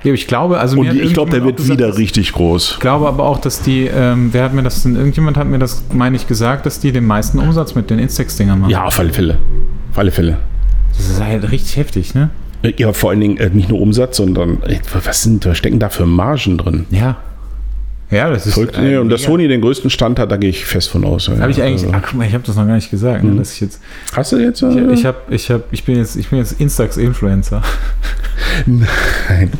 Ich 0.05 0.26
glaube, 0.26 0.59
also 0.59 0.78
Und 0.78 0.92
ich 0.94 1.12
glaube, 1.12 1.30
der 1.30 1.44
wird 1.44 1.61
auch 1.61 1.64
wieder 1.64 1.76
gesagt, 1.86 1.99
richtig 1.99 2.32
groß. 2.32 2.72
Ich 2.72 2.80
glaube 2.80 3.09
aber 3.09 3.24
auch, 3.24 3.38
dass 3.38 3.62
die, 3.62 3.86
ähm, 3.86 4.28
wer 4.32 4.44
hat 4.44 4.55
mir 4.55 4.62
das 4.62 4.82
denn, 4.82 4.96
irgendjemand 4.96 5.36
hat 5.36 5.46
mir 5.49 5.59
das, 5.59 5.82
meine 5.92 6.16
ich, 6.16 6.26
gesagt, 6.26 6.66
dass 6.66 6.80
die 6.80 6.92
den 6.92 7.07
meisten 7.07 7.38
Umsatz 7.38 7.74
mit 7.74 7.90
den 7.90 7.99
Instax-Dingern 7.99 8.61
machen. 8.61 8.70
Ja, 8.70 8.84
auf 8.84 8.99
alle 8.99 9.12
Fälle. 9.12 9.38
Auf 9.90 9.99
alle 9.99 10.11
Fälle. 10.11 10.38
Das 10.96 11.09
ist 11.09 11.22
halt 11.22 11.51
richtig 11.51 11.76
heftig, 11.76 12.14
ne? 12.14 12.30
Äh, 12.62 12.72
Ja, 12.76 12.92
vor 12.92 13.11
allen 13.11 13.20
Dingen 13.20 13.36
äh, 13.38 13.51
nicht 13.51 13.68
nur 13.68 13.80
Umsatz, 13.80 14.16
sondern 14.16 14.62
äh, 14.62 14.78
was 15.05 15.22
sind, 15.22 15.46
was 15.46 15.59
stecken 15.59 15.78
da 15.78 15.88
für 15.88 16.07
Margen 16.07 16.59
drin? 16.59 16.86
Ja. 16.90 17.16
Ja, 18.11 18.30
das 18.30 18.46
ist. 18.46 18.56
Äh, 18.56 18.80
nee, 18.80 18.96
und 18.96 19.11
dass. 19.11 19.22
Sony 19.22 19.48
den 19.48 19.61
größten 19.61 19.90
Stand 19.90 20.18
hat, 20.18 20.30
da 20.30 20.36
gehe 20.36 20.50
ich 20.50 20.64
fest 20.64 20.88
von 20.88 21.04
aus. 21.04 21.28
Habe 21.28 21.50
ich 21.50 21.62
eigentlich, 21.62 21.84
Also, 21.84 21.94
ach 21.94 22.02
guck 22.02 22.14
mal, 22.14 22.26
ich 22.26 22.32
habe 22.32 22.44
das 22.44 22.56
noch 22.56 22.66
gar 22.66 22.74
nicht 22.74 22.90
gesagt, 22.90 23.22
ne, 23.22 23.34
dass 23.36 23.52
ich 23.52 23.61
jetzt, 23.61 23.80
hast 24.14 24.32
du 24.32 24.38
jetzt? 24.38 24.62
Äh, 24.62 24.92
ich, 24.92 25.00
ich 25.00 25.06
habe, 25.06 25.18
ich 25.28 25.50
habe, 25.50 25.64
ich 25.70 25.84
bin 25.84 25.96
jetzt, 25.96 26.16
ich 26.16 26.28
bin 26.28 26.38
jetzt 26.38 26.59
Instax-Influencer. 26.59 27.62
Nein. 28.66 29.50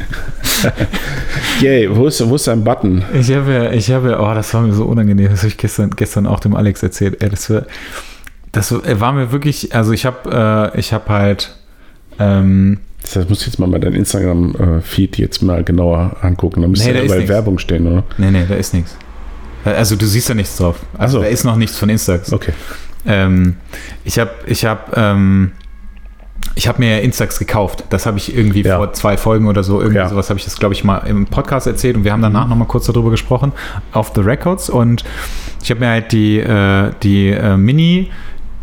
Yay, 1.61 1.95
wo 1.95 2.07
ist, 2.07 2.27
wo 2.27 2.37
ist 2.37 2.47
dein 2.47 2.65
Button? 2.65 3.05
Ich 3.13 3.31
habe 3.31 3.53
ja, 3.53 3.71
ich 3.71 3.91
habe 3.91 4.11
ja, 4.11 4.21
oh, 4.21 4.35
das 4.35 4.53
war 4.55 4.63
mir 4.63 4.73
so 4.73 4.85
unangenehm, 4.85 5.29
das 5.31 5.41
habe 5.41 5.49
ich 5.49 5.57
gestern, 5.59 5.91
gestern 5.91 6.27
auch 6.27 6.41
dem 6.41 6.57
Alex 6.57 6.83
erzählt. 6.83 7.23
Ey, 7.23 7.29
das 7.29 7.51
war, 7.51 7.65
das 8.53 8.73
war 8.73 9.13
mir 9.13 9.31
wirklich, 9.31 9.75
also 9.75 9.93
ich 9.93 10.07
habe, 10.07 10.73
äh, 10.75 10.79
ich 10.79 10.93
habe 10.95 11.09
halt, 11.11 11.57
ähm, 12.19 12.79
Das 13.09 13.17
heißt, 13.17 13.31
muss 13.31 13.47
jetzt 13.47 13.59
mal 13.59 13.67
deinem 13.81 13.95
Instagram-Feed 13.95 15.17
jetzt 15.17 15.43
mal 15.43 15.65
genauer 15.65 16.17
angucken. 16.21 16.61
Da 16.61 16.69
müsste 16.69 16.93
Nee, 16.93 17.07
da 17.09 17.15
nichts. 17.15 17.29
Werbung 17.29 17.59
stehen, 17.59 17.87
oder? 17.87 18.05
nee, 18.19 18.31
nee, 18.31 18.45
da 18.47 18.55
ist 18.55 18.75
nichts. 18.75 18.97
Also 19.65 19.97
du 19.97 20.07
siehst 20.07 20.29
da 20.29 20.35
nichts 20.35 20.57
drauf. 20.57 20.77
Also 20.99 21.19
so. 21.19 21.23
da 21.25 21.29
ist 21.29 21.45
noch 21.45 21.57
nichts 21.57 21.79
von 21.79 21.89
Instax. 21.89 22.33
Okay. 22.33 22.53
Ähm, 23.07 23.57
ich 24.05 24.19
habe, 24.19 24.31
ich 24.47 24.65
habe, 24.67 24.81
ähm, 24.95 25.53
ich 26.55 26.69
habe 26.69 26.81
mir 26.81 27.01
Instax 27.03 27.39
gekauft. 27.39 27.85
Das 27.91 28.05
habe 28.05 28.19
ich 28.19 28.37
irgendwie 28.37 28.63
Ja. 28.63 28.77
vor 28.77 28.93
zwei 28.93 29.17
Folgen 29.17 29.47
oder 29.49 29.63
so, 29.65 29.81
irgendwie 29.81 29.99
Ja. 30.01 30.09
sowas 30.09 30.29
habe 30.29 30.39
ich 30.39 30.45
das, 30.45 30.59
glaube 30.59 30.75
ich, 30.75 30.85
mal 30.85 30.99
im 30.99 31.27
Podcast 31.27 31.67
erzählt 31.67 31.97
und 31.97 32.05
wir 32.05 32.13
haben 32.13 32.23
danach 32.23 32.47
noch 32.47 32.57
mal 32.57 32.67
kurz 32.67 32.87
darüber 32.87 33.11
gesprochen 33.11 33.53
auf 33.93 34.13
The 34.15 34.21
Records 34.21 34.69
und 34.69 35.03
ich 35.63 35.71
habe 35.71 35.81
mir 35.81 35.89
halt 35.89 36.13
die, 36.13 36.39
äh, 36.41 36.91
die 37.03 37.31
äh, 37.31 37.57
Mini, 37.57 38.11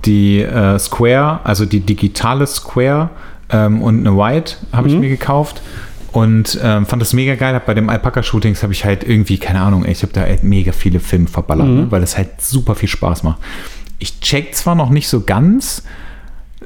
die 0.05 0.41
äh, 0.41 0.77
Square, 0.77 1.39
also 1.43 1.65
die 1.65 1.79
digitale 1.79 2.45
Square 2.45 3.09
ähm, 3.49 3.81
und 3.81 4.05
eine 4.05 4.17
White 4.17 4.55
habe 4.71 4.87
ich 4.87 4.95
mir 4.95 5.09
gekauft 5.09 5.61
und 6.11 6.57
ähm, 6.63 6.85
fand 6.85 7.01
das 7.01 7.13
mega 7.13 7.35
geil. 7.35 7.53
Hab 7.55 7.65
bei 7.65 7.73
dem 7.73 7.89
Alpaka-Shootings 7.89 8.63
habe 8.63 8.73
ich 8.73 8.85
halt 8.85 9.03
irgendwie, 9.03 9.37
keine 9.37 9.61
Ahnung, 9.61 9.85
ich 9.85 10.01
habe 10.01 10.13
da 10.13 10.21
halt 10.21 10.43
mega 10.43 10.71
viele 10.71 10.99
Filme 10.99 11.27
verballert, 11.27 11.67
ne, 11.67 11.91
weil 11.91 12.01
das 12.01 12.17
halt 12.17 12.41
super 12.41 12.75
viel 12.75 12.89
Spaß 12.89 13.23
macht. 13.23 13.39
Ich 13.99 14.19
check 14.21 14.55
zwar 14.55 14.75
noch 14.75 14.89
nicht 14.89 15.07
so 15.07 15.21
ganz, 15.21 15.83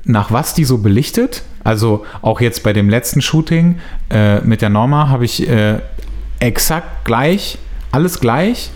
nach 0.04 0.32
was 0.32 0.54
die 0.54 0.66
so 0.66 0.78
belichtet. 0.78 1.44
Also 1.64 2.06
auch 2.22 2.42
jetzt 2.42 2.64
bei 2.64 2.74
dem 2.74 2.90
letzten 2.90 3.22
Shooting 3.22 3.80
äh, 4.10 4.40
mit 4.42 4.62
der 4.62 4.70
Norma 4.70 5.10
habe 5.10 5.26
ich 5.26 5.48
äh, 5.48 5.80
exakt 6.40 7.06
gleich, 7.06 7.58
alles 7.92 8.20
gleich. 8.20 8.72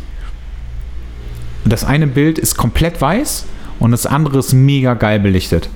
Das 1.65 1.83
eine 1.83 2.07
Bild 2.07 2.39
ist 2.39 2.57
komplett 2.57 2.99
weiß 2.99 3.45
und 3.79 3.91
das 3.91 4.05
andere 4.05 4.39
ist 4.39 4.53
mega 4.53 4.95
geil 4.95 5.19
belichtet. 5.19 5.69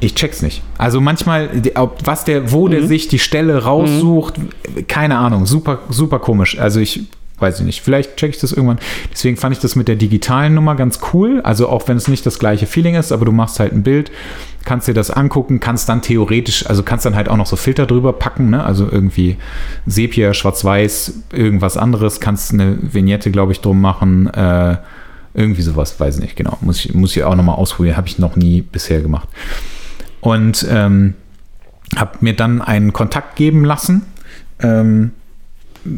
Ich 0.00 0.14
check's 0.14 0.40
nicht. 0.40 0.62
Also 0.78 1.00
manchmal, 1.00 1.50
ob, 1.74 1.98
was 2.04 2.24
der, 2.24 2.52
wo 2.52 2.68
der 2.68 2.86
sich 2.86 3.08
die 3.08 3.18
Stelle 3.18 3.64
raussucht, 3.64 4.34
keine 4.88 5.18
Ahnung, 5.18 5.44
super, 5.44 5.80
super 5.90 6.18
komisch. 6.18 6.58
Also 6.58 6.80
ich 6.80 7.04
weiß 7.40 7.60
ich 7.60 7.66
nicht. 7.66 7.80
Vielleicht 7.80 8.16
check 8.16 8.30
ich 8.30 8.38
das 8.38 8.52
irgendwann. 8.52 8.78
Deswegen 9.12 9.36
fand 9.36 9.54
ich 9.54 9.60
das 9.60 9.76
mit 9.76 9.88
der 9.88 9.96
digitalen 9.96 10.54
Nummer 10.54 10.74
ganz 10.74 11.00
cool. 11.12 11.40
Also 11.42 11.68
auch 11.68 11.88
wenn 11.88 11.96
es 11.96 12.08
nicht 12.08 12.24
das 12.26 12.38
gleiche 12.38 12.66
Feeling 12.66 12.94
ist, 12.94 13.12
aber 13.12 13.24
du 13.24 13.32
machst 13.32 13.60
halt 13.60 13.72
ein 13.72 13.82
Bild, 13.82 14.10
kannst 14.64 14.88
dir 14.88 14.94
das 14.94 15.10
angucken, 15.10 15.60
kannst 15.60 15.88
dann 15.88 16.02
theoretisch, 16.02 16.66
also 16.66 16.82
kannst 16.82 17.06
dann 17.06 17.16
halt 17.16 17.28
auch 17.28 17.36
noch 17.36 17.46
so 17.46 17.56
Filter 17.56 17.86
drüber 17.86 18.12
packen, 18.12 18.50
ne? 18.50 18.64
Also 18.64 18.88
irgendwie 18.90 19.36
Sepia, 19.86 20.34
Schwarz-Weiß, 20.34 21.14
irgendwas 21.32 21.76
anderes, 21.76 22.20
kannst 22.20 22.52
eine 22.52 22.78
Vignette, 22.80 23.30
glaube 23.30 23.52
ich, 23.52 23.60
drum 23.60 23.80
machen. 23.80 24.28
Äh, 24.28 24.76
irgendwie 25.32 25.62
sowas, 25.62 25.98
weiß 25.98 26.16
ich 26.16 26.22
nicht, 26.22 26.36
genau. 26.36 26.58
Muss 26.60 26.84
ich, 26.84 26.92
muss 26.92 27.16
ich 27.16 27.24
auch 27.24 27.36
nochmal 27.36 27.54
ausprobieren. 27.54 27.96
Habe 27.96 28.08
ich 28.08 28.18
noch 28.18 28.36
nie 28.36 28.62
bisher 28.62 29.00
gemacht. 29.00 29.28
Und 30.20 30.66
ähm, 30.68 31.14
habe 31.96 32.18
mir 32.20 32.34
dann 32.34 32.62
einen 32.62 32.92
Kontakt 32.92 33.36
geben 33.36 33.64
lassen 33.64 34.02
ähm, 34.60 35.12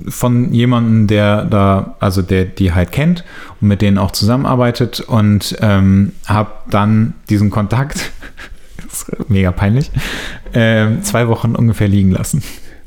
von 0.08 0.52
jemandem, 0.52 1.06
der 1.08 1.44
da, 1.44 1.96
also 1.98 2.22
der 2.22 2.44
die 2.44 2.72
halt 2.72 2.92
kennt 2.92 3.24
und 3.60 3.68
mit 3.68 3.82
denen 3.82 3.98
auch 3.98 4.12
zusammenarbeitet. 4.12 5.00
Und 5.00 5.56
ähm, 5.60 6.12
habe 6.26 6.52
dann 6.70 7.14
diesen 7.28 7.50
Kontakt, 7.50 8.12
ist 8.92 9.06
mega 9.28 9.50
peinlich, 9.50 9.90
ähm, 10.54 11.02
zwei 11.02 11.28
Wochen 11.28 11.54
ungefähr 11.54 11.88
liegen 11.88 12.12
lassen 12.12 12.42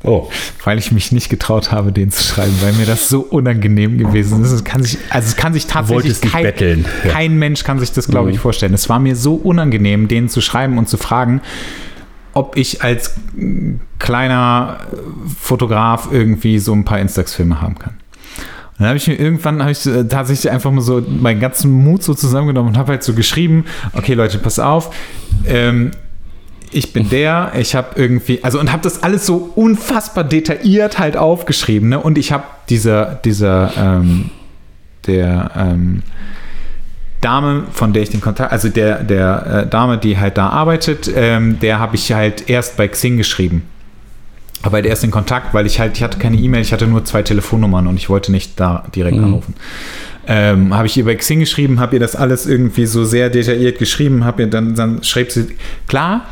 Oh, 0.06 0.30
weil 0.64 0.78
ich 0.78 0.92
mich 0.92 1.10
nicht 1.12 1.28
getraut 1.28 1.72
habe, 1.72 1.92
den 1.92 2.10
zu 2.10 2.22
schreiben, 2.22 2.54
weil 2.62 2.72
mir 2.74 2.86
das 2.86 3.08
so 3.08 3.20
unangenehm 3.20 3.98
gewesen 3.98 4.42
ist. 4.44 4.52
Es 4.52 4.64
kann 4.64 4.82
sich, 4.82 4.98
also 5.10 5.26
es 5.26 5.36
kann 5.36 5.52
sich 5.52 5.66
tatsächlich 5.66 6.20
kein, 6.20 6.44
betteln. 6.44 6.84
Ja. 7.04 7.10
kein 7.10 7.36
Mensch 7.36 7.64
kann 7.64 7.80
sich 7.80 7.92
das, 7.92 8.08
glaube 8.08 8.30
ich, 8.30 8.38
vorstellen. 8.38 8.72
Es 8.72 8.88
war 8.88 9.00
mir 9.00 9.16
so 9.16 9.34
unangenehm, 9.34 10.08
den 10.08 10.28
zu 10.28 10.40
schreiben 10.40 10.78
und 10.78 10.88
zu 10.88 10.96
fragen, 10.96 11.40
ob 12.34 12.56
ich 12.56 12.82
als 12.82 13.16
kleiner 13.98 14.78
äh, 14.92 14.96
Fotograf 15.40 16.08
irgendwie 16.12 16.58
so 16.58 16.72
ein 16.72 16.84
paar 16.84 17.00
Instax-Filme 17.00 17.60
haben 17.60 17.78
kann. 17.78 17.94
Und 18.78 18.80
dann 18.80 18.88
habe 18.88 18.98
ich 18.98 19.08
mir 19.08 19.14
irgendwann 19.14 19.62
habe 19.62 19.72
ich 19.72 19.86
äh, 19.86 20.04
tatsächlich 20.04 20.52
einfach 20.52 20.70
mal 20.70 20.82
so 20.82 21.00
meinen 21.00 21.40
ganzen 21.40 21.72
Mut 21.72 22.02
so 22.02 22.12
zusammengenommen 22.12 22.72
und 22.72 22.78
habe 22.78 22.92
halt 22.92 23.02
so 23.02 23.14
geschrieben, 23.14 23.64
okay 23.94 24.12
Leute, 24.12 24.38
pass 24.38 24.58
auf, 24.58 24.94
ähm, 25.46 25.92
ich 26.76 26.92
bin 26.92 27.08
der, 27.08 27.52
ich 27.58 27.74
habe 27.74 27.88
irgendwie, 27.96 28.44
also 28.44 28.60
und 28.60 28.70
habe 28.70 28.82
das 28.82 29.02
alles 29.02 29.24
so 29.24 29.50
unfassbar 29.54 30.24
detailliert 30.24 30.98
halt 30.98 31.16
aufgeschrieben, 31.16 31.88
ne? 31.88 31.98
Und 31.98 32.18
ich 32.18 32.32
habe 32.32 32.44
dieser, 32.68 33.14
dieser, 33.24 33.72
ähm, 33.78 34.30
der 35.06 35.50
ähm, 35.56 36.02
Dame, 37.22 37.64
von 37.72 37.92
der 37.94 38.02
ich 38.02 38.10
den 38.10 38.20
Kontakt, 38.20 38.52
also 38.52 38.68
der, 38.68 39.02
der 39.02 39.64
äh, 39.64 39.70
Dame, 39.70 39.96
die 39.96 40.18
halt 40.18 40.36
da 40.36 40.50
arbeitet, 40.50 41.10
ähm, 41.14 41.58
der 41.60 41.78
habe 41.78 41.96
ich 41.96 42.12
halt 42.12 42.50
erst 42.50 42.76
bei 42.76 42.88
Xing 42.88 43.16
geschrieben. 43.16 43.62
Aber 44.62 44.74
halt 44.74 44.86
erst 44.86 45.04
in 45.04 45.10
Kontakt, 45.10 45.54
weil 45.54 45.64
ich 45.64 45.80
halt, 45.80 45.96
ich 45.96 46.02
hatte 46.02 46.18
keine 46.18 46.36
E-Mail, 46.36 46.60
ich 46.60 46.72
hatte 46.72 46.86
nur 46.86 47.04
zwei 47.04 47.22
Telefonnummern 47.22 47.86
und 47.86 47.96
ich 47.96 48.10
wollte 48.10 48.32
nicht 48.32 48.60
da 48.60 48.84
direkt 48.94 49.18
anrufen. 49.18 49.54
ähm, 50.26 50.74
habe 50.74 50.86
ich 50.86 50.96
ihr 50.96 51.04
bei 51.04 51.14
Xing 51.14 51.40
geschrieben, 51.40 51.80
habe 51.80 51.96
ihr 51.96 52.00
das 52.00 52.16
alles 52.16 52.46
irgendwie 52.46 52.84
so 52.84 53.04
sehr 53.04 53.30
detailliert 53.30 53.78
geschrieben, 53.78 54.24
habe 54.24 54.42
ihr 54.42 54.50
dann, 54.50 54.74
dann 54.74 55.02
schreibt 55.02 55.32
sie, 55.32 55.56
klar, 55.88 56.26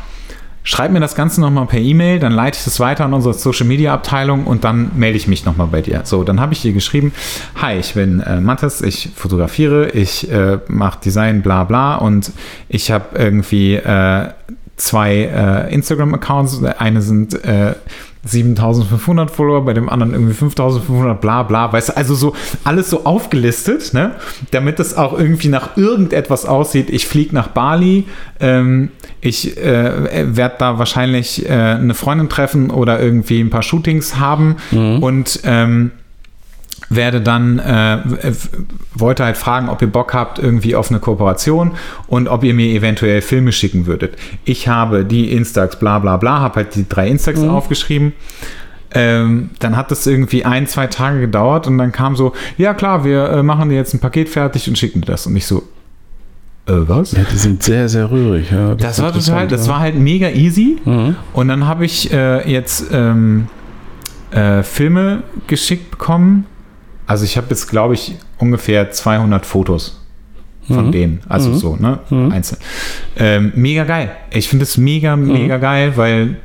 schreib 0.65 0.91
mir 0.91 0.99
das 0.99 1.15
Ganze 1.15 1.39
nochmal 1.39 1.67
per 1.67 1.79
E-Mail, 1.79 2.19
dann 2.19 2.33
leite 2.33 2.57
ich 2.57 2.65
das 2.65 2.81
weiter 2.81 3.05
an 3.05 3.13
unsere 3.13 3.33
Social 3.33 3.65
Media 3.65 3.93
Abteilung 3.93 4.45
und 4.45 4.65
dann 4.65 4.91
melde 4.95 5.15
ich 5.15 5.27
mich 5.27 5.45
nochmal 5.45 5.67
bei 5.67 5.81
dir. 5.81 6.01
So, 6.03 6.23
dann 6.23 6.41
habe 6.41 6.51
ich 6.53 6.65
ihr 6.65 6.73
geschrieben, 6.73 7.13
hi, 7.61 7.77
ich 7.77 7.93
bin 7.93 8.19
äh, 8.19 8.41
Mathis, 8.41 8.81
ich 8.81 9.11
fotografiere, 9.15 9.91
ich 9.91 10.29
äh, 10.29 10.59
mache 10.67 10.99
Design, 10.99 11.41
bla 11.41 11.63
bla 11.63 11.95
und 11.95 12.31
ich 12.67 12.91
habe 12.91 13.17
irgendwie 13.17 13.75
äh, 13.75 14.29
zwei 14.75 15.13
äh, 15.13 15.73
Instagram-Accounts. 15.73 16.63
Eine 16.63 17.01
sind 17.01 17.45
äh, 17.45 17.75
7500 18.25 19.31
Follower, 19.31 19.63
bei 19.63 19.73
dem 19.73 19.89
anderen 19.89 20.13
irgendwie 20.13 20.33
5500, 20.33 21.21
bla 21.21 21.43
bla, 21.43 21.71
weißt 21.71 21.89
du, 21.89 21.97
also 21.97 22.15
so 22.15 22.35
alles 22.63 22.89
so 22.89 23.05
aufgelistet, 23.05 23.93
ne, 23.93 24.15
damit 24.51 24.79
es 24.79 24.97
auch 24.97 25.17
irgendwie 25.17 25.47
nach 25.47 25.77
irgendetwas 25.77 26.45
aussieht. 26.45 26.89
Ich 26.89 27.07
fliege 27.07 27.33
nach 27.33 27.49
Bali, 27.49 28.05
ähm, 28.39 28.89
ich 29.21 29.57
äh, 29.57 30.35
werde 30.35 30.55
da 30.59 30.79
wahrscheinlich 30.79 31.47
äh, 31.47 31.51
eine 31.51 31.93
Freundin 31.93 32.29
treffen 32.29 32.71
oder 32.71 32.99
irgendwie 32.99 33.39
ein 33.39 33.49
paar 33.49 33.63
Shootings 33.63 34.17
haben 34.17 34.57
mhm. 34.71 35.03
und 35.03 35.39
ähm, 35.43 35.91
werde 36.95 37.21
dann, 37.21 37.59
äh, 37.59 37.99
wollte 38.93 39.23
halt 39.23 39.37
fragen, 39.37 39.69
ob 39.69 39.81
ihr 39.81 39.87
Bock 39.87 40.13
habt 40.13 40.39
irgendwie 40.39 40.75
auf 40.75 40.89
eine 40.89 40.99
Kooperation 40.99 41.71
und 42.07 42.27
ob 42.27 42.43
ihr 42.43 42.53
mir 42.53 42.67
eventuell 42.67 43.21
Filme 43.21 43.51
schicken 43.51 43.85
würdet. 43.85 44.15
Ich 44.43 44.67
habe 44.67 45.05
die 45.05 45.31
Instax, 45.31 45.77
bla 45.77 45.99
bla 45.99 46.17
bla, 46.17 46.39
habe 46.39 46.55
halt 46.55 46.75
die 46.75 46.87
drei 46.87 47.07
Instax 47.07 47.39
mhm. 47.39 47.49
aufgeschrieben. 47.49 48.13
Ähm, 48.91 49.49
dann 49.59 49.75
hat 49.75 49.91
das 49.91 50.07
irgendwie 50.07 50.45
ein, 50.45 50.67
zwei 50.67 50.87
Tage 50.87 51.19
gedauert 51.19 51.67
und 51.67 51.77
dann 51.77 51.91
kam 51.91 52.15
so, 52.15 52.33
ja 52.57 52.73
klar, 52.73 53.03
wir 53.03 53.29
äh, 53.29 53.43
machen 53.43 53.69
dir 53.69 53.75
jetzt 53.75 53.93
ein 53.93 53.99
Paket 53.99 54.29
fertig 54.29 54.69
und 54.69 54.77
schicken 54.77 55.01
dir 55.01 55.07
das. 55.07 55.27
Und 55.27 55.35
ich 55.35 55.45
so, 55.45 55.63
äh, 56.67 56.73
was? 56.87 57.11
Ja, 57.11 57.23
die 57.29 57.35
sind 57.35 57.61
sehr, 57.61 57.89
sehr 57.89 58.09
rührig. 58.09 58.51
Ja, 58.51 58.73
das, 58.73 58.97
das 58.97 59.01
war 59.01 59.11
total, 59.11 59.47
das 59.47 59.67
war 59.67 59.79
halt 59.79 59.95
mega 59.95 60.29
easy. 60.29 60.77
Mhm. 60.85 61.15
Und 61.33 61.47
dann 61.49 61.67
habe 61.67 61.85
ich 61.85 62.11
äh, 62.13 62.49
jetzt 62.49 62.85
ähm, 62.91 63.47
äh, 64.31 64.63
Filme 64.63 65.23
geschickt 65.47 65.91
bekommen 65.91 66.45
also 67.07 67.23
ich 67.23 67.37
habe 67.37 67.47
jetzt, 67.49 67.69
glaube 67.69 67.93
ich, 67.93 68.15
ungefähr 68.37 68.91
200 68.91 69.45
Fotos 69.45 70.01
von 70.67 70.87
mhm. 70.87 70.91
denen. 70.91 71.19
Also 71.29 71.51
mhm. 71.51 71.55
so, 71.55 71.75
ne? 71.75 71.99
Mhm. 72.09 72.31
Einzeln. 72.31 72.59
Ähm, 73.17 73.51
mega 73.55 73.83
geil. 73.83 74.11
Ich 74.31 74.47
finde 74.47 74.63
es 74.63 74.77
mega, 74.77 75.15
mhm. 75.15 75.31
mega 75.31 75.57
geil, 75.57 75.93
weil 75.95 76.37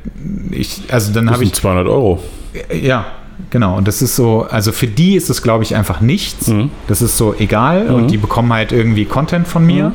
ich, 0.51 0.83
also 0.91 1.11
dann 1.13 1.31
habe 1.31 1.43
ich. 1.43 1.53
200 1.53 1.87
Euro. 1.87 2.23
Ja, 2.71 3.05
genau. 3.49 3.77
Und 3.77 3.87
das 3.87 4.01
ist 4.01 4.15
so, 4.15 4.43
also 4.43 4.71
für 4.71 4.87
die 4.87 5.15
ist 5.15 5.29
es, 5.29 5.41
glaube 5.41 5.63
ich, 5.63 5.75
einfach 5.75 6.01
nichts. 6.01 6.47
Mhm. 6.47 6.69
Das 6.87 7.01
ist 7.01 7.17
so 7.17 7.33
egal 7.37 7.87
und 7.87 8.03
mhm. 8.03 8.07
die 8.09 8.17
bekommen 8.17 8.53
halt 8.53 8.71
irgendwie 8.71 9.05
Content 9.05 9.47
von 9.47 9.65
mir. 9.65 9.93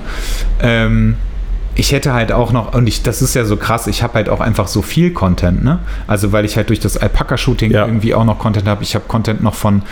Ähm, 0.61 1.17
ich 1.77 1.93
hätte 1.93 2.15
halt 2.15 2.33
auch 2.33 2.53
noch, 2.53 2.75
und 2.75 2.87
ich, 2.87 3.03
das 3.03 3.21
ist 3.21 3.35
ja 3.35 3.45
so 3.45 3.57
krass, 3.57 3.87
ich 3.87 4.03
habe 4.03 4.15
halt 4.15 4.29
auch 4.31 4.41
einfach 4.41 4.67
so 4.67 4.81
viel 4.81 5.13
Content, 5.13 5.63
ne? 5.63 5.79
Also 6.07 6.33
weil 6.33 6.47
ich 6.47 6.57
halt 6.57 6.71
durch 6.71 6.81
das 6.81 6.97
Alpaka-Shooting 6.97 7.71
ja. 7.71 7.87
irgendwie 7.87 8.15
auch 8.15 8.25
noch 8.25 8.39
Content 8.39 8.67
habe. 8.67 8.83
Ich 8.83 8.95
habe 8.95 9.05
Content 9.07 9.43
noch 9.43 9.55
von, 9.55 9.83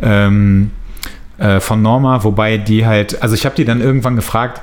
ähm, 0.00 0.70
äh, 1.36 1.60
von 1.60 1.82
Norma, 1.82 2.24
wobei 2.24 2.56
die 2.56 2.86
halt, 2.86 3.22
also 3.22 3.34
ich 3.34 3.44
habe 3.44 3.54
die 3.54 3.66
dann 3.66 3.82
irgendwann 3.82 4.16
gefragt, 4.16 4.62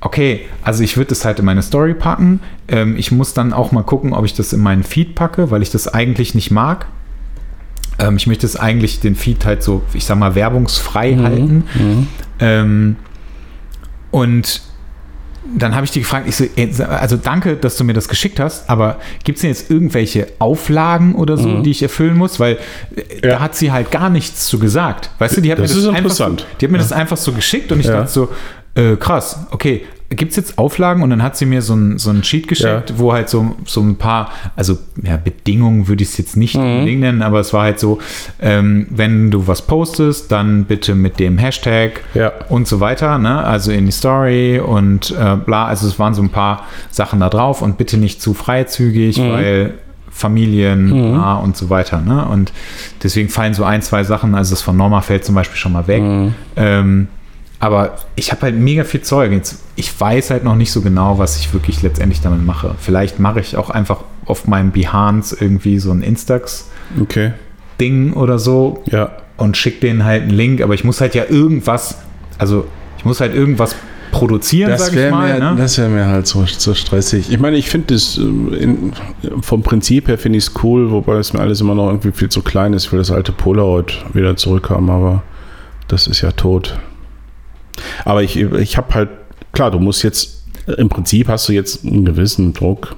okay, 0.00 0.46
also 0.64 0.82
ich 0.82 0.96
würde 0.96 1.10
das 1.10 1.24
halt 1.24 1.38
in 1.38 1.44
meine 1.44 1.62
Story 1.62 1.94
packen. 1.94 2.40
Ähm, 2.66 2.96
ich 2.96 3.12
muss 3.12 3.32
dann 3.32 3.52
auch 3.52 3.70
mal 3.70 3.84
gucken, 3.84 4.12
ob 4.12 4.24
ich 4.24 4.34
das 4.34 4.52
in 4.52 4.60
meinen 4.60 4.82
Feed 4.82 5.14
packe, 5.14 5.52
weil 5.52 5.62
ich 5.62 5.70
das 5.70 5.86
eigentlich 5.86 6.34
nicht 6.34 6.50
mag. 6.50 6.86
Ähm, 8.00 8.16
ich 8.16 8.26
möchte 8.26 8.46
es 8.46 8.56
eigentlich 8.56 8.98
den 8.98 9.14
Feed 9.14 9.44
halt 9.44 9.62
so, 9.62 9.82
ich 9.92 10.04
sag 10.04 10.18
mal, 10.18 10.34
werbungsfrei 10.34 11.12
mhm. 11.12 11.22
halten. 11.22 11.64
Mhm. 11.74 12.06
Ähm, 12.40 12.96
und 14.10 14.62
dann 15.54 15.74
habe 15.74 15.84
ich 15.84 15.90
die 15.90 16.00
gefragt, 16.00 16.26
ich 16.28 16.36
so, 16.36 16.84
also 16.84 17.16
danke, 17.16 17.56
dass 17.56 17.76
du 17.76 17.84
mir 17.84 17.92
das 17.92 18.08
geschickt 18.08 18.40
hast, 18.40 18.68
aber 18.68 18.98
gibt 19.24 19.36
es 19.36 19.42
denn 19.42 19.50
jetzt 19.50 19.70
irgendwelche 19.70 20.28
Auflagen 20.38 21.14
oder 21.14 21.36
so, 21.36 21.48
mhm. 21.48 21.62
die 21.62 21.70
ich 21.70 21.82
erfüllen 21.82 22.16
muss? 22.16 22.40
Weil 22.40 22.58
äh, 22.94 23.02
ja. 23.22 23.30
da 23.30 23.40
hat 23.40 23.54
sie 23.54 23.72
halt 23.72 23.90
gar 23.90 24.10
nichts 24.10 24.46
zu 24.46 24.58
gesagt. 24.58 25.10
Weißt 25.18 25.36
du, 25.36 25.40
die 25.40 25.52
hat 25.52 25.58
das 25.58 25.74
mir 25.74 25.82
das, 25.82 25.94
einfach 25.94 26.10
so, 26.10 26.36
die 26.60 26.66
hat 26.66 26.72
mir 26.72 26.78
ja. 26.78 26.82
das 26.82 26.92
einfach 26.92 27.16
so 27.16 27.32
geschickt 27.32 27.72
und 27.72 27.80
ich 27.80 27.86
ja. 27.86 27.98
dachte 27.98 28.10
so, 28.10 28.28
äh, 28.74 28.96
krass, 28.96 29.46
okay, 29.50 29.84
gibt 30.10 30.30
es 30.30 30.36
jetzt 30.36 30.58
Auflagen? 30.58 31.02
Und 31.02 31.10
dann 31.10 31.22
hat 31.22 31.36
sie 31.36 31.46
mir 31.46 31.62
so 31.62 31.74
ein, 31.74 31.98
so 31.98 32.10
ein 32.10 32.22
Sheet 32.22 32.48
geschickt, 32.48 32.90
ja. 32.90 32.98
wo 32.98 33.12
halt 33.12 33.28
so, 33.28 33.56
so 33.64 33.80
ein 33.80 33.96
paar, 33.96 34.30
also 34.54 34.78
ja, 35.02 35.16
Bedingungen 35.16 35.88
würde 35.88 36.02
ich 36.02 36.10
es 36.10 36.18
jetzt 36.18 36.36
nicht 36.36 36.54
mhm. 36.54 36.84
nennen, 36.84 37.22
aber 37.22 37.40
es 37.40 37.52
war 37.52 37.64
halt 37.64 37.80
so, 37.80 37.98
ähm, 38.40 38.86
wenn 38.90 39.30
du 39.30 39.46
was 39.46 39.62
postest, 39.62 40.30
dann 40.30 40.64
bitte 40.64 40.94
mit 40.94 41.18
dem 41.18 41.38
Hashtag 41.38 42.02
ja. 42.14 42.32
und 42.48 42.68
so 42.68 42.80
weiter, 42.80 43.18
ne? 43.18 43.42
also 43.42 43.72
in 43.72 43.86
die 43.86 43.92
Story 43.92 44.60
und 44.60 45.10
äh, 45.10 45.36
bla, 45.36 45.66
also 45.66 45.86
es 45.88 45.98
waren 45.98 46.14
so 46.14 46.22
ein 46.22 46.30
paar 46.30 46.66
Sachen 46.90 47.20
da 47.20 47.28
drauf 47.28 47.62
und 47.62 47.78
bitte 47.78 47.98
nicht 47.98 48.22
zu 48.22 48.34
freizügig, 48.34 49.18
mhm. 49.18 49.30
weil 49.30 49.74
Familien 50.16 51.10
mhm. 51.10 51.20
ah, 51.20 51.36
und 51.36 51.58
so 51.58 51.68
weiter. 51.68 52.00
Ne? 52.00 52.24
Und 52.24 52.52
deswegen 53.02 53.28
fallen 53.28 53.52
so 53.52 53.64
ein, 53.64 53.82
zwei 53.82 54.02
Sachen, 54.02 54.34
also 54.34 54.54
das 54.54 54.62
von 54.62 54.74
Norma 54.74 55.02
fällt 55.02 55.26
zum 55.26 55.34
Beispiel 55.34 55.58
schon 55.58 55.72
mal 55.72 55.86
weg. 55.88 56.02
Mhm. 56.02 56.34
Ähm, 56.56 57.08
aber 57.58 57.96
ich 58.16 58.32
habe 58.32 58.42
halt 58.42 58.56
mega 58.56 58.84
viel 58.84 59.00
Zeug. 59.00 59.32
Jetzt, 59.32 59.62
ich 59.76 59.98
weiß 59.98 60.30
halt 60.30 60.44
noch 60.44 60.56
nicht 60.56 60.72
so 60.72 60.82
genau, 60.82 61.18
was 61.18 61.38
ich 61.38 61.52
wirklich 61.54 61.82
letztendlich 61.82 62.20
damit 62.20 62.44
mache. 62.44 62.74
Vielleicht 62.78 63.18
mache 63.18 63.40
ich 63.40 63.56
auch 63.56 63.70
einfach 63.70 64.00
auf 64.26 64.46
meinem 64.46 64.72
Behance 64.72 65.36
irgendwie 65.40 65.78
so 65.78 65.90
ein 65.90 66.02
Instax-Ding 66.02 67.02
okay. 67.02 68.18
oder 68.18 68.38
so. 68.38 68.82
Ja. 68.86 69.12
Und 69.38 69.56
schicke 69.56 69.80
denen 69.80 70.04
halt 70.04 70.22
einen 70.22 70.32
Link. 70.32 70.60
Aber 70.60 70.74
ich 70.74 70.84
muss 70.84 71.00
halt 71.00 71.14
ja 71.14 71.24
irgendwas, 71.28 71.98
also 72.38 72.66
ich 72.98 73.04
muss 73.04 73.20
halt 73.20 73.34
irgendwas 73.34 73.74
produzieren, 74.10 74.76
sag 74.76 74.94
ich 74.94 75.10
mal. 75.10 75.34
Mir, 75.34 75.52
ne? 75.52 75.54
Das 75.56 75.78
wäre 75.78 75.88
mir 75.88 76.06
halt 76.06 76.26
so, 76.26 76.44
so 76.46 76.74
stressig. 76.74 77.30
Ich 77.30 77.38
meine, 77.38 77.56
ich 77.56 77.68
finde 77.68 77.94
das 77.94 78.18
äh, 78.18 78.22
in, 78.22 78.92
vom 79.40 79.62
Prinzip 79.62 80.08
her 80.08 80.18
finde 80.18 80.38
ich 80.38 80.46
es 80.46 80.52
cool, 80.62 80.90
wobei 80.90 81.16
es 81.16 81.32
mir 81.32 81.40
alles 81.40 81.60
immer 81.60 81.74
noch 81.74 81.88
irgendwie 81.88 82.12
viel 82.12 82.28
zu 82.28 82.42
klein 82.42 82.72
ist. 82.72 82.86
Ich 82.86 82.92
will 82.92 82.98
das 82.98 83.10
alte 83.10 83.32
Polaroid 83.32 84.04
wieder 84.12 84.36
zurückhaben, 84.36 84.90
aber 84.90 85.22
das 85.88 86.06
ist 86.06 86.20
ja 86.20 86.32
tot. 86.32 86.78
Aber 88.04 88.22
ich, 88.22 88.36
ich 88.36 88.76
habe 88.76 88.94
halt, 88.94 89.08
klar, 89.52 89.70
du 89.70 89.78
musst 89.78 90.02
jetzt, 90.02 90.44
im 90.78 90.88
Prinzip 90.88 91.28
hast 91.28 91.48
du 91.48 91.52
jetzt 91.52 91.84
einen 91.84 92.04
gewissen 92.04 92.52
Druck. 92.52 92.96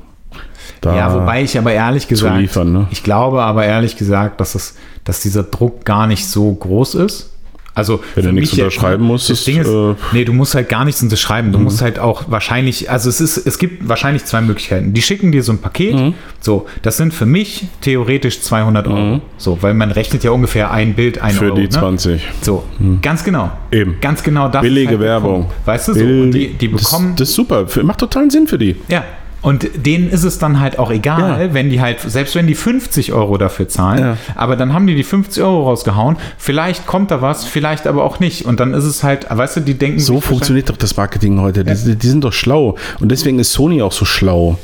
Da 0.81 0.97
ja, 0.97 1.15
wobei 1.15 1.43
ich 1.43 1.59
aber 1.59 1.73
ehrlich 1.73 2.07
gesagt, 2.07 2.39
liefern, 2.39 2.73
ne? 2.73 2.87
ich 2.91 3.03
glaube 3.03 3.43
aber 3.43 3.65
ehrlich 3.65 3.97
gesagt, 3.97 4.41
dass, 4.41 4.55
es, 4.55 4.77
dass 5.05 5.21
dieser 5.21 5.43
Druck 5.43 5.85
gar 5.85 6.07
nicht 6.07 6.27
so 6.27 6.53
groß 6.53 6.95
ist. 6.97 7.31
Also 7.79 8.01
wenn 8.15 8.25
du 8.25 8.33
nichts 8.33 8.53
unterschreiben 8.53 9.05
musst, 9.05 9.31
das 9.31 9.45
Ding 9.45 9.61
ist, 9.61 9.69
äh, 9.69 9.95
nee, 10.13 10.25
du 10.25 10.33
musst 10.33 10.55
halt 10.55 10.69
gar 10.69 10.85
nichts 10.85 11.03
unterschreiben. 11.03 11.53
Du 11.53 11.59
mhm. 11.59 11.65
musst 11.65 11.81
halt 11.81 11.99
auch 11.99 12.25
wahrscheinlich, 12.29 12.91
also 12.91 13.09
es 13.09 13.21
ist, 13.21 13.37
es 13.37 13.59
gibt 13.59 13.89
wahrscheinlich 13.89 14.25
zwei 14.25 14.41
Möglichkeiten. 14.41 14.93
Die 14.93 15.03
schicken 15.03 15.31
dir 15.31 15.43
so 15.43 15.53
ein 15.53 15.59
Paket. 15.59 15.95
Mhm. 15.95 16.15
So, 16.41 16.67
das 16.83 16.97
sind 16.97 17.15
für 17.15 17.27
mich 17.27 17.67
theoretisch 17.81 18.41
200 18.41 18.89
Euro. 18.89 18.97
Mhm. 18.97 19.21
So, 19.37 19.59
weil 19.61 19.75
man 19.75 19.93
rechnet 19.93 20.25
ja 20.25 20.33
ungefähr 20.33 20.71
ein 20.73 20.95
Bild, 20.95 21.23
ein 21.23 21.35
für 21.35 21.47
Euro. 21.47 21.57
Für 21.57 21.61
die 21.63 21.69
20. 21.69 22.23
Ne? 22.23 22.29
So, 22.43 22.65
mhm. 22.79 23.01
ganz 23.01 23.23
genau. 23.23 23.53
Eben. 23.71 23.97
Ganz 24.01 24.23
genau 24.23 24.49
das. 24.49 24.63
Billige 24.63 24.91
halt 24.91 25.01
Werbung. 25.01 25.51
Weißt 25.65 25.89
du 25.89 25.95
so? 25.95 26.01
Und 26.01 26.33
die, 26.33 26.55
die 26.55 26.69
bekommen. 26.69 27.11
Das, 27.11 27.19
das 27.21 27.29
ist 27.31 27.35
super. 27.37 27.67
Macht 27.83 28.01
totalen 28.01 28.31
Sinn 28.31 28.47
für 28.47 28.59
die. 28.59 28.77
Ja. 28.89 29.05
Und 29.41 29.69
denen 29.87 30.11
ist 30.11 30.25
es 30.25 30.39
dann 30.39 30.59
halt 30.59 30.79
auch 30.79 30.91
egal, 30.91 31.41
ja. 31.41 31.55
wenn 31.55 31.71
die 31.71 31.81
halt, 31.81 32.01
selbst 32.01 32.35
wenn 32.35 32.47
die 32.47 32.57
50 32.57 33.13
Euro 33.13 33.39
dafür 33.39 33.69
zahlen, 33.69 34.01
ja. 34.01 34.17
aber 34.35 34.57
dann 34.57 34.73
haben 34.73 34.87
die 34.87 34.97
die 34.97 35.05
50 35.05 35.43
Euro 35.43 35.65
rausgehauen. 35.65 36.17
Vielleicht 36.39 36.87
kommt 36.87 37.11
da 37.11 37.23
was, 37.23 37.45
vielleicht 37.45 37.87
aber 37.87 38.03
auch 38.03 38.19
nicht. 38.19 38.47
Und 38.47 38.59
dann 38.59 38.75
ist 38.75 38.85
es 38.85 39.05
halt, 39.05 39.27
weißt 39.31 39.57
du, 39.57 39.61
die 39.61 39.75
denken. 39.75 40.01
So 40.01 40.21
funktioniert 40.21 40.69
doch 40.69 40.77
das 40.77 40.97
Marketing 40.97 41.41
heute. 41.41 41.65
Ja. 41.65 41.75
Die, 41.75 41.95
die, 41.95 42.09
sind 42.09 42.25
doch 42.25 42.33
schlau. 42.33 42.77
Und 42.99 43.11
deswegen 43.13 43.39
ist 43.39 43.53
Sony 43.53 43.81
auch 43.81 43.93
so 43.93 44.05
schlau. 44.05 44.59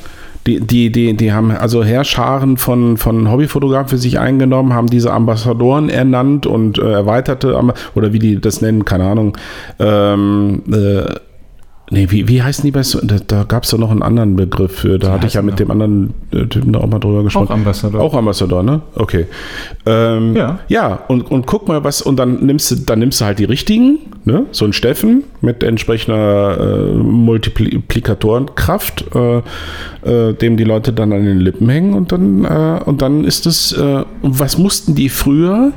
Die, 0.47 0.61
die, 0.61 0.91
die, 0.93 1.17
die 1.17 1.33
haben 1.33 1.53
also 1.53 1.83
Herrscharen 1.83 2.59
von, 2.59 2.99
von 2.99 3.31
Hobbyfotografen 3.31 3.89
für 3.89 3.99
sich 3.99 4.19
eingenommen, 4.19 4.75
haben 4.75 4.89
diese 4.89 5.11
Ambassadoren 5.13 5.89
ernannt 5.89 6.47
und 6.47 6.79
äh, 6.79 6.93
erweiterte, 6.93 7.59
oder 7.95 8.13
wie 8.13 8.19
die 8.19 8.41
das 8.41 8.61
nennen, 8.61 8.85
keine 8.85 9.05
Ahnung, 9.05 9.39
ähm, 9.79 10.63
äh, 10.71 11.15
Nee, 11.91 12.11
wie, 12.11 12.29
wie 12.29 12.43
heißen 12.43 12.65
die 12.65 12.71
bei 12.71 12.83
so, 12.83 12.99
Da, 13.03 13.17
da 13.27 13.45
gab 13.45 13.65
es 13.65 13.71
doch 13.71 13.79
noch 13.79 13.91
einen 13.91 14.03
anderen 14.03 14.37
Begriff 14.37 14.73
für. 14.73 14.99
Da 14.99 15.09
die 15.09 15.13
hatte 15.13 15.27
ich 15.27 15.35
ja 15.35 15.43
mit 15.43 15.61
dem 15.61 15.71
anderen 15.71 16.15
äh, 16.33 16.47
Typen 16.47 16.73
da 16.73 16.81
auch 16.81 16.87
mal 16.87 16.99
drüber 16.99 17.23
gesprochen. 17.23 17.49
Auch 17.49 17.51
Ambassador. 17.51 18.01
Auch 18.01 18.15
Ambassador, 18.15 18.63
ne? 18.63 18.81
Okay. 18.95 19.27
Ähm, 19.85 20.35
ja. 20.35 20.61
Ja, 20.69 21.01
und, 21.09 21.31
und 21.31 21.45
guck 21.47 21.69
mal, 21.69 21.85
was, 21.85 22.01
und 22.01 22.17
dann 22.17 22.47
nimmst 22.47 22.71
du, 22.71 22.77
dann 22.77 23.01
nimmst 23.01 23.21
du 23.21 23.27
halt 23.27 23.39
die 23.39 23.45
richtigen, 23.45 23.99
ne? 24.25 24.47
So 24.51 24.65
ein 24.65 24.73
Steffen 24.73 25.25
mit 25.43 25.63
entsprechender 25.63 26.59
äh, 26.59 26.95
Multiplikatorenkraft, 26.95 29.05
äh, 29.15 29.43
äh, 30.09 30.33
dem 30.33 30.57
die 30.57 30.65
Leute 30.65 30.95
dann 30.95 31.13
an 31.13 31.27
den 31.27 31.41
Lippen 31.41 31.69
hängen 31.69 31.93
und 31.93 32.13
dann, 32.13 32.47
äh, 32.47 32.81
und 32.83 33.03
dann 33.03 33.25
ist 33.25 33.45
es, 33.47 33.73
äh, 33.73 34.05
was 34.23 34.57
mussten 34.57 34.95
die 34.95 35.11
früher? 35.11 35.73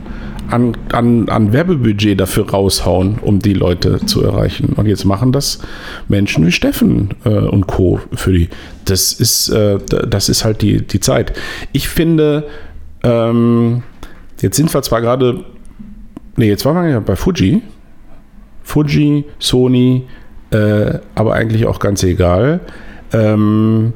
An, 0.49 0.77
an, 0.91 1.29
an 1.29 1.53
Werbebudget 1.53 2.19
dafür 2.19 2.49
raushauen, 2.49 3.19
um 3.19 3.39
die 3.39 3.53
Leute 3.53 4.05
zu 4.05 4.23
erreichen. 4.23 4.73
Und 4.75 4.85
jetzt 4.85 5.05
machen 5.05 5.31
das 5.31 5.59
Menschen 6.07 6.45
wie 6.45 6.51
Steffen 6.51 7.09
äh, 7.25 7.29
und 7.29 7.67
Co. 7.67 7.99
für 8.13 8.31
die. 8.33 8.49
Das 8.85 9.13
ist, 9.13 9.49
äh, 9.49 9.77
das 9.77 10.29
ist 10.29 10.45
halt 10.45 10.61
die, 10.61 10.85
die 10.85 10.99
Zeit. 10.99 11.33
Ich 11.73 11.89
finde, 11.89 12.47
ähm, 13.03 13.83
jetzt 14.41 14.57
sind 14.57 14.73
wir 14.73 14.81
zwar 14.81 15.01
gerade, 15.01 15.43
nee, 16.35 16.47
jetzt 16.47 16.65
waren 16.65 16.83
wir 16.83 16.89
ja 16.89 16.99
bei 16.99 17.15
Fuji. 17.15 17.61
Fuji, 18.63 19.25
Sony, 19.39 20.03
äh, 20.51 20.99
aber 21.15 21.33
eigentlich 21.33 21.65
auch 21.65 21.79
ganz 21.79 22.03
egal. 22.03 22.59
Ähm, 23.13 23.93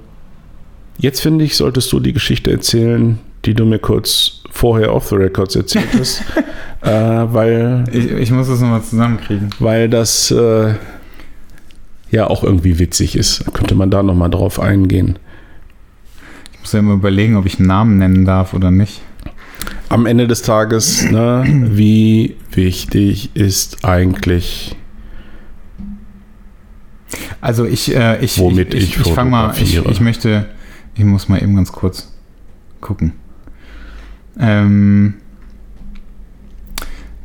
jetzt 0.97 1.21
finde 1.21 1.43
ich, 1.45 1.55
solltest 1.55 1.91
du 1.91 1.99
die 1.99 2.13
Geschichte 2.13 2.51
erzählen, 2.51 3.19
die 3.45 3.53
du 3.53 3.65
mir 3.65 3.79
kurz 3.79 4.41
vorher 4.51 4.93
off 4.93 5.07
the 5.09 5.15
records 5.15 5.55
erzählt 5.55 5.87
hast, 5.97 6.21
äh, 6.81 6.89
weil 6.91 7.85
Ich, 7.91 8.11
ich 8.11 8.31
muss 8.31 8.47
das 8.47 8.59
nochmal 8.61 8.83
zusammenkriegen. 8.83 9.49
weil 9.59 9.89
das 9.89 10.29
äh, 10.31 10.73
ja 12.11 12.27
auch 12.27 12.43
irgendwie 12.43 12.77
witzig 12.79 13.15
ist. 13.15 13.45
Könnte 13.53 13.75
man 13.75 13.89
da 13.89 14.03
nochmal 14.03 14.29
drauf 14.29 14.59
eingehen. 14.59 15.17
Ich 16.53 16.59
muss 16.59 16.73
ja 16.73 16.79
immer 16.79 16.93
überlegen, 16.93 17.37
ob 17.37 17.45
ich 17.45 17.57
einen 17.59 17.67
Namen 17.67 17.97
nennen 17.97 18.25
darf 18.25 18.53
oder 18.53 18.69
nicht. 18.71 19.01
Am 19.89 20.05
Ende 20.05 20.27
des 20.27 20.41
Tages, 20.41 21.09
ne, 21.09 21.43
wie 21.71 22.35
wichtig 22.51 23.31
ist 23.35 23.83
eigentlich, 23.83 24.75
Also 27.41 27.65
ich, 27.65 27.95
äh, 27.95 28.23
ich, 28.23 28.37
Womit 28.39 28.73
ich, 28.73 28.95
ich 28.95 28.97
ich, 29.05 29.13
fange 29.13 29.31
mal, 29.31 29.53
ich, 29.59 29.75
ich 29.83 29.99
möchte, 29.99 30.45
ich 30.95 31.03
muss 31.03 31.27
mal 31.27 31.41
eben 31.41 31.55
ganz 31.55 31.71
kurz 31.71 32.13
gucken. 32.79 33.13
Ähm, 34.39 35.15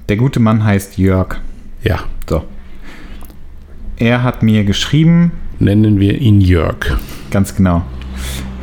der 0.09 0.17
gute 0.17 0.41
Mann 0.41 0.65
heißt 0.65 0.99
Jörg. 0.99 1.37
ja, 1.83 2.01
So. 2.29 2.45
Er 3.99 4.23
hat 4.23 4.43
mir 4.43 4.65
geschrieben, 4.65 5.33
nennen 5.59 5.99
wir 6.01 6.21
ihn 6.21 6.41
Jörg. 6.41 6.99
ganz 7.31 7.55
genau. 7.55 7.83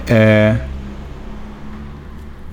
Äh, 0.08 0.56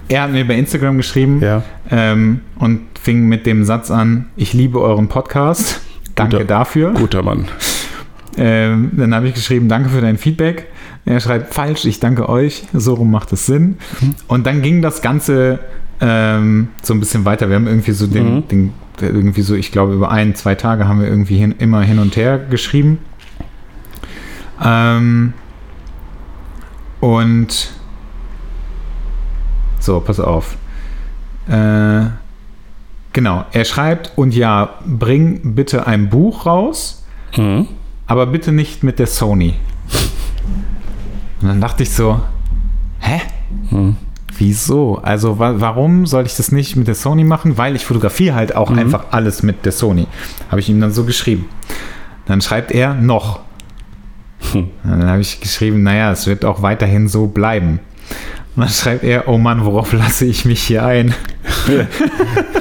er 0.09 0.23
hat 0.23 0.33
mir 0.33 0.47
bei 0.47 0.55
Instagram 0.55 0.97
geschrieben 0.97 1.41
Ja, 1.41 1.63
ähm, 1.91 2.41
und 2.59 2.81
fing 3.01 3.29
mit 3.29 3.47
dem 3.47 3.65
Satz 3.65 3.91
an: 3.91 4.27
Ich 4.37 4.53
liebe 4.55 4.81
euren 4.81 5.09
Podcast. 5.09 5.81
Danke 6.15 6.39
Guter- 6.39 6.47
dafür. 6.49 6.93
guter 6.95 7.23
Mann. 7.23 7.47
Ähm, 8.37 8.91
dann 8.97 9.15
habe 9.15 9.29
ich 9.29 9.35
geschrieben, 9.35 9.69
danke 9.69 9.89
für 9.91 10.01
dein 10.01 10.17
Feedback. 10.19 10.67
Er 11.05 11.21
schreibt, 11.21 11.53
falsch, 11.55 11.85
ich 11.85 11.99
danke 12.01 12.29
euch. 12.29 12.65
So 12.73 12.95
rum 12.95 13.11
macht 13.11 13.33
es 13.33 13.47
Sinn. 13.47 13.77
Und 14.29 14.47
dann 14.47 14.63
ging 14.63 14.83
das 14.83 15.03
Ganze 15.03 15.59
ähm, 16.01 16.69
so 16.83 16.95
ein 16.95 17.01
bisschen 17.01 17.25
weiter. 17.25 17.49
Wir 17.49 17.57
haben 17.57 17.67
irgendwie 17.67 17.93
so 17.93 18.07
den, 18.07 18.37
Mhm. 18.37 18.49
den 18.49 18.73
irgendwie 19.01 19.43
so, 19.43 19.55
ich 19.55 19.73
glaube, 19.73 19.95
über 19.95 20.11
ein, 20.11 20.35
zwei 20.35 20.55
Tage 20.55 20.87
haben 20.87 21.01
wir 21.01 21.09
irgendwie 21.09 21.37
hin, 21.39 21.55
immer 21.59 21.81
hin 21.83 21.99
und 21.99 22.17
her 22.17 22.39
geschrieben. 22.39 22.99
Ähm, 24.63 25.33
und 27.01 27.71
so, 29.79 30.01
pass 30.01 30.21
auf. 30.21 30.57
Äh, 31.49 32.03
genau, 33.15 33.45
er 33.53 33.65
schreibt, 33.65 34.13
und 34.17 34.35
ja, 34.35 34.75
bring 34.87 35.55
bitte 35.55 35.87
ein 35.87 36.11
Buch 36.11 36.45
raus 36.47 37.05
Mhm. 37.37 37.69
aber 38.07 38.27
bitte 38.27 38.53
nicht 38.53 38.83
mit 38.83 38.99
der 38.99 39.07
Sony. 39.07 39.55
Und 41.41 41.49
dann 41.49 41.61
dachte 41.61 41.85
ich 41.85 41.91
so, 41.91 42.21
hä? 42.99 43.21
Hm. 43.71 43.97
Wieso? 44.41 44.97
Also 45.03 45.39
wa 45.39 45.57
warum 45.59 46.07
soll 46.07 46.25
ich 46.25 46.35
das 46.35 46.51
nicht 46.51 46.75
mit 46.75 46.89
der 46.89 46.95
Sony 46.95 47.25
machen? 47.25 47.59
Weil 47.59 47.77
ich 47.77 47.85
fotografiere 47.85 48.35
halt 48.35 48.57
auch 48.57 48.71
einfach 48.71 49.05
alles 49.11 49.43
mit 49.43 49.67
der 49.67 49.73
Sony. 49.73 50.07
Habe 50.51 50.61
ich 50.61 50.71
ihm 50.71 50.81
dann 50.81 50.93
so 50.93 51.05
geschrieben. 51.05 51.45
Dann 52.25 52.41
schreibt 52.41 52.73
er 52.73 52.95
noch. 52.95 53.41
Und 54.55 54.71
dann 54.83 55.07
habe 55.07 55.21
ich 55.21 55.41
geschrieben, 55.41 55.83
naja, 55.83 56.11
es 56.11 56.27
wird 56.27 56.47
auch 56.47 56.63
weiterhin 56.63 57.07
so 57.07 57.27
bleiben. 57.27 57.81
Und 58.57 58.63
dann 58.63 58.71
schreibt 58.71 59.05
er, 59.05 59.29
oh 59.29 59.37
Mann, 59.37 59.63
worauf 59.67 59.93
lasse 60.03 60.25
ich 60.25 60.47
mich 60.47 60.63
hier 60.63 60.87
ein? 60.87 61.15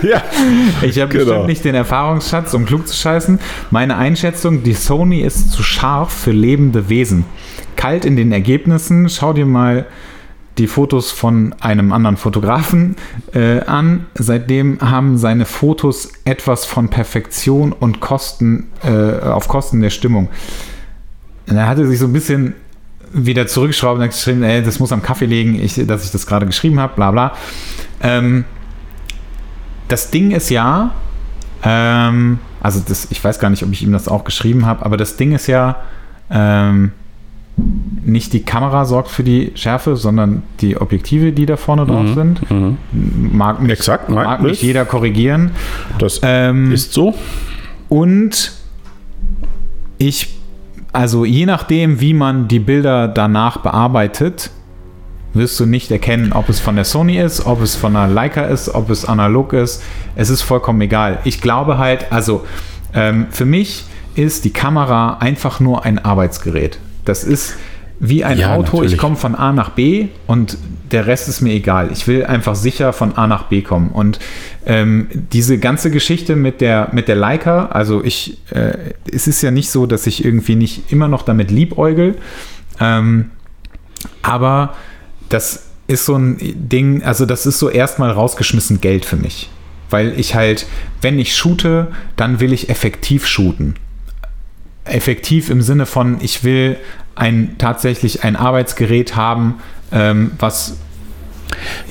Ja, 0.03 0.21
Ich 0.81 0.99
habe 0.99 1.11
Genau. 1.13 1.25
bestimmt 1.25 1.47
nicht 1.47 1.63
den 1.63 1.75
Erfahrungsschatz, 1.75 2.53
um 2.53 2.65
klug 2.65 2.87
zu 2.89 2.95
scheißen. 2.95 3.39
Meine 3.71 3.95
Einschätzung, 3.95 4.63
die 4.63 4.73
Sony 4.73 5.21
ist 5.21 5.51
zu 5.51 5.63
scharf 5.63 6.11
für 6.11 6.31
lebende 6.31 6.89
Wesen. 6.89 7.23
Kalt 7.77 8.03
in 8.03 8.17
den 8.17 8.33
Ergebnissen. 8.33 9.07
Schau 9.07 9.31
dir 9.31 9.45
mal 9.45 9.85
die 10.59 10.67
Fotos 10.67 11.11
von 11.11 11.55
einem 11.61 11.93
anderen 11.93 12.17
Fotografen 12.17 12.95
äh, 13.33 13.61
an. 13.61 14.05
Seitdem 14.13 14.79
haben 14.81 15.17
seine 15.17 15.45
Fotos 15.45 16.11
etwas 16.25 16.65
von 16.65 16.89
Perfektion 16.89 17.71
und 17.71 18.01
Kosten 18.01 18.67
äh, 18.83 19.19
auf 19.21 19.47
Kosten 19.47 19.81
der 19.81 19.89
Stimmung. 19.89 20.29
Und 21.47 21.55
er 21.55 21.67
hatte 21.67 21.87
sich 21.87 21.97
so 21.97 22.05
ein 22.05 22.13
bisschen 22.13 22.53
wieder 23.11 23.47
zurückgeschraubt 23.47 23.97
und 23.97 24.03
hat 24.03 24.11
geschrieben, 24.11 24.43
ey, 24.43 24.61
das 24.61 24.79
muss 24.79 24.91
am 24.91 25.01
Kaffee 25.01 25.25
liegen, 25.25 25.55
ich, 25.55 25.75
dass 25.87 26.05
ich 26.05 26.11
das 26.11 26.27
gerade 26.27 26.45
geschrieben 26.45 26.79
habe, 26.79 26.93
bla 26.95 27.11
bla. 27.11 27.33
Ähm, 28.01 28.43
das 29.87 30.11
Ding 30.11 30.31
ist 30.31 30.49
ja, 30.49 30.91
ähm, 31.63 32.39
also 32.61 32.81
das, 32.85 33.07
ich 33.09 33.23
weiß 33.23 33.39
gar 33.39 33.49
nicht, 33.49 33.63
ob 33.63 33.71
ich 33.71 33.81
ihm 33.81 33.93
das 33.93 34.07
auch 34.07 34.25
geschrieben 34.25 34.65
habe, 34.65 34.85
aber 34.85 34.97
das 34.97 35.15
Ding 35.15 35.31
ist 35.31 35.47
ja, 35.47 35.77
ähm, 36.29 36.91
nicht 38.03 38.33
die 38.33 38.41
Kamera 38.43 38.85
sorgt 38.85 39.09
für 39.09 39.23
die 39.23 39.51
Schärfe, 39.55 39.95
sondern 39.95 40.43
die 40.61 40.77
Objektive, 40.77 41.31
die 41.31 41.45
da 41.45 41.57
vorne 41.57 41.85
drauf 41.85 42.07
sind. 42.15 42.49
Mhm. 42.49 42.77
Mag 43.33 43.61
mich, 43.61 43.71
Exakt, 43.71 44.09
mag 44.09 44.41
mich. 44.41 44.61
jeder 44.61 44.85
korrigieren. 44.85 45.51
das 45.99 46.19
Ähm, 46.23 46.71
ist 46.71 46.93
so. 46.93 47.13
und 47.89 48.53
ich, 49.97 50.33
also 50.93 51.25
je 51.25 51.45
nachdem, 51.45 51.99
wie 52.01 52.13
man 52.13 52.47
die 52.47 52.59
Bilder 52.59 53.07
danach 53.07 53.57
bearbeitet, 53.57 54.49
wirst 55.33 55.59
du 55.59 55.65
nicht 55.65 55.91
erkennen, 55.91 56.33
ob 56.33 56.49
es 56.49 56.59
von 56.59 56.75
der 56.75 56.85
Sony 56.85 57.19
ist, 57.19 57.45
ob 57.45 57.61
es 57.61 57.75
von 57.75 57.95
einer 57.95 58.11
Leica 58.11 58.43
ist, 58.43 58.73
ob 58.73 58.89
es 58.89 59.05
analog 59.05 59.53
ist. 59.53 59.83
Es 60.15 60.29
ist 60.29 60.41
vollkommen 60.41 60.81
egal. 60.81 61.19
Ich 61.25 61.41
glaube 61.41 61.77
halt, 61.77 62.11
also 62.11 62.45
ähm, 62.95 63.27
für 63.29 63.45
mich 63.45 63.83
ist 64.15 64.45
die 64.45 64.49
Kamera 64.53 65.17
einfach 65.19 65.59
nur 65.59 65.85
ein 65.85 65.99
Arbeitsgerät. 66.03 66.79
Das 67.09 67.23
ist 67.23 67.55
wie 67.99 68.23
ein 68.23 68.37
Ja, 68.37 68.55
Auto. 68.55 68.77
natürlich. 68.77 68.93
Ich 68.93 68.97
komme 68.99 69.15
von 69.17 69.35
A 69.35 69.51
nach 69.51 69.71
B 69.71 70.07
und 70.27 70.57
der 70.91 71.05
Rest 71.07 71.27
ist 71.27 71.41
mir 71.41 71.53
egal. 71.53 71.89
Ich 71.91 72.07
will 72.07 72.25
einfach 72.25 72.55
sicher 72.55 72.93
von 72.93 73.15
A 73.17 73.27
nach 73.27 73.43
B 73.43 73.61
kommen. 73.61 73.89
Und 73.89 74.19
ähm, 74.65 75.07
diese 75.33 75.57
ganze 75.57 75.91
Geschichte 75.91 76.35
mit 76.35 76.61
der, 76.61 76.89
mit 76.93 77.07
der 77.07 77.15
Leica, 77.15 77.67
also 77.67 78.03
ich, 78.03 78.37
äh, 78.51 78.77
es 79.11 79.27
ist 79.27 79.41
ja 79.41 79.51
nicht 79.51 79.69
so, 79.69 79.85
dass 79.85 80.07
ich 80.07 80.23
irgendwie 80.23 80.55
nicht 80.55 80.91
immer 80.91 81.07
noch 81.07 81.23
damit 81.23 81.51
liebäugel. 81.51 82.15
Ähm, 82.79 83.31
aber 84.21 84.75
das 85.27 85.65
ist 85.87 86.05
so 86.05 86.15
ein 86.15 86.37
Ding, 86.39 87.03
also 87.03 87.25
das 87.25 87.45
ist 87.45 87.59
so 87.59 87.69
erstmal 87.69 88.11
rausgeschmissen 88.11 88.79
Geld 88.79 89.05
für 89.05 89.17
mich. 89.17 89.49
Weil 89.89 90.17
ich 90.19 90.35
halt, 90.35 90.67
wenn 91.01 91.19
ich 91.19 91.35
shoote, 91.35 91.87
dann 92.15 92.39
will 92.39 92.53
ich 92.53 92.69
effektiv 92.69 93.27
shooten. 93.27 93.75
Effektiv 94.85 95.49
im 95.49 95.61
Sinne 95.61 95.85
von, 95.85 96.17
ich 96.21 96.43
will 96.43 96.77
ein 97.15 97.55
tatsächlich 97.57 98.23
ein 98.23 98.35
Arbeitsgerät 98.35 99.15
haben, 99.15 99.55
ähm, 99.91 100.31
was 100.39 100.77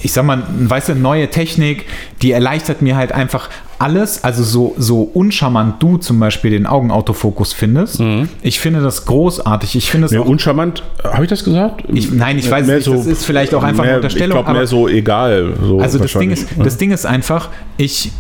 ich 0.02 0.12
sag 0.12 0.24
mal, 0.24 0.44
weißt 0.48 0.90
du, 0.90 0.94
neue 0.94 1.28
Technik, 1.30 1.84
die 2.22 2.30
erleichtert 2.30 2.80
mir 2.80 2.96
halt 2.96 3.10
einfach 3.10 3.50
alles, 3.80 4.22
also 4.22 4.42
so, 4.44 4.74
so 4.78 5.02
uncharmant 5.02 5.82
du 5.82 5.98
zum 5.98 6.18
Beispiel 6.20 6.52
den 6.52 6.64
Augenautofokus 6.64 7.52
findest. 7.52 8.00
Ich 8.40 8.60
finde 8.60 8.80
das 8.80 9.04
großartig. 9.04 9.74
Ich 9.74 9.90
finde 9.90 10.06
es 10.06 10.12
Mehr 10.12 10.22
auch 10.22 10.26
uncharmant, 10.26 10.84
habe 11.02 11.24
ich 11.24 11.28
das 11.28 11.42
gesagt? 11.44 11.84
Ich- 11.92 12.10
nein, 12.12 12.38
ich 12.38 12.48
weiß 12.50 12.66
Mehr 12.66 12.76
nicht, 12.76 12.86
das 12.88 13.06
ist 13.06 13.24
vielleicht 13.24 13.52
auch 13.52 13.62
einfach 13.64 13.82
eine 13.82 13.90
mehr, 13.92 13.96
Unterstellung, 13.96 14.28
Ich 14.28 14.34
glaube, 14.44 14.48
aber- 14.48 14.58
mehr 14.58 14.66
so 14.68 14.88
egal. 14.88 15.52
So 15.60 15.80
Also 15.80 15.98
das 15.98 16.12
Ding, 16.12 16.30
ist, 16.30 16.48
das 16.56 16.76
Ding 16.78 16.92
ist 16.92 17.04
einfach, 17.04 17.48
ich 17.76 18.12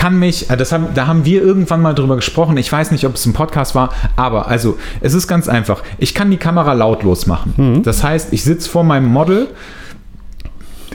kann 0.00 0.18
mich, 0.18 0.48
äh, 0.48 0.56
das 0.56 0.72
haben, 0.72 0.86
da 0.94 1.06
haben 1.06 1.26
wir 1.26 1.42
irgendwann 1.42 1.82
mal 1.82 1.94
drüber 1.94 2.16
gesprochen, 2.16 2.56
ich 2.56 2.72
weiß 2.72 2.90
nicht, 2.90 3.04
ob 3.04 3.16
es 3.16 3.26
ein 3.26 3.34
Podcast 3.34 3.74
war, 3.74 3.90
aber 4.16 4.48
also 4.48 4.78
es 5.02 5.12
ist 5.12 5.28
ganz 5.28 5.46
einfach, 5.46 5.82
ich 5.98 6.14
kann 6.14 6.30
die 6.30 6.38
Kamera 6.38 6.72
lautlos 6.72 7.26
machen. 7.26 7.52
Das 7.82 8.02
heißt, 8.02 8.32
ich 8.32 8.42
sitze 8.42 8.68
vor 8.70 8.82
meinem 8.82 9.08
Model, 9.08 9.48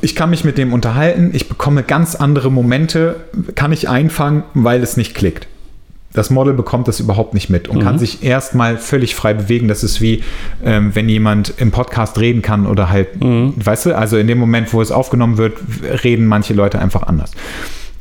ich 0.01 0.15
kann 0.15 0.31
mich 0.31 0.43
mit 0.43 0.57
dem 0.57 0.73
unterhalten, 0.73 1.29
ich 1.33 1.47
bekomme 1.47 1.83
ganz 1.83 2.15
andere 2.15 2.51
Momente, 2.51 3.17
kann 3.53 3.71
ich 3.71 3.87
einfangen, 3.87 4.43
weil 4.55 4.81
es 4.81 4.97
nicht 4.97 5.13
klickt. 5.13 5.47
Das 6.13 6.31
Model 6.31 6.53
bekommt 6.53 6.87
das 6.87 6.99
überhaupt 6.99 7.33
nicht 7.35 7.49
mit 7.49 7.67
und 7.67 7.81
kann 7.81 7.99
sich 7.99 8.23
erstmal 8.23 8.77
völlig 8.77 9.15
frei 9.15 9.33
bewegen. 9.33 9.67
Das 9.67 9.83
ist 9.83 9.99
wie, 10.01 10.23
ähm, 10.63 10.95
wenn 10.95 11.09
jemand 11.09 11.53
im 11.57 11.71
Podcast 11.71 12.17
reden 12.19 12.41
kann 12.41 12.65
oder 12.65 12.89
halt, 12.89 13.09
weißt 13.19 13.87
du, 13.87 13.97
also 13.97 14.17
in 14.17 14.25
dem 14.27 14.39
Moment, 14.39 14.73
wo 14.73 14.81
es 14.81 14.91
aufgenommen 14.91 15.37
wird, 15.37 15.57
reden 16.03 16.25
manche 16.25 16.53
Leute 16.53 16.79
einfach 16.79 17.03
anders. 17.03 17.31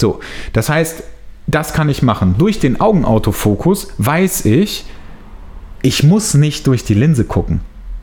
So, 0.04 0.20
das 0.52 0.68
heißt, 0.68 1.02
das 1.46 1.72
kann 1.72 1.88
ich 1.88 2.02
machen. 2.02 2.34
Durch 2.36 2.58
den 2.58 2.78
Augenautofokus 2.78 3.88
weiß 3.96 4.44
ich, 4.44 4.84
ich 5.80 6.02
muss 6.02 6.34
nicht 6.34 6.66
durch 6.66 6.84
die 6.84 6.92
Linse 6.92 7.24
gucken. 7.24 7.60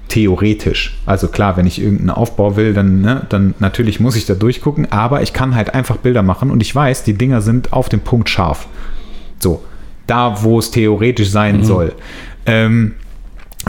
Theoretisch. 0.08 0.98
Also 1.06 1.28
klar, 1.28 1.58
wenn 1.58 1.68
ich 1.68 1.80
irgendeinen 1.80 2.10
Aufbau 2.10 2.56
will, 2.56 2.74
dann, 2.74 3.02
ne, 3.02 3.28
dann 3.30 3.54
natürlich 3.60 4.00
muss 4.00 4.16
ich 4.16 4.26
da 4.26 4.34
durchgucken, 4.34 4.92
aber 4.92 5.22
ich 5.22 5.32
kann 5.32 5.54
halt 5.54 5.76
einfach 5.76 5.98
Bilder 5.98 6.24
machen 6.24 6.50
und 6.50 6.64
ich 6.64 6.74
weiß, 6.74 7.04
die 7.04 7.14
Dinger 7.14 7.42
sind 7.42 7.72
auf 7.72 7.88
dem 7.88 8.00
Punkt 8.00 8.28
scharf. 8.28 8.68
So, 9.38 9.62
da 10.08 10.42
wo 10.42 10.58
es 10.58 10.72
theoretisch 10.72 11.30
sein 11.30 11.64
soll. 11.64 11.94
Ähm, 12.48 12.96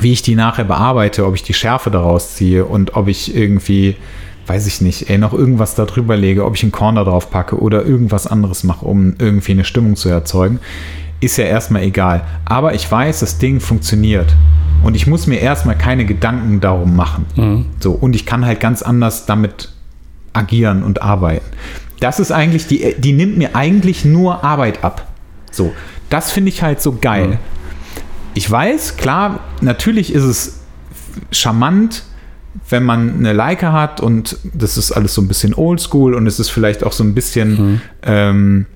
wie 0.00 0.12
ich 0.12 0.22
die 0.22 0.36
nachher 0.36 0.64
bearbeite, 0.64 1.26
ob 1.26 1.34
ich 1.34 1.42
die 1.42 1.52
Schärfe 1.52 1.90
daraus 1.90 2.34
ziehe 2.34 2.64
und 2.64 2.96
ob 2.96 3.08
ich 3.08 3.36
irgendwie, 3.36 3.96
weiß 4.46 4.66
ich 4.66 4.80
nicht, 4.80 5.08
ey, 5.08 5.18
noch 5.18 5.32
irgendwas 5.32 5.74
da 5.74 5.84
drüber 5.84 6.16
lege, 6.16 6.44
ob 6.44 6.56
ich 6.56 6.62
einen 6.62 6.72
Corner 6.72 7.04
drauf 7.04 7.30
packe 7.30 7.60
oder 7.60 7.84
irgendwas 7.84 8.26
anderes 8.26 8.64
mache, 8.64 8.84
um 8.84 9.14
irgendwie 9.18 9.52
eine 9.52 9.64
Stimmung 9.64 9.96
zu 9.96 10.08
erzeugen, 10.08 10.58
ist 11.20 11.36
ja 11.36 11.44
erstmal 11.44 11.82
egal. 11.82 12.24
Aber 12.44 12.74
ich 12.74 12.90
weiß, 12.90 13.20
das 13.20 13.38
Ding 13.38 13.60
funktioniert. 13.60 14.34
Und 14.82 14.96
ich 14.96 15.06
muss 15.06 15.28
mir 15.28 15.38
erstmal 15.40 15.78
keine 15.78 16.04
Gedanken 16.04 16.60
darum 16.60 16.96
machen. 16.96 17.26
Mhm. 17.36 17.66
So, 17.78 17.92
und 17.92 18.16
ich 18.16 18.26
kann 18.26 18.44
halt 18.44 18.58
ganz 18.58 18.82
anders 18.82 19.26
damit 19.26 19.70
agieren 20.32 20.82
und 20.82 21.02
arbeiten. 21.02 21.46
Das 22.00 22.18
ist 22.18 22.32
eigentlich, 22.32 22.66
die, 22.66 22.96
die 22.98 23.12
nimmt 23.12 23.38
mir 23.38 23.54
eigentlich 23.54 24.04
nur 24.04 24.42
Arbeit 24.42 24.82
ab. 24.82 25.06
So, 25.52 25.72
das 26.10 26.32
finde 26.32 26.48
ich 26.48 26.62
halt 26.62 26.82
so 26.82 26.98
geil. 27.00 27.28
Mhm. 27.28 27.38
Ich 28.34 28.50
weiß, 28.50 28.96
klar, 28.96 29.40
natürlich 29.60 30.12
ist 30.12 30.24
es 30.24 30.60
charmant, 31.30 32.02
wenn 32.68 32.84
man 32.84 33.14
eine 33.18 33.32
Leica 33.32 33.72
hat 33.72 34.00
und 34.00 34.36
das 34.52 34.76
ist 34.76 34.92
alles 34.92 35.14
so 35.14 35.22
ein 35.22 35.28
bisschen 35.28 35.54
oldschool 35.54 36.14
und 36.14 36.26
es 36.26 36.38
ist 36.38 36.50
vielleicht 36.50 36.84
auch 36.84 36.92
so 36.92 37.02
ein 37.04 37.14
bisschen 37.14 37.80
ähm, 38.02 38.66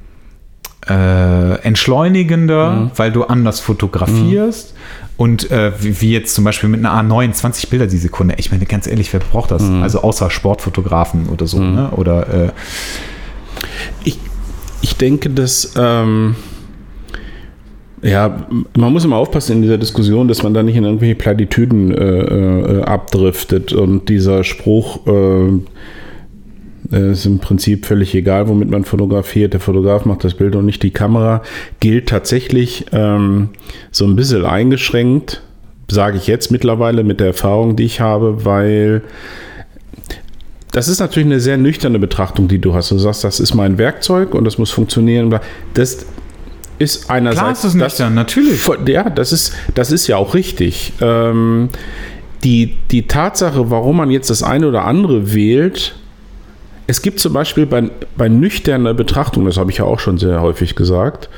äh, 0.88 1.54
entschleunigender, 1.62 2.90
weil 2.96 3.12
du 3.12 3.24
anders 3.24 3.60
fotografierst. 3.60 4.74
Und 5.18 5.50
äh, 5.50 5.72
wie, 5.80 6.00
wie 6.00 6.12
jetzt 6.12 6.34
zum 6.34 6.44
Beispiel 6.44 6.68
mit 6.68 6.84
einer 6.84 6.92
A9 6.92 7.32
20 7.32 7.70
Bilder 7.70 7.86
die 7.86 7.96
Sekunde. 7.96 8.34
Ich 8.38 8.50
meine, 8.50 8.66
ganz 8.66 8.86
ehrlich, 8.86 9.12
wer 9.12 9.20
braucht 9.20 9.50
das? 9.50 9.62
Also 9.82 10.00
außer 10.02 10.30
Sportfotografen 10.30 11.28
oder 11.28 11.46
so, 11.46 11.58
ne? 11.58 11.90
Oder 11.92 12.28
äh, 12.46 12.50
Ich, 14.04 14.18
ich 14.82 14.96
denke, 14.96 15.30
dass. 15.30 15.72
Ähm, 15.76 16.36
ja, 18.06 18.46
man 18.76 18.92
muss 18.92 19.04
immer 19.04 19.16
aufpassen 19.16 19.56
in 19.56 19.62
dieser 19.62 19.78
Diskussion, 19.78 20.28
dass 20.28 20.42
man 20.42 20.54
da 20.54 20.62
nicht 20.62 20.76
in 20.76 20.84
irgendwelche 20.84 21.16
Platitüden 21.16 21.92
äh, 21.92 22.20
äh, 22.20 22.82
abdriftet 22.82 23.72
und 23.72 24.08
dieser 24.08 24.44
Spruch 24.44 25.06
äh, 25.06 25.48
äh, 26.92 27.12
ist 27.12 27.26
im 27.26 27.40
Prinzip 27.40 27.84
völlig 27.84 28.14
egal, 28.14 28.48
womit 28.48 28.70
man 28.70 28.84
fotografiert. 28.84 29.54
Der 29.54 29.60
Fotograf 29.60 30.04
macht 30.04 30.22
das 30.22 30.34
Bild 30.34 30.54
und 30.54 30.66
nicht 30.66 30.82
die 30.82 30.90
Kamera. 30.90 31.42
Gilt 31.80 32.08
tatsächlich 32.08 32.86
ähm, 32.92 33.48
so 33.90 34.04
ein 34.04 34.14
bisschen 34.14 34.44
eingeschränkt, 34.44 35.42
sage 35.90 36.16
ich 36.16 36.28
jetzt 36.28 36.52
mittlerweile 36.52 37.02
mit 37.02 37.18
der 37.18 37.28
Erfahrung, 37.28 37.74
die 37.74 37.84
ich 37.84 38.00
habe, 38.00 38.44
weil 38.44 39.02
das 40.70 40.88
ist 40.88 41.00
natürlich 41.00 41.26
eine 41.26 41.40
sehr 41.40 41.56
nüchterne 41.56 41.98
Betrachtung, 41.98 42.48
die 42.48 42.58
du 42.60 42.74
hast. 42.74 42.90
Du 42.90 42.98
sagst, 42.98 43.24
das 43.24 43.40
ist 43.40 43.54
mein 43.54 43.78
Werkzeug 43.78 44.34
und 44.34 44.44
das 44.44 44.58
muss 44.58 44.70
funktionieren. 44.70 45.34
Das 45.74 46.06
ist 46.78 47.10
einerseits. 47.10 47.38
Klar 47.40 47.52
ist 47.52 47.64
es 47.64 47.74
nüchtern, 47.74 48.14
natürlich. 48.14 48.60
Voll- 48.60 48.88
Ja, 48.88 49.08
das 49.10 49.32
ist, 49.32 49.54
das 49.74 49.90
ist 49.92 50.06
ja 50.06 50.16
auch 50.16 50.34
richtig. 50.34 50.92
Ähm, 51.00 51.68
die, 52.44 52.76
die 52.90 53.06
Tatsache, 53.06 53.70
warum 53.70 53.96
man 53.96 54.10
jetzt 54.10 54.30
das 54.30 54.42
eine 54.42 54.68
oder 54.68 54.84
andere 54.84 55.34
wählt, 55.34 55.94
es 56.86 57.02
gibt 57.02 57.18
zum 57.18 57.32
Beispiel 57.32 57.66
bei, 57.66 57.90
bei 58.16 58.28
nüchterner 58.28 58.94
Betrachtung, 58.94 59.44
das 59.46 59.56
habe 59.56 59.70
ich 59.70 59.78
ja 59.78 59.84
auch 59.84 59.98
schon 59.98 60.18
sehr 60.18 60.40
häufig 60.40 60.76
gesagt, 60.76 61.28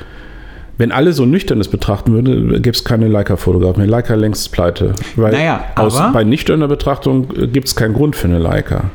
wenn 0.77 0.91
alle 0.91 1.11
so 1.11 1.25
nüchternes 1.25 1.67
betrachten 1.67 2.13
würden, 2.13 2.49
gäbe 2.61 2.71
es 2.71 2.83
keine 2.85 3.07
Leica-Fotografen. 3.07 3.83
Leica 3.85 4.15
längst 4.15 4.51
pleite. 4.51 4.93
Weil 5.15 5.31
Naja, 5.33 5.63
aus, 5.75 5.97
aber- 5.97 6.13
bei 6.13 6.23
nüchterner 6.23 6.67
Betrachtung 6.67 7.27
gibt 7.51 7.67
es 7.67 7.75
keinen 7.75 7.93
Grund 7.93 8.15
für 8.15 8.27
eine 8.27 8.39
Leica. 8.39 8.85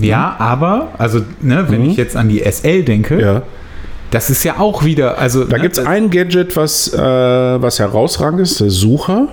ja, 0.00 0.34
aber, 0.38 0.88
also, 0.98 1.20
ne, 1.40 1.66
wenn 1.68 1.84
ich 1.90 1.96
jetzt 1.96 2.16
an 2.16 2.28
die 2.28 2.40
SL 2.42 2.82
denke, 2.82 3.14
Mhm. 3.14 3.20
Ja. 3.20 3.42
Das 4.12 4.28
ist 4.28 4.44
ja 4.44 4.60
auch 4.60 4.84
wieder, 4.84 5.18
also. 5.18 5.44
Da 5.44 5.56
ne, 5.56 5.62
gibt 5.62 5.78
es 5.78 5.84
ein 5.84 6.10
Gadget, 6.10 6.54
was, 6.54 6.92
äh, 6.92 6.98
was 6.98 7.78
herausragend 7.78 8.40
ist, 8.40 8.60
der 8.60 8.70
Sucher. 8.70 9.28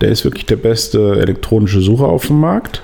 Der 0.00 0.10
ist 0.10 0.24
wirklich 0.24 0.44
der 0.44 0.56
beste 0.56 1.18
elektronische 1.18 1.80
Sucher 1.80 2.06
auf 2.06 2.26
dem 2.26 2.40
Markt. 2.40 2.82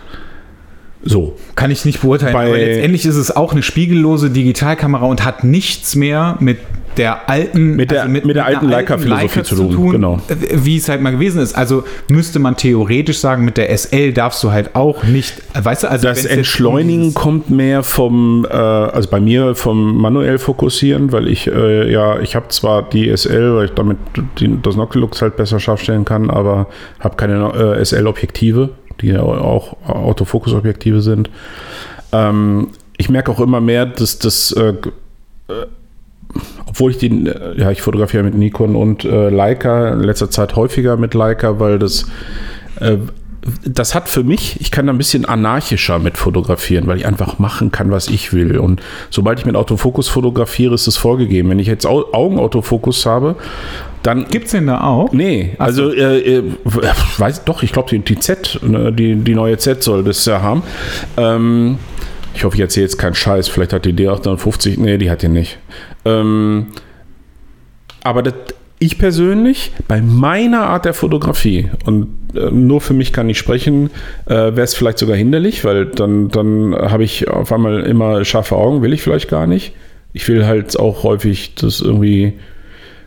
So. 1.03 1.37
Kann 1.57 1.71
ich 1.71 1.85
nicht 1.85 2.01
beurteilen, 2.01 2.33
Bei- 2.33 2.47
aber 2.47 2.57
letztendlich 2.57 3.05
ist 3.05 3.17
es 3.17 3.35
auch 3.35 3.53
eine 3.53 3.63
spiegellose 3.63 4.31
Digitalkamera 4.31 5.05
und 5.07 5.25
hat 5.25 5.43
nichts 5.43 5.97
mehr 5.97 6.37
mit 6.39 6.59
der 6.97 7.29
alten 7.31 7.77
Mit 7.77 7.91
der- 7.91 8.07
mit 8.09 8.25
der 8.25 8.45
einer 8.47 8.57
alten 8.57 8.69
Leica-Philosophie 8.69 9.43
zu 9.43 9.55
tun, 9.69 9.93
genau. 9.93 10.21
äh, 10.29 10.35
wie 10.55 10.77
es 10.77 10.89
halt 10.89 11.01
mal 11.01 11.11
gewesen 11.11 11.41
ist. 11.41 11.55
Also 11.55 11.85
müsste 12.09 12.39
man 12.39 12.57
theoretisch 12.57 13.19
sagen, 13.19 13.45
mit 13.45 13.57
der 13.57 13.71
SL 13.71 14.13
darfst 14.13 14.43
du 14.45 14.51
halt 14.53 14.75
auch 14.75 15.03
nicht, 15.05 15.43
weißt 15.55 15.85
du, 15.85 15.91
also 15.91 16.09
Das 16.09 16.25
Entschleunigen 16.25 17.15
kommt 17.15 17.51
mehr 17.51 17.83
vom, 17.83 18.47
äh, 18.51 18.55
also 18.55 19.09
bei 19.11 19.21
mir 19.21 19.55
vom 19.55 19.97
manuell 20.01 20.39
fokussieren, 20.39 21.13
weil 21.13 21.29
ich, 21.29 21.47
äh, 21.47 21.91
ja, 21.91 22.19
ich 22.21 22.37
habe 22.37 22.49
zwar 22.49 22.83
die 22.89 23.09
SL, 23.17 23.57
weil 23.57 23.65
ich 23.67 23.73
damit 23.73 23.99
die, 24.39 24.59
das 24.63 24.77
Noctilux 24.77 25.23
halt 25.23 25.37
besser 25.37 25.61
scharf 25.61 25.81
stellen 25.83 26.05
kann, 26.05 26.31
aber 26.31 26.67
habe 27.01 27.17
keine 27.17 27.77
äh, 27.79 27.85
SL-Objektive, 27.85 28.71
die 29.01 29.09
ja 29.09 29.23
auch 29.23 29.77
Autofokus-Objektive 29.87 31.01
sind. 31.01 31.31
Ähm, 32.13 32.69
ich 32.99 33.09
merke 33.09 33.31
auch 33.31 33.41
immer 33.41 33.61
mehr, 33.61 33.87
dass 33.87 34.19
das, 34.19 34.53
äh, 34.53 34.75
obwohl 36.83 36.91
ich 36.91 36.99
den, 36.99 37.29
äh, 37.29 37.61
ja, 37.61 37.71
ich 37.71 37.81
fotografiere 37.81 38.25
mit 38.25 38.35
Nikon 38.35 38.75
und 38.75 39.05
äh, 39.05 39.29
Leica, 39.29 39.91
in 39.91 40.01
letzter 40.01 40.31
Zeit 40.31 40.57
häufiger 40.57 40.97
mit 40.97 41.15
Leica, 41.15 41.61
weil 41.61 41.79
das 41.79 42.07
äh, 42.81 42.97
das 43.65 43.95
hat 43.97 44.09
für 44.09 44.23
mich, 44.23 44.61
ich 44.61 44.71
kann 44.71 44.87
da 44.87 44.93
ein 44.93 44.99
bisschen 44.99 45.25
anarchischer 45.25 45.99
mit 45.99 46.17
fotografieren, 46.17 46.87
weil 46.87 46.99
ich 46.99 47.07
einfach 47.07 47.41
machen 47.41 47.73
kann, 47.73 47.91
was 47.91 48.09
ich 48.09 48.33
will. 48.33 48.57
Und 48.57 48.81
sobald 49.11 49.41
ich 49.41 49.47
mit 49.47 49.57
Autofokus 49.57 50.09
fotografiere, 50.09 50.75
ist 50.75 50.87
es 50.87 50.97
vorgegeben. 50.97 51.51
Wenn 51.51 51.59
ich 51.59 51.67
jetzt 51.67 51.85
Au 51.85 52.05
Augenautofokus 52.13 53.05
habe, 53.05 53.35
dann 54.05 54.27
Gibt's 54.29 54.53
den 54.53 54.69
da 54.69 54.83
auch? 54.83 55.13
Nee, 55.13 55.55
also 55.59 55.93
äh, 55.93 56.39
äh, 56.39 56.43
weiß 57.19 57.45
doch, 57.45 57.65
ich 57.65 57.73
glaube 57.73 57.91
die, 57.91 57.99
die 57.99 58.19
Z, 58.19 58.61
ne, 58.63 58.93
die, 58.93 59.17
die 59.17 59.35
neue 59.35 59.59
Z 59.59 59.83
soll 59.83 60.05
das 60.05 60.25
ja 60.25 60.41
haben. 60.41 60.63
Ähm, 61.17 61.79
ich 62.35 62.45
hoffe, 62.45 62.57
ich 62.57 62.61
erzähle 62.61 62.87
jetzt 62.87 62.99
keinen 62.99 63.15
Scheiß. 63.15 63.49
Vielleicht 63.49 63.73
hat 63.73 63.85
die 63.85 63.93
D850, 63.93 64.81
nee, 64.81 64.99
die 64.99 65.11
hat 65.11 65.23
die 65.23 65.29
nicht. 65.29 65.59
Ähm, 66.05 66.69
aber 68.03 68.23
das, 68.23 68.35
ich 68.79 68.99
persönlich, 68.99 69.71
bei 69.87 70.01
meiner 70.01 70.63
Art 70.67 70.85
der 70.85 70.95
Fotografie, 70.95 71.71
und 71.87 72.09
äh, 72.35 72.51
nur 72.51 72.81
für 72.81 72.95
mich 72.95 73.13
kann 73.13 73.29
ich 73.29 73.39
sprechen, 73.39 73.91
äh, 74.27 74.35
wäre 74.35 74.63
es 74.63 74.75
vielleicht 74.75 74.99
sogar 74.99 75.17
hinderlich, 75.17 75.65
weil 75.65 75.87
dann, 75.87 76.29
dann 76.29 76.75
habe 76.75 77.05
ich 77.05 77.29
auf 77.29 77.53
einmal 77.53 77.83
immer 77.83 78.25
scharfe 78.25 78.57
Augen, 78.57 78.83
will 78.83 78.93
ich 78.93 79.03
vielleicht 79.03 79.29
gar 79.29 79.47
nicht. 79.47 79.73
Ich 80.13 80.27
will 80.29 80.47
halt 80.47 80.79
auch 80.79 81.05
häufig, 81.05 81.55
dass 81.55 81.81
irgendwie 81.81 82.35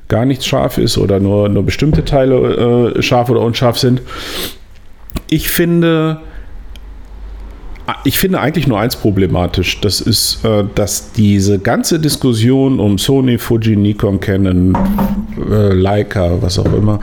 gar 0.08 0.26
nichts 0.26 0.46
scharf 0.46 0.78
ist 0.78 0.98
oder 0.98 1.20
nur, 1.20 1.50
nur 1.50 1.64
bestimmte 1.64 2.06
Teile 2.06 2.94
äh, 2.96 3.02
scharf 3.02 3.30
oder 3.30 3.42
unscharf 3.42 3.78
sind. 3.78 4.02
Ich 5.30 5.50
finde, 5.50 6.22
ich 8.04 8.18
finde 8.18 8.40
eigentlich 8.40 8.68
nur 8.68 8.80
eins 8.80 8.96
problematisch. 8.96 9.80
Das 9.82 10.02
ist, 10.02 10.44
äh, 10.44 10.64
dass 10.74 11.12
diese 11.12 11.60
ganze 11.60 12.00
Diskussion 12.00 12.80
um 12.80 12.98
Sony, 12.98 13.38
Fuji, 13.38 13.76
Nikon, 13.76 14.20
Canon, 14.20 14.76
äh, 15.50 15.74
Leica, 15.74 16.42
was 16.42 16.58
auch 16.58 16.74
immer, 16.74 17.00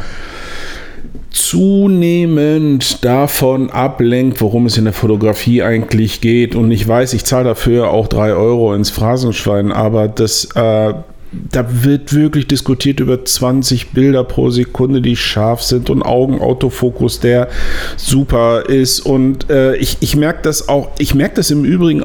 zunehmend 1.31 3.05
davon 3.05 3.71
ablenkt, 3.71 4.41
worum 4.41 4.67
es 4.67 4.77
in 4.77 4.85
der 4.85 4.93
Fotografie 4.93 5.63
eigentlich 5.63 6.21
geht. 6.21 6.55
Und 6.55 6.71
ich 6.71 6.87
weiß, 6.87 7.15
ich 7.15 7.25
zahle 7.25 7.45
dafür 7.45 7.91
auch 7.91 8.09
drei 8.09 8.33
Euro 8.33 8.75
ins 8.75 8.91
Phrasenschwein, 8.91 9.73
aber 9.73 10.09
das, 10.09 10.49
äh, 10.55 10.95
da 11.33 11.85
wird 11.85 12.13
wirklich 12.13 12.47
diskutiert 12.47 13.01
über 13.01 13.25
20 13.25 13.91
Bilder 13.93 14.25
pro 14.25 14.51
Sekunde, 14.51 15.01
die 15.01 15.17
scharf 15.17 15.63
sind 15.63 15.89
und 15.89 16.03
Augenautofokus, 16.03 17.21
der 17.21 17.49
super 17.97 18.69
ist. 18.69 19.01
Und 19.01 19.49
äh, 19.51 19.77
ich, 19.77 19.97
ich 20.01 20.15
merke 20.17 20.43
das 20.43 20.69
auch, 20.69 20.91
ich 20.99 21.15
merke 21.15 21.37
das 21.37 21.51
im 21.51 21.65
Übrigen 21.65 22.05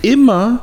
immer 0.00 0.62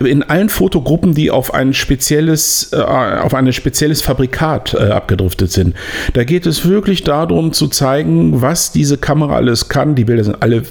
in 0.00 0.24
allen 0.24 0.48
Fotogruppen, 0.48 1.14
die 1.14 1.30
auf 1.30 1.54
ein 1.54 1.72
spezielles, 1.72 2.72
äh, 2.72 2.76
auf 2.76 3.34
ein 3.34 3.52
spezielles 3.52 4.02
Fabrikat 4.02 4.74
äh, 4.74 4.90
abgedriftet 4.90 5.52
sind. 5.52 5.74
Da 6.14 6.24
geht 6.24 6.46
es 6.46 6.66
wirklich 6.66 7.04
darum 7.04 7.52
zu 7.52 7.68
zeigen, 7.68 8.42
was 8.42 8.72
diese 8.72 8.98
Kamera 8.98 9.36
alles 9.36 9.68
kann. 9.68 9.94
Die 9.94 10.04
Bilder 10.04 10.24
sind 10.24 10.42
alle 10.42 10.64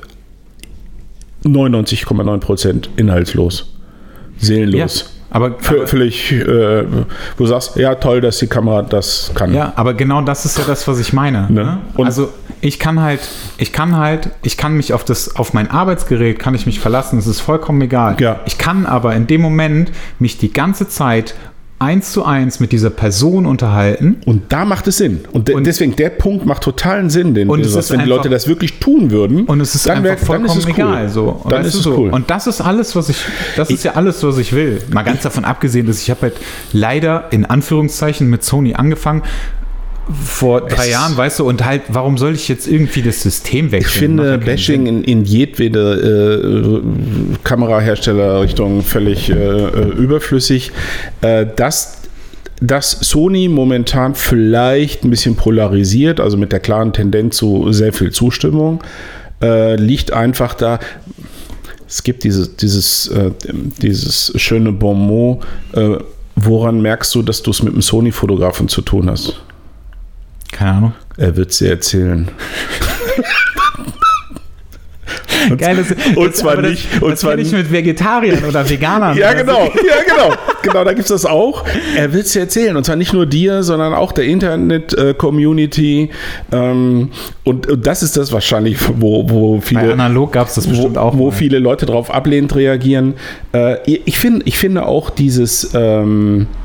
99,9% 1.45 2.89
inhaltslos, 2.97 3.73
seelenlos. 4.37 5.12
Aber, 5.33 5.55
völlig, 5.59 6.31
äh, 6.31 6.85
wo 6.85 7.43
du 7.43 7.45
sagst, 7.47 7.75
ja 7.75 7.95
toll, 7.95 8.21
dass 8.21 8.37
die 8.37 8.47
Kamera 8.47 8.83
das 8.83 9.31
kann. 9.33 9.53
Ja, 9.53 9.73
aber 9.75 9.95
genau 9.95 10.21
das 10.21 10.45
ist 10.45 10.59
ja 10.59 10.63
das, 10.65 10.87
was 10.87 10.99
ich 10.99 11.11
meine. 11.11 11.47
Ne? 11.49 11.63
Ne? 11.97 12.05
Also 12.05 12.29
ich 12.61 12.79
kann 12.79 13.01
halt, 13.01 13.19
ich 13.57 13.73
kann 13.73 13.97
halt, 13.97 14.29
ich 14.43 14.57
kann 14.57 14.77
mich 14.77 14.93
auf 14.93 15.03
das, 15.03 15.35
auf 15.35 15.53
mein 15.53 15.69
Arbeitsgerät 15.71 16.39
kann 16.39 16.53
ich 16.53 16.65
mich 16.65 16.79
verlassen. 16.79 17.17
Es 17.17 17.27
ist 17.27 17.41
vollkommen 17.41 17.81
egal. 17.81 18.15
Ja. 18.19 18.39
Ich 18.45 18.57
kann 18.57 18.85
aber 18.85 19.15
in 19.15 19.27
dem 19.27 19.41
Moment 19.41 19.91
mich 20.19 20.37
die 20.37 20.53
ganze 20.53 20.87
Zeit 20.87 21.35
eins 21.83 22.11
zu 22.11 22.23
eins 22.25 22.59
mit 22.59 22.71
dieser 22.71 22.89
Person 22.89 23.45
unterhalten. 23.45 24.17
Und 24.25 24.51
da 24.51 24.65
macht 24.65 24.87
es 24.87 24.97
Sinn. 24.97 25.21
Und, 25.31 25.47
de 25.49 25.55
Und- 25.55 25.65
deswegen, 25.67 25.95
der 25.95 26.09
Punkt 26.09 26.45
macht 26.45 26.63
totalen 26.63 27.09
Sinn, 27.09 27.33
den 27.33 27.49
Und 27.49 27.59
es 27.61 27.73
sagst. 27.73 27.91
wenn 27.91 27.97
die 27.99 28.03
einfach- 28.03 28.17
Leute 28.17 28.29
das 28.29 28.47
wirklich 28.47 28.79
tun 28.79 29.11
würden, 29.11 29.45
Und 29.45 29.59
es 29.61 29.75
ist 29.75 29.85
dann 29.85 29.97
einfach 29.97 30.09
wär- 30.09 30.15
dann 30.15 30.25
vollkommen 30.25 30.61
cool. 30.65 30.69
egal. 30.71 31.09
So. 31.09 31.41
Dann 31.47 31.59
Weißt 31.59 31.69
ist 31.69 31.75
es 31.75 31.83
so. 31.83 31.97
cool. 31.97 32.09
Und 32.09 32.29
das 32.29 32.47
ist 32.47 32.61
alles, 32.61 32.95
was 32.95 33.09
ich, 33.09 33.17
das 33.55 33.69
ist 33.69 33.83
ja 33.83 33.91
alles, 33.93 34.23
was 34.23 34.37
ich 34.37 34.53
will. 34.53 34.81
Mal 34.91 35.03
ganz 35.03 35.21
davon 35.21 35.45
abgesehen, 35.45 35.85
dass 35.85 36.01
ich 36.01 36.09
habe 36.09 36.21
halt 36.23 36.33
leider 36.71 37.27
in 37.31 37.45
Anführungszeichen 37.45 38.29
mit 38.29 38.43
Sony 38.43 38.73
angefangen 38.73 39.21
vor 40.11 40.61
drei 40.61 40.89
Jahren, 40.89 41.15
weißt 41.15 41.39
du, 41.39 41.47
und 41.47 41.65
halt, 41.65 41.83
warum 41.87 42.17
soll 42.17 42.33
ich 42.33 42.49
jetzt 42.49 42.67
irgendwie 42.67 43.01
das 43.01 43.21
System 43.21 43.71
wechseln? 43.71 43.89
Ich 43.89 43.99
finde 43.99 44.37
Bashing 44.37 44.85
in, 44.85 45.03
in 45.03 45.23
jedwede 45.23 46.81
äh, 46.81 47.37
Kameraherstellerrichtung 47.43 48.81
völlig 48.81 49.29
äh, 49.29 49.33
äh, 49.33 49.87
überflüssig. 49.95 50.71
Äh, 51.21 51.45
das 51.55 51.99
dass 52.61 52.91
Sony 52.91 53.49
momentan 53.49 54.15
vielleicht 54.15 55.03
ein 55.03 55.09
bisschen 55.09 55.35
polarisiert, 55.35 56.21
also 56.21 56.37
mit 56.37 56.53
der 56.53 56.61
klaren 56.61 56.93
Tendenz 56.93 57.35
zu 57.35 57.73
sehr 57.73 57.91
viel 57.91 58.11
Zustimmung, 58.11 58.81
äh, 59.41 59.75
liegt 59.75 60.13
einfach 60.13 60.53
da. 60.53 60.79
Es 61.85 62.03
gibt 62.03 62.23
dieses, 62.23 62.55
dieses, 62.55 63.07
äh, 63.09 63.31
dieses 63.81 64.31
schöne 64.37 64.71
Bonmot, 64.71 65.43
äh, 65.73 65.97
woran 66.37 66.81
merkst 66.81 67.13
du, 67.15 67.21
dass 67.21 67.43
du 67.43 67.51
es 67.51 67.61
mit 67.63 67.73
einem 67.73 67.81
Sony-Fotografen 67.81 68.69
zu 68.69 68.81
tun 68.81 69.09
hast? 69.09 69.41
Keine 70.53 70.71
Ahnung. 70.71 70.93
Er 71.17 71.35
wird 71.35 71.59
dir 71.59 71.71
erzählen. 71.71 72.29
Und, 75.49 75.57
Geil, 75.57 75.75
das, 75.75 76.15
und 76.15 76.27
das, 76.27 76.35
zwar 76.35 76.61
nicht. 76.61 76.93
Das, 76.93 77.01
und 77.01 77.11
das 77.11 77.19
zwar 77.19 77.35
nicht 77.35 77.51
mit 77.51 77.69
Vegetariern 77.69 78.45
oder 78.45 78.69
Veganern. 78.69 79.17
ja, 79.17 79.33
genau. 79.33 79.65
Ja, 79.65 80.03
genau. 80.07 80.35
Genau, 80.61 80.85
da 80.85 80.93
gibt 80.93 81.01
es 81.01 81.09
das 81.09 81.25
auch. 81.25 81.65
Er 81.97 82.13
will 82.13 82.21
es 82.21 82.31
dir 82.31 82.41
erzählen. 82.41 82.77
Und 82.77 82.85
zwar 82.85 82.95
nicht 82.95 83.11
nur 83.11 83.25
dir, 83.25 83.63
sondern 83.63 83.93
auch 83.93 84.13
der 84.13 84.23
Internet-Community. 84.25 86.09
Ähm, 86.53 87.11
und, 87.43 87.67
und, 87.67 87.85
das 87.85 88.03
ist 88.03 88.15
das 88.15 88.31
wahrscheinlich, 88.31 88.77
wo, 88.95 89.29
wo 89.29 89.59
viele. 89.59 89.81
Bei 89.81 89.91
analog 89.91 90.31
gab 90.31 90.47
es 90.47 90.55
das 90.55 90.67
bestimmt 90.67 90.95
wo, 90.95 90.99
auch. 91.01 91.17
Wo 91.17 91.25
mal. 91.25 91.31
viele 91.35 91.59
Leute 91.59 91.85
darauf 91.85 92.09
ablehnend 92.09 92.55
reagieren. 92.55 93.15
Äh, 93.53 93.77
ich, 94.05 94.17
find, 94.17 94.43
ich 94.45 94.57
finde 94.57 94.85
auch 94.85 95.09
dieses. 95.09 95.71
Ähm, 95.73 96.47
äh, 96.51 96.62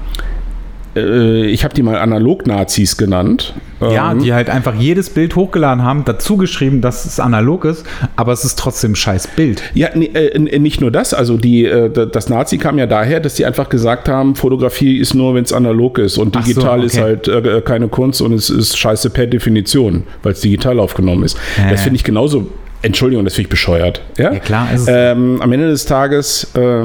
ich 0.94 1.64
habe 1.64 1.74
die 1.74 1.82
mal 1.82 1.96
Analog-Nazis 1.98 2.96
genannt. 2.96 3.54
Ja, 3.80 4.10
ähm, 4.10 4.20
die 4.20 4.32
halt 4.32 4.50
einfach 4.50 4.74
jedes 4.74 5.10
Bild 5.10 5.36
hochgeladen 5.36 5.84
haben, 5.84 6.04
dazu 6.04 6.36
geschrieben, 6.36 6.80
dass 6.80 7.04
es 7.04 7.20
analog 7.20 7.64
ist, 7.64 7.86
aber 8.16 8.32
es 8.32 8.44
ist 8.44 8.58
trotzdem 8.58 8.92
ein 8.92 8.96
scheiß 8.96 9.28
Bild. 9.28 9.62
Ja, 9.74 9.88
äh, 9.88 10.38
nicht 10.38 10.80
nur 10.80 10.90
das. 10.90 11.14
Also 11.14 11.36
die, 11.36 11.64
äh, 11.64 11.88
das 11.90 12.28
Nazi 12.28 12.58
kam 12.58 12.78
ja 12.78 12.86
daher, 12.86 13.20
dass 13.20 13.34
die 13.34 13.46
einfach 13.46 13.68
gesagt 13.68 14.08
haben, 14.08 14.34
Fotografie 14.34 14.98
ist 14.98 15.14
nur, 15.14 15.34
wenn 15.34 15.44
es 15.44 15.52
analog 15.52 15.98
ist 15.98 16.18
und 16.18 16.34
digital 16.34 16.80
so, 16.80 16.84
okay. 16.84 16.86
ist 16.86 17.00
halt 17.00 17.28
äh, 17.28 17.60
keine 17.60 17.86
Kunst 17.88 18.20
und 18.20 18.32
es 18.32 18.50
ist 18.50 18.76
scheiße 18.76 19.10
per 19.10 19.26
Definition, 19.28 20.04
weil 20.24 20.32
es 20.32 20.40
digital 20.40 20.80
aufgenommen 20.80 21.22
ist. 21.22 21.36
Äh. 21.56 21.70
Das 21.70 21.82
finde 21.82 21.96
ich 21.96 22.04
genauso 22.04 22.48
Entschuldigung, 22.82 23.24
das 23.24 23.34
finde 23.34 23.46
ich 23.46 23.50
bescheuert. 23.50 24.02
Ja, 24.18 24.32
ja 24.32 24.38
klar. 24.38 24.68
Ähm, 24.86 25.40
am 25.42 25.52
Ende 25.52 25.68
des 25.68 25.84
Tages 25.84 26.52
äh, 26.54 26.84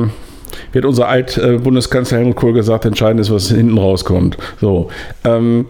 wird 0.73 0.85
unser 0.85 1.07
Alt-Bundeskanzler 1.07 2.17
Helmut 2.17 2.35
Kohl 2.35 2.53
gesagt, 2.53 2.85
entscheidend 2.85 3.21
ist, 3.21 3.31
was 3.31 3.49
hinten 3.49 3.77
rauskommt. 3.77 4.37
So. 4.59 4.89
Ähm, 5.23 5.67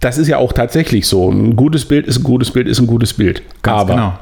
das 0.00 0.18
ist 0.18 0.28
ja 0.28 0.38
auch 0.38 0.52
tatsächlich 0.52 1.06
so. 1.06 1.30
Ein 1.30 1.56
gutes 1.56 1.84
Bild 1.84 2.06
ist 2.06 2.18
ein 2.18 2.24
gutes 2.24 2.50
Bild, 2.50 2.66
ist 2.66 2.80
ein 2.80 2.86
gutes 2.86 3.14
Bild. 3.14 3.42
Ganz 3.62 3.80
Aber 3.80 3.94
genau. 3.94 4.18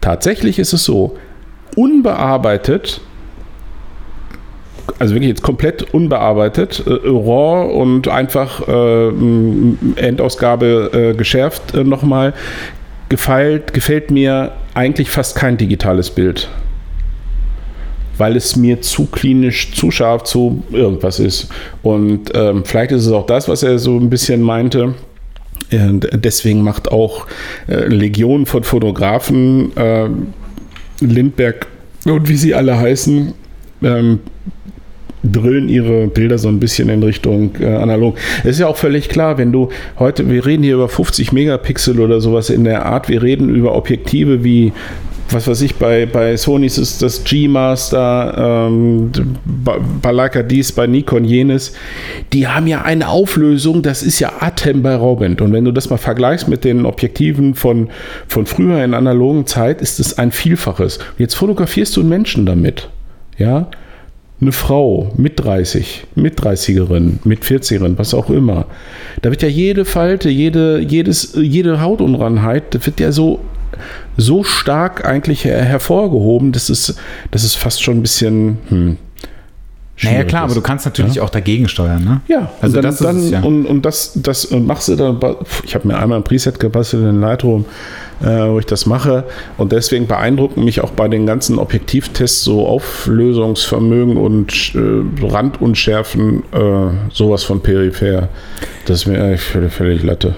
tatsächlich 0.00 0.58
ist 0.58 0.72
es 0.72 0.84
so, 0.84 1.16
unbearbeitet, 1.76 3.00
also 4.98 5.14
wirklich 5.14 5.28
jetzt 5.28 5.42
komplett 5.42 5.94
unbearbeitet, 5.94 6.82
äh, 6.86 6.90
raw 7.08 7.72
und 7.72 8.08
einfach 8.08 8.66
äh, 8.66 9.08
Endausgabe 9.96 10.90
äh, 10.92 11.16
geschärft 11.16 11.74
äh, 11.74 11.84
nochmal, 11.84 12.34
gefällt, 13.08 13.72
gefällt 13.74 14.10
mir 14.10 14.52
eigentlich 14.74 15.10
fast 15.10 15.36
kein 15.36 15.56
digitales 15.56 16.10
Bild 16.10 16.48
weil 18.18 18.36
es 18.36 18.56
mir 18.56 18.80
zu 18.80 19.06
klinisch, 19.06 19.72
zu 19.72 19.90
scharf, 19.90 20.24
zu 20.24 20.62
irgendwas 20.70 21.18
ist. 21.18 21.48
Und 21.82 22.30
ähm, 22.34 22.64
vielleicht 22.64 22.92
ist 22.92 23.06
es 23.06 23.12
auch 23.12 23.26
das, 23.26 23.48
was 23.48 23.62
er 23.62 23.78
so 23.78 23.96
ein 23.98 24.10
bisschen 24.10 24.42
meinte. 24.42 24.94
Deswegen 25.70 26.62
macht 26.62 26.90
auch 26.90 27.26
äh, 27.66 27.86
Legion 27.88 28.46
von 28.46 28.64
Fotografen, 28.64 29.76
äh, 29.76 30.08
Lindberg 31.00 31.66
und 32.06 32.28
wie 32.28 32.36
sie 32.36 32.54
alle 32.54 32.78
heißen, 32.78 33.34
ähm, 33.82 34.20
drillen 35.22 35.68
ihre 35.68 36.06
Bilder 36.06 36.38
so 36.38 36.48
ein 36.48 36.60
bisschen 36.60 36.88
in 36.88 37.02
Richtung 37.02 37.52
äh, 37.60 37.66
analog. 37.66 38.16
Es 38.40 38.50
ist 38.50 38.60
ja 38.60 38.68
auch 38.68 38.76
völlig 38.76 39.08
klar, 39.08 39.38
wenn 39.38 39.52
du 39.52 39.68
heute, 39.98 40.28
wir 40.30 40.44
reden 40.46 40.62
hier 40.62 40.74
über 40.74 40.88
50 40.88 41.32
Megapixel 41.32 42.00
oder 42.00 42.20
sowas 42.20 42.50
in 42.50 42.64
der 42.64 42.86
Art, 42.86 43.08
wir 43.08 43.22
reden 43.22 43.54
über 43.54 43.74
Objektive 43.74 44.44
wie 44.44 44.72
was 45.30 45.46
weiß 45.46 45.60
ich, 45.62 45.74
bei, 45.74 46.06
bei 46.06 46.36
Sony 46.36 46.66
ist 46.66 47.02
das 47.02 47.24
G-Master, 47.24 48.66
ähm, 48.68 49.10
bei 50.00 50.10
Leica 50.10 50.42
dies, 50.42 50.72
bei 50.72 50.86
Nikon 50.86 51.24
jenes. 51.24 51.74
Die 52.32 52.48
haben 52.48 52.66
ja 52.66 52.82
eine 52.82 53.08
Auflösung, 53.08 53.82
das 53.82 54.02
ist 54.02 54.20
ja 54.20 54.32
atemberaubend. 54.40 55.40
Und 55.40 55.52
wenn 55.52 55.64
du 55.64 55.72
das 55.72 55.90
mal 55.90 55.98
vergleichst 55.98 56.48
mit 56.48 56.64
den 56.64 56.86
Objektiven 56.86 57.54
von, 57.54 57.90
von 58.26 58.46
früher 58.46 58.82
in 58.82 58.94
analogen 58.94 59.46
Zeit, 59.46 59.82
ist 59.82 60.00
es 60.00 60.16
ein 60.18 60.32
Vielfaches. 60.32 60.98
Jetzt 61.18 61.34
fotografierst 61.34 61.96
du 61.96 62.00
einen 62.00 62.08
Menschen 62.08 62.46
damit. 62.46 62.88
Ja, 63.36 63.68
eine 64.40 64.52
Frau 64.52 65.12
mit 65.16 65.40
30, 65.42 66.06
mit 66.14 66.40
30erin, 66.40 67.14
mit 67.24 67.42
40erin, 67.42 67.98
was 67.98 68.14
auch 68.14 68.30
immer. 68.30 68.66
Da 69.22 69.30
wird 69.30 69.42
ja 69.42 69.48
jede 69.48 69.84
Falte, 69.84 70.30
jede, 70.30 70.78
jedes, 70.78 71.34
jede 71.34 71.80
Hautunreinheit, 71.80 72.74
das 72.74 72.86
wird 72.86 73.00
ja 73.00 73.12
so 73.12 73.40
so 74.16 74.42
stark 74.42 75.04
eigentlich 75.04 75.44
hervorgehoben, 75.44 76.52
dass 76.52 76.68
es, 76.68 76.96
dass 77.30 77.44
es 77.44 77.54
fast 77.54 77.82
schon 77.82 77.98
ein 77.98 78.02
bisschen. 78.02 78.58
Hm, 78.68 78.96
naja, 80.02 80.24
klar, 80.24 80.44
ist. 80.44 80.50
aber 80.50 80.54
du 80.54 80.60
kannst 80.60 80.84
natürlich 80.84 81.16
ja? 81.16 81.22
auch 81.22 81.30
dagegen 81.30 81.68
steuern, 81.68 82.04
ne? 82.04 82.20
Ja, 82.28 82.50
also 82.60 82.76
dann, 82.76 82.84
das 82.84 82.98
dann, 82.98 83.28
ja. 83.28 83.40
und, 83.40 83.66
und 83.66 83.84
das, 83.84 84.12
das 84.14 84.50
machst 84.50 84.88
du 84.88 84.96
dann. 84.96 85.18
Ich 85.64 85.74
habe 85.74 85.88
mir 85.88 85.98
einmal 85.98 86.18
ein 86.18 86.24
Preset 86.24 86.60
gebastelt 86.60 87.02
in 87.04 87.20
Lightroom, 87.20 87.64
äh, 88.20 88.26
wo 88.26 88.58
ich 88.58 88.66
das 88.66 88.86
mache. 88.86 89.24
Und 89.56 89.72
deswegen 89.72 90.06
beeindrucken 90.06 90.64
mich 90.64 90.80
auch 90.80 90.90
bei 90.90 91.08
den 91.08 91.26
ganzen 91.26 91.58
Objektivtests 91.58 92.44
so 92.44 92.66
Auflösungsvermögen 92.66 94.16
und 94.16 94.72
äh, 94.74 95.26
Randunschärfen, 95.26 96.42
äh, 96.52 97.12
sowas 97.12 97.44
von 97.44 97.60
peripher. 97.60 98.28
Das 98.86 99.00
ist 99.00 99.06
mir 99.06 99.22
eigentlich 99.22 99.42
völlig, 99.42 99.72
völlig 99.72 100.02
Latte. 100.02 100.34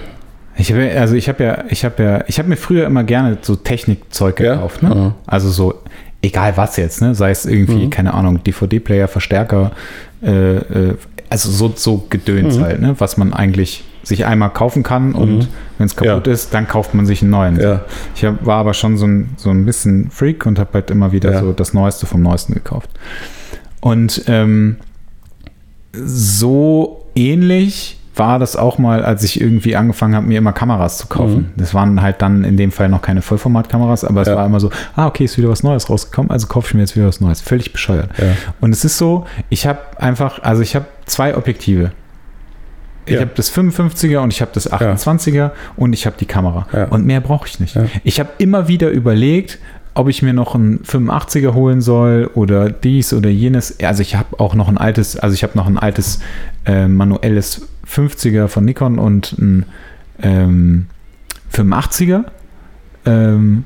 Ich 0.57 0.71
habe 0.71 0.91
also 0.99 1.15
ich 1.15 1.29
habe 1.29 1.43
ja, 1.43 1.63
ich 1.69 1.85
habe 1.85 2.03
ja, 2.03 2.23
ich 2.27 2.37
habe 2.37 2.49
mir 2.49 2.57
früher 2.57 2.85
immer 2.85 3.03
gerne 3.03 3.37
so 3.41 3.55
Technikzeug 3.55 4.35
gekauft, 4.35 4.83
ja? 4.83 4.89
ne? 4.93 5.13
Also 5.25 5.49
so, 5.49 5.75
egal 6.21 6.57
was 6.57 6.77
jetzt, 6.77 7.01
ne? 7.01 7.15
Sei 7.15 7.31
es 7.31 7.45
irgendwie, 7.45 7.85
mhm. 7.85 7.89
keine 7.89 8.13
Ahnung, 8.13 8.43
DVD-Player, 8.43 9.07
Verstärker, 9.07 9.71
äh, 10.23 10.57
äh, 10.57 10.95
also 11.29 11.49
so, 11.49 11.73
so 11.75 12.05
Gedöns 12.09 12.57
mhm. 12.57 12.61
halt, 12.61 12.81
ne? 12.81 12.95
Was 12.99 13.17
man 13.17 13.33
eigentlich 13.33 13.83
sich 14.03 14.25
einmal 14.25 14.49
kaufen 14.49 14.81
kann 14.81 15.13
und 15.13 15.37
mhm. 15.39 15.47
wenn 15.77 15.85
es 15.85 15.95
kaputt 15.95 16.25
ja. 16.25 16.33
ist, 16.33 16.53
dann 16.53 16.67
kauft 16.67 16.93
man 16.95 17.05
sich 17.05 17.21
einen 17.21 17.31
neuen. 17.31 17.59
Ja. 17.59 17.81
Ich 18.15 18.25
hab, 18.25 18.45
war 18.45 18.57
aber 18.57 18.73
schon 18.73 18.97
so 18.97 19.05
ein, 19.05 19.29
so 19.37 19.51
ein 19.51 19.65
bisschen 19.65 20.09
Freak 20.09 20.45
und 20.45 20.57
habe 20.57 20.73
halt 20.73 20.89
immer 20.89 21.11
wieder 21.11 21.31
ja. 21.31 21.39
so 21.39 21.53
das 21.53 21.73
Neueste 21.73 22.07
vom 22.07 22.21
Neuesten 22.21 22.53
gekauft. 22.53 22.89
Und 23.79 24.23
ähm, 24.27 24.77
so 25.93 27.05
ähnlich 27.15 28.00
war 28.21 28.37
das 28.37 28.55
auch 28.55 28.77
mal, 28.77 29.03
als 29.03 29.23
ich 29.23 29.41
irgendwie 29.41 29.75
angefangen 29.75 30.15
habe, 30.15 30.27
mir 30.27 30.37
immer 30.37 30.53
Kameras 30.53 30.99
zu 30.99 31.07
kaufen. 31.07 31.37
Mhm. 31.37 31.49
Das 31.57 31.73
waren 31.73 32.03
halt 32.03 32.21
dann 32.21 32.43
in 32.43 32.55
dem 32.55 32.71
Fall 32.71 32.87
noch 32.87 33.01
keine 33.01 33.23
Vollformatkameras, 33.23 34.03
aber 34.03 34.21
es 34.21 34.27
ja. 34.27 34.35
war 34.35 34.45
immer 34.45 34.59
so, 34.59 34.69
ah, 34.95 35.07
okay, 35.07 35.25
ist 35.25 35.39
wieder 35.39 35.49
was 35.49 35.63
Neues 35.63 35.89
rausgekommen, 35.89 36.29
also 36.29 36.45
kaufe 36.45 36.67
ich 36.67 36.73
mir 36.75 36.81
jetzt 36.81 36.95
wieder 36.95 37.07
was 37.07 37.19
Neues. 37.19 37.41
Völlig 37.41 37.73
bescheuert. 37.73 38.11
Ja. 38.19 38.35
Und 38.59 38.73
es 38.73 38.85
ist 38.85 38.99
so, 38.99 39.25
ich 39.49 39.65
habe 39.65 39.79
einfach, 39.97 40.43
also 40.43 40.61
ich 40.61 40.75
habe 40.75 40.85
zwei 41.05 41.35
Objektive. 41.35 41.93
Ich 43.07 43.15
ja. 43.15 43.21
habe 43.21 43.31
das 43.33 43.51
55er 43.51 44.19
und 44.19 44.31
ich 44.31 44.41
habe 44.41 44.51
das 44.53 44.71
28er 44.71 45.33
ja. 45.33 45.51
und 45.75 45.93
ich 45.93 46.05
habe 46.05 46.15
die 46.19 46.27
Kamera. 46.27 46.67
Und 46.91 47.07
mehr 47.07 47.21
brauche 47.21 47.47
ich 47.47 47.59
nicht. 47.59 47.75
Ich 48.03 48.19
habe 48.19 48.29
immer 48.37 48.67
wieder 48.67 48.91
überlegt, 48.91 49.57
ob 49.95 50.09
ich 50.09 50.21
mir 50.21 50.33
noch 50.33 50.53
einen 50.53 50.83
85er 50.83 51.55
holen 51.55 51.81
soll 51.81 52.29
oder 52.35 52.69
dies 52.69 53.13
oder 53.13 53.29
jenes. 53.29 53.79
Also 53.79 54.03
ich 54.03 54.15
habe 54.15 54.39
auch 54.39 54.53
noch 54.53 54.67
ein 54.67 54.77
altes, 54.77 55.17
also 55.17 55.33
ich 55.33 55.41
habe 55.41 55.57
noch 55.57 55.65
ein 55.65 55.79
altes 55.79 56.19
äh, 56.65 56.87
manuelles 56.87 57.67
50er 57.91 58.47
von 58.47 58.65
Nikon 58.65 58.99
und 58.99 59.33
ein 59.33 59.65
ähm, 60.21 60.87
85er. 61.53 62.23
Ähm, 63.05 63.65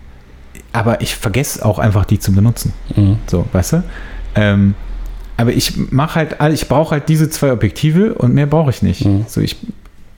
aber 0.71 1.01
ich 1.01 1.15
vergesse 1.15 1.63
auch 1.65 1.79
einfach 1.79 2.05
die 2.05 2.19
zu 2.19 2.33
benutzen. 2.33 2.73
Mhm. 2.95 3.17
So, 3.27 3.45
weißt 3.51 3.73
du? 3.73 3.83
Ähm, 4.35 4.75
aber 5.37 5.53
ich 5.53 5.91
mache 5.91 6.15
halt, 6.15 6.53
ich 6.53 6.67
brauche 6.67 6.91
halt 6.91 7.09
diese 7.09 7.29
zwei 7.29 7.51
Objektive 7.51 8.15
und 8.15 8.33
mehr 8.33 8.45
brauche 8.45 8.69
ich 8.69 8.81
nicht. 8.81 9.05
Mhm. 9.05 9.25
So, 9.27 9.41
ich 9.41 9.57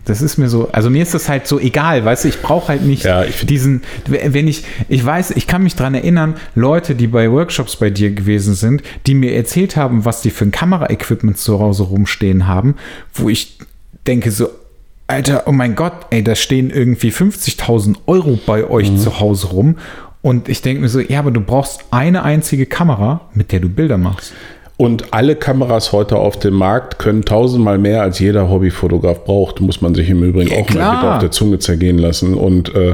das 0.08 0.22
ist 0.22 0.38
mir 0.38 0.48
so, 0.48 0.70
also 0.72 0.90
mir 0.90 1.04
ist 1.04 1.14
das 1.14 1.28
halt 1.28 1.48
so 1.48 1.60
egal, 1.60 2.06
weißt 2.06 2.24
du, 2.24 2.30
ich 2.30 2.42
brauche 2.42 2.70
halt 2.70 2.84
nicht 2.84 3.04
ja, 3.04 3.26
diesen, 3.26 3.82
wenn 4.06 4.48
ich, 4.48 4.64
ich 4.88 5.06
weiß, 5.06 5.32
ich 5.32 5.48
kann 5.48 5.64
mich 5.64 5.76
daran 5.76 5.96
erinnern, 5.96 6.36
Leute, 6.56 6.96
die 6.96 7.08
bei 7.08 7.30
Workshops 7.30 7.76
bei 7.76 7.90
dir 7.90 8.12
gewesen 8.12 8.54
sind, 8.54 8.84
die 9.06 9.16
mir 9.16 9.36
erzählt 9.36 9.76
haben, 9.76 10.06
was 10.06 10.22
die 10.22 10.30
für 10.30 10.46
ein 10.46 10.52
Kameraequipment 10.52 11.38
zu 11.38 11.60
Hause 11.60 11.84
rumstehen 11.84 12.48
haben, 12.48 12.76
wo 13.14 13.28
ich 13.28 13.58
denke 14.08 14.32
so, 14.32 14.50
Alter, 15.08 15.44
oh 15.46 15.52
mein 15.52 15.76
Gott, 15.76 15.94
ey, 16.10 16.24
da 16.24 16.36
stehen 16.36 16.70
irgendwie 16.70 17.12
50.000 17.12 17.96
Euro 18.08 18.38
bei 18.46 18.70
euch 18.70 18.92
mhm. 18.92 18.98
zu 18.98 19.20
Hause 19.20 19.48
rum. 19.48 19.78
Und 20.22 20.50
ich 20.50 20.62
denke 20.62 20.82
mir 20.82 20.90
so, 20.90 21.00
ja, 21.00 21.20
aber 21.20 21.32
du 21.32 21.40
brauchst 21.40 21.86
eine 21.92 22.24
einzige 22.24 22.66
Kamera, 22.66 23.22
mit 23.34 23.52
der 23.52 23.62
du 23.62 23.70
Bilder 23.70 23.98
machst. 23.98 24.34
Und 24.76 25.12
alle 25.12 25.36
Kameras 25.36 25.92
heute 25.92 26.18
auf 26.18 26.38
dem 26.38 26.54
Markt 26.54 27.00
können 27.00 27.26
tausendmal 27.26 27.80
mehr 27.80 28.04
als 28.04 28.20
jeder 28.20 28.48
Hobbyfotograf 28.48 29.24
braucht, 29.24 29.60
muss 29.60 29.82
man 29.82 29.96
sich 29.96 30.08
im 30.10 30.24
Übrigen 30.24 30.52
ja, 30.52 30.58
auch 30.58 30.68
klar. 30.68 30.94
mal 30.94 31.00
bitte 31.00 31.14
auf 31.14 31.20
der 31.20 31.32
Zunge 31.32 31.58
zergehen 31.58 31.98
lassen. 31.98 32.36
Und, 32.36 32.76
äh, 32.76 32.94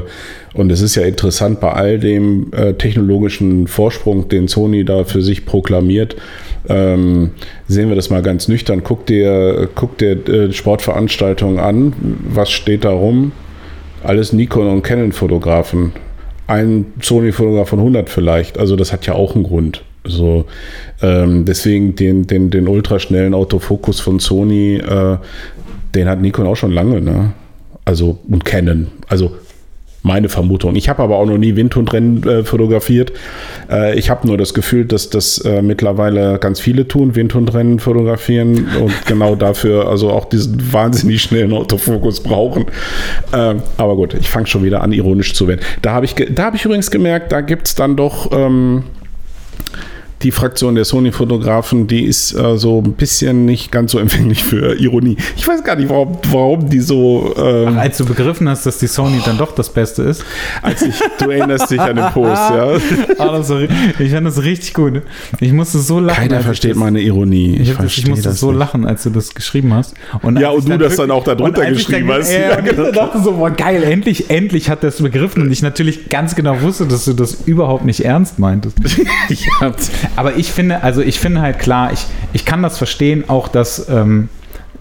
und 0.54 0.72
es 0.72 0.80
ist 0.80 0.94
ja 0.94 1.02
interessant, 1.02 1.60
bei 1.60 1.72
all 1.72 1.98
dem 1.98 2.52
äh, 2.52 2.72
technologischen 2.72 3.66
Vorsprung, 3.66 4.28
den 4.28 4.48
Sony 4.48 4.84
da 4.86 5.04
für 5.04 5.20
sich 5.20 5.44
proklamiert, 5.44 6.16
ähm, 6.68 7.30
sehen 7.68 7.88
wir 7.88 7.96
das 7.96 8.10
mal 8.10 8.22
ganz 8.22 8.48
nüchtern. 8.48 8.82
Guck 8.82 9.06
dir, 9.06 9.68
guck 9.74 9.98
dir 9.98 10.28
äh, 10.28 10.52
Sportveranstaltungen 10.52 11.58
an. 11.58 11.92
Was 12.28 12.50
steht 12.50 12.84
da 12.84 12.90
rum? 12.90 13.32
Alles 14.02 14.32
Nikon 14.32 14.68
und 14.68 14.82
Canon-Fotografen. 14.82 15.92
Ein 16.46 16.86
Sony-Fotograf 17.00 17.68
von 17.68 17.78
100 17.78 18.10
vielleicht. 18.10 18.58
Also 18.58 18.76
das 18.76 18.92
hat 18.92 19.06
ja 19.06 19.14
auch 19.14 19.34
einen 19.34 19.44
Grund. 19.44 19.82
So, 20.06 20.44
ähm, 21.00 21.46
deswegen 21.46 21.96
den, 21.96 22.26
den, 22.26 22.50
den 22.50 22.68
ultraschnellen 22.68 23.32
Autofokus 23.32 24.00
von 24.00 24.18
Sony, 24.18 24.76
äh, 24.76 25.16
den 25.94 26.08
hat 26.08 26.20
Nikon 26.20 26.46
auch 26.46 26.56
schon 26.56 26.72
lange, 26.72 27.00
ne? 27.00 27.32
Also, 27.86 28.18
und 28.28 28.44
Canon. 28.44 28.88
Also 29.08 29.32
meine 30.04 30.28
Vermutung. 30.28 30.76
Ich 30.76 30.88
habe 30.90 31.02
aber 31.02 31.16
auch 31.16 31.24
noch 31.26 31.38
nie 31.38 31.56
Windhundrennen 31.56 32.22
äh, 32.28 32.44
fotografiert. 32.44 33.12
Äh, 33.70 33.98
ich 33.98 34.10
habe 34.10 34.26
nur 34.26 34.36
das 34.36 34.52
Gefühl, 34.52 34.84
dass 34.84 35.08
das 35.08 35.38
äh, 35.38 35.62
mittlerweile 35.62 36.38
ganz 36.38 36.60
viele 36.60 36.86
tun, 36.86 37.16
Windhundrennen 37.16 37.80
fotografieren 37.80 38.68
und 38.80 38.92
genau 39.06 39.34
dafür 39.34 39.88
also 39.88 40.10
auch 40.10 40.26
diesen 40.26 40.72
wahnsinnig 40.72 41.22
schnellen 41.22 41.54
Autofokus 41.54 42.22
brauchen. 42.22 42.66
Ähm, 43.32 43.62
aber 43.78 43.96
gut, 43.96 44.12
ich 44.12 44.28
fange 44.28 44.46
schon 44.46 44.62
wieder 44.62 44.82
an, 44.82 44.92
ironisch 44.92 45.32
zu 45.32 45.48
werden. 45.48 45.62
Da 45.80 45.92
habe 45.92 46.04
ich, 46.04 46.14
hab 46.14 46.54
ich 46.54 46.64
übrigens 46.66 46.90
gemerkt, 46.90 47.32
da 47.32 47.40
gibt 47.40 47.66
es 47.66 47.74
dann 47.74 47.96
doch. 47.96 48.30
Ähm, 48.30 48.84
die 50.24 50.30
Fraktion 50.30 50.74
der 50.74 50.86
Sony-Fotografen, 50.86 51.86
die 51.86 52.04
ist 52.04 52.32
äh, 52.32 52.56
so 52.56 52.82
ein 52.82 52.94
bisschen 52.94 53.44
nicht 53.44 53.70
ganz 53.70 53.92
so 53.92 53.98
empfänglich 53.98 54.42
für 54.42 54.74
Ironie. 54.80 55.18
Ich 55.36 55.46
weiß 55.46 55.62
gar 55.62 55.76
nicht, 55.76 55.90
warum, 55.90 56.16
warum 56.30 56.70
die 56.70 56.80
so. 56.80 57.34
Ähm, 57.36 57.74
Ach, 57.76 57.82
als 57.82 57.98
du 57.98 58.06
begriffen 58.06 58.48
hast, 58.48 58.64
dass 58.64 58.78
die 58.78 58.86
Sony 58.86 59.20
dann 59.24 59.36
doch 59.36 59.54
das 59.54 59.70
Beste 59.70 60.02
ist. 60.02 60.24
Als 60.62 60.80
ich, 60.80 60.94
du 61.18 61.28
erinnerst 61.28 61.70
dich 61.70 61.78
an 61.78 61.96
den 61.96 62.06
Post, 62.06 62.42
ja. 62.50 62.78
ah, 63.18 63.42
sorry. 63.42 63.68
Ich 63.98 64.12
fand 64.12 64.26
das 64.26 64.42
richtig 64.42 64.72
gut. 64.72 65.02
Ich 65.40 65.52
musste 65.52 65.78
so 65.78 66.00
lachen. 66.00 66.22
Keiner 66.22 66.40
versteht 66.40 66.72
das, 66.72 66.78
meine 66.78 67.00
Ironie. 67.00 67.56
Ich, 67.56 67.70
ich, 67.70 67.76
das, 67.76 67.98
ich 67.98 68.08
musste 68.08 68.32
so 68.32 68.50
nicht. 68.50 68.58
lachen, 68.58 68.86
als 68.86 69.02
du 69.02 69.10
das 69.10 69.34
geschrieben 69.34 69.74
hast. 69.74 69.94
Und 70.22 70.40
ja, 70.40 70.50
und 70.50 70.66
du 70.66 70.78
das 70.78 70.96
dann 70.96 71.10
auch 71.10 71.24
darunter 71.24 71.66
geschrieben 71.66 72.10
hast. 72.10 72.32
Ja, 72.32 72.40
ja, 72.40 72.60
genau. 72.60 72.88
ich 72.88 72.94
dachte 72.94 73.20
so, 73.22 73.32
boah, 73.32 73.50
geil, 73.50 73.82
endlich, 73.82 74.30
endlich 74.30 74.70
hat 74.70 74.82
das 74.82 75.02
begriffen 75.02 75.42
und 75.42 75.52
ich 75.52 75.60
natürlich 75.60 76.08
ganz 76.08 76.34
genau 76.34 76.62
wusste, 76.62 76.86
dass 76.86 77.04
du 77.04 77.12
das 77.12 77.42
überhaupt 77.44 77.84
nicht 77.84 78.00
ernst 78.00 78.38
meintest. 78.38 78.78
ja. 79.28 79.74
Aber 80.16 80.36
ich 80.36 80.52
finde, 80.52 80.82
also 80.82 81.00
ich 81.00 81.18
finde 81.18 81.40
halt 81.40 81.58
klar, 81.58 81.92
ich, 81.92 82.06
ich 82.32 82.44
kann 82.44 82.62
das 82.62 82.78
verstehen, 82.78 83.28
auch 83.28 83.48
dass, 83.48 83.88
ähm, 83.88 84.28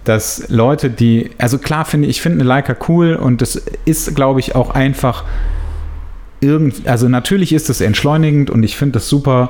dass 0.03 0.49
Leute, 0.49 0.89
die, 0.89 1.31
also 1.37 1.57
klar 1.57 1.85
finde 1.85 2.07
ich, 2.07 2.21
finde 2.21 2.39
eine 2.39 2.47
Leica 2.47 2.75
cool 2.87 3.15
und 3.15 3.41
das 3.41 3.55
ist, 3.85 4.15
glaube 4.15 4.39
ich, 4.39 4.55
auch 4.55 4.71
einfach 4.71 5.23
irgend, 6.39 6.87
also 6.87 7.07
natürlich 7.07 7.53
ist 7.53 7.69
es 7.69 7.81
entschleunigend 7.81 8.49
und 8.49 8.63
ich 8.63 8.75
finde 8.75 8.93
das 8.93 9.09
super. 9.09 9.49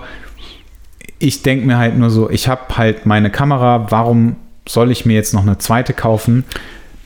Ich 1.20 1.42
denke 1.42 1.66
mir 1.66 1.78
halt 1.78 1.98
nur 1.98 2.10
so, 2.10 2.30
ich 2.30 2.48
habe 2.48 2.78
halt 2.78 3.06
meine 3.06 3.30
Kamera, 3.32 3.88
warum 3.90 4.36
soll 4.68 4.92
ich 4.92 5.06
mir 5.06 5.14
jetzt 5.14 5.34
noch 5.34 5.42
eine 5.42 5.58
zweite 5.58 5.94
kaufen? 5.94 6.46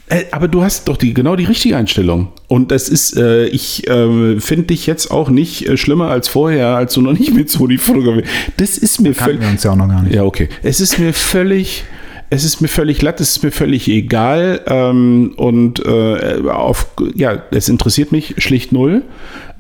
Äh, 0.10 0.26
aber 0.32 0.48
du 0.48 0.64
hast 0.64 0.88
doch 0.88 0.96
die, 0.96 1.14
genau 1.14 1.36
die 1.36 1.44
richtige 1.44 1.76
Einstellung. 1.76 2.30
Und 2.48 2.72
das 2.72 2.88
ist, 2.88 3.18
äh, 3.18 3.46
ich 3.48 3.88
äh, 3.88 4.40
finde 4.40 4.68
dich 4.68 4.88
jetzt 4.88 5.12
auch 5.12 5.30
nicht 5.30 5.68
äh, 5.68 5.76
schlimmer 5.76 6.10
als 6.10 6.30
vorher, 6.30 6.68
als 6.78 6.94
du 6.94 7.02
noch 7.02 7.14
nicht 7.14 7.34
mit 7.34 7.50
Sony 7.50 7.78
fotografiert. 7.78 8.26
Das 8.56 8.78
ist 8.78 9.02
mir 9.02 9.14
völlig. 9.14 9.42
wir 9.42 9.50
uns 9.50 9.64
ja 9.64 9.72
auch 9.72 9.76
noch 9.76 9.90
gar 9.90 10.04
nicht. 10.04 10.16
Ja, 10.16 10.24
okay. 10.24 10.48
Es 10.64 10.80
ist 10.80 10.98
mir 10.98 11.14
völlig. 11.14 11.84
Es 12.30 12.44
ist 12.44 12.60
mir 12.60 12.68
völlig 12.68 13.00
glatt, 13.00 13.22
es 13.22 13.38
ist 13.38 13.44
mir 13.44 13.52
völlig 13.52 13.88
egal 13.88 14.60
ähm, 14.68 15.34
und 15.38 15.80
äh, 15.86 16.42
auf, 16.50 16.88
ja, 17.16 17.42
es 17.52 17.70
interessiert 17.70 18.12
mich 18.12 18.36
schlicht 18.40 18.74
null. 18.74 19.04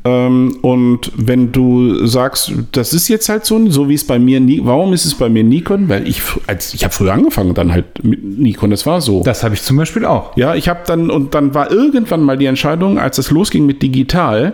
Ähm, 0.08 0.58
und 0.62 1.12
wenn 1.18 1.52
du 1.52 2.06
sagst, 2.06 2.54
das 2.72 2.94
ist 2.94 3.10
jetzt 3.10 3.28
halt 3.28 3.46
so, 3.46 3.70
so 3.70 3.90
wie 3.90 3.94
es 3.94 4.08
bei 4.08 4.20
mir, 4.20 4.40
warum 4.66 4.94
ist 4.94 5.04
es 5.04 5.16
bei 5.16 5.28
mir 5.28 5.44
Nikon? 5.44 5.90
Weil 5.90 6.08
ich, 6.08 6.22
als 6.48 6.74
ich 6.74 6.86
habe 6.86 6.94
früher 6.94 7.12
angefangen 7.12 7.54
dann 7.54 7.74
halt 7.74 8.04
mit 8.04 8.24
Nikon, 8.24 8.70
das 8.70 8.86
war 8.86 9.02
so. 9.02 9.22
Das 9.24 9.44
habe 9.44 9.56
ich 9.56 9.64
zum 9.64 9.76
Beispiel 9.76 10.06
auch. 10.06 10.38
Ja, 10.38 10.56
ich 10.56 10.70
habe 10.70 10.80
dann, 10.86 11.10
und 11.10 11.36
dann 11.36 11.54
war 11.54 11.72
irgendwann 11.72 12.22
mal 12.22 12.38
die 12.38 12.46
Entscheidung, 12.46 13.00
als 13.00 13.18
es 13.18 13.32
losging 13.32 13.66
mit 13.66 13.82
digital, 13.82 14.54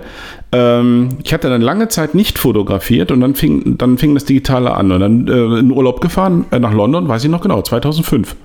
ähm, 0.51 1.09
ich 1.23 1.33
hatte 1.33 1.49
dann 1.49 1.61
lange 1.61 1.87
Zeit 1.87 2.15
nicht 2.15 2.39
fotografiert 2.39 3.11
und 3.11 3.21
dann 3.21 3.35
fing, 3.35 3.77
dann 3.77 3.99
fing 3.99 4.15
das 4.15 4.25
Digitale 4.25 4.73
an 4.73 4.91
und 4.91 4.99
dann 5.01 5.27
äh, 5.27 5.59
in 5.59 5.71
Urlaub 5.71 6.01
gefahren 6.01 6.45
äh, 6.49 6.57
nach 6.57 6.73
London, 6.73 7.07
weiß 7.07 7.23
ich 7.23 7.29
noch 7.29 7.41
genau, 7.41 7.61
2005. 7.61 8.35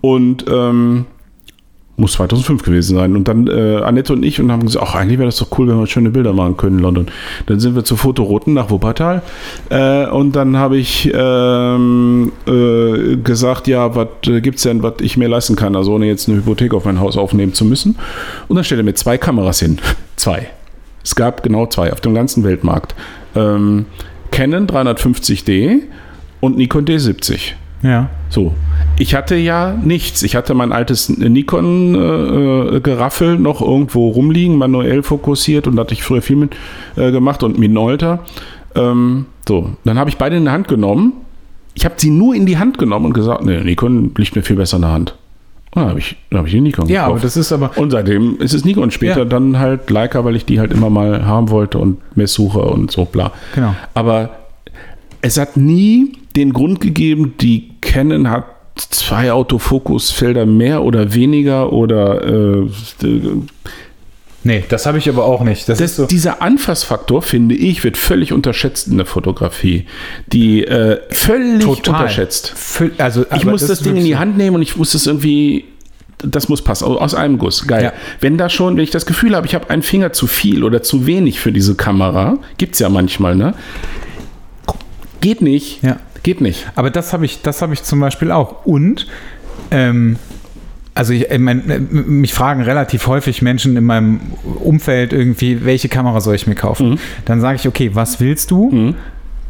Und 0.00 0.46
ähm, 0.50 1.06
muss 1.96 2.14
2005 2.14 2.62
gewesen 2.62 2.96
sein. 2.96 3.14
Und 3.14 3.28
dann 3.28 3.46
äh, 3.46 3.76
Annette 3.82 4.12
und 4.12 4.24
ich 4.24 4.40
und 4.40 4.50
haben 4.50 4.66
gesagt, 4.66 4.84
ach, 4.88 4.94
eigentlich 4.94 5.18
wäre 5.18 5.28
das 5.28 5.36
doch 5.36 5.58
cool, 5.58 5.68
wenn 5.68 5.78
wir 5.78 5.86
schöne 5.86 6.10
Bilder 6.10 6.32
machen 6.32 6.56
können 6.56 6.78
in 6.78 6.82
London. 6.82 7.06
Dann 7.46 7.60
sind 7.60 7.76
wir 7.76 7.84
zu 7.84 7.96
Fotoroten 7.96 8.54
nach 8.54 8.70
Wuppertal 8.70 9.22
äh, 9.70 10.06
und 10.06 10.34
dann 10.34 10.56
habe 10.56 10.76
ich 10.76 11.10
ähm, 11.14 12.32
äh, 12.46 13.16
gesagt, 13.16 13.68
ja, 13.68 13.94
was 13.94 14.08
äh, 14.26 14.40
gibt 14.40 14.56
es 14.56 14.64
denn, 14.64 14.82
was 14.82 14.94
ich 15.00 15.16
mir 15.16 15.28
leisten 15.28 15.56
kann, 15.56 15.76
also 15.76 15.94
ohne 15.94 16.06
jetzt 16.06 16.28
eine 16.28 16.38
Hypothek 16.38 16.74
auf 16.74 16.84
mein 16.84 17.00
Haus 17.00 17.16
aufnehmen 17.16 17.54
zu 17.54 17.64
müssen. 17.64 17.96
Und 18.48 18.56
dann 18.56 18.64
stellt 18.64 18.80
er 18.80 18.84
mir 18.84 18.94
zwei 18.94 19.18
Kameras 19.18 19.60
hin. 19.60 19.78
zwei. 20.16 20.48
Es 21.02 21.14
gab 21.14 21.42
genau 21.42 21.66
zwei 21.66 21.92
auf 21.92 22.00
dem 22.00 22.14
ganzen 22.14 22.44
Weltmarkt. 22.44 22.94
Ähm, 23.36 23.86
Canon 24.30 24.66
350D 24.66 25.82
und 26.40 26.56
Nikon 26.56 26.86
D70. 26.86 27.52
Ja. 27.82 28.08
So. 28.30 28.54
Ich 28.98 29.14
hatte 29.14 29.34
ja 29.34 29.74
nichts. 29.82 30.22
Ich 30.22 30.36
hatte 30.36 30.54
mein 30.54 30.70
altes 30.72 31.08
Nikon-Geraffel 31.08 33.34
äh, 33.34 33.38
noch 33.38 33.60
irgendwo 33.60 34.10
rumliegen, 34.10 34.56
manuell 34.56 35.02
fokussiert 35.02 35.66
und 35.66 35.74
da 35.76 35.82
hatte 35.82 35.92
ich 35.94 36.04
früher 36.04 36.22
viel 36.22 36.36
mit 36.36 36.54
äh, 36.96 37.10
gemacht 37.10 37.42
und 37.42 37.58
Minolta. 37.58 38.20
Ähm, 38.76 39.26
so, 39.48 39.70
dann 39.84 39.98
habe 39.98 40.10
ich 40.10 40.16
beide 40.16 40.36
in 40.36 40.44
die 40.44 40.50
Hand 40.50 40.68
genommen. 40.68 41.14
Ich 41.74 41.84
habe 41.84 41.96
sie 41.98 42.10
nur 42.10 42.36
in 42.36 42.46
die 42.46 42.58
Hand 42.58 42.78
genommen 42.78 43.06
und 43.06 43.14
gesagt, 43.14 43.44
nee, 43.44 43.60
Nikon 43.60 44.12
liegt 44.16 44.36
mir 44.36 44.42
viel 44.42 44.54
besser 44.56 44.76
in 44.76 44.82
der 44.82 44.92
Hand. 44.92 45.16
Dann 45.72 45.88
habe 45.88 45.98
ich, 45.98 46.14
hab 46.32 46.46
ich 46.46 46.52
den 46.52 46.62
Nikon 46.62 46.88
Ja, 46.88 47.06
gekauft. 47.06 47.10
aber 47.10 47.20
das 47.20 47.36
ist 47.36 47.52
aber. 47.52 47.76
Und 47.76 47.90
seitdem 47.90 48.38
ist 48.38 48.54
es 48.54 48.64
Nikon. 48.64 48.92
Später 48.92 49.18
ja. 49.20 49.24
dann 49.24 49.58
halt 49.58 49.90
Leica, 49.90 50.24
weil 50.24 50.36
ich 50.36 50.44
die 50.44 50.60
halt 50.60 50.72
immer 50.72 50.88
mal 50.88 51.26
haben 51.26 51.50
wollte 51.50 51.78
und 51.78 51.98
Messsuche 52.16 52.60
und 52.60 52.92
so 52.92 53.06
bla. 53.06 53.32
Genau. 53.56 53.74
Aber 53.92 54.30
es 55.20 55.36
hat 55.36 55.56
nie 55.56 56.12
den 56.36 56.52
Grund 56.52 56.80
gegeben, 56.80 57.34
die 57.40 57.70
Canon 57.80 58.30
hat 58.30 58.44
zwei 58.76 59.32
Autofokusfelder 59.32 60.46
mehr 60.46 60.82
oder 60.82 61.14
weniger 61.14 61.72
oder 61.72 62.26
äh, 62.26 62.68
Nee, 64.46 64.62
das 64.68 64.84
habe 64.84 64.98
ich 64.98 65.08
aber 65.08 65.24
auch 65.24 65.42
nicht. 65.42 65.70
Das 65.70 65.78
das, 65.78 65.96
so 65.96 66.04
dieser 66.04 66.42
Anfassfaktor, 66.42 67.22
finde 67.22 67.54
ich, 67.54 67.82
wird 67.82 67.96
völlig 67.96 68.30
unterschätzt 68.30 68.88
in 68.88 68.98
der 68.98 69.06
Fotografie. 69.06 69.86
Die 70.26 70.64
äh, 70.64 71.00
völlig 71.08 71.64
Total. 71.64 71.94
unterschätzt. 71.94 72.52
Völ 72.54 72.92
also, 72.98 73.24
ich 73.34 73.46
muss 73.46 73.62
das, 73.62 73.70
das 73.70 73.80
Ding 73.80 73.96
in 73.96 74.04
die 74.04 74.16
Hand 74.16 74.36
nehmen 74.36 74.56
und 74.56 74.62
ich 74.62 74.76
muss 74.76 74.92
es 74.92 75.06
irgendwie 75.06 75.64
das 76.18 76.48
muss 76.48 76.62
passen, 76.62 76.84
aus 76.84 77.14
einem 77.14 77.38
Guss. 77.38 77.66
Geil. 77.66 77.84
Ja. 77.84 77.92
Wenn 78.20 78.38
da 78.38 78.48
schon, 78.48 78.76
wenn 78.76 78.84
ich 78.84 78.90
das 78.90 79.06
Gefühl 79.06 79.34
habe, 79.34 79.46
ich 79.46 79.54
habe 79.54 79.70
einen 79.70 79.82
Finger 79.82 80.12
zu 80.12 80.26
viel 80.26 80.64
oder 80.64 80.82
zu 80.82 81.06
wenig 81.06 81.40
für 81.40 81.52
diese 81.52 81.74
Kamera, 81.74 82.38
gibt 82.56 82.74
es 82.74 82.80
ja 82.80 82.88
manchmal, 82.88 83.36
ne? 83.36 83.54
Geht 85.20 85.42
nicht. 85.42 85.82
Ja. 85.82 85.98
Geht 86.24 86.40
nicht. 86.40 86.66
Aber 86.74 86.90
das 86.90 87.12
habe 87.12 87.24
ich, 87.24 87.42
das 87.42 87.62
ich 87.74 87.84
zum 87.84 88.00
Beispiel 88.00 88.32
auch. 88.32 88.66
Und 88.66 89.06
ähm, 89.70 90.16
also 90.94 91.12
ich, 91.12 91.30
ich 91.30 91.38
mein, 91.38 91.88
mich 91.90 92.34
fragen 92.34 92.62
relativ 92.62 93.06
häufig 93.06 93.42
Menschen 93.42 93.76
in 93.76 93.84
meinem 93.84 94.20
Umfeld 94.42 95.12
irgendwie, 95.12 95.64
welche 95.64 95.88
Kamera 95.88 96.20
soll 96.20 96.34
ich 96.34 96.48
mir 96.48 96.56
kaufen? 96.56 96.90
Mhm. 96.90 96.98
Dann 97.26 97.40
sage 97.40 97.56
ich, 97.56 97.68
okay, 97.68 97.90
was 97.94 98.18
willst 98.18 98.50
du? 98.50 98.70
Mhm 98.70 98.94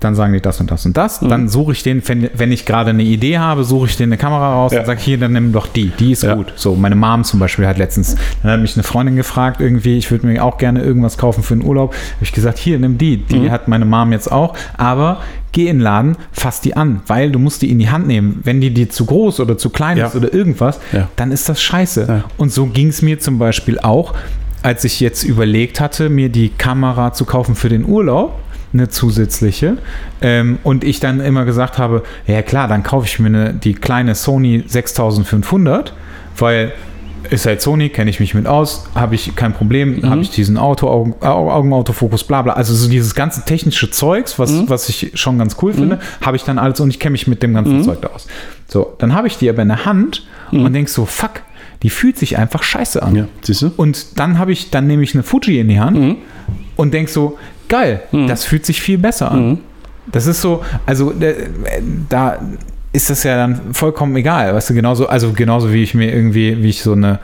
dann 0.05 0.14
sagen 0.14 0.32
die 0.32 0.40
das 0.40 0.60
und 0.60 0.70
das 0.70 0.85
und 0.86 0.97
das. 0.97 1.22
Mhm. 1.22 1.28
Dann 1.28 1.48
suche 1.48 1.72
ich 1.72 1.82
den, 1.82 2.06
wenn, 2.06 2.31
wenn 2.35 2.52
ich 2.52 2.66
gerade 2.66 2.90
eine 2.90 3.02
Idee 3.02 3.39
habe, 3.39 3.64
suche 3.64 3.86
ich 3.86 3.97
den 3.97 4.10
eine 4.10 4.18
Kamera 4.18 4.55
raus 4.55 4.72
ja. 4.72 4.81
und 4.81 4.86
sage, 4.86 5.01
hier, 5.01 5.18
dann 5.18 5.32
nimm 5.32 5.52
doch 5.52 5.66
die, 5.66 5.89
die 5.98 6.12
ist 6.12 6.22
ja. 6.22 6.35
gut. 6.35 6.52
So, 6.56 6.74
meine 6.74 6.94
Mom 6.94 7.24
zum 7.24 7.40
Beispiel 7.40 7.66
hat 7.66 7.78
letztens, 7.78 8.16
dann 8.43 8.52
hat 8.52 8.60
mich 8.60 8.76
eine 8.76 8.82
Freundin 8.82 9.16
gefragt, 9.16 9.60
irgendwie, 9.60 9.98
ich 9.98 10.10
würde 10.10 10.26
mir 10.26 10.44
auch 10.44 10.59
gerne 10.59 10.82
irgendwas 10.82 11.18
kaufen 11.18 11.43
für 11.43 11.56
den 11.56 11.64
Urlaub. 11.64 11.93
Habe 11.93 12.22
ich 12.24 12.32
gesagt, 12.32 12.59
hier, 12.59 12.78
nimm 12.78 12.98
die. 12.98 13.16
Die 13.16 13.40
mhm. 13.40 13.51
hat 13.51 13.68
meine 13.68 13.85
Mom 13.85 14.12
jetzt 14.12 14.31
auch, 14.31 14.56
aber 14.76 15.22
geh 15.52 15.68
in 15.68 15.78
den 15.78 15.82
Laden, 15.82 16.16
fass 16.32 16.60
die 16.60 16.76
an, 16.76 17.01
weil 17.06 17.31
du 17.31 17.39
musst 17.39 17.62
die 17.62 17.70
in 17.70 17.78
die 17.78 17.89
Hand 17.89 18.06
nehmen. 18.06 18.40
Wenn 18.43 18.60
die 18.60 18.74
dir 18.74 18.90
zu 18.90 19.06
groß 19.06 19.40
oder 19.40 19.56
zu 19.56 19.70
klein 19.70 19.97
ja. 19.97 20.06
ist 20.06 20.16
oder 20.16 20.35
irgendwas, 20.35 20.81
dann 21.16 21.32
ist 21.32 21.48
das 21.48 21.62
scheiße. 21.62 22.24
Und 22.36 22.52
so 22.52 22.66
ging 22.66 22.89
es 22.89 23.02
mir 23.02 23.18
zum 23.20 23.39
Beispiel 23.39 23.78
auch, 23.78 24.14
als 24.62 24.85
ich 24.85 24.98
jetzt 25.01 25.24
überlegt 25.24 25.81
hatte, 25.81 26.09
mir 26.09 26.28
die 26.28 26.48
Kamera 26.48 27.12
zu 27.12 27.24
kaufen 27.24 27.55
für 27.55 27.68
den 27.68 27.85
Urlaub 27.85 28.40
eine 28.75 28.89
zusätzliche. 28.89 29.79
Ähm, 30.21 30.59
und 30.63 30.85
ich 30.85 31.01
dann 31.01 31.21
immer 31.21 31.45
gesagt 31.45 31.79
habe, 31.79 32.03
ja 32.27 32.43
klar, 32.43 32.69
dann 32.69 32.83
kaufe 32.83 33.07
ich 33.07 33.19
mir 33.19 33.29
eine, 33.29 33.55
die 33.55 33.75
kleine 33.75 34.15
Sony 34.15 34.65
6500, 34.67 35.95
weil 36.37 36.73
ist 37.31 37.47
halt 37.47 37.63
Sony, 37.63 37.89
kenne 37.89 38.11
ich 38.11 38.21
mich 38.21 38.35
mit 38.35 38.47
aus, 38.47 38.87
habe 38.95 39.15
ich 39.15 39.35
kein 39.35 39.55
Problem, 39.55 39.97
mhm. 39.97 40.11
habe 40.11 40.21
ich 40.21 40.31
diesen 40.31 40.59
Auto, 40.59 40.89
Augen, 40.89 41.15
Augenautofokus, 41.23 42.25
bla 42.25 42.43
bla. 42.43 42.53
Also 42.55 42.75
so 42.75 42.89
dieses 42.89 43.15
ganze 43.15 43.45
technische 43.45 43.91
Zeugs, 43.91 44.39
was, 44.39 44.51
mhm. 44.51 44.69
was 44.69 44.89
ich 44.89 45.13
schon 45.15 45.39
ganz 45.39 45.57
cool 45.63 45.73
finde, 45.73 45.97
mhm. 45.97 46.27
habe 46.27 46.37
ich 46.37 46.45
dann 46.45 46.59
alles 46.59 46.81
und 46.81 46.91
ich 46.91 47.01
kenne 47.01 47.13
mich 47.13 47.27
mit 47.27 47.43
dem 47.43 47.55
ganzen 47.55 47.79
mhm. 47.79 47.83
Zeug 47.83 48.03
da 48.03 48.09
aus. 48.09 48.27
So, 48.69 48.95
dann 48.99 49.15
habe 49.15 49.27
ich 49.27 49.39
die 49.39 49.49
aber 49.49 49.63
in 49.63 49.69
der 49.69 49.85
Hand 49.85 50.27
und 50.51 50.63
mhm. 50.63 50.73
denke 50.73 50.91
so, 50.91 51.07
fuck, 51.07 51.43
die 51.83 51.91
fühlt 51.91 52.19
sich 52.19 52.39
einfach 52.39 52.63
scheiße 52.63 53.03
an. 53.03 53.17
Ja, 53.17 53.29
siehst 53.43 53.63
du? 53.63 53.73
Und 53.77 54.19
dann 54.19 54.39
habe 54.39 54.53
ich, 54.53 54.71
dann 54.71 54.87
nehme 54.87 55.03
ich 55.03 55.15
eine 55.15 55.23
Fuji 55.23 55.61
in 55.61 55.69
die 55.69 55.81
Hand 55.81 55.99
mhm. 55.99 56.17
und 56.77 56.95
denke 56.95 57.11
so, 57.11 57.39
geil, 57.69 58.03
mhm. 58.12 58.27
das 58.28 58.45
fühlt 58.45 58.65
sich 58.66 58.81
viel 58.82 58.99
besser 58.99 59.31
an. 59.31 59.49
Mhm. 59.49 59.59
Das 60.12 60.27
ist 60.27 60.41
so, 60.43 60.62
also 60.86 61.12
äh, 61.12 61.35
da 62.09 62.39
ist 62.93 63.11
das 63.11 63.23
ja 63.24 63.36
dann 63.36 63.73
vollkommen 63.74 64.15
egal, 64.16 64.55
weißt 64.55 64.70
du, 64.70 64.74
genauso, 64.74 65.09
also 65.09 65.32
genauso 65.32 65.73
wie 65.73 65.82
ich 65.82 65.95
mir 65.95 66.12
irgendwie, 66.15 66.62
wie 66.62 66.69
ich 66.69 66.82
so 66.82 66.93
eine, 66.93 67.19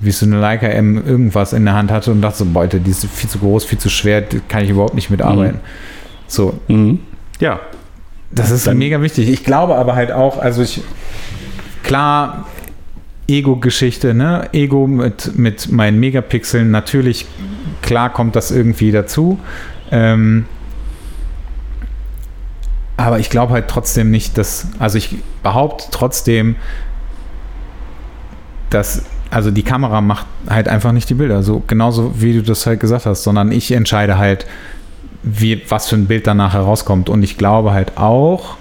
wie 0.00 0.10
ich 0.10 0.16
so 0.16 0.26
eine 0.26 0.38
Leica 0.40 0.66
M 0.66 1.02
irgendwas 1.06 1.52
in 1.52 1.64
der 1.64 1.74
Hand 1.74 1.90
hatte 1.90 2.10
und 2.10 2.20
dachte 2.20 2.38
so, 2.38 2.44
Beute, 2.46 2.80
die 2.80 2.90
ist 2.90 3.06
viel 3.06 3.30
zu 3.30 3.38
groß, 3.38 3.64
viel 3.64 3.78
zu 3.78 3.88
schwer, 3.88 4.22
kann 4.48 4.64
ich 4.64 4.70
überhaupt 4.70 4.94
nicht 4.94 5.10
mitarbeiten. 5.10 5.60
So, 6.26 6.58
Mhm. 6.68 6.98
Ja. 7.40 7.60
das 8.32 8.50
ist 8.50 8.66
Dann- 8.66 8.78
mega 8.78 9.00
wichtig. 9.00 9.28
Ich 9.28 9.44
glaube 9.44 9.76
aber 9.76 9.94
halt 9.94 10.10
auch, 10.12 10.38
also 10.38 10.60
ich, 10.62 10.82
klar, 11.84 12.46
Ego-Geschichte, 13.28 14.12
ne? 14.12 14.48
Ego 14.52 14.86
mit, 14.86 15.38
mit 15.38 15.70
meinen 15.72 15.98
Megapixeln, 16.00 16.70
natürlich, 16.70 17.26
klar 17.80 18.12
kommt 18.12 18.36
das 18.36 18.50
irgendwie 18.50 18.92
dazu. 18.92 19.38
Ähm, 19.94 20.46
aber 22.96 23.20
ich 23.20 23.30
glaube 23.30 23.52
halt 23.52 23.68
trotzdem 23.68 24.10
nicht, 24.10 24.36
dass, 24.36 24.66
also 24.78 24.98
ich 24.98 25.16
behaupte 25.42 25.86
trotzdem, 25.92 26.56
dass, 28.70 29.04
also 29.30 29.52
die 29.52 29.62
Kamera 29.62 30.00
macht 30.00 30.26
halt 30.48 30.68
einfach 30.68 30.90
nicht 30.90 31.08
die 31.10 31.14
Bilder, 31.14 31.42
so 31.42 31.62
genauso 31.66 32.20
wie 32.20 32.34
du 32.34 32.42
das 32.42 32.66
halt 32.66 32.80
gesagt 32.80 33.06
hast, 33.06 33.22
sondern 33.22 33.52
ich 33.52 33.70
entscheide 33.70 34.18
halt, 34.18 34.46
wie, 35.22 35.62
was 35.68 35.88
für 35.88 35.96
ein 35.96 36.06
Bild 36.06 36.26
danach 36.26 36.54
herauskommt. 36.54 37.08
Und 37.08 37.22
ich 37.22 37.38
glaube 37.38 37.72
halt 37.72 37.96
auch, 37.96 38.56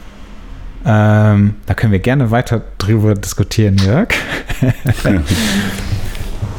ähm, 0.85 1.55
da 1.65 1.73
können 1.73 1.91
wir 1.91 1.99
gerne 1.99 2.29
weiter 2.29 2.61
drüber 2.77 3.15
diskutieren, 3.15 3.77
Jörg, 3.77 4.09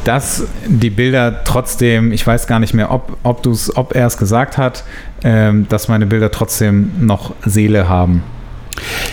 dass 0.05 0.47
die 0.67 0.91
Bilder 0.91 1.45
trotzdem, 1.45 2.13
ich 2.13 2.27
weiß 2.27 2.47
gar 2.47 2.61
nicht 2.61 2.75
mehr, 2.75 2.91
ob, 2.91 3.17
ob, 3.23 3.43
du's, 3.43 3.75
ob 3.77 3.95
er 3.95 4.07
es 4.07 4.19
gesagt 4.19 4.59
hat, 4.59 4.85
ähm, 5.23 5.67
dass 5.69 5.89
meine 5.89 6.07
Bilder 6.07 6.31
trotzdem 6.31 6.93
noch 7.01 7.35
Seele 7.45 7.89
haben. 7.89 8.23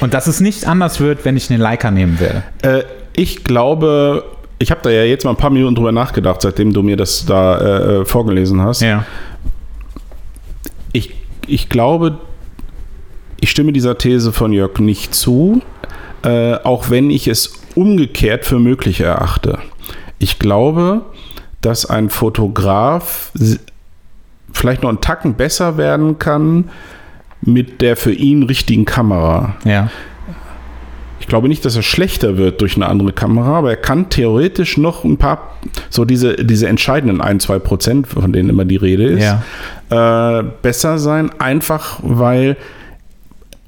Und 0.02 0.14
dass 0.14 0.28
es 0.28 0.40
nicht 0.40 0.68
anders 0.68 1.00
wird, 1.00 1.26
wenn 1.26 1.38
ich 1.38 1.50
eine 1.50 1.62
Leica 1.62 1.92
nehmen 1.92 2.20
werde. 2.20 2.44
Äh, 2.62 2.84
ich 3.16 3.44
glaube, 3.44 4.26
ich 4.60 4.72
habe 4.72 4.82
da 4.84 4.90
ja 4.90 5.04
jetzt 5.04 5.24
mal 5.24 5.32
ein 5.32 5.38
paar 5.38 5.50
Minuten 5.50 5.76
drüber 5.76 5.92
nachgedacht, 5.92 6.42
seitdem 6.42 6.74
du 6.74 6.84
mir 6.84 6.98
das 6.98 7.26
da 7.26 8.02
äh, 8.02 8.06
vorgelesen 8.06 8.62
hast. 8.62 8.82
Ja. 8.82 9.06
Ich, 10.94 11.16
ich 11.48 11.70
glaube, 11.70 12.18
ich 13.40 13.50
stimme 13.50 13.74
dieser 13.74 13.98
These 13.98 14.32
von 14.32 14.54
Jörg 14.54 14.80
nicht 14.80 15.16
zu, 15.16 15.62
äh, 16.24 16.56
auch 16.56 16.90
wenn 16.90 17.10
ich 17.10 17.28
es 17.28 17.54
umgekehrt 17.76 18.46
für 18.46 18.60
möglich 18.60 19.02
erachte. 19.02 19.60
Ich 20.22 20.38
glaube, 20.38 21.02
dass 21.62 21.86
ein 21.88 22.10
Fotograf 22.12 23.32
vielleicht 24.54 24.84
noch 24.84 24.90
einen 24.90 25.02
Tacken 25.02 25.34
besser 25.34 25.78
werden 25.78 26.20
kann 26.20 26.70
mit 27.42 27.82
der 27.82 27.98
für 27.98 28.12
ihn 28.12 28.44
richtigen 28.44 28.86
Kamera. 28.86 29.56
Ja. 29.66 29.90
Ich 31.20 31.28
glaube 31.28 31.48
nicht, 31.48 31.66
dass 31.66 31.76
er 31.76 31.82
schlechter 31.82 32.38
wird 32.38 32.62
durch 32.62 32.76
eine 32.76 32.88
andere 32.88 33.14
Kamera, 33.14 33.58
aber 33.58 33.72
er 33.72 33.78
kann 33.78 34.10
theoretisch 34.10 34.78
noch 34.78 35.04
ein 35.04 35.18
paar, 35.18 35.56
so 35.90 36.06
diese, 36.06 36.36
diese 36.36 36.68
entscheidenden 36.68 37.20
1, 37.20 37.44
2 37.44 37.60
Prozent, 37.60 38.08
von 38.08 38.32
denen 38.32 38.50
immer 38.50 38.66
die 38.66 38.76
Rede 38.76 39.06
ist, 39.06 39.24
Ja. 39.90 40.40
äh, 40.40 40.44
besser 40.62 41.00
sein, 41.00 41.32
einfach 41.40 42.00
weil, 42.04 42.58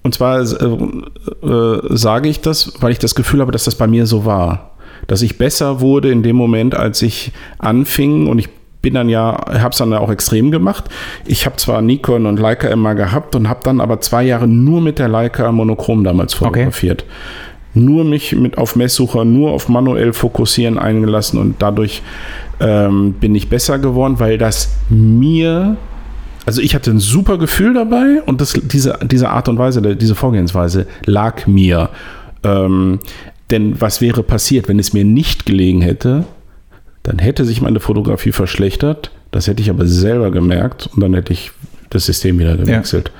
und 0.03 0.13
zwar 0.13 0.41
äh, 0.41 1.47
äh, 1.47 1.95
sage 1.95 2.29
ich 2.29 2.41
das, 2.41 2.73
weil 2.79 2.91
ich 2.91 2.99
das 2.99 3.15
Gefühl 3.15 3.41
habe, 3.41 3.51
dass 3.51 3.63
das 3.63 3.75
bei 3.75 3.87
mir 3.87 4.05
so 4.05 4.25
war. 4.25 4.71
Dass 5.07 5.21
ich 5.21 5.37
besser 5.37 5.81
wurde 5.81 6.11
in 6.11 6.23
dem 6.23 6.35
Moment, 6.35 6.75
als 6.75 7.01
ich 7.01 7.31
anfing 7.59 8.27
und 8.27 8.39
ich 8.39 8.49
bin 8.81 8.93
dann 8.95 9.09
ja, 9.09 9.45
habe 9.47 9.69
es 9.69 9.77
dann 9.77 9.91
ja 9.91 9.99
auch 9.99 10.11
extrem 10.11 10.51
gemacht. 10.51 10.85
Ich 11.25 11.45
habe 11.45 11.55
zwar 11.55 11.81
Nikon 11.81 12.25
und 12.25 12.39
Leica 12.39 12.67
immer 12.67 12.95
gehabt 12.95 13.35
und 13.35 13.47
habe 13.47 13.61
dann 13.63 13.79
aber 13.79 14.01
zwei 14.01 14.23
Jahre 14.23 14.47
nur 14.47 14.81
mit 14.81 14.99
der 14.99 15.07
Leica 15.07 15.51
monochrom 15.51 16.03
damals 16.03 16.33
fotografiert. 16.33 17.05
Nur 17.73 18.03
mich 18.03 18.35
mit 18.35 18.57
auf 18.57 18.75
Messsucher, 18.75 19.25
nur 19.25 19.51
auf 19.51 19.69
manuell 19.69 20.13
fokussieren 20.13 20.77
eingelassen 20.77 21.39
und 21.39 21.55
dadurch 21.59 22.03
ähm, 22.59 23.13
bin 23.13 23.33
ich 23.33 23.49
besser 23.49 23.79
geworden, 23.79 24.19
weil 24.19 24.37
das 24.37 24.75
mir 24.89 25.77
also 26.45 26.61
ich 26.61 26.75
hatte 26.75 26.91
ein 26.91 26.99
super 26.99 27.37
Gefühl 27.37 27.73
dabei 27.73 28.21
und 28.25 28.41
das, 28.41 28.53
diese, 28.53 28.99
diese 29.03 29.29
Art 29.29 29.47
und 29.47 29.57
Weise, 29.57 29.95
diese 29.95 30.15
Vorgehensweise 30.15 30.87
lag 31.05 31.47
mir. 31.47 31.89
Ähm, 32.43 32.99
denn 33.51 33.79
was 33.79 34.01
wäre 34.01 34.23
passiert, 34.23 34.67
wenn 34.67 34.79
es 34.79 34.93
mir 34.93 35.05
nicht 35.05 35.45
gelegen 35.45 35.81
hätte? 35.81 36.25
Dann 37.03 37.19
hätte 37.19 37.45
sich 37.45 37.61
meine 37.61 37.79
Fotografie 37.79 38.31
verschlechtert. 38.31 39.11
Das 39.31 39.47
hätte 39.47 39.61
ich 39.61 39.69
aber 39.69 39.85
selber 39.85 40.31
gemerkt 40.31 40.89
und 40.93 41.01
dann 41.01 41.13
hätte 41.13 41.33
ich 41.33 41.51
das 41.89 42.05
System 42.05 42.39
wieder 42.39 42.55
gewechselt. 42.55 43.11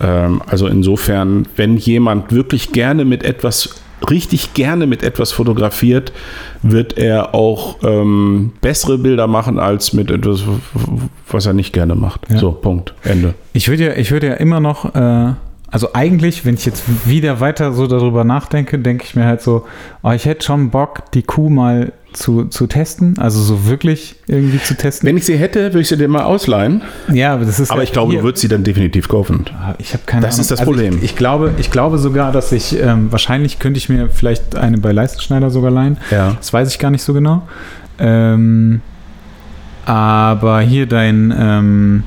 Ähm, 0.00 0.42
also 0.46 0.66
insofern, 0.66 1.46
wenn 1.56 1.76
jemand 1.76 2.32
wirklich 2.32 2.72
gerne 2.72 3.04
mit 3.04 3.24
etwas, 3.24 3.82
richtig 4.08 4.54
gerne 4.54 4.86
mit 4.86 5.02
etwas 5.02 5.32
fotografiert, 5.32 6.12
wird 6.62 6.96
er 6.96 7.34
auch 7.34 7.76
ähm, 7.82 8.52
bessere 8.60 8.98
Bilder 8.98 9.26
machen 9.26 9.58
als 9.58 9.92
mit 9.92 10.10
etwas, 10.10 10.42
was 11.28 11.46
er 11.46 11.52
nicht 11.52 11.72
gerne 11.72 11.94
macht. 11.94 12.20
Ja. 12.30 12.38
So, 12.38 12.52
Punkt. 12.52 12.94
Ende. 13.02 13.34
Ich 13.52 13.68
würde 13.68 13.86
ja, 13.86 13.92
ich 13.94 14.10
würde 14.10 14.28
ja 14.28 14.34
immer 14.34 14.60
noch, 14.60 14.94
äh, 14.94 15.32
also 15.70 15.88
eigentlich, 15.92 16.44
wenn 16.46 16.54
ich 16.54 16.64
jetzt 16.64 16.82
wieder 17.06 17.40
weiter 17.40 17.72
so 17.72 17.86
darüber 17.86 18.24
nachdenke, 18.24 18.78
denke 18.78 19.04
ich 19.06 19.14
mir 19.14 19.24
halt 19.26 19.42
so, 19.42 19.66
oh, 20.02 20.10
ich 20.12 20.24
hätte 20.24 20.44
schon 20.46 20.70
Bock, 20.70 21.10
die 21.12 21.22
Kuh 21.22 21.50
mal 21.50 21.92
zu, 22.14 22.46
zu 22.46 22.66
testen, 22.66 23.18
also 23.18 23.38
so 23.42 23.66
wirklich 23.66 24.16
irgendwie 24.26 24.62
zu 24.62 24.74
testen. 24.74 25.06
Wenn 25.06 25.18
ich 25.18 25.26
sie 25.26 25.36
hätte, 25.36 25.60
würde 25.64 25.80
ich 25.80 25.88
sie 25.88 25.98
dir 25.98 26.08
mal 26.08 26.22
ausleihen. 26.22 26.80
ja, 27.12 27.34
aber 27.34 27.44
das 27.44 27.60
ist 27.60 27.70
Aber 27.70 27.80
halt 27.80 27.88
ich 27.88 27.92
glaube, 27.92 28.12
hier- 28.12 28.20
du 28.20 28.26
würdest 28.28 28.40
sie 28.40 28.48
dann 28.48 28.64
definitiv 28.64 29.08
kaufen. 29.08 29.44
Ich 29.76 29.92
habe 29.92 30.04
keine 30.06 30.22
Das 30.22 30.36
Ahnung. 30.36 30.40
ist 30.40 30.50
das 30.52 30.60
Also 30.60 30.72
Problem. 30.72 30.96
Ich, 30.98 31.04
ich, 31.04 31.16
glaube, 31.16 31.52
ich 31.58 31.70
glaube 31.70 31.98
sogar, 31.98 32.32
dass 32.32 32.50
ich, 32.52 32.80
ähm, 32.80 33.12
wahrscheinlich 33.12 33.58
könnte 33.58 33.76
ich 33.76 33.90
mir 33.90 34.08
vielleicht 34.08 34.56
eine 34.56 34.78
bei 34.78 34.92
Leistenschneider 34.92 35.50
sogar 35.50 35.70
leihen. 35.70 35.98
Ja. 36.10 36.32
Das 36.38 36.50
weiß 36.50 36.70
ich 36.70 36.78
gar 36.78 36.90
nicht 36.90 37.02
so 37.02 37.12
genau. 37.12 37.42
Ähm, 37.98 38.80
aber 39.84 40.60
hier 40.60 40.86
dein, 40.86 41.34
ähm, 41.38 42.02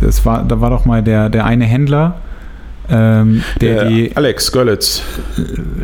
das 0.00 0.24
war, 0.24 0.44
da 0.44 0.60
war 0.60 0.70
doch 0.70 0.84
mal 0.84 1.02
der, 1.02 1.28
der 1.28 1.44
eine 1.44 1.64
Händler, 1.64 2.20
ähm, 2.90 3.42
der, 3.60 3.74
Der 3.74 3.84
die, 3.86 4.16
Alex 4.16 4.50
Görlitz. 4.52 5.02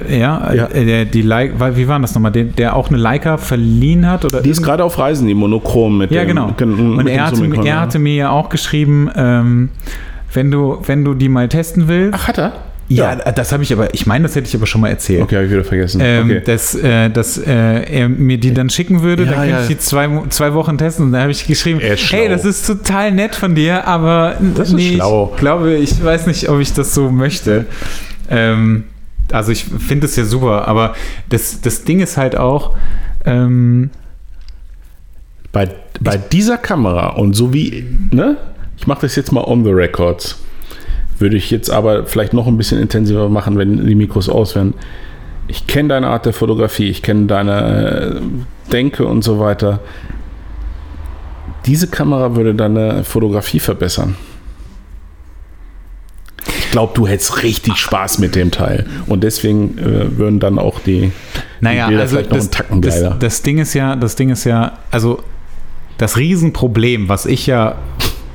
ja, 0.09 0.53
Ja. 0.55 0.67
äh, 0.67 0.85
der 0.85 1.05
die 1.05 1.23
Leica, 1.23 1.77
wie 1.77 1.89
war 1.89 1.99
das 2.01 2.15
nochmal, 2.15 2.33
der, 2.33 2.45
der 2.45 2.77
auch 2.77 2.89
eine 2.89 2.99
Leica 2.99 3.37
verliehen 3.39 4.09
hat 4.09 4.25
oder 4.25 4.41
Die 4.41 4.51
ist 4.51 4.63
gerade 4.63 4.85
auf 4.85 4.99
Reisen, 4.99 5.27
die 5.27 5.35
Monochrom 5.35 5.99
mit 5.99 6.11
ja, 6.11 6.23
dem. 6.25 6.29
genau. 6.29 6.53
gen- 6.57 6.75
Und 6.75 6.97
mit 6.97 7.09
er 7.09 7.27
hatte, 7.27 7.45
er 7.45 7.65
ja. 7.65 7.81
hatte 7.81 7.99
mir 7.99 8.15
ja 8.15 8.31
auch 8.31 8.49
geschrieben, 8.49 9.11
ähm, 9.17 9.71
wenn 10.33 10.51
du, 10.51 10.79
wenn 10.87 11.05
du 11.05 11.15
die 11.15 11.29
mal 11.29 11.49
testen 11.49 11.89
willst. 11.89 12.15
Ach, 12.21 12.29
hat 12.29 12.39
er? 12.39 12.53
Ja, 12.95 13.15
das 13.17 13.53
habe 13.53 13.63
ich 13.63 13.73
aber, 13.73 13.93
ich 13.95 14.07
meine, 14.07 14.25
das 14.25 14.35
hätte 14.37 14.49
ich 14.49 14.55
aber 14.55 14.67
schon 14.67 14.81
mal 14.81 14.89
erzählt. 14.89 15.23
Okay, 15.23 15.37
habe 15.37 15.47
ich 15.47 15.53
wieder 15.53 15.65
vergessen. 15.65 16.01
Ähm, 16.03 16.27
okay. 16.27 16.43
dass, 16.45 16.75
äh, 16.75 17.11
dass 17.11 17.39
äh, 17.39 17.53
er 17.53 18.09
mir 18.09 18.39
die 18.39 18.53
dann 18.55 18.71
schicken 18.71 19.03
würde, 19.03 19.25
Ja, 19.25 19.31
dann 19.31 19.39
könnte 19.41 19.55
ja. 19.55 19.63
ich 19.63 19.69
die 19.69 19.79
zwei, 19.79 20.09
zwei 20.29 20.55
Wochen 20.55 20.79
testen 20.79 21.07
und 21.07 21.13
da 21.13 21.21
habe 21.21 21.31
ich 21.31 21.47
geschrieben, 21.47 21.81
hey, 21.81 22.29
das 22.29 22.45
ist 22.45 22.67
total 22.67 23.13
nett 23.13 23.35
von 23.35 23.55
dir, 23.55 23.87
aber 23.87 24.37
Das 24.55 24.73
ist 24.73 24.83
schlau. 24.83 25.31
ich 25.35 25.41
glaube, 25.41 25.75
ich 25.75 26.03
weiß 26.03 26.27
nicht, 26.27 26.49
ob 26.49 26.61
ich 26.61 26.73
das 26.73 26.95
so 26.95 27.11
möchte. 27.11 27.67
Ähm, 28.31 28.85
also 29.31 29.53
ich 29.53 29.65
finde 29.65 30.07
es 30.07 30.17
ja 30.17 30.25
super, 30.25 30.69
aber 30.69 30.95
das, 31.29 31.61
das 31.61 31.85
Ding 31.85 32.01
ist 32.01 32.17
halt 32.17 32.37
auch, 32.37 32.77
ähm, 33.25 33.91
Bei, 35.53 35.69
bei 36.01 36.17
dieser 36.17 36.59
Kamera 36.59 37.09
und 37.11 37.35
so 37.35 37.53
wie, 37.53 37.85
ne? 38.11 38.37
Ich 38.79 38.87
mache 38.87 39.03
das 39.03 39.15
jetzt 39.17 39.31
mal 39.33 39.45
on 39.45 39.65
the 39.65 39.71
records. 39.71 40.39
Würde 41.23 41.37
ich 41.37 41.53
jetzt 41.53 41.71
aber 41.71 42.05
vielleicht 42.05 42.33
noch 42.33 42.49
ein 42.49 42.57
bisschen 42.57 42.81
intensiver 42.83 43.29
machen, 43.29 43.57
wenn 43.57 43.87
die 43.87 43.95
Mikros 43.95 44.29
aus 44.29 44.57
wären. 44.57 44.75
Ich 45.47 45.69
kenne 45.69 45.91
deine 45.91 46.09
Art 46.09 46.27
der 46.27 46.33
Fotografie, 46.33 46.89
ich 46.91 47.01
kenne 47.01 47.27
deine 47.27 48.21
äh, 48.21 48.71
Denke 48.73 49.07
und 49.07 49.23
so 49.23 49.39
weiter. 49.39 49.79
Diese 51.65 51.87
Kamera 51.87 52.35
würde 52.35 52.57
deine 52.57 53.05
Fotografie 53.05 53.61
verbessern. 53.61 54.17
Ich 56.59 56.73
glaube, 56.73 56.93
du 56.97 57.07
hättest 57.07 57.45
richtig 57.45 57.77
Spaß 57.77 58.19
mit 58.19 58.35
dem 58.35 58.51
Teil. 58.51 58.89
Und 59.07 59.23
deswegen 59.23 59.79
äh, 59.79 60.19
würden 60.19 60.41
dann 60.41 60.59
auch 60.59 60.81
die, 60.81 61.13
naja, 61.61 61.85
die 61.85 61.91
Bilder 61.91 62.03
also 62.03 62.17
vielleicht 62.17 62.31
noch 62.31 62.37
das, 62.37 62.45
einen 62.47 62.51
Tacken 62.51 62.83
das, 62.83 62.95
geiler. 62.97 63.17
das 63.21 63.43
Ding 63.43 63.59
ist 63.59 63.75
ja, 63.75 63.95
das 63.95 64.17
Ding 64.17 64.31
ist 64.31 64.43
ja, 64.43 64.73
also 64.91 65.23
das 65.99 66.17
Riesenproblem, 66.17 67.09
was 67.09 67.27
ich 67.27 67.47
ja 67.47 67.77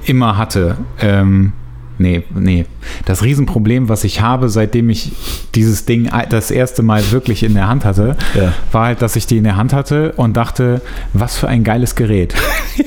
immer 0.06 0.38
hatte, 0.38 0.78
ähm, 1.02 1.52
nee, 1.99 2.24
nee, 2.36 2.65
das 3.06 3.24
Riesenproblem, 3.24 3.90
was 3.90 4.03
ich 4.03 4.22
habe, 4.22 4.49
seitdem 4.49 4.90
ich 4.90 5.11
dieses 5.56 5.86
Ding 5.86 6.10
das 6.30 6.52
erste 6.52 6.84
Mal 6.84 7.11
wirklich 7.11 7.44
in 7.44 7.53
der 7.53 7.68
Hand 7.68 7.86
hatte, 7.86 8.15
Ja. 8.36 8.53
war 8.72 8.86
halt, 8.88 9.02
dass 9.02 9.15
ich 9.15 9.26
die 9.28 9.38
in 9.38 9.44
der 9.44 9.56
Hand 9.57 9.74
hatte 9.74 10.14
und 10.18 10.36
dachte, 10.38 10.82
was 11.14 11.38
für 11.38 11.48
ein 11.48 11.64
geiles 11.64 11.95
Gerät. 11.95 12.34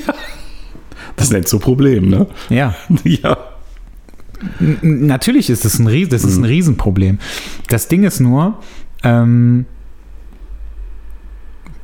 Das 1.17 1.27
ist 1.27 1.33
nicht 1.33 1.49
so 1.49 1.59
Problem, 1.59 2.09
ne? 2.09 2.25
Ja, 2.49 2.73
ja. 3.03 3.37
N- 4.59 5.05
natürlich 5.05 5.49
ist 5.51 5.65
es 5.65 5.77
ein, 5.77 5.85
Ries 5.85 6.09
das 6.09 6.23
ist 6.23 6.37
ein 6.37 6.45
Riesenproblem. 6.45 7.19
Das 7.67 7.89
Ding 7.89 8.03
ist 8.05 8.21
nur, 8.21 8.57
ähm, 9.03 9.65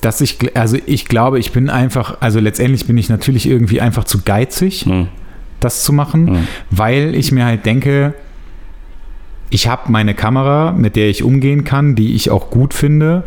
dass 0.01 0.21
ich, 0.21 0.37
also 0.57 0.77
ich 0.85 1.05
glaube, 1.05 1.39
ich 1.39 1.51
bin 1.51 1.69
einfach, 1.69 2.17
also 2.21 2.39
letztendlich 2.39 2.85
bin 2.87 2.97
ich 2.97 3.09
natürlich 3.09 3.47
irgendwie 3.47 3.81
einfach 3.81 4.05
zu 4.05 4.21
geizig, 4.23 4.85
Hm. 4.85 5.07
Das 5.59 5.83
zu 5.83 5.93
machen, 5.93 6.27
Hm. 6.27 6.47
weil 6.71 7.15
ich 7.15 7.31
mir 7.31 7.45
halt 7.45 7.65
denke, 7.65 8.13
ich 9.49 9.67
habe 9.67 9.91
meine 9.91 10.13
Kamera, 10.13 10.73
mit 10.73 10.95
der 10.95 11.09
ich 11.09 11.23
umgehen 11.23 11.63
kann, 11.63 11.95
die 11.95 12.15
ich 12.15 12.29
auch 12.29 12.49
gut 12.49 12.73
finde. 12.73 13.23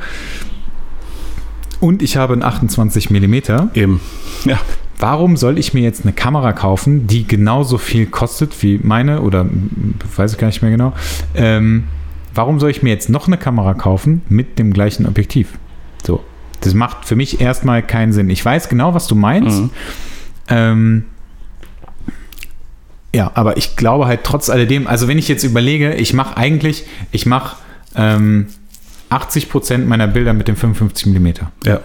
Und 1.81 2.02
ich 2.02 2.16
habe 2.19 2.35
einen 2.35 2.43
28 2.43 3.09
mm. 3.11 3.35
Eben. 3.74 4.01
Ja. 4.44 4.59
Warum 4.98 5.39
soll 5.39 5.59
ich 5.59 5.73
mir 5.73 5.82
jetzt 5.82 6.05
eine 6.05 6.12
Kamera 6.12 6.52
kaufen, 6.52 7.07
die 7.07 7.27
genauso 7.27 7.78
viel 7.78 8.05
kostet 8.05 8.62
wie 8.62 8.78
meine 8.82 9.23
oder 9.23 9.47
weiß 10.15 10.32
ich 10.32 10.39
gar 10.39 10.48
nicht 10.48 10.61
mehr 10.61 10.70
genau? 10.70 10.93
Ähm, 11.35 11.85
warum 12.35 12.61
soll 12.61 12.69
ich 12.70 12.82
mir 12.82 12.90
jetzt 12.90 13.09
noch 13.09 13.27
eine 13.27 13.39
Kamera 13.39 13.73
kaufen 13.73 14.20
mit 14.28 14.59
dem 14.59 14.74
gleichen 14.74 15.07
Objektiv? 15.07 15.59
So, 16.05 16.23
das 16.61 16.74
macht 16.74 17.07
für 17.07 17.16
mich 17.16 17.40
erstmal 17.40 17.82
keinen 17.82 18.12
Sinn. 18.12 18.28
Ich 18.28 18.44
weiß 18.44 18.69
genau, 18.69 18.93
was 18.93 19.07
du 19.07 19.15
meinst. 19.15 19.62
Mhm. 19.62 19.70
Ähm, 20.48 21.05
ja, 23.15 23.31
aber 23.35 23.57
ich 23.57 23.77
glaube 23.77 24.07
halt 24.07 24.20
trotz 24.24 24.51
alledem, 24.51 24.87
also 24.87 25.09
wenn 25.09 25.19
ich 25.19 25.28
jetzt 25.28 25.45
überlege, 25.45 25.95
ich 25.95 26.12
mache 26.12 26.37
eigentlich, 26.37 26.85
ich 27.11 27.27
mache 27.27 27.57
ähm, 27.97 28.47
80% 29.11 29.78
meiner 29.87 30.07
Bilder 30.07 30.32
mit 30.32 30.47
dem 30.49 30.57
55 30.57 31.07
mm. 31.07 31.28
Ja. 31.66 31.81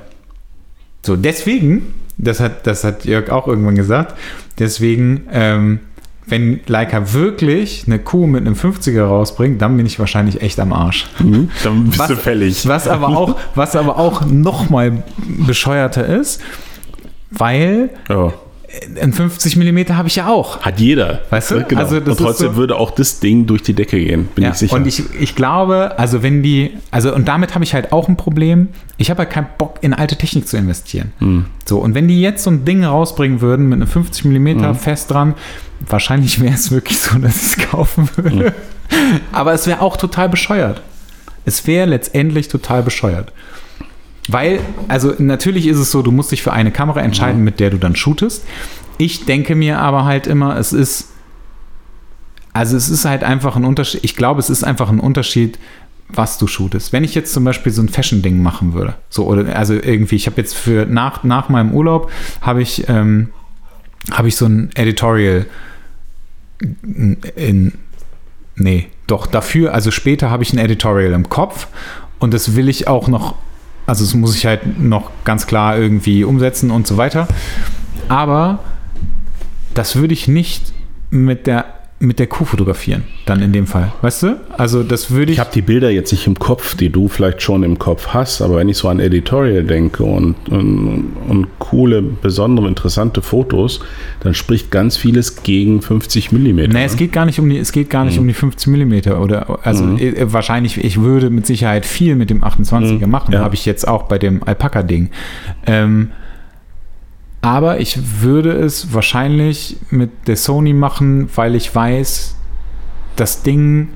So, 1.03 1.15
deswegen, 1.15 1.93
das 2.17 2.39
hat, 2.39 2.67
das 2.67 2.83
hat 2.83 3.05
Jörg 3.05 3.29
auch 3.29 3.47
irgendwann 3.47 3.75
gesagt, 3.75 4.15
deswegen, 4.59 5.27
ähm, 5.31 5.79
wenn 6.27 6.59
Leica 6.65 7.13
wirklich 7.13 7.83
eine 7.85 7.99
Kuh 7.99 8.25
mit 8.25 8.41
einem 8.41 8.55
50er 8.55 9.03
rausbringt, 9.03 9.61
dann 9.61 9.77
bin 9.77 9.85
ich 9.85 9.99
wahrscheinlich 9.99 10.41
echt 10.41 10.59
am 10.59 10.73
Arsch. 10.73 11.05
Dann 11.19 11.85
bist 11.85 11.99
Was- 11.99 12.07
du 12.07 12.15
fällig. 12.15 12.67
Was 12.67 12.87
aber 12.87 13.09
auch, 13.09 13.37
was 13.53 13.75
aber 13.75 13.97
auch 13.99 14.25
noch 14.25 14.69
mal 14.71 15.03
bescheuerter 15.45 16.05
ist, 16.05 16.41
weil 17.29 17.91
Ja. 18.09 18.33
Ein 19.01 19.13
50 19.13 19.57
mm 19.57 19.93
habe 19.93 20.07
ich 20.07 20.15
ja 20.17 20.27
auch. 20.27 20.61
Hat 20.61 20.79
jeder. 20.79 21.21
Weißt 21.29 21.51
du? 21.51 21.63
Genau. 21.63 21.81
Also 21.81 21.97
und 21.97 22.05
trotzdem 22.17 22.51
so- 22.51 22.55
würde 22.55 22.75
auch 22.77 22.91
das 22.91 23.19
Ding 23.19 23.45
durch 23.47 23.63
die 23.63 23.73
Decke 23.73 23.97
gehen, 23.99 24.27
bin 24.35 24.43
Ja, 24.43 24.51
ich 24.51 24.57
sicher. 24.57 24.75
und 24.75 24.85
ich, 24.87 25.01
ich 25.19 25.35
glaube, 25.35 25.97
also 25.97 26.23
wenn 26.23 26.43
die, 26.43 26.71
also 26.91 27.13
und 27.13 27.27
damit 27.27 27.53
habe 27.55 27.63
ich 27.63 27.73
halt 27.73 27.91
auch 27.91 28.07
ein 28.07 28.17
Problem. 28.17 28.69
Ich 28.97 29.09
habe 29.09 29.19
halt 29.19 29.29
keinen 29.29 29.47
Bock, 29.57 29.77
in 29.81 29.93
alte 29.93 30.15
Technik 30.17 30.47
zu 30.47 30.57
investieren. 30.57 31.11
Hm. 31.19 31.45
So, 31.65 31.79
und 31.79 31.93
wenn 31.95 32.07
die 32.07 32.21
jetzt 32.21 32.43
so 32.43 32.49
ein 32.51 32.65
Ding 32.65 32.83
rausbringen 32.83 33.41
würden 33.41 33.67
mit 33.67 33.77
einem 33.77 33.87
50 33.87 34.25
mm 34.25 34.73
fest 34.75 35.11
dran, 35.11 35.33
wahrscheinlich 35.87 36.41
wäre 36.41 36.53
es 36.53 36.71
wirklich 36.71 36.99
so, 36.99 37.17
dass 37.19 37.35
ich 37.37 37.57
es 37.59 37.69
kaufen 37.69 38.09
würde. 38.15 38.53
Aber 39.31 39.53
es 39.53 39.67
wäre 39.67 39.81
auch 39.81 39.97
total 39.97 40.29
bescheuert. 40.29 40.81
Es 41.45 41.67
wäre 41.67 41.85
letztendlich 41.85 42.47
total 42.47 42.83
bescheuert. 42.83 43.31
Weil, 44.27 44.59
also 44.87 45.13
natürlich 45.19 45.67
ist 45.67 45.77
es 45.77 45.91
so, 45.91 46.01
du 46.01 46.11
musst 46.11 46.31
dich 46.31 46.41
für 46.41 46.53
eine 46.53 46.71
Kamera 46.71 47.01
entscheiden, 47.01 47.43
mit 47.43 47.59
der 47.59 47.69
du 47.69 47.77
dann 47.77 47.95
shootest. 47.95 48.45
Ich 48.97 49.25
denke 49.25 49.55
mir 49.55 49.79
aber 49.79 50.05
halt 50.05 50.25
immer, 50.25 50.57
es 50.57 50.73
ist, 50.73 51.09
also 52.53 52.77
es 52.77 52.89
ist 52.89 53.05
halt 53.05 53.23
einfach 53.23 53.55
ein 53.55 53.65
Unterschied, 53.65 54.03
ich 54.03 54.15
glaube, 54.15 54.39
es 54.39 54.49
ist 54.49 54.63
einfach 54.63 54.89
ein 54.89 54.99
Unterschied, 54.99 55.59
was 56.07 56.37
du 56.37 56.47
shootest. 56.47 56.93
Wenn 56.93 57.03
ich 57.03 57.15
jetzt 57.15 57.33
zum 57.33 57.43
Beispiel 57.43 57.71
so 57.71 57.81
ein 57.81 57.89
Fashion-Ding 57.89 58.41
machen 58.41 58.73
würde, 58.73 58.95
so 59.09 59.25
oder 59.25 59.55
also 59.55 59.73
irgendwie, 59.73 60.15
ich 60.15 60.27
habe 60.27 60.37
jetzt 60.37 60.55
für 60.55 60.85
nach, 60.85 61.23
nach 61.23 61.49
meinem 61.49 61.73
Urlaub 61.73 62.11
habe 62.41 62.61
ich, 62.61 62.87
ähm, 62.87 63.29
habe 64.11 64.27
ich 64.27 64.35
so 64.35 64.45
ein 64.45 64.69
Editorial 64.75 65.45
in, 67.35 67.73
nee, 68.55 68.87
doch 69.07 69.27
dafür, 69.27 69.73
also 69.73 69.91
später 69.91 70.29
habe 70.29 70.43
ich 70.43 70.53
ein 70.53 70.59
Editorial 70.59 71.13
im 71.13 71.27
Kopf 71.27 71.67
und 72.19 72.33
das 72.33 72.55
will 72.55 72.69
ich 72.69 72.87
auch 72.87 73.07
noch, 73.07 73.35
also 73.85 74.03
das 74.03 74.13
muss 74.13 74.35
ich 74.35 74.45
halt 74.45 74.79
noch 74.79 75.11
ganz 75.23 75.47
klar 75.47 75.77
irgendwie 75.77 76.23
umsetzen 76.23 76.71
und 76.71 76.87
so 76.87 76.97
weiter. 76.97 77.27
Aber 78.07 78.59
das 79.73 79.95
würde 79.95 80.13
ich 80.13 80.27
nicht 80.27 80.73
mit 81.09 81.47
der 81.47 81.65
mit 81.97 82.19
der 82.19 82.27
Kuh 82.27 82.43
fotografieren, 82.43 83.03
dann 83.25 83.41
in 83.41 83.53
dem 83.53 83.67
Fall. 83.67 83.93
Weißt 84.01 84.23
du? 84.23 84.35
Also 84.57 84.83
das 84.83 85.11
würde 85.11 85.31
ich. 85.31 85.37
Ich 85.37 85.39
habe 85.39 85.51
die 85.53 85.61
Bilder 85.61 85.89
jetzt 85.89 86.11
nicht 86.11 86.27
im 86.27 86.37
Kopf, 86.37 86.75
die 86.75 86.89
du 86.89 87.07
vielleicht 87.07 87.41
schon 87.41 87.63
im 87.63 87.79
Kopf 87.79 88.07
hast, 88.07 88.41
aber 88.41 88.57
wenn 88.57 88.67
ich 88.67 88.77
so 88.77 88.89
an 88.89 88.99
Editorial 88.99 89.63
denke 89.63 90.03
und, 90.03 90.35
und, 90.49 91.13
und 91.27 91.47
coole, 91.59 92.01
besondere, 92.01 92.67
interessante 92.67 93.21
Fotos, 93.21 93.79
dann 94.19 94.33
spricht 94.33 94.71
ganz 94.71 94.97
vieles 94.97 95.43
gegen 95.43 95.81
50 95.81 96.33
mm. 96.33 96.37
Nee, 96.69 96.83
es 96.83 96.97
geht 96.97 97.13
gar 97.13 97.25
nicht 97.25 97.39
um 97.39 97.47
die, 97.49 97.57
es 97.57 97.71
geht 97.71 97.89
gar 97.89 98.03
nicht 98.03 98.19
um 98.19 98.27
die 98.27 98.33
50 98.33 98.67
mm 98.67 99.11
oder 99.21 99.59
also 99.65 99.85
äh, 99.97 100.31
wahrscheinlich, 100.33 100.83
ich 100.83 100.99
würde 100.99 101.29
mit 101.29 101.45
Sicherheit 101.47 101.85
viel 101.85 102.15
mit 102.17 102.29
dem 102.29 102.43
28er 102.43 103.07
machen, 103.07 103.33
Ja. 103.33 103.39
habe 103.39 103.55
ich 103.55 103.65
jetzt 103.65 103.87
auch 103.87 104.03
bei 104.03 104.17
dem 104.17 104.43
Alpaka-Ding. 104.43 105.11
Ähm, 105.65 106.11
aber 107.45 107.79
ich 107.79 108.21
würde 108.21 108.51
es 108.53 108.91
wahrscheinlich 108.93 109.77
mit 109.91 110.09
der 110.27 110.35
Sony 110.35 110.73
machen, 110.73 111.29
weil 111.35 111.53
ich 111.53 111.73
weiß, 111.73 112.35
das 113.15 113.43
Ding 113.43 113.89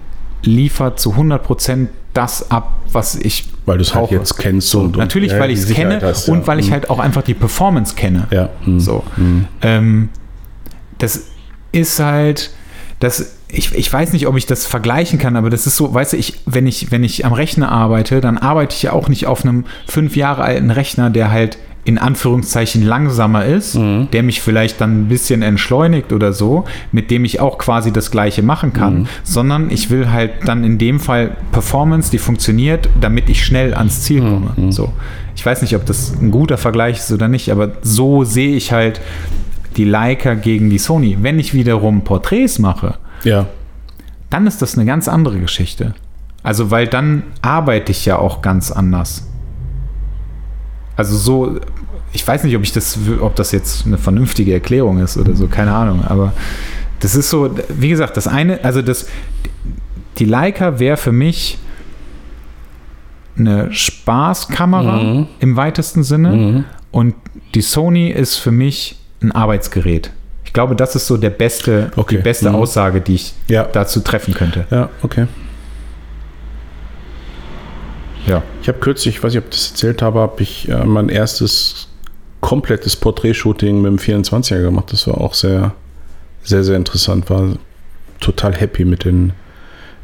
liefert 0.43 0.99
zu 0.99 1.13
100% 1.15 1.87
das 2.13 2.51
ab, 2.51 2.79
was 2.91 3.15
ich 3.15 3.49
Weil 3.65 3.77
du 3.77 3.83
es 3.83 3.95
halt 3.95 4.11
jetzt 4.11 4.37
kennst. 4.37 4.73
Und, 4.75 4.85
und 4.85 4.97
natürlich, 4.97 5.31
ja, 5.31 5.39
weil 5.39 5.49
ich 5.49 5.59
es 5.59 5.73
kenne 5.73 5.99
hast, 6.01 6.27
ja. 6.27 6.33
und 6.33 6.45
weil 6.45 6.59
ich 6.59 6.67
Mhm. 6.67 6.73
halt 6.73 6.89
auch 6.91 6.99
einfach 6.99 7.23
die 7.23 7.33
Performance 7.33 7.95
kenne. 7.95 8.27
Ja. 8.29 8.49
mhm. 8.65 8.79
So. 8.79 9.03
Mhm. 9.17 9.47
Ähm, 9.63 10.09
das 10.99 11.23
ist 11.71 11.99
halt, 11.99 12.51
das, 12.99 13.37
ich, 13.47 13.73
ich 13.73 13.91
weiß 13.91 14.13
nicht, 14.13 14.27
ob 14.27 14.37
ich 14.37 14.45
das 14.45 14.67
vergleichen 14.67 15.17
kann, 15.17 15.35
aber 15.35 15.49
das 15.49 15.65
ist 15.65 15.75
so, 15.75 15.91
weißt 15.91 16.13
du, 16.13 16.17
ich, 16.17 16.41
wenn 16.45 16.67
ich, 16.67 16.91
wenn 16.91 17.03
ich 17.03 17.25
am 17.25 17.33
Rechner 17.33 17.71
arbeite, 17.71 18.21
dann 18.21 18.37
arbeite 18.37 18.75
ich 18.75 18.83
ja 18.83 18.91
auch 18.91 19.07
nicht 19.07 19.25
auf 19.25 19.43
einem 19.43 19.65
fünf 19.87 20.15
Jahre 20.15 20.43
alten 20.43 20.69
Rechner, 20.69 21.09
der 21.09 21.31
halt 21.31 21.57
in 21.89 21.97
Anführungszeichen 21.97 22.83
langsamer 22.83 23.45
ist, 23.45 23.73
Mhm. 23.75 24.09
der 24.13 24.21
mich 24.21 24.41
vielleicht 24.41 24.79
dann 24.79 25.01
ein 25.01 25.07
bisschen 25.07 25.41
entschleunigt 25.41 26.13
oder 26.13 26.33
so, 26.33 26.65
mit 26.91 27.09
dem 27.09 27.25
ich 27.25 27.39
auch 27.39 27.57
quasi 27.57 27.91
das 27.91 28.11
gleiche 28.11 28.43
machen 28.43 28.73
kann, 28.73 28.99
Mhm. 28.99 29.07
sondern 29.23 29.71
ich 29.71 29.89
will 29.89 30.11
halt 30.11 30.31
dann 30.45 30.63
in 30.63 30.77
dem 30.77 30.99
Fall 30.99 31.31
Performance, 31.51 32.11
die 32.11 32.19
funktioniert, 32.19 32.87
damit 33.01 33.27
ich 33.27 33.43
schnell 33.43 33.73
ans 33.73 34.03
Ziel 34.03 34.21
Mhm. 34.21 34.29
komme. 34.55 34.71
So. 34.71 34.93
Ich 35.35 35.43
weiß 35.43 35.63
nicht, 35.63 35.75
ob 35.75 35.83
das 35.87 36.13
ein 36.21 36.29
guter 36.29 36.59
Vergleich 36.59 36.97
ist 36.99 37.11
oder 37.11 37.27
nicht, 37.27 37.51
aber 37.51 37.71
so 37.81 38.23
sehe 38.23 38.55
ich 38.55 38.71
halt 38.71 39.01
die 39.75 39.83
Leica 39.85 40.35
gegen 40.35 40.69
die 40.69 40.77
Sony. 40.77 41.17
Wenn 41.21 41.39
ich 41.39 41.55
wiederum 41.55 42.01
Porträts 42.03 42.59
mache, 42.59 42.95
Ja. 43.23 43.47
dann 44.29 44.45
ist 44.45 44.61
das 44.61 44.77
eine 44.77 44.85
ganz 44.85 45.07
andere 45.07 45.39
Geschichte. 45.39 45.95
Also, 46.43 46.69
weil 46.69 46.85
dann 46.87 47.23
arbeite 47.41 47.91
ich 47.91 48.05
ja 48.05 48.17
auch 48.19 48.41
ganz 48.43 48.71
anders. 48.71 49.25
Also 50.99 51.15
so, 51.15 51.59
ich 52.11 52.27
weiß 52.27 52.43
nicht, 52.43 52.57
ob 52.57 52.63
ich 52.63 52.73
das, 52.73 52.99
ob 53.21 53.33
das 53.37 53.53
jetzt 53.53 53.85
eine 53.85 53.97
vernünftige 53.97 54.51
Erklärung 54.53 54.99
ist 54.99 55.15
oder 55.17 55.33
so, 55.33 55.47
keine 55.47 55.73
Ahnung, 55.73 56.03
aber 56.05 56.33
das 56.99 57.15
ist 57.15 57.29
so, 57.29 57.55
wie 57.69 57.87
gesagt, 57.87 58.17
das 58.17 58.27
eine, 58.27 58.61
also 58.65 58.81
das, 58.81 59.05
die 60.17 60.25
Leica 60.25 60.77
wäre 60.79 60.97
für 60.97 61.13
mich 61.13 61.57
eine 63.37 63.71
Spaßkamera 63.71 64.97
Mhm. 65.03 65.27
im 65.39 65.55
weitesten 65.55 66.03
Sinne 66.03 66.31
Mhm. 66.31 66.63
und 66.91 67.15
die 67.55 67.61
Sony 67.61 68.09
ist 68.09 68.35
für 68.35 68.51
mich 68.51 68.97
ein 69.21 69.31
Arbeitsgerät. 69.31 70.11
Ich 70.43 70.51
glaube, 70.51 70.75
das 70.75 70.95
ist 70.95 71.07
so 71.07 71.15
der 71.15 71.29
beste, 71.29 71.91
Okay. 71.95 72.17
die 72.17 72.23
beste 72.23 72.49
Mhm. 72.49 72.55
Aussage, 72.55 72.99
die 72.99 73.15
ich 73.15 73.33
Ja. 73.47 73.63
dazu 73.63 74.01
treffen 74.01 74.33
könnte. 74.33 74.65
Ja, 74.69 74.89
okay. 75.01 75.27
Ja. 78.27 78.43
Ich 78.61 78.67
habe 78.67 78.79
kürzlich, 78.79 79.15
ich 79.15 79.23
weiß 79.23 79.33
nicht, 79.33 79.43
ob 79.43 79.51
ich 79.51 79.57
das 79.57 79.71
erzählt 79.71 80.01
habe, 80.01 80.19
habe 80.19 80.41
ich 80.41 80.69
äh, 80.69 80.85
mein 80.85 81.09
erstes 81.09 81.87
komplettes 82.41 82.95
Porträtshooting 82.95 83.81
mit 83.81 83.91
dem 83.91 83.97
24er 83.97 84.61
gemacht. 84.61 84.91
Das 84.91 85.07
war 85.07 85.19
auch 85.19 85.33
sehr, 85.33 85.73
sehr, 86.43 86.63
sehr 86.63 86.77
interessant. 86.77 87.29
War 87.29 87.53
total 88.19 88.55
happy 88.55 88.85
mit 88.85 89.05
den 89.05 89.33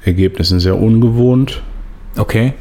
Ergebnissen. 0.04 0.60
Sehr 0.60 0.78
ungewohnt. 0.78 1.62
Okay. 2.18 2.54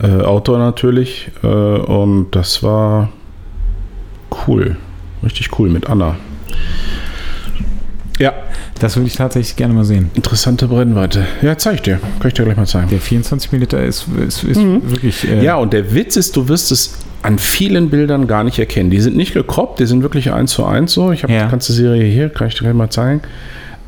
Äh, 0.00 0.22
Outdoor 0.22 0.58
natürlich. 0.58 1.30
Äh, 1.42 1.46
und 1.46 2.30
das 2.32 2.62
war 2.62 3.10
cool. 4.46 4.76
Richtig 5.22 5.58
cool 5.58 5.68
mit 5.68 5.88
Anna. 5.88 6.16
Ja, 8.22 8.32
Das 8.78 8.96
würde 8.96 9.06
ich 9.08 9.16
tatsächlich 9.16 9.56
gerne 9.56 9.74
mal 9.74 9.84
sehen. 9.84 10.10
interessante 10.14 10.66
Brennweite. 10.68 11.24
Ja, 11.42 11.56
zeig 11.58 11.74
ich 11.76 11.82
dir. 11.82 11.98
Kann 12.20 12.28
ich 12.28 12.34
dir 12.34 12.44
gleich 12.44 12.56
mal 12.56 12.66
zeigen. 12.66 12.88
Der 12.88 13.00
24 13.00 13.52
mm 13.52 13.62
ist, 13.88 14.06
ist, 14.26 14.44
ist 14.44 14.56
Mhm. 14.58 14.82
wirklich. 14.90 15.28
Äh, 15.28 15.42
Ja, 15.44 15.56
und 15.56 15.72
der 15.72 15.94
Witz 15.94 16.16
ist, 16.16 16.36
du 16.36 16.48
wirst 16.48 16.70
es 16.72 16.98
an 17.22 17.38
vielen 17.38 17.90
Bildern 17.90 18.26
gar 18.26 18.44
nicht 18.44 18.58
erkennen. 18.58 18.90
Die 18.90 19.00
sind 19.00 19.16
nicht 19.16 19.34
gekroppt, 19.34 19.78
die 19.80 19.86
sind 19.86 20.02
wirklich 20.02 20.32
eins 20.32 20.52
zu 20.52 20.64
eins 20.64 20.92
so. 20.92 21.12
Ich 21.12 21.22
habe 21.22 21.32
Ja. 21.32 21.44
die 21.46 21.50
ganze 21.50 21.72
Serie 21.72 22.04
hier, 22.04 22.28
kann 22.28 22.48
ich 22.48 22.54
dir 22.54 22.60
gleich 22.60 22.74
mal 22.74 22.90
zeigen. 22.90 23.22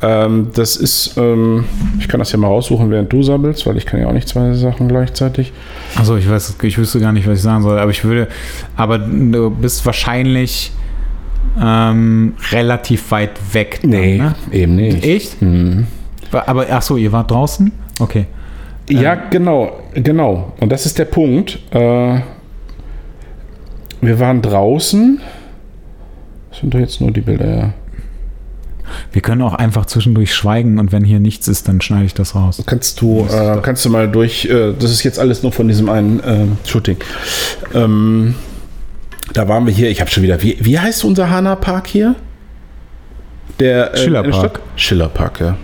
Ähm, 0.03 0.49
das 0.55 0.77
ist, 0.77 1.15
ähm, 1.17 1.65
ich 1.99 2.09
kann 2.09 2.19
das 2.21 2.31
ja 2.33 2.39
mal 2.39 2.49
raussuchen, 2.49 2.91
während 2.91 3.13
du 3.13 3.23
sabbelst, 3.23 3.65
weil 3.67 3.77
ich 3.77 3.87
kann 3.87 4.01
ja 4.01 4.07
auch 4.09 4.13
nicht 4.13 4.29
zwei 4.29 4.53
Sachen 4.55 4.89
gleichzeitig. 4.89 5.53
Also 5.97 6.17
ich 6.17 6.29
weiß, 6.29 6.57
ich 6.63 6.77
wüsste 6.79 7.01
gar 7.01 7.13
nicht, 7.13 7.27
was 7.27 7.39
ich 7.39 7.43
sagen 7.43 7.63
soll, 7.63 7.79
aber 7.79 7.91
ich 7.91 8.05
würde, 8.05 8.29
aber 8.77 8.99
du 8.99 9.51
bist 9.51 9.87
wahrscheinlich 9.87 10.73
ähm, 11.61 12.35
relativ 12.51 13.11
weit 13.11 13.55
weg. 13.55 13.81
dann, 13.83 13.91
ne? 13.91 14.35
eben 14.51 14.77
nicht. 14.77 15.05
Echt? 15.05 15.43
Mhm. 15.43 15.87
Aber 16.31 16.67
ach 16.71 16.83
so, 16.83 16.97
ihr 16.97 17.13
wart 17.13 17.31
draußen? 17.31 17.71
Okay. 18.01 18.27
Ja, 18.89 19.15
genau, 19.15 19.81
genau. 19.95 20.53
Und 20.61 20.71
das 20.71 20.85
ist 20.85 20.99
der 20.99 21.07
Punkt. 21.07 21.59
Äh, 21.71 22.21
wir 24.01 24.21
waren 24.21 24.43
draußen. 24.43 25.21
Das 26.51 26.61
sind 26.61 26.75
doch 26.75 26.79
jetzt 26.79 27.01
nur 27.01 27.11
die 27.11 27.23
Bilder, 27.23 27.57
ja. 27.57 27.73
Wir 29.13 29.23
können 29.23 29.43
auch 29.43 29.55
einfach 29.55 29.87
zwischendurch 29.87 30.35
schweigen 30.35 30.79
und 30.79 30.93
wenn 30.93 31.05
hier 31.05 31.19
nichts 31.19 31.49
ist, 31.49 31.69
dann 31.69 31.81
schneide 31.81 32.05
ich 32.05 32.15
das 32.15 32.35
raus. 32.35 32.63
Kannst 32.67 33.01
du, 33.01 33.27
äh, 33.31 33.59
kannst 33.63 33.85
du 33.85 33.91
mal 33.91 34.09
durch, 34.09 34.45
äh, 34.45 34.73
das 34.79 34.91
ist 34.91 35.03
jetzt 35.03 35.19
alles 35.19 35.43
nur 35.43 35.53
von 35.53 35.69
diesem 35.69 35.89
einen 35.89 36.21
äh, 36.21 36.47
Shooting. 36.69 36.99
Ähm, 37.73 38.35
da 39.35 39.47
waren 39.49 39.67
wir 39.67 39.75
hier, 39.75 39.91
ich 39.91 40.01
habe 40.01 40.11
schon 40.11 40.23
wieder, 40.23 40.41
wie, 40.43 40.57
wie 40.61 40.79
heißt 40.79 41.05
unser 41.05 41.29
Hana 41.29 41.57
Park 41.57 41.89
hier? 41.89 42.15
Der 43.59 43.93
äh, 43.93 43.99
Schillerpark. 43.99 44.61
Schillerpark, 44.77 45.41
ja. 45.41 45.57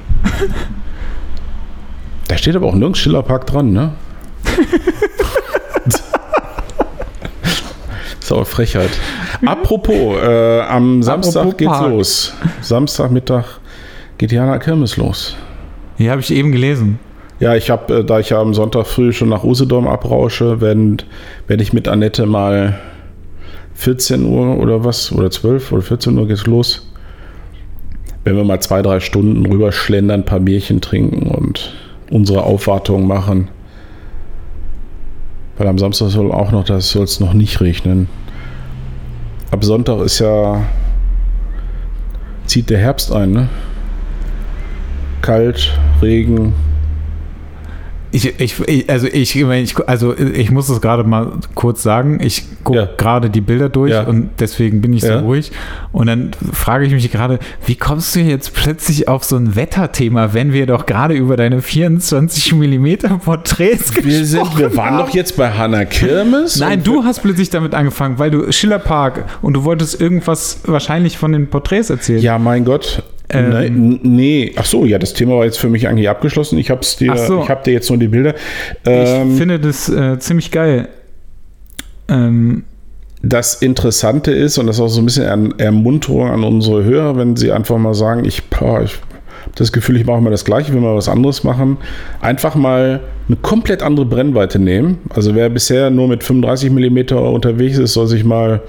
da 2.29 2.37
steht 2.37 2.55
aber 2.57 2.67
auch 2.67 2.75
nirgends 2.75 2.99
Schillerpark 2.99 3.47
dran, 3.47 3.73
ne? 3.73 3.93
ist 8.21 8.33
aber 8.33 8.45
Frechheit. 8.45 8.91
Apropos, 9.47 10.21
äh, 10.21 10.61
am 10.63 11.03
Samstag 11.03 11.43
Apropos 11.43 11.57
geht's 11.57 11.71
Park. 11.71 11.91
los. 11.91 12.35
Samstagmittag 12.61 13.45
geht 14.19 14.33
die 14.33 14.41
Hana 14.41 14.59
Kirmes 14.59 14.97
los. 14.97 15.37
Hier 15.97 16.11
habe 16.11 16.21
ich 16.21 16.33
eben 16.33 16.51
gelesen. 16.53 16.99
Ja, 17.39 17.55
ich 17.55 17.71
habe, 17.71 18.01
äh, 18.01 18.05
da 18.05 18.19
ich 18.19 18.31
ja 18.31 18.41
am 18.41 18.53
Sonntag 18.53 18.87
früh 18.87 19.13
schon 19.13 19.29
nach 19.29 19.45
Usedom 19.45 19.87
abrausche, 19.87 20.61
werde 20.61 20.97
werd 21.47 21.61
ich 21.61 21.73
mit 21.73 21.87
Annette 21.89 22.27
mal 22.27 22.81
14 23.81 24.27
Uhr 24.27 24.59
oder 24.59 24.85
was, 24.85 25.11
oder 25.11 25.31
12 25.31 25.73
oder 25.73 25.81
14 25.81 26.19
Uhr 26.19 26.29
geht's 26.29 26.47
los. 26.47 26.87
Wenn 28.25 28.37
wir 28.37 28.45
mal 28.45 28.61
zwei, 28.61 28.83
drei 28.83 29.01
Stunden 29.01 29.47
rüberschlendern, 29.47 30.21
ein 30.21 30.27
paar 30.27 30.41
Bierchen 30.41 30.83
trinken 30.83 31.23
und 31.29 31.73
unsere 32.11 32.43
Aufwartung 32.43 33.07
machen. 33.07 33.49
Weil 35.57 35.67
am 35.67 35.79
Samstag 35.79 36.11
soll 36.11 36.31
auch 36.31 36.53
noch, 36.53 36.65
das 36.65 36.91
soll 36.91 37.05
es 37.05 37.21
noch 37.21 37.33
nicht 37.33 37.63
regnen. 37.63 38.11
Ab 39.51 39.65
Sonntag 39.65 40.01
ist 40.03 40.19
ja, 40.19 40.63
zieht 42.45 42.69
der 42.69 42.79
Herbst 42.79 43.11
ein, 43.11 43.33
ne? 43.33 43.49
Kalt, 45.23 45.73
Regen, 46.03 46.53
Ich, 48.13 48.41
ich, 48.41 48.59
ich, 48.67 48.91
also 48.91 49.07
ich, 49.07 49.37
ich, 49.37 49.89
also 49.89 50.17
ich 50.19 50.51
muss 50.51 50.69
es 50.69 50.81
gerade 50.81 51.05
mal 51.05 51.31
kurz 51.55 51.83
sagen. 51.83 52.19
Ich 52.21 52.43
gucke 52.65 52.79
Ja. 52.81 52.89
gerade 52.97 53.31
die 53.31 53.41
Bilder 53.41 53.69
durch 53.69 53.93
Ja. 53.93 54.03
und 54.03 54.31
deswegen 54.41 54.81
bin 54.81 54.93
ich 54.93 55.03
Ja. 55.03 55.21
so 55.21 55.25
ruhig. 55.27 55.53
Und 55.93 56.09
dann 56.09 56.33
frage 56.53 56.85
ich 56.87 56.93
mich 56.93 57.11
gerade, 57.13 57.39
wie 57.67 57.77
kommst 57.77 58.17
du 58.17 58.21
jetzt 58.21 58.53
plötzlich 58.53 59.07
auf 59.07 59.23
so 59.23 59.37
ein 59.37 59.55
Wetterthema, 59.55 60.35
wenn 60.35 60.53
wir 60.53 60.67
doch 60.67 60.87
gerade 60.87 61.15
über 61.15 61.37
deine 61.37 61.63
24 61.63 62.53
Millimeter 62.55 63.09
Porträts 63.25 63.95
Wir, 63.95 64.25
sind, 64.25 64.41
wir 64.41 64.67
gesprochen 64.67 64.77
waren 64.77 64.91
haben? 64.97 65.07
doch 65.07 65.15
jetzt 65.15 65.37
bei 65.37 65.51
Hanna 65.53 65.85
Kirmes. 65.85 66.59
Nein, 66.59 66.83
du 66.83 67.05
hast 67.05 67.21
plötzlich 67.23 67.51
damit 67.51 67.75
angefangen, 67.75 68.19
weil 68.19 68.33
du 68.33 68.51
Schillerpark 68.51 69.25
und 69.41 69.55
du 69.55 69.63
wolltest 69.65 70.01
irgendwas 70.01 70.61
wahrscheinlich 70.65 71.17
von 71.17 71.31
den 71.33 71.47
Porträts 71.49 71.91
erzählen. 71.91 72.21
Ja, 72.21 72.39
mein 72.39 72.65
Gott. 72.65 73.05
Ähm. 73.33 73.51
Nein, 73.51 74.01
nee, 74.03 74.53
ach 74.57 74.65
so, 74.65 74.85
ja, 74.85 74.99
das 74.99 75.15
Thema 75.15 75.37
war 75.37 75.45
jetzt 75.45 75.59
für 75.59 75.69
mich 75.69 75.87
eigentlich 75.89 76.09
abgeschlossen. 76.09 76.59
Ich 76.59 76.71
hab's 76.71 76.97
dir, 76.97 77.17
so. 77.17 77.43
ich 77.43 77.49
habe 77.49 77.63
dir 77.65 77.73
jetzt 77.73 77.89
nur 77.89 77.99
die 77.99 78.09
Bilder. 78.09 78.35
ich 78.35 78.91
Ähm, 78.91 79.37
finde 79.37 79.59
das 79.61 79.89
äh, 79.89 80.19
ziemlich 80.19 80.51
geil. 80.51 80.89
Ähm, 82.09 82.65
das 83.23 83.55
Interessante 83.63 84.33
ist, 84.33 84.59
und 84.59 84.67
das 84.67 84.77
ist 84.77 84.83
auch 84.83 84.89
so 84.89 85.01
ein 85.01 85.05
bisschen 85.05 85.25
Erm- 85.25 85.55
Ermunterung 85.59 86.29
an 86.31 86.43
unsere 86.43 86.85
Hörer, 86.85 87.17
wenn 87.17 87.37
sie 87.37 87.53
einfach 87.53 87.77
mal 87.79 87.95
sagen, 87.95 88.25
ich, 88.25 88.45
boah, 88.45 88.83
ich 88.83 88.93
habe 88.95 89.53
das 89.57 89.73
Gefühl, 89.73 89.97
ich 89.97 90.07
mache 90.07 90.21
mal 90.21 90.31
das 90.31 90.45
Gleiche, 90.45 90.73
will 90.73 90.81
mal 90.81 90.97
was 90.97 91.09
anderes 91.09 91.45
machen. 91.45 91.77
Einfach 92.21 92.55
mal 92.55 93.01
eine 93.29 93.37
komplett 93.37 93.83
andere 93.83 94.07
Brennweite 94.07 94.59
nehmen. 94.59 94.99
Also 95.11 95.35
wer 95.35 95.51
bisher 95.51 95.91
nur 95.91 96.09
mit 96.09 96.25
35 96.25 96.71
mm 96.71 97.15
unterwegs 97.17 97.79
ist, 97.79 97.93
soll 97.93 98.07
sich 98.07 98.25
mal, 98.25 98.63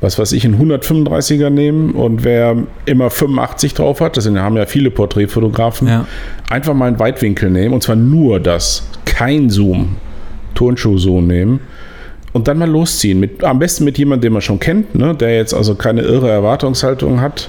was 0.00 0.18
weiß 0.18 0.32
ich, 0.32 0.44
einen 0.44 0.60
135er 0.60 1.50
nehmen. 1.50 1.92
Und 1.92 2.24
wer 2.24 2.56
immer 2.84 3.10
85 3.10 3.74
drauf 3.74 4.00
hat, 4.00 4.16
das 4.16 4.24
sind, 4.24 4.38
haben 4.38 4.56
ja 4.56 4.66
viele 4.66 4.90
Porträtfotografen, 4.90 5.88
Ja. 5.88 6.06
einfach 6.50 6.74
mal 6.74 6.86
einen 6.86 6.98
Weitwinkel 6.98 7.50
nehmen. 7.50 7.74
Und 7.74 7.82
zwar 7.82 7.96
nur 7.96 8.40
das. 8.40 8.88
Kein 9.04 9.48
Zoom. 9.50 9.96
Turnschuh-Zoom 10.54 11.26
nehmen 11.26 11.60
und 12.32 12.48
dann 12.48 12.58
mal 12.58 12.68
losziehen. 12.68 13.20
Mit, 13.20 13.44
am 13.44 13.58
besten 13.58 13.84
mit 13.84 13.98
jemandem, 13.98 14.22
den 14.28 14.32
man 14.34 14.42
schon 14.42 14.58
kennt, 14.58 14.94
ne? 14.94 15.14
der 15.14 15.36
jetzt 15.36 15.52
also 15.54 15.74
keine 15.74 16.00
irre 16.02 16.30
Erwartungshaltung 16.30 17.20
hat, 17.20 17.48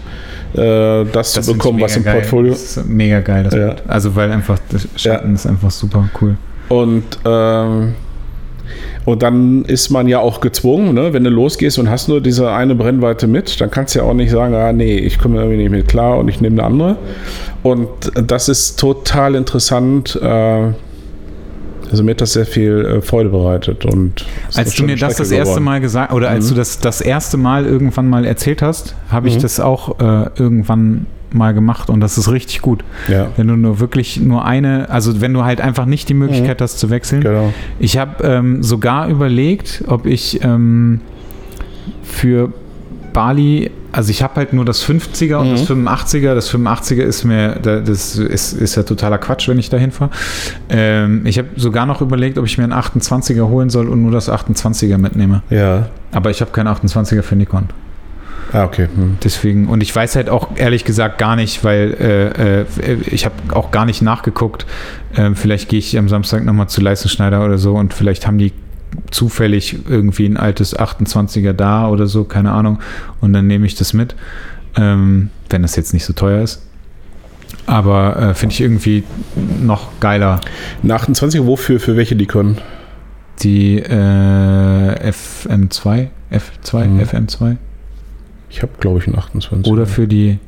äh, 0.54 1.06
das, 1.06 1.34
zu 1.34 1.42
finde 1.42 1.52
ich 1.52 1.58
bekommen, 1.58 1.82
was 1.82 1.96
im 1.98 2.04
geil. 2.04 2.16
Portfolio. 2.16 2.52
Das 2.52 2.78
ist 2.78 2.86
mega 2.86 3.20
geil, 3.22 3.44
das 3.46 3.54
Ja. 3.54 3.76
Also 3.88 4.16
weil 4.16 4.32
einfach 4.32 4.60
das 4.70 4.88
Schatten 4.98 5.30
Ja. 5.30 5.34
ist 5.36 5.46
einfach 5.46 5.72
super 5.72 6.10
cool. 6.22 6.38
Und, 6.70 7.04
ähm, 7.26 7.96
und 9.06 9.22
dann 9.24 9.64
ist 9.66 9.90
man 9.90 10.08
ja 10.08 10.20
auch 10.20 10.42
gezwungen, 10.42 10.94
ne? 10.94 11.14
wenn 11.14 11.24
du 11.24 11.30
losgehst 11.30 11.80
und 11.80 11.90
hast 11.90 12.08
nur 12.10 12.22
diese 12.22 12.52
eine 12.52 12.76
Brennweite 12.76 13.28
mit, 13.28 13.60
dann 13.62 13.72
kannst 13.72 13.96
du 13.96 14.00
ja 14.00 14.06
auch 14.06 14.14
nicht 14.14 14.32
sagen, 14.32 14.54
ah 14.56 14.72
nee, 14.74 14.98
ich 14.98 15.20
komme 15.20 15.38
irgendwie 15.38 15.58
nicht 15.58 15.72
mit 15.72 15.88
klar 15.88 16.18
und 16.18 16.28
ich 16.28 16.42
nehme 16.42 16.56
eine 16.62 16.64
andere. 16.64 16.96
Und 17.64 17.88
das 18.16 18.50
ist 18.50 18.80
total 18.80 19.36
interessant. 19.36 20.18
Äh, 20.22 20.72
also 21.90 22.04
mir 22.04 22.12
hat 22.12 22.22
das 22.22 22.34
sehr 22.34 22.46
viel 22.46 22.86
äh, 22.98 23.02
Freude 23.02 23.30
bereitet. 23.30 23.86
Und 23.86 24.26
Als 24.56 24.76
du 24.76 24.84
mir 24.84 24.98
das 24.98 25.16
das 25.16 25.28
Strecke 25.28 25.40
erste 25.40 25.52
geworden. 25.54 25.64
Mal 25.64 25.80
gesagt 25.82 26.12
oder 26.14 26.30
als 26.30 26.46
Mhm. 26.46 26.50
du 26.50 26.56
das 26.56 26.80
das 26.80 27.00
erste 27.02 27.38
Mal 27.38 27.66
irgendwann 27.66 28.10
mal 28.10 28.26
erzählt 28.26 28.62
hast, 28.62 28.96
habe 29.10 29.30
ich 29.30 29.38
Mhm. 29.38 29.42
das 29.42 29.60
auch 29.62 30.00
äh, 30.00 30.30
irgendwann 30.38 31.06
mal 31.34 31.54
gemacht 31.54 31.90
und 31.90 32.00
das 32.00 32.18
ist 32.18 32.32
richtig 32.32 32.62
gut. 32.62 32.84
Ja, 33.08 33.28
Wenn 33.38 33.48
du 33.48 33.56
nur 33.56 33.80
wirklich 33.80 34.20
nur 34.20 34.46
eine, 34.46 34.90
also 34.90 35.20
wenn 35.22 35.34
du 35.34 35.44
halt 35.44 35.60
einfach 35.62 35.86
nicht 35.86 36.08
die 36.10 36.14
Möglichkeit 36.14 36.62
hast 36.62 36.80
zu 36.80 36.90
wechseln. 36.90 37.22
genau. 37.22 37.54
Ich 37.80 37.98
habe 37.98 38.24
ähm, 38.24 38.64
sogar 38.64 39.08
überlegt, 39.10 39.84
ob 39.88 40.06
ich 40.06 40.44
ähm, 40.44 41.02
für 42.04 42.52
Bali, 43.14 43.72
also 43.92 44.12
ich 44.12 44.22
habe 44.22 44.36
halt 44.36 44.54
nur 44.54 44.64
das 44.64 44.84
50er 44.88 45.38
und 45.38 45.48
Mhm. 45.48 45.52
das 45.52 45.68
85er. 45.70 46.36
Das 46.36 46.50
85er 46.54 47.02
ist 47.04 47.24
mir, 47.24 47.58
da- 47.62 47.80
das 47.80 48.16
ist, 48.18 48.54
ist 48.54 48.76
ja 48.76 48.84
totaler 48.84 49.18
Quatsch, 49.18 49.48
wenn 49.48 49.58
ich 49.58 49.70
da 49.70 49.78
hinfahre. 49.78 50.12
Ähm, 50.70 51.22
ich 51.26 51.38
habe 51.40 51.48
sogar 51.56 51.86
noch 51.86 52.02
überlegt, 52.02 52.38
ob 52.38 52.46
ich 52.46 52.58
mir 52.58 52.66
einen 52.66 52.74
28er 52.74 53.48
holen 53.50 53.70
soll 53.70 53.88
und 53.90 54.02
nur 54.04 54.12
das 54.12 54.30
28er 54.30 54.98
mitnehme. 54.98 55.42
Ja. 55.50 55.88
Aber 56.12 56.30
ich 56.30 56.42
habe 56.42 56.52
keinen 56.52 56.68
28er 56.68 57.24
für 57.24 57.36
Nikon. 57.36 57.66
Ah, 58.54 58.64
okay. 58.64 58.88
Hm. 58.94 59.18
Deswegen, 59.24 59.68
und 59.68 59.82
ich 59.82 59.94
weiß 59.94 60.16
halt 60.16 60.30
auch 60.30 60.50
ehrlich 60.56 60.86
gesagt 60.86 61.18
gar 61.18 61.36
nicht, 61.36 61.64
weil 61.64 61.94
äh, 62.00 62.62
äh, 62.62 62.94
ich 63.06 63.26
habe 63.26 63.36
auch 63.52 63.72
gar 63.72 63.86
nicht 63.86 64.02
nachgeguckt. 64.02 64.66
Ähm, 65.16 65.36
vielleicht 65.36 65.70
gehe 65.70 65.80
ich 65.80 65.98
am 65.98 66.08
Samstag 66.08 66.46
nochmal 66.46 66.70
zu 66.70 66.82
Leistenschneider 66.82 67.44
oder 67.44 67.58
so 67.58 67.76
und 67.76 67.94
vielleicht 67.94 68.26
haben 68.26 68.38
die 68.38 68.54
zufällig 69.12 69.80
irgendwie 69.90 70.26
ein 70.26 70.38
altes 70.38 70.78
28er 70.78 71.54
da 71.54 71.90
oder 71.90 72.08
so, 72.08 72.24
keine 72.24 72.52
Ahnung. 72.52 72.80
Und 73.20 73.34
dann 73.34 73.48
nehme 73.48 73.66
ich 73.66 73.76
das 73.76 73.94
mit, 73.94 74.16
ähm, 74.76 75.30
wenn 75.50 75.62
das 75.62 75.76
jetzt 75.76 75.94
nicht 75.94 76.06
so 76.06 76.14
teuer 76.14 76.42
ist. 76.42 76.64
Aber 77.66 78.18
äh, 78.18 78.34
finde 78.34 78.54
ich 78.54 78.62
irgendwie 78.62 79.04
noch 79.62 80.00
geiler. 80.00 80.40
Eine 80.84 80.96
28 80.96 81.46
wofür? 81.46 81.80
Für 81.82 81.98
welche 81.98 82.16
Nikon? 82.16 82.58
Die 83.42 83.78
äh, 83.80 83.92
FM2, 85.12 86.08
F2, 86.32 86.86
Mhm. 86.86 87.00
FM2 87.02 87.58
Ich 88.50 88.62
habe, 88.62 88.72
glaube 88.80 89.00
ich, 89.00 89.08
einen 89.08 89.18
28. 89.18 89.72
oder 89.72 89.86
für 89.86 90.08
die 90.08 90.40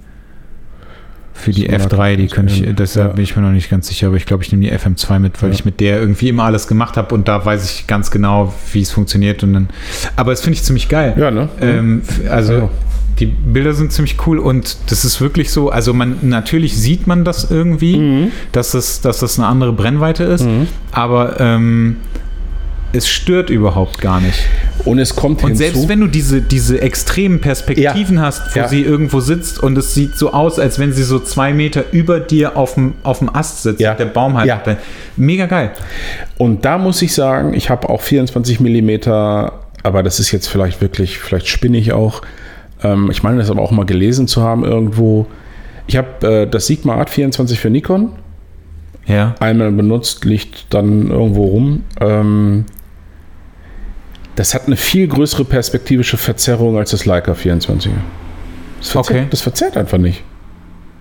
für 1.34 1.52
die 1.52 1.68
Das 1.68 1.84
mag 1.84 1.94
F3, 1.94 2.16
die 2.18 2.28
könnte 2.28 2.54
ich, 2.54 2.76
deshalb 2.76 3.08
Ja. 3.10 3.14
bin 3.14 3.24
ich 3.24 3.34
mir 3.38 3.42
noch 3.42 3.52
nicht 3.52 3.70
ganz 3.70 3.88
sicher, 3.88 4.08
aber 4.08 4.18
ich 4.18 4.26
glaube, 4.26 4.44
ich 4.44 4.52
nehme 4.52 4.66
die 4.66 4.74
FM2 4.74 5.20
mit, 5.20 5.42
weil 5.42 5.50
Ja. 5.52 5.56
ich 5.56 5.64
mit 5.64 5.80
der 5.80 5.98
irgendwie 6.02 6.28
immer 6.28 6.44
alles 6.44 6.68
gemacht 6.68 6.98
habe 6.98 7.16
und 7.16 7.30
da 7.30 7.46
weiß 7.46 7.64
ich 7.64 7.88
ganz 7.88 8.12
genau, 8.12 8.54
wie 8.74 8.82
es 8.82 8.92
funktioniert 8.92 9.42
und 9.44 9.54
dann, 9.54 9.70
aber 10.18 10.32
das 10.32 10.42
finde 10.42 10.56
ich 10.56 10.64
ziemlich 10.64 10.90
geil. 10.90 11.14
Ja, 11.18 11.32
ne? 11.32 11.48
Ähm, 11.62 12.02
also 12.30 12.54
Ja. 12.54 12.70
die 13.22 13.28
Bilder 13.28 13.74
sind 13.74 13.94
ziemlich 13.94 14.18
cool 14.28 14.38
und 14.38 14.78
das 14.92 15.06
ist 15.06 15.22
wirklich 15.22 15.50
so, 15.52 15.70
also 15.70 15.94
man 15.94 16.18
natürlich 16.24 16.78
sieht 16.78 17.08
man 17.08 17.24
das 17.24 17.50
irgendwie, 17.50 17.98
Mhm. 17.98 18.32
dass 18.52 18.72
das, 18.72 19.00
dass 19.00 19.20
das 19.20 19.40
eine 19.40 19.48
andere 19.48 19.72
Brennweite 19.72 20.26
ist, 20.26 20.44
Mhm. 20.46 20.68
aber 20.92 21.40
ähm, 21.40 21.98
es 22.94 23.08
stört 23.08 23.50
überhaupt 23.50 24.00
gar 24.02 24.20
nicht. 24.20 24.40
Und 24.86 24.98
es 25.00 25.16
kommt 25.16 25.44
Und 25.44 25.50
hinzu. 25.50 25.64
selbst 25.64 25.90
wenn 25.90 26.00
du 26.00 26.08
diese, 26.08 26.42
diese 26.42 26.82
extremen 26.82 27.40
Perspektiven 27.40 28.20
hast, 28.20 28.56
wo 28.56 28.60
Ja. 28.62 28.68
sie 28.68 28.82
irgendwo 28.82 29.20
sitzt 29.20 29.62
und 29.62 29.78
es 29.78 29.94
sieht 29.94 30.18
so 30.18 30.34
aus, 30.34 30.58
als 30.58 30.80
wenn 30.80 30.92
sie 30.94 31.04
so 31.04 31.20
zwei 31.20 31.54
Meter 31.54 31.84
über 31.92 32.20
dir 32.20 32.58
auf 32.58 32.74
dem, 32.76 32.94
auf 33.04 33.20
dem 33.20 33.34
Ast 33.36 33.64
sitzt, 33.64 33.80
Ja. 33.82 33.94
der 33.94 34.06
Baum 34.06 34.38
halt. 34.38 34.48
Ja. 34.48 34.62
Mega 35.18 35.46
geil. 35.46 35.72
Und 36.38 36.66
da 36.66 36.78
muss 36.78 37.02
ich 37.02 37.14
sagen, 37.14 37.54
ich 37.54 37.70
habe 37.70 37.90
auch 37.90 38.02
24 38.02 38.60
Millimeter, 38.60 39.60
aber 39.84 40.02
das 40.02 40.20
ist 40.20 40.32
jetzt 40.32 40.48
vielleicht 40.48 40.82
wirklich, 40.82 41.20
vielleicht 41.20 41.48
spinne 41.48 41.78
ich 41.78 41.92
auch. 41.94 42.22
Ähm, 42.84 43.10
ich 43.12 43.22
meine, 43.24 43.38
das 43.38 43.52
aber 43.52 43.62
auch 43.62 43.72
mal 43.72 43.86
gelesen 43.86 44.28
zu 44.28 44.42
haben 44.42 44.64
irgendwo. 44.64 45.28
Ich 45.86 45.98
habe 45.98 46.28
äh, 46.28 46.48
das 46.48 46.66
Sigma 46.68 46.96
Art 46.96 47.10
24 47.10 47.60
für 47.60 47.70
Nikon 47.70 48.14
Ja. 49.06 49.36
einmal 49.40 49.72
benutzt, 49.72 50.24
liegt 50.26 50.74
dann 50.74 51.10
irgendwo 51.12 51.46
rum. 51.46 51.84
Ähm, 52.00 52.66
das 54.40 54.54
hat 54.54 54.68
eine 54.68 54.78
viel 54.78 55.06
größere 55.08 55.44
perspektivische 55.44 56.16
Verzerrung 56.16 56.78
als 56.78 56.92
das 56.92 57.06
Leica 57.06 57.34
24. 57.34 57.92
Das 58.80 58.90
verzerrt, 58.90 59.18
Okay. 59.20 59.28
das 59.30 59.42
verzerrt 59.42 59.76
einfach 59.76 59.98
nicht. 59.98 60.24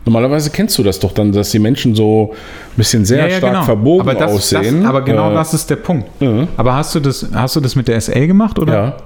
Normalerweise 0.04 0.50
kennst 0.50 0.76
du 0.78 0.82
das 0.82 0.98
doch 0.98 1.12
dann, 1.12 1.30
dass 1.30 1.50
die 1.50 1.58
Menschen 1.60 1.94
so 1.94 2.32
ein 2.32 2.76
bisschen 2.76 3.04
sehr 3.04 3.30
stark 3.30 3.64
verbogen 3.64 4.08
aber 4.08 4.14
das, 4.18 4.32
aussehen. 4.32 4.80
Das, 4.80 4.88
aber 4.88 5.02
genau 5.02 5.30
Äh, 5.30 5.34
das 5.34 5.54
ist 5.54 5.70
der 5.70 5.76
Punkt. 5.76 6.08
ja. 6.20 6.48
Aber 6.56 6.74
hast 6.74 6.94
du 6.96 7.00
das, 7.00 7.28
hast 7.32 7.54
du 7.54 7.60
das 7.60 7.76
mit 7.76 7.86
der 7.86 8.00
SL 8.00 8.26
gemacht 8.26 8.58
oder? 8.58 8.72
Ja. 8.72 8.96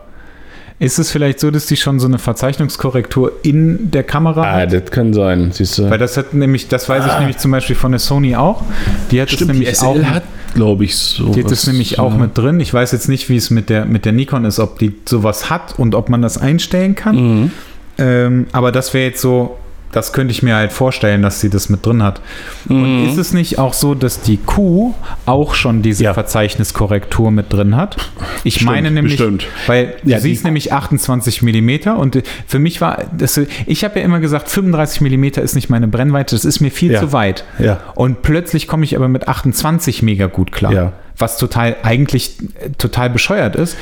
Ist 0.79 0.99
es 0.99 1.11
vielleicht 1.11 1.39
so, 1.39 1.51
dass 1.51 1.67
die 1.67 1.77
schon 1.77 2.01
so 2.01 2.07
eine 2.09 2.19
Verzeichnungskorrektur 2.19 3.33
in 3.43 3.91
der 3.91 4.03
Kamera 4.05 4.43
Ah, 4.43 4.61
hat? 4.63 4.73
das 4.73 4.91
kann 4.91 5.13
sein, 5.13 5.51
siehst 5.53 5.79
du. 5.79 5.91
Weil 5.91 5.99
das 5.99 6.17
hat 6.17 6.33
nämlich, 6.35 6.69
das 6.69 6.89
weiß 6.89 7.05
ich 7.07 7.19
nämlich 7.19 7.37
zum 7.39 7.51
Beispiel 7.51 7.77
von 7.77 7.93
der 7.93 8.01
Sony 8.01 8.35
auch. 8.35 8.63
Die 9.11 9.21
hat 9.21 9.29
es 9.29 9.35
Stimmt, 9.35 9.51
die 9.51 9.59
nämlich 9.59 9.77
SL 9.77 9.87
auch. 9.87 10.03
hat, 10.05 10.23
glaube 10.55 10.85
ich, 10.85 10.97
so. 10.97 11.33
Die 11.33 11.45
hat 11.45 11.66
nämlich 11.66 11.99
auch 11.99 12.16
mit 12.16 12.37
drin. 12.37 12.61
Ich 12.61 12.73
weiß 12.73 12.93
jetzt 12.93 13.09
nicht, 13.09 13.29
wie 13.29 13.37
es 13.37 13.51
mit 13.51 13.70
der, 13.70 13.85
mit 13.85 14.05
der 14.05 14.12
Nikon 14.12 14.45
ist, 14.45 14.59
ob 14.59 14.79
die 14.79 14.95
sowas 15.05 15.51
hat 15.51 15.79
und 15.79 15.95
ob 15.95 16.09
man 16.09 16.23
das 16.23 16.39
einstellen 16.39 16.95
kann. 16.95 17.16
Mhm. 17.16 17.51
Ähm, 17.99 18.47
aber 18.53 18.73
das 18.73 18.95
wäre 18.95 19.05
jetzt 19.05 19.20
so, 19.20 19.59
das 19.93 20.12
könnte 20.12 20.32
ich 20.32 20.43
mir 20.43 20.56
halt 20.56 20.73
vorstellen, 20.73 21.23
dass 21.23 21.40
sie 21.40 21.51
das 21.51 21.69
mit 21.69 21.85
drin 21.86 22.02
hat. 22.02 22.20
Und 22.69 23.06
ist 23.09 23.19
es 23.19 23.32
nicht 23.32 23.59
auch 23.59 23.74
so, 23.74 23.94
dass 23.94 24.20
die 24.23 24.39
Q 24.39 24.94
auch 25.27 25.55
schon 25.55 25.82
diese 25.82 26.02
Mhm. 26.02 26.06
Ja. 26.06 26.14
Verzeichniskorrektur 26.14 27.31
mit 27.31 27.52
drin 27.52 27.77
hat? 27.77 27.97
Ich 28.44 28.55
Bestimmt, 28.55 28.70
meine 28.70 28.90
nämlich, 28.90 29.16
bestimmt. 29.19 29.47
weil 29.66 29.94
Ja, 30.05 30.19
siehst 30.19 30.43
die- 30.43 30.47
nämlich 30.47 30.73
28 30.73 31.43
Millimeter 31.43 31.98
und 31.98 32.23
für 32.47 32.59
mich 32.59 32.81
war, 32.81 33.05
das, 33.16 33.39
ich 33.66 33.85
habe 33.85 33.98
ja 33.98 34.05
immer 34.05 34.20
gesagt, 34.20 34.48
35 34.48 35.01
Millimeter 35.02 35.43
ist 35.43 35.55
nicht 35.55 35.69
meine 35.70 35.89
Brennweite, 35.89 36.35
das 36.35 36.44
ist 36.44 36.60
mir 36.60 36.70
viel 36.70 36.93
Ja. 36.93 37.01
zu 37.01 37.12
weit. 37.12 37.44
Ja. 37.59 37.81
Und 37.94 38.23
plötzlich 38.23 38.66
komme 38.66 38.85
ich 38.85 38.97
aber 38.97 39.09
mit 39.09 39.28
28 39.28 40.02
mega 40.02 40.27
gut 40.27 40.52
klar. 40.52 40.73
Ja. 40.73 40.93
Was 41.19 41.36
total, 41.36 41.77
eigentlich 41.82 42.36
total 42.78 43.10
bescheuert 43.10 43.55
ist. 43.55 43.77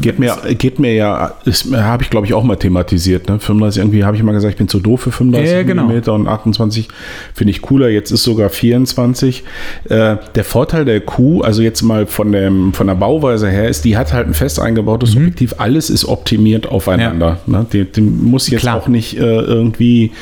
Geht 0.00 0.18
mir, 0.18 0.36
geht 0.58 0.78
mir 0.78 0.94
ja, 0.94 1.34
habe 1.72 2.02
ich 2.02 2.10
glaube 2.10 2.26
ich 2.26 2.34
auch 2.34 2.44
mal 2.44 2.56
thematisiert. 2.56 3.28
Ne? 3.28 3.38
35, 3.38 3.80
irgendwie 3.82 4.04
habe 4.04 4.16
ich 4.16 4.22
mal 4.22 4.32
gesagt, 4.32 4.52
ich 4.52 4.58
bin 4.58 4.68
zu 4.68 4.80
doof 4.80 5.02
für 5.02 5.12
35 5.12 5.52
Ja, 5.52 5.62
genau. 5.62 5.82
Millimeter 5.84 6.14
und 6.14 6.28
28 6.28 6.88
finde 7.34 7.50
ich 7.50 7.62
cooler. 7.62 7.88
Jetzt 7.88 8.10
ist 8.10 8.22
sogar 8.22 8.48
24. 8.50 9.44
Äh, 9.88 10.16
der 10.34 10.44
Vorteil 10.44 10.84
der 10.84 11.00
Q, 11.00 11.42
also 11.42 11.62
jetzt 11.62 11.82
mal 11.82 12.06
von, 12.06 12.32
dem, 12.32 12.72
von 12.72 12.86
der 12.86 12.94
Bauweise 12.94 13.48
her, 13.48 13.68
ist, 13.68 13.84
die 13.84 13.96
hat 13.96 14.12
halt 14.12 14.26
ein 14.26 14.34
fest 14.34 14.60
eingebautes 14.60 15.14
Mhm. 15.14 15.22
Objektiv. 15.22 15.54
Alles 15.58 15.90
ist 15.90 16.04
optimiert 16.06 16.68
aufeinander. 16.68 17.38
Ne? 17.46 17.66
Die, 17.72 17.84
die 17.84 18.00
muss 18.00 18.48
jetzt 18.48 18.60
Klar. 18.60 18.76
auch 18.76 18.88
nicht 18.88 19.18
äh, 19.18 19.20
irgendwie 19.20 20.12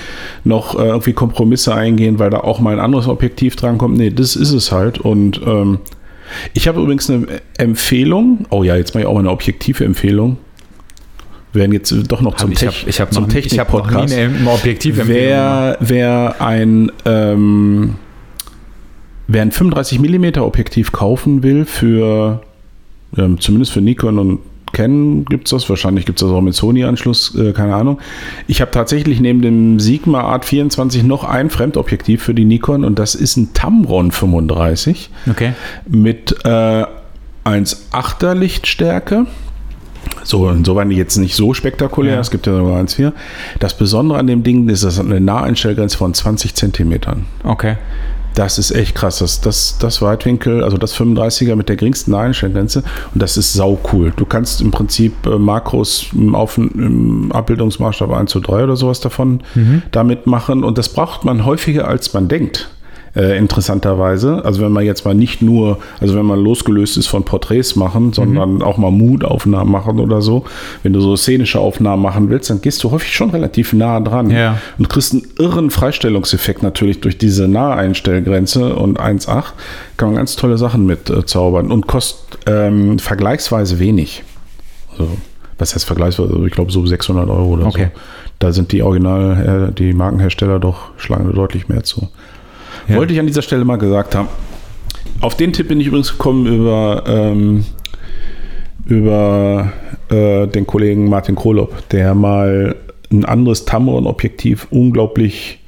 noch 0.44 0.78
äh, 0.78 0.82
irgendwie 0.88 1.12
Kompromisse 1.12 1.74
eingehen, 1.74 2.18
weil 2.18 2.30
da 2.30 2.38
auch 2.38 2.60
mal 2.60 2.74
ein 2.74 2.80
anderes 2.80 3.08
Objektiv 3.08 3.56
drankommt. 3.56 3.96
Nee, 3.96 4.10
das 4.10 4.36
ist 4.36 4.52
es 4.52 4.72
halt. 4.72 4.98
Und 4.98 5.40
ähm, 5.46 5.78
ich 6.52 6.68
habe 6.68 6.80
übrigens 6.80 7.10
eine 7.10 7.26
Empfehlung. 7.58 8.46
Oh 8.50 8.62
ja, 8.62 8.76
jetzt 8.76 8.94
mache 8.94 9.02
ich 9.02 9.06
auch 9.06 9.14
mal 9.14 9.20
eine 9.20 9.30
objektive 9.30 9.84
Empfehlung. 9.84 10.38
Wir 11.52 11.60
werden 11.60 11.72
jetzt 11.72 11.94
doch 12.08 12.20
noch 12.20 12.34
zum, 12.34 12.50
ich 12.50 12.58
Tech, 12.58 12.80
habe 12.80 12.90
ich 12.90 13.00
hab 13.00 13.12
zum 13.12 13.24
noch, 13.24 13.34
ich 13.34 13.58
hab 13.58 13.72
noch 13.72 13.90
nie 13.90 13.92
Technik-Podcast. 14.04 14.14
eine 14.14 14.50
Objektiv 14.50 15.00
Wer, 15.04 15.76
wer 15.80 16.40
ein, 16.40 16.90
ähm, 17.04 17.94
wer 19.28 19.42
ein 19.42 19.52
35 19.52 20.00
mm 20.00 20.40
Objektiv 20.40 20.90
kaufen 20.90 21.44
will 21.44 21.64
für, 21.64 22.42
ähm, 23.16 23.40
zumindest 23.40 23.72
für 23.72 23.80
Nikon 23.80 24.18
und 24.18 24.40
Canon 24.74 25.24
gibt 25.24 25.46
es 25.46 25.52
das, 25.52 25.70
wahrscheinlich 25.70 26.04
gibt 26.04 26.20
es 26.20 26.28
das 26.28 26.30
auch 26.36 26.42
mit 26.42 26.54
Sony-Anschluss, 26.54 27.34
äh, 27.36 27.52
keine 27.52 27.74
Ahnung. 27.74 27.98
Ich 28.46 28.60
habe 28.60 28.70
tatsächlich 28.70 29.18
neben 29.20 29.40
dem 29.40 29.80
Sigma 29.80 30.20
Art 30.20 30.44
24 30.44 31.02
noch 31.04 31.24
ein 31.24 31.48
Fremdobjektiv 31.48 32.22
für 32.22 32.34
die 32.34 32.44
Nikon 32.44 32.84
und 32.84 32.98
das 32.98 33.14
ist 33.14 33.38
ein 33.38 33.54
Tamron 33.54 34.10
35 34.12 35.08
Okay. 35.30 35.54
mit 35.88 36.36
äh, 36.44 36.84
1,8er 37.44 38.34
Lichtstärke. 38.34 39.26
So, 40.22 40.48
insofern 40.48 40.90
jetzt 40.90 41.16
nicht 41.16 41.34
so 41.34 41.54
spektakulär, 41.54 42.14
Ja. 42.14 42.20
es 42.20 42.30
gibt 42.30 42.46
ja 42.46 42.54
sogar 42.56 42.78
1,4. 42.80 43.12
Das 43.60 43.76
Besondere 43.76 44.18
an 44.18 44.26
dem 44.26 44.42
Ding 44.42 44.68
ist, 44.68 44.84
dass 44.84 44.94
es 44.94 45.00
eine 45.00 45.20
Naheinstellgrenze 45.20 45.96
von 45.98 46.14
20 46.14 46.54
Zentimetern. 46.54 47.26
Okay. 47.42 47.76
Das 48.34 48.58
ist 48.58 48.72
echt 48.72 48.94
krass. 48.94 49.18
Das, 49.18 49.40
das, 49.40 49.78
das 49.78 50.02
Weitwinkel, 50.02 50.64
also 50.64 50.76
das 50.76 50.96
35er 50.96 51.54
mit 51.56 51.68
der 51.68 51.76
geringsten 51.76 52.10
Naheinstellgrenze 52.10 52.82
und 53.12 53.22
das 53.22 53.36
ist 53.36 53.52
sau 53.52 53.78
cool. 53.92 54.12
Du 54.16 54.26
kannst 54.26 54.60
im 54.60 54.70
Prinzip 54.70 55.26
äh, 55.26 55.38
Makros 55.38 56.06
im, 56.12 56.34
Auf 56.34 56.58
im 56.58 57.30
Abbildungsmaßstab 57.32 58.10
1 58.10 58.30
zu 58.30 58.40
3 58.40 58.64
oder 58.64 58.76
sowas 58.76 59.00
davon 59.00 59.42
damit 59.92 60.26
machen 60.26 60.64
und 60.64 60.78
das 60.78 60.88
braucht 60.88 61.24
man 61.24 61.44
häufiger 61.44 61.88
als 61.88 62.12
man 62.12 62.28
denkt. 62.28 62.73
Äh, 63.16 63.38
interessanterweise. 63.38 64.44
Also 64.44 64.60
wenn 64.60 64.72
man 64.72 64.84
jetzt 64.84 65.04
mal 65.04 65.14
nicht 65.14 65.40
nur, 65.40 65.78
also 66.00 66.16
wenn 66.16 66.26
man 66.26 66.40
losgelöst 66.42 66.96
ist 66.96 67.06
von 67.06 67.24
Porträts 67.24 67.76
machen, 67.76 68.12
sondern 68.12 68.60
auch 68.60 68.76
mal 68.76 68.90
Mood-Aufnahmen 68.90 69.70
machen 69.70 70.00
oder 70.00 70.20
so. 70.20 70.44
Wenn 70.82 70.92
du 70.92 71.00
so 71.00 71.14
szenische 71.14 71.60
Aufnahmen 71.60 72.02
machen 72.02 72.28
willst, 72.28 72.50
dann 72.50 72.60
gehst 72.60 72.82
du 72.82 72.90
häufig 72.90 73.14
schon 73.14 73.30
relativ 73.30 73.72
nah 73.72 74.00
dran 74.00 74.30
Ja. 74.30 74.58
und 74.78 74.88
kriegst 74.88 75.12
einen 75.12 75.22
irren 75.38 75.70
Freistellungseffekt 75.70 76.64
natürlich 76.64 77.00
durch 77.02 77.16
diese 77.16 77.46
Naheinstellgrenze 77.46 78.74
und 78.74 78.98
1.8 78.98 79.44
kann 79.96 80.08
man 80.08 80.16
ganz 80.16 80.34
tolle 80.36 80.58
Sachen 80.58 80.84
mit 80.86 81.08
äh, 81.10 81.24
zaubern 81.24 81.70
und 81.70 81.86
kostet 81.86 82.38
ähm, 82.46 82.98
vergleichsweise 82.98 83.78
wenig. 83.78 84.24
Also, 84.90 85.08
was 85.58 85.74
heißt 85.74 85.84
vergleichsweise? 85.84 86.30
Also 86.32 86.44
ich 86.46 86.52
glaube 86.52 86.72
so 86.72 86.84
600 86.84 87.28
Euro 87.30 87.50
oder 87.50 87.66
Okay. 87.66 87.90
so. 87.94 88.00
Da 88.40 88.52
sind 88.52 88.72
die 88.72 88.82
Original, 88.82 89.68
äh, 89.70 89.72
die 89.72 89.92
Markenhersteller 89.92 90.58
doch 90.58 90.90
schlagen 90.96 91.32
deutlich 91.32 91.68
mehr 91.68 91.84
zu. 91.84 92.08
Ja. 92.88 92.96
Wollte 92.96 93.12
ich 93.14 93.20
an 93.20 93.26
dieser 93.26 93.42
Stelle 93.42 93.64
mal 93.64 93.76
gesagt 93.76 94.14
haben. 94.14 94.28
Auf 95.20 95.36
den 95.36 95.52
Tipp 95.52 95.68
bin 95.68 95.80
ich 95.80 95.86
übrigens 95.86 96.10
gekommen 96.12 96.46
über, 96.46 97.04
ähm, 97.06 97.64
über 98.86 99.72
äh, 100.10 100.46
den 100.46 100.66
Kollegen 100.66 101.08
Martin 101.08 101.34
Krolop, 101.36 101.88
der 101.90 102.14
mal 102.14 102.76
ein 103.10 103.24
anderes 103.24 103.64
Tamron-Objektiv 103.64 104.66
unglaublich 104.70 105.60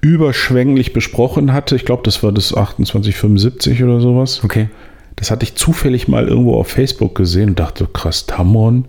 überschwänglich 0.00 0.92
besprochen 0.92 1.52
hatte. 1.52 1.76
Ich 1.76 1.84
glaube, 1.84 2.02
das 2.04 2.22
war 2.22 2.32
das 2.32 2.48
2875 2.48 3.82
oder 3.84 4.00
sowas. 4.00 4.42
Okay. 4.44 4.68
Das 5.16 5.30
hatte 5.30 5.44
ich 5.44 5.54
zufällig 5.54 6.08
mal 6.08 6.26
irgendwo 6.26 6.56
auf 6.56 6.68
Facebook 6.68 7.14
gesehen 7.14 7.50
und 7.50 7.58
dachte, 7.60 7.86
krass, 7.92 8.26
Tamron. 8.26 8.86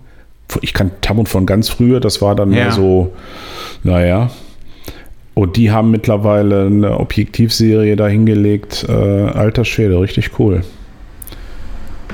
Ich 0.60 0.74
kann 0.74 0.90
Tamron 1.00 1.26
von 1.26 1.46
ganz 1.46 1.68
früher, 1.68 2.00
das 2.00 2.20
war 2.20 2.34
dann 2.34 2.52
Ja. 2.52 2.64
mehr 2.64 2.72
so, 2.72 3.12
naja. 3.84 4.30
Und 5.34 5.56
die 5.56 5.70
haben 5.72 5.90
mittlerweile 5.90 6.66
eine 6.66 6.98
Objektivserie 7.00 7.96
dahingelegt. 7.96 8.86
Äh, 8.88 8.92
alter 8.92 9.64
Schwede, 9.64 10.00
richtig 10.00 10.38
cool. 10.38 10.62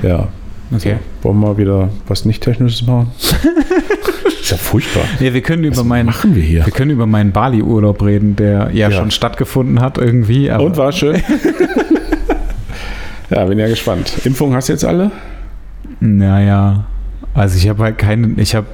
Ja. 0.01 0.27
Okay. 0.75 0.95
Wollen 1.21 1.39
wir 1.39 1.47
mal 1.49 1.57
wieder 1.57 1.89
was 2.07 2.25
nicht 2.25 2.41
Technisches 2.43 2.87
machen? 2.87 3.11
ist 4.41 4.49
ja 4.51 4.57
furchtbar. 4.57 5.03
Ja, 5.19 5.33
wir 5.33 5.41
können 5.41 5.65
über 5.65 5.77
Was 5.77 5.83
meinen 5.83 6.05
machen 6.07 6.33
wir 6.33 6.41
hier? 6.41 6.65
wir 6.65 6.73
können 6.73 6.91
über 6.91 7.05
meinen 7.05 7.31
Bali-Urlaub 7.31 8.01
reden, 8.03 8.35
der 8.35 8.69
ja, 8.73 8.89
Ja. 8.89 8.91
schon 8.91 9.11
stattgefunden 9.11 9.81
hat 9.81 9.97
irgendwie. 9.97 10.49
Und 10.49 10.77
war 10.77 10.91
schön. 10.91 11.21
ja, 13.29 13.45
bin 13.45 13.59
ja 13.59 13.67
gespannt. 13.67 14.13
Impfung 14.23 14.55
hast 14.55 14.69
du 14.69 14.73
jetzt 14.73 14.85
alle? 14.85 15.11
Naja. 15.99 16.85
Also 17.33 17.57
ich 17.57 17.69
habe 17.69 17.83
halt 17.83 17.97
keine, 17.97 18.39
ich 18.41 18.55
habe 18.55 18.67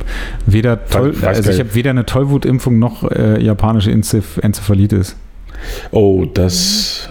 weder 0.46 0.84
Toll, 0.86 1.16
also 1.22 1.50
ich 1.52 1.60
habe 1.60 1.76
weder 1.76 1.92
eine 1.92 2.06
Tollwutimpfung 2.06 2.80
noch 2.80 3.10
äh, 3.12 3.42
japanische 3.44 3.92
Enzeph 3.92 4.38
Enzephalitis. 4.38 5.16
Oh, 5.92 6.26
das. 6.26 7.10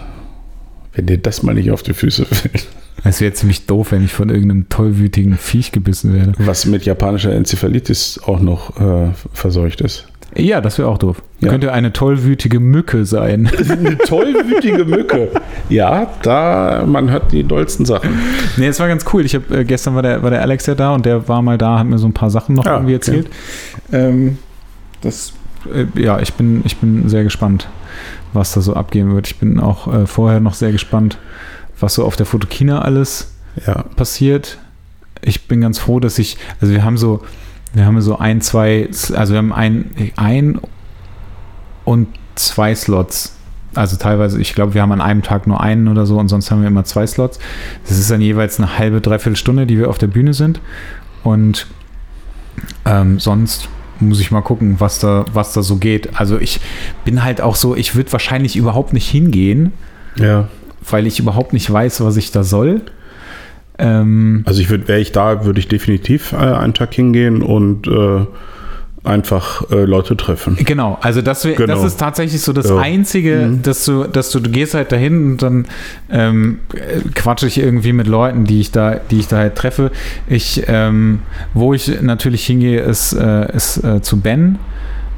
Wenn 0.92 1.06
dir 1.06 1.18
das 1.18 1.42
mal 1.42 1.54
nicht 1.54 1.70
auf 1.70 1.82
die 1.82 1.94
Füße 1.94 2.24
fällt. 2.24 2.66
Es 3.04 3.20
wäre 3.20 3.32
ziemlich 3.32 3.66
doof, 3.66 3.92
wenn 3.92 4.04
ich 4.04 4.12
von 4.12 4.30
irgendeinem 4.30 4.68
tollwütigen 4.68 5.36
Viech 5.36 5.70
gebissen 5.70 6.14
werde. 6.14 6.32
Was 6.38 6.66
mit 6.66 6.84
japanischer 6.84 7.32
Enzephalitis 7.32 8.20
auch 8.24 8.40
noch 8.40 8.80
äh, 8.80 9.12
verseucht 9.32 9.80
ist. 9.82 10.08
Ja, 10.36 10.60
das 10.60 10.78
wäre 10.78 10.88
auch 10.88 10.98
doof. 10.98 11.22
Ja. 11.40 11.48
Könnte 11.50 11.72
eine 11.72 11.92
tollwütige 11.92 12.60
Mücke 12.60 13.04
sein. 13.04 13.50
Eine 13.70 13.96
tollwütige 13.98 14.84
Mücke. 14.84 15.30
Ja, 15.68 16.10
da, 16.22 16.84
man 16.86 17.10
hört 17.10 17.32
die 17.32 17.42
dollsten 17.44 17.84
Sachen. 17.86 18.10
nee, 18.56 18.66
es 18.66 18.78
war 18.80 18.88
ganz 18.88 19.04
cool. 19.12 19.24
Ich 19.24 19.34
habe 19.34 19.58
äh, 19.60 19.64
gestern 19.64 19.94
war 19.94 20.02
der, 20.02 20.22
war 20.22 20.30
der 20.30 20.42
Alex 20.42 20.66
ja 20.66 20.74
da 20.74 20.94
und 20.94 21.06
der 21.06 21.28
war 21.28 21.42
mal 21.42 21.58
da, 21.58 21.78
hat 21.78 21.86
mir 21.86 21.98
so 21.98 22.06
ein 22.06 22.12
paar 22.14 22.30
Sachen 22.30 22.54
noch 22.54 22.66
Ah, 22.66 22.74
irgendwie 22.74 22.96
okay. 22.96 23.10
erzählt. 23.10 23.30
Ähm, 23.92 24.38
das, 25.00 25.32
äh, 25.72 25.86
ja, 26.00 26.20
ich 26.20 26.32
bin, 26.34 26.62
ich 26.64 26.76
bin 26.78 27.08
sehr 27.08 27.24
gespannt, 27.24 27.68
was 28.32 28.52
da 28.52 28.60
so 28.60 28.74
abgehen 28.74 29.14
wird. 29.14 29.26
Ich 29.28 29.38
bin 29.38 29.58
auch 29.60 29.92
äh, 29.92 30.06
vorher 30.06 30.40
noch 30.40 30.54
sehr 30.54 30.72
gespannt, 30.72 31.18
was 31.80 31.94
so 31.94 32.04
auf 32.04 32.16
der 32.16 32.26
Fotokina 32.26 32.82
alles 32.82 33.32
Ja. 33.66 33.84
passiert. 33.96 34.58
Ich 35.22 35.48
bin 35.48 35.60
ganz 35.60 35.78
froh, 35.78 35.98
dass 36.00 36.18
ich, 36.18 36.36
also 36.60 36.72
wir 36.74 36.84
haben 36.84 36.96
so, 36.98 37.22
wir 37.76 37.84
haben 37.84 38.00
so 38.00 38.18
ein, 38.18 38.40
zwei, 38.40 38.88
also 39.14 39.34
wir 39.34 39.38
haben 39.38 39.52
ein, 39.52 39.90
ein 40.16 40.58
und 41.84 42.08
zwei 42.34 42.74
Slots. 42.74 43.34
Also 43.74 43.96
teilweise, 43.98 44.40
ich 44.40 44.54
glaube, 44.54 44.72
wir 44.72 44.80
haben 44.80 44.92
an 44.92 45.02
einem 45.02 45.20
Tag 45.22 45.46
nur 45.46 45.60
einen 45.60 45.88
oder 45.88 46.06
so 46.06 46.18
und 46.18 46.28
sonst 46.28 46.50
haben 46.50 46.62
wir 46.62 46.68
immer 46.68 46.84
zwei 46.84 47.06
Slots. 47.06 47.38
Das 47.86 47.98
ist 47.98 48.10
dann 48.10 48.22
jeweils 48.22 48.58
eine 48.58 48.78
halbe, 48.78 49.02
dreiviertel 49.02 49.36
Stunde, 49.36 49.66
die 49.66 49.76
wir 49.76 49.90
auf 49.90 49.98
der 49.98 50.06
Bühne 50.06 50.32
sind. 50.32 50.60
Und 51.22 51.66
ähm, 52.86 53.18
sonst 53.20 53.68
muss 54.00 54.20
ich 54.20 54.30
mal 54.30 54.40
gucken, 54.40 54.76
was 54.78 54.98
da, 55.00 55.26
was 55.34 55.52
da 55.52 55.62
so 55.62 55.76
geht. 55.76 56.18
Also 56.18 56.38
ich 56.38 56.60
bin 57.04 57.22
halt 57.24 57.42
auch 57.42 57.56
so, 57.56 57.76
ich 57.76 57.94
würde 57.94 58.10
wahrscheinlich 58.12 58.56
überhaupt 58.56 58.94
nicht 58.94 59.08
hingehen, 59.10 59.72
Ja. 60.16 60.48
weil 60.88 61.06
ich 61.06 61.18
überhaupt 61.18 61.52
nicht 61.52 61.70
weiß, 61.70 62.00
was 62.02 62.16
ich 62.16 62.32
da 62.32 62.42
soll. 62.42 62.80
Ähm, 63.78 64.42
Also 64.46 64.60
ich 64.60 64.70
würde, 64.70 64.88
wäre 64.88 65.00
ich 65.00 65.12
da, 65.12 65.44
würde 65.44 65.58
ich 65.60 65.68
definitiv 65.68 66.32
äh, 66.32 66.36
einen 66.36 66.74
Tag 66.74 66.94
hingehen 66.94 67.42
und 67.42 67.86
äh, 67.86 68.26
einfach 69.04 69.70
äh, 69.70 69.84
Leute 69.84 70.16
treffen. 70.16 70.56
Genau, 70.64 70.98
also 71.00 71.22
das, 71.22 71.44
wär, 71.44 71.54
Genau. 71.54 71.74
das 71.74 71.84
ist 71.84 71.96
tatsächlich 72.00 72.40
so 72.40 72.52
das 72.52 72.68
Ja. 72.68 72.78
Einzige, 72.78 73.50
dass 73.62 73.84
du, 73.84 74.04
dass 74.04 74.30
du, 74.30 74.40
du 74.40 74.50
gehst 74.50 74.74
halt 74.74 74.90
dahin 74.90 75.32
und 75.32 75.42
dann 75.42 75.66
ähm, 76.10 76.58
äh, 76.74 77.00
quatsche 77.14 77.46
ich 77.46 77.58
irgendwie 77.58 77.92
mit 77.92 78.08
Leuten, 78.08 78.44
die 78.46 78.60
ich 78.60 78.72
da, 78.72 78.96
die 79.10 79.20
ich 79.20 79.28
da 79.28 79.36
halt 79.36 79.54
treffe. 79.54 79.92
Ich, 80.26 80.64
ähm, 80.66 81.20
wo 81.54 81.72
ich 81.72 82.00
natürlich 82.02 82.44
hingehe, 82.46 82.80
ist, 82.80 83.12
äh, 83.12 83.54
ist 83.54 83.84
äh, 83.84 84.02
zu 84.02 84.20
Ben. 84.20 84.58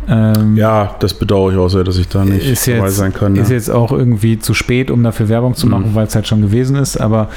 Ähm, 0.09 0.57
Ja, 0.57 0.95
das 1.01 1.13
bedauere 1.15 1.53
ich 1.53 1.59
auch 1.59 1.69
sehr, 1.69 1.85
dass 1.85 1.99
ich 1.99 2.09
da 2.09 2.25
nicht 2.25 2.49
ist 2.49 2.67
dabei 2.67 2.87
jetzt, 2.87 2.97
sein 2.97 3.13
kann. 3.13 3.37
ist 3.37 3.49
ja. 3.51 3.55
jetzt 3.57 3.71
auch 3.71 3.93
irgendwie 3.93 4.39
zu 4.39 4.55
spät, 4.55 4.91
um 4.91 5.03
dafür 5.03 5.29
Werbung 5.29 5.55
zu 5.55 5.67
machen, 5.67 5.91
Mhm. 5.91 5.95
weil 5.95 6.07
es 6.07 6.15
halt 6.15 6.27
schon 6.27 6.41
gewesen 6.41 6.77
ist. 6.77 6.97
Aber 6.97 7.29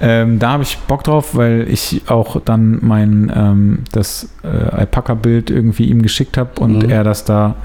ähm, 0.00 0.38
da 0.38 0.50
habe 0.52 0.62
ich 0.62 0.76
Bock 0.86 1.02
drauf, 1.04 1.34
weil 1.34 1.66
ich 1.70 2.02
auch 2.08 2.40
dann 2.44 2.78
mein 2.82 3.32
ähm, 3.34 3.78
das 3.92 4.28
äh, 4.42 4.48
Alpaka-Bild 4.48 5.50
irgendwie 5.50 5.86
ihm 5.86 6.02
geschickt 6.02 6.36
habe 6.36 6.60
und 6.60 6.82
Mhm. 6.84 6.90
er 6.90 7.04
das 7.04 7.24
da 7.24 7.56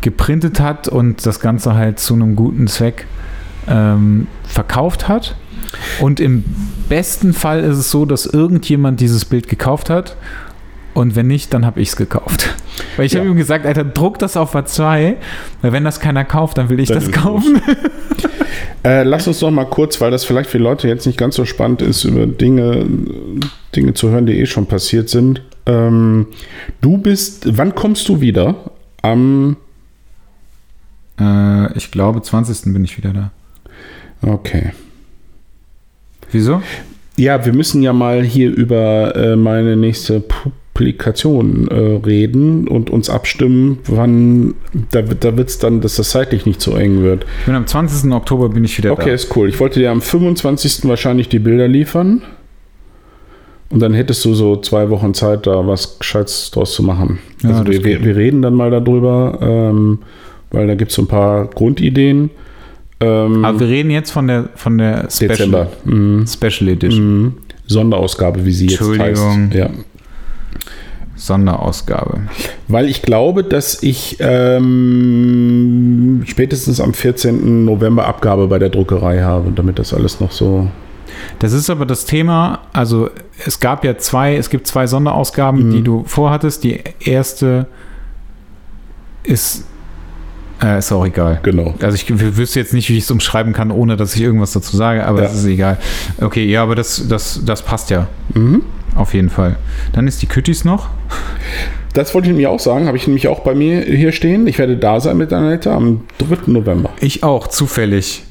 geprintet 0.00 0.60
hat 0.60 0.88
und 0.88 1.24
das 1.24 1.40
Ganze 1.40 1.74
halt 1.74 1.98
zu 1.98 2.14
einem 2.14 2.36
guten 2.36 2.66
Zweck 2.66 3.06
ähm, 3.68 4.26
verkauft 4.44 5.08
hat. 5.08 5.36
Und 6.00 6.20
im 6.20 6.44
besten 6.88 7.32
Fall 7.32 7.60
ist 7.64 7.78
es 7.78 7.90
so, 7.90 8.04
dass 8.04 8.26
irgendjemand 8.26 9.00
dieses 9.00 9.24
Bild 9.24 9.48
gekauft 9.48 9.88
hat. 9.90 10.16
Und 10.94 11.16
wenn 11.16 11.26
nicht, 11.26 11.52
dann 11.52 11.66
habe 11.66 11.80
ich 11.80 11.88
es 11.88 11.96
gekauft. 11.96 12.54
Weil 12.96 13.06
ich 13.06 13.12
Ja. 13.12 13.20
habe 13.20 13.28
ihm 13.30 13.36
gesagt, 13.36 13.66
Alter, 13.66 13.84
druck 13.84 14.18
das 14.18 14.36
auf 14.36 14.54
A2, 14.54 15.14
weil 15.62 15.72
wenn 15.72 15.84
das 15.84 15.98
keiner 16.00 16.24
kauft, 16.24 16.56
dann 16.58 16.68
will 16.70 16.78
ich 16.80 16.88
Dann 16.88 17.00
das 17.00 17.10
kaufen. 17.12 17.60
Äh, 18.84 19.02
lass 19.02 19.26
uns 19.26 19.40
noch 19.40 19.50
mal 19.50 19.64
kurz, 19.64 19.98
weil 20.02 20.10
das 20.10 20.26
vielleicht 20.26 20.50
für 20.50 20.58
Leute 20.58 20.88
jetzt 20.88 21.06
nicht 21.06 21.16
ganz 21.18 21.36
so 21.36 21.46
spannend 21.46 21.80
ist, 21.80 22.04
über 22.04 22.26
Dinge, 22.26 22.84
Dinge 23.74 23.94
zu 23.94 24.10
hören, 24.10 24.26
die 24.26 24.38
eh 24.38 24.44
schon 24.44 24.66
passiert 24.66 25.08
sind. 25.08 25.40
Ähm, 25.64 26.26
du 26.82 26.98
bist, 26.98 27.56
wann 27.56 27.74
kommst 27.74 28.06
du 28.10 28.20
wieder? 28.20 28.56
Am, 29.00 29.56
Äh, 31.18 31.72
ich 31.78 31.90
glaube, 31.92 32.20
20. 32.20 32.74
bin 32.74 32.84
ich 32.84 32.98
wieder 32.98 33.12
da. 33.14 33.30
okay. 34.20 34.72
Wieso? 36.30 36.60
Ja, 37.16 37.44
wir 37.46 37.54
müssen 37.54 37.82
ja 37.82 37.92
mal 37.94 38.22
hier 38.22 38.50
über 38.54 39.16
äh, 39.16 39.34
meine 39.36 39.76
nächste 39.76 40.22
Publikation 40.74 41.68
äh, 41.68 41.74
reden 42.04 42.66
und 42.66 42.90
uns 42.90 43.08
abstimmen, 43.08 43.78
wann, 43.86 44.54
da, 44.90 45.08
wird- 45.08 45.22
da 45.24 45.36
wird 45.36 45.48
es 45.48 45.58
dann, 45.60 45.80
dass 45.80 45.96
das 45.96 46.10
zeitlich 46.10 46.46
nicht 46.46 46.60
so 46.60 46.74
eng 46.76 47.02
wird. 47.02 47.24
Ich 47.40 47.46
bin 47.46 47.54
am 47.54 47.66
20. 47.66 48.10
Oktober 48.12 48.48
bin 48.48 48.64
ich 48.64 48.76
wieder 48.76 48.90
Okay, 48.92 49.06
da. 49.10 49.14
ist 49.14 49.34
cool. 49.36 49.48
Ich 49.48 49.60
wollte 49.60 49.78
dir 49.78 49.92
am 49.92 50.02
25. 50.02 50.80
wahrscheinlich 50.88 51.28
die 51.28 51.38
Bilder 51.38 51.68
liefern. 51.68 52.22
Und 53.70 53.80
dann 53.80 53.94
hättest 53.94 54.24
du 54.24 54.34
so 54.34 54.56
zwei 54.56 54.90
Wochen 54.90 55.14
Zeit, 55.14 55.46
da 55.46 55.66
was 55.66 55.98
Gescheites 55.98 56.50
draus 56.50 56.74
zu 56.74 56.82
machen. 56.82 57.18
Ja, 57.42 57.50
also 57.50 57.66
wir, 57.66 58.04
wir, 58.04 58.16
reden 58.16 58.42
dann 58.42 58.54
mal 58.54 58.70
darüber, 58.70 59.38
ähm, 59.40 59.98
weil 60.50 60.66
da 60.66 60.74
gibt 60.74 60.90
es 60.90 60.96
so 60.96 61.02
ein 61.02 61.08
paar 61.08 61.46
Grundideen. 61.46 62.30
Ähm, 63.00 63.44
Aber 63.44 63.60
wir 63.60 63.68
reden 63.68 63.90
jetzt 63.90 64.10
von 64.10 64.26
der, 64.26 64.50
von 64.54 64.78
der 64.78 65.08
Special, 65.10 65.28
Dezember. 65.28 65.68
Mhm. 65.84 66.26
Special 66.26 66.68
Edition. 66.68 67.22
Mhm. 67.22 67.32
Sonderausgabe, 67.66 68.44
wie 68.44 68.52
sie 68.52 68.66
jetzt 68.68 68.82
heißt. 68.98 69.22
Ja. 69.54 69.70
Sonderausgabe. 71.26 72.22
Weil 72.68 72.88
ich 72.88 73.02
glaube, 73.02 73.44
dass 73.44 73.82
ich 73.82 74.16
ähm, 74.20 76.22
spätestens 76.26 76.80
am 76.80 76.94
14. 76.94 77.64
November 77.64 78.06
Abgabe 78.06 78.46
bei 78.48 78.58
der 78.58 78.70
Druckerei 78.70 79.22
habe, 79.22 79.50
damit 79.54 79.78
das 79.78 79.94
alles 79.94 80.20
noch 80.20 80.32
so. 80.32 80.68
Das 81.38 81.52
ist 81.52 81.70
aber 81.70 81.86
das 81.86 82.06
Thema, 82.06 82.60
also 82.72 83.08
es 83.46 83.60
gab 83.60 83.84
ja 83.84 83.96
zwei, 83.98 84.36
es 84.36 84.50
gibt 84.50 84.66
zwei 84.66 84.86
Sonderausgaben, 84.86 85.68
Mhm. 85.68 85.72
die 85.72 85.82
du 85.82 86.04
vorhattest. 86.06 86.64
Die 86.64 86.80
erste 87.00 87.66
ist, 89.22 89.64
äh, 90.62 90.78
ist 90.78 90.92
auch 90.92 91.04
egal. 91.06 91.40
Genau. 91.42 91.74
Also 91.80 91.94
ich 91.94 92.06
wüsste 92.36 92.58
jetzt 92.60 92.74
nicht, 92.74 92.88
wie 92.90 92.98
ich 92.98 93.04
es 93.04 93.10
umschreiben 93.10 93.52
kann, 93.52 93.70
ohne 93.70 93.96
dass 93.96 94.14
ich 94.16 94.22
irgendwas 94.22 94.52
dazu 94.52 94.76
sage, 94.76 95.06
aber 95.06 95.22
Ja. 95.22 95.28
es 95.28 95.34
ist 95.34 95.46
egal. 95.46 95.78
Okay, 96.20 96.44
ja, 96.46 96.62
aber 96.62 96.74
das, 96.74 97.06
das, 97.08 97.40
das 97.44 97.62
passt 97.62 97.90
ja 97.90 98.08
Mhm. 98.34 98.62
Auf 98.94 99.14
jeden 99.14 99.30
Fall. 99.30 99.56
Dann 99.92 100.06
ist 100.06 100.22
die 100.22 100.26
Küttis 100.26 100.64
noch. 100.64 100.88
Das 101.92 102.14
wollte 102.14 102.26
ich 102.26 102.32
nämlich 102.32 102.46
auch 102.48 102.58
sagen, 102.60 102.86
habe 102.86 102.96
ich 102.96 103.06
nämlich 103.06 103.28
auch 103.28 103.40
bei 103.40 103.54
mir 103.54 103.82
hier 103.82 104.12
stehen. 104.12 104.46
Ich 104.46 104.58
werde 104.58 104.76
da 104.76 104.98
sein 105.00 105.16
mit 105.16 105.32
Annette 105.32 105.70
am 105.70 106.00
3. 106.18 106.50
November. 106.50 106.90
Ich 107.00 107.22
auch, 107.22 107.46
zufällig 107.48 108.24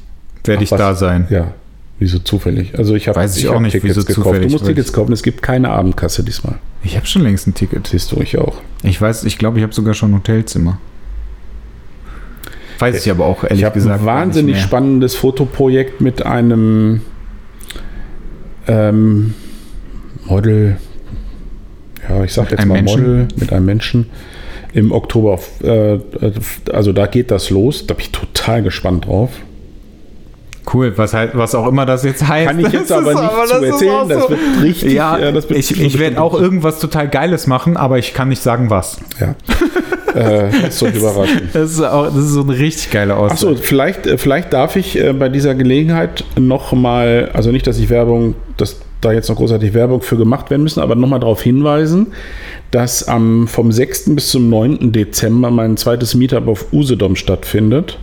werde 0.44 0.58
Ach, 0.58 0.62
ich 0.64 0.70
was? 0.70 0.78
da 0.78 0.94
sein. 0.94 1.26
Ja, 1.30 1.52
wieso 1.98 2.18
zufällig? 2.18 2.76
Also 2.78 2.94
ich 2.94 3.08
habe 3.08 3.20
Weiß 3.20 3.36
ich 3.38 3.48
auch 3.48 3.54
hab 3.54 3.62
nicht, 3.62 3.72
Tickets 3.72 3.96
wieso 3.96 4.06
gekauft. 4.06 4.26
zufällig, 4.26 4.46
Du 4.48 4.52
musst 4.52 4.66
Tickets 4.66 4.88
ich- 4.88 4.94
kaufen, 4.94 5.12
es 5.12 5.22
gibt 5.22 5.40
keine 5.42 5.70
Abendkasse 5.70 6.22
diesmal. 6.24 6.56
Ich 6.82 6.96
habe 6.96 7.06
schon 7.06 7.22
längst 7.22 7.46
ein 7.46 7.54
Ticket. 7.54 7.86
Siehst 7.86 8.12
du, 8.12 8.20
ich 8.20 8.36
auch. 8.36 8.58
Ich 8.82 9.00
weiß, 9.00 9.24
ich 9.24 9.38
glaube, 9.38 9.56
ich 9.58 9.62
habe 9.62 9.72
sogar 9.72 9.94
schon 9.94 10.10
ein 10.10 10.16
Hotelzimmer. 10.16 10.78
Weiß 12.78 13.06
ich 13.06 13.10
aber 13.10 13.24
auch 13.24 13.44
ehrlich 13.44 13.60
ich 13.60 13.64
habe 13.64 13.74
gesagt. 13.76 14.00
ein 14.00 14.04
wahnsinnig 14.06 14.60
spannendes 14.60 15.14
Fotoprojekt 15.14 16.00
mit 16.02 16.26
einem 16.26 17.00
ähm, 18.66 19.32
Model, 20.26 20.76
ja, 22.08 22.24
ich 22.24 22.32
sag 22.32 22.50
jetzt 22.50 22.64
mal 22.66 22.74
Menschen? 22.74 23.00
Model 23.02 23.28
mit 23.36 23.52
einem 23.52 23.66
Menschen 23.66 24.10
im 24.72 24.92
Oktober. 24.92 25.38
Äh, 25.62 25.98
also 26.72 26.92
da 26.92 27.06
geht 27.06 27.30
das 27.30 27.50
los. 27.50 27.86
Da 27.86 27.94
bin 27.94 28.02
ich 28.04 28.12
total 28.12 28.62
gespannt 28.62 29.06
drauf. 29.06 29.30
Cool, 30.72 30.96
was, 30.96 31.12
halt, 31.12 31.32
was 31.34 31.54
auch 31.54 31.66
immer 31.68 31.84
das 31.84 32.04
jetzt 32.04 32.26
heißt. 32.26 32.48
Kann 32.48 32.58
ich 32.58 32.72
jetzt 32.72 32.90
Das 32.90 32.98
aber 32.98 33.12
ist 33.12 33.20
nicht 33.20 33.30
aber- 33.32 33.46
zu 33.46 33.52
das 33.52 33.62
ist 33.62 33.68
erzählen. 33.70 33.90
auch 33.94 34.08
Das 34.08 34.22
so- 34.22 34.30
wird 34.30 34.40
richtig. 34.62 34.92
Ja, 34.94 35.18
äh, 35.18 35.32
das 35.32 35.48
wird 35.50 35.58
ich, 35.60 35.80
ich 35.80 35.98
werde 35.98 36.20
auch 36.20 36.34
irgendwas 36.34 36.78
total 36.80 37.08
Geiles 37.08 37.46
machen, 37.46 37.76
aber 37.76 37.98
ich 37.98 38.14
kann 38.14 38.30
nicht 38.30 38.42
sagen, 38.42 38.70
was. 38.70 38.98
Ja. 39.20 39.34
äh, 40.18 40.48
das 40.62 40.78
soll 40.78 40.88
überraschen. 40.90 41.50
Das 41.52 41.70
ist, 41.72 41.82
auch, 41.82 42.06
das 42.06 42.16
ist 42.16 42.30
so 42.30 42.42
eine 42.42 42.58
richtig 42.58 42.90
geile 42.90 43.14
Aussage. 43.16 43.52
Achso, 43.52 43.62
vielleicht, 43.62 44.06
äh, 44.06 44.16
vielleicht 44.16 44.54
darf 44.54 44.76
ich 44.76 44.98
äh, 44.98 45.12
bei 45.12 45.28
dieser 45.28 45.54
Gelegenheit 45.54 46.24
noch 46.38 46.72
mal, 46.72 47.30
also 47.34 47.52
nicht, 47.52 47.66
dass 47.66 47.78
ich 47.78 47.90
Werbung, 47.90 48.34
dass 48.56 48.80
da 49.04 49.12
jetzt 49.12 49.28
noch 49.28 49.36
großartig 49.36 49.74
Werbung 49.74 50.02
für 50.02 50.16
gemacht 50.16 50.50
werden 50.50 50.62
müssen, 50.62 50.80
aber 50.80 50.94
noch 50.94 51.08
mal 51.08 51.18
darauf 51.18 51.42
hinweisen, 51.42 52.08
dass 52.70 53.06
am 53.06 53.46
vom 53.46 53.70
6. 53.72 54.14
bis 54.14 54.30
zum 54.30 54.48
9. 54.50 54.92
Dezember 54.92 55.50
mein 55.50 55.76
zweites 55.76 56.14
Meetup 56.14 56.48
auf 56.48 56.72
Usedom 56.72 57.16
stattfindet 57.16 57.98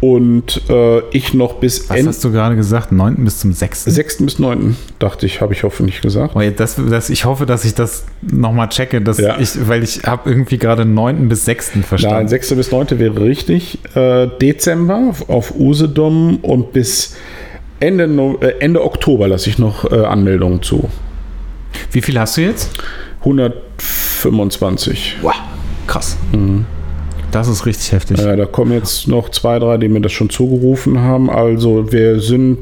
und 0.00 0.62
äh, 0.68 1.00
ich 1.10 1.34
noch 1.34 1.54
bis 1.54 1.90
Was 1.90 2.06
hast 2.06 2.24
du 2.24 2.30
gerade 2.30 2.54
gesagt? 2.54 2.92
9. 2.92 3.16
bis 3.24 3.40
zum 3.40 3.52
6. 3.52 3.84
6. 3.84 4.18
bis 4.18 4.38
9. 4.38 4.76
dachte 5.00 5.26
ich, 5.26 5.40
habe 5.40 5.52
ich 5.54 5.64
hoffentlich 5.64 6.00
gesagt. 6.00 6.36
Oh, 6.36 6.40
ja, 6.40 6.50
das, 6.50 6.76
das, 6.76 7.10
ich 7.10 7.24
hoffe, 7.24 7.46
dass 7.46 7.64
ich 7.64 7.74
das 7.74 8.04
nochmal 8.22 8.68
checke, 8.68 9.00
dass 9.00 9.18
Ja. 9.18 9.38
ich, 9.40 9.66
weil 9.68 9.82
ich 9.82 10.04
habe 10.04 10.30
irgendwie 10.30 10.58
gerade 10.58 10.84
9. 10.84 11.28
bis 11.28 11.44
6. 11.46 11.72
Nein, 11.74 11.82
verstanden. 11.84 12.28
6. 12.28 12.54
bis 12.54 12.70
9. 12.70 12.86
wäre 13.00 13.20
richtig. 13.20 13.78
Äh, 13.96 14.28
Dezember 14.40 15.08
auf, 15.10 15.28
auf 15.28 15.54
Usedom 15.58 16.36
und 16.42 16.72
bis 16.72 17.16
Ende, 17.80 18.06
No- 18.08 18.38
äh, 18.40 18.54
Ende 18.60 18.84
Oktober 18.84 19.28
lasse 19.28 19.48
ich 19.50 19.58
noch 19.58 19.90
äh, 19.90 20.04
Anmeldungen 20.04 20.62
zu. 20.62 20.88
Wie 21.92 22.02
viel 22.02 22.18
hast 22.18 22.36
du 22.36 22.40
jetzt? 22.42 22.70
125. 23.20 25.16
Wow, 25.22 25.34
krass. 25.86 26.16
Das 27.30 27.46
ist 27.48 27.66
richtig 27.66 27.92
heftig. 27.92 28.18
Äh, 28.20 28.36
da 28.36 28.46
kommen 28.46 28.72
jetzt 28.72 29.06
noch 29.06 29.28
zwei, 29.30 29.58
drei, 29.58 29.76
die 29.76 29.88
mir 29.88 30.00
das 30.00 30.12
schon 30.12 30.30
zugerufen 30.30 30.98
haben. 31.00 31.30
Also 31.30 31.92
wir 31.92 32.20
sind. 32.20 32.58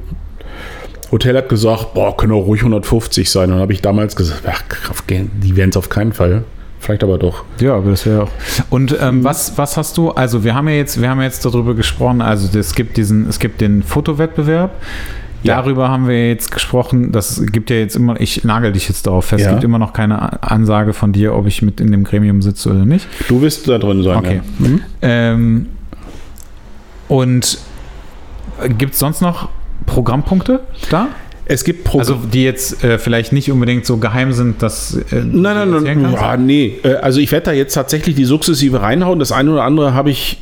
Hotel 1.12 1.36
hat 1.36 1.48
gesagt, 1.48 1.94
boah, 1.94 2.16
können 2.16 2.32
auch 2.32 2.46
ruhig 2.46 2.62
150 2.62 3.30
sein. 3.30 3.44
Und 3.44 3.50
dann 3.52 3.60
habe 3.60 3.72
ich 3.72 3.80
damals 3.80 4.16
gesagt, 4.16 4.42
ach, 4.46 4.62
die 5.08 5.54
werden 5.56 5.70
es 5.70 5.76
auf 5.76 5.88
keinen 5.88 6.12
Fall. 6.12 6.42
Vielleicht 6.78 7.02
aber 7.02 7.18
doch. 7.18 7.44
Ja, 7.60 7.74
aber 7.76 7.90
das 7.90 8.06
wäre 8.06 8.24
auch. 8.24 8.30
Und 8.70 8.96
ähm, 9.00 9.24
was, 9.24 9.56
was 9.58 9.76
hast 9.76 9.96
du? 9.96 10.10
Also 10.10 10.44
wir 10.44 10.54
haben 10.54 10.68
ja 10.68 10.74
jetzt, 10.74 11.00
wir 11.00 11.08
haben 11.10 11.20
jetzt 11.20 11.44
darüber 11.44 11.74
gesprochen. 11.74 12.20
Also 12.22 12.56
es 12.58 12.74
gibt 12.74 12.96
diesen, 12.96 13.28
es 13.28 13.38
gibt 13.38 13.60
den 13.60 13.82
Fotowettbewerb. 13.82 14.70
Ja. 15.42 15.56
Darüber 15.56 15.88
haben 15.88 16.08
wir 16.08 16.28
jetzt 16.28 16.50
gesprochen. 16.50 17.12
Das 17.12 17.42
gibt 17.52 17.70
ja 17.70 17.76
jetzt 17.76 17.94
immer. 17.96 18.20
Ich 18.20 18.44
nagel 18.44 18.72
dich 18.72 18.88
jetzt 18.88 19.06
darauf 19.06 19.26
fest. 19.26 19.40
Es 19.42 19.46
Ja. 19.46 19.52
gibt 19.52 19.64
immer 19.64 19.78
noch 19.78 19.92
keine 19.92 20.42
Ansage 20.42 20.92
von 20.92 21.12
dir, 21.12 21.34
ob 21.34 21.46
ich 21.46 21.62
mit 21.62 21.80
in 21.80 21.92
dem 21.92 22.04
Gremium 22.04 22.42
sitze 22.42 22.70
oder 22.70 22.84
nicht. 22.84 23.06
Du 23.28 23.40
wirst 23.42 23.68
da 23.68 23.78
drin 23.78 24.02
sein. 24.02 24.16
Okay. 24.16 24.40
Ja. 24.58 24.68
Mhm. 24.68 24.80
Ähm, 25.02 25.66
und 27.08 27.58
gibt 28.78 28.94
es 28.94 28.98
sonst 28.98 29.20
noch 29.20 29.48
Programmpunkte 29.86 30.60
da? 30.90 31.08
Es 31.48 31.62
gibt 31.64 31.84
Pro 31.84 31.98
Also 32.00 32.14
die 32.14 32.42
jetzt 32.42 32.82
äh, 32.82 32.98
vielleicht 32.98 33.32
nicht 33.32 33.50
unbedingt 33.50 33.86
so 33.86 33.96
geheim 33.98 34.32
sind, 34.32 34.62
dass. 34.62 34.94
Äh, 34.94 35.22
Nein, 35.24 35.70
nein, 35.70 35.82
nein. 35.84 36.12
Ja, 36.12 36.36
nee. 36.36 36.74
Äh, 36.82 36.94
Also 36.96 37.20
ich 37.20 37.30
werde 37.32 37.46
da 37.46 37.52
jetzt 37.52 37.74
tatsächlich 37.74 38.16
die 38.16 38.24
sukzessive 38.24 38.82
reinhauen. 38.82 39.18
Das 39.18 39.32
eine 39.32 39.52
oder 39.52 39.62
andere 39.62 39.94
habe 39.94 40.10
ich. 40.10 40.38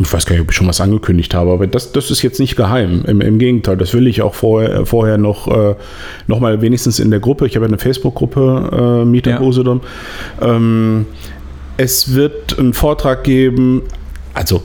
Ich 0.00 0.12
weiß 0.12 0.26
gar 0.26 0.34
nicht, 0.34 0.42
ob 0.42 0.50
ich 0.50 0.56
schon 0.56 0.68
was 0.68 0.80
angekündigt 0.80 1.34
habe, 1.34 1.50
aber 1.50 1.66
das, 1.66 1.90
das 1.90 2.12
ist 2.12 2.22
jetzt 2.22 2.38
nicht 2.38 2.54
geheim. 2.54 3.02
Im, 3.08 3.20
im 3.20 3.40
Gegenteil, 3.40 3.76
das 3.76 3.94
will 3.94 4.06
ich 4.06 4.22
auch 4.22 4.36
vorher, 4.36 4.70
äh, 4.72 4.86
vorher 4.86 5.18
noch, 5.18 5.48
äh, 5.48 5.74
noch 6.28 6.38
mal 6.38 6.62
wenigstens 6.62 7.00
in 7.00 7.10
der 7.10 7.18
Gruppe. 7.18 7.48
Ich 7.48 7.56
habe 7.56 7.66
ja 7.66 7.68
eine 7.68 7.78
Facebook-Gruppe, 7.78 9.00
äh, 9.02 9.04
Mieter 9.04 9.32
Ja. 9.32 9.80
Ähm, 10.40 11.06
es 11.78 12.14
wird 12.14 12.56
einen 12.60 12.74
Vortrag 12.74 13.24
geben, 13.24 13.82
also 14.34 14.62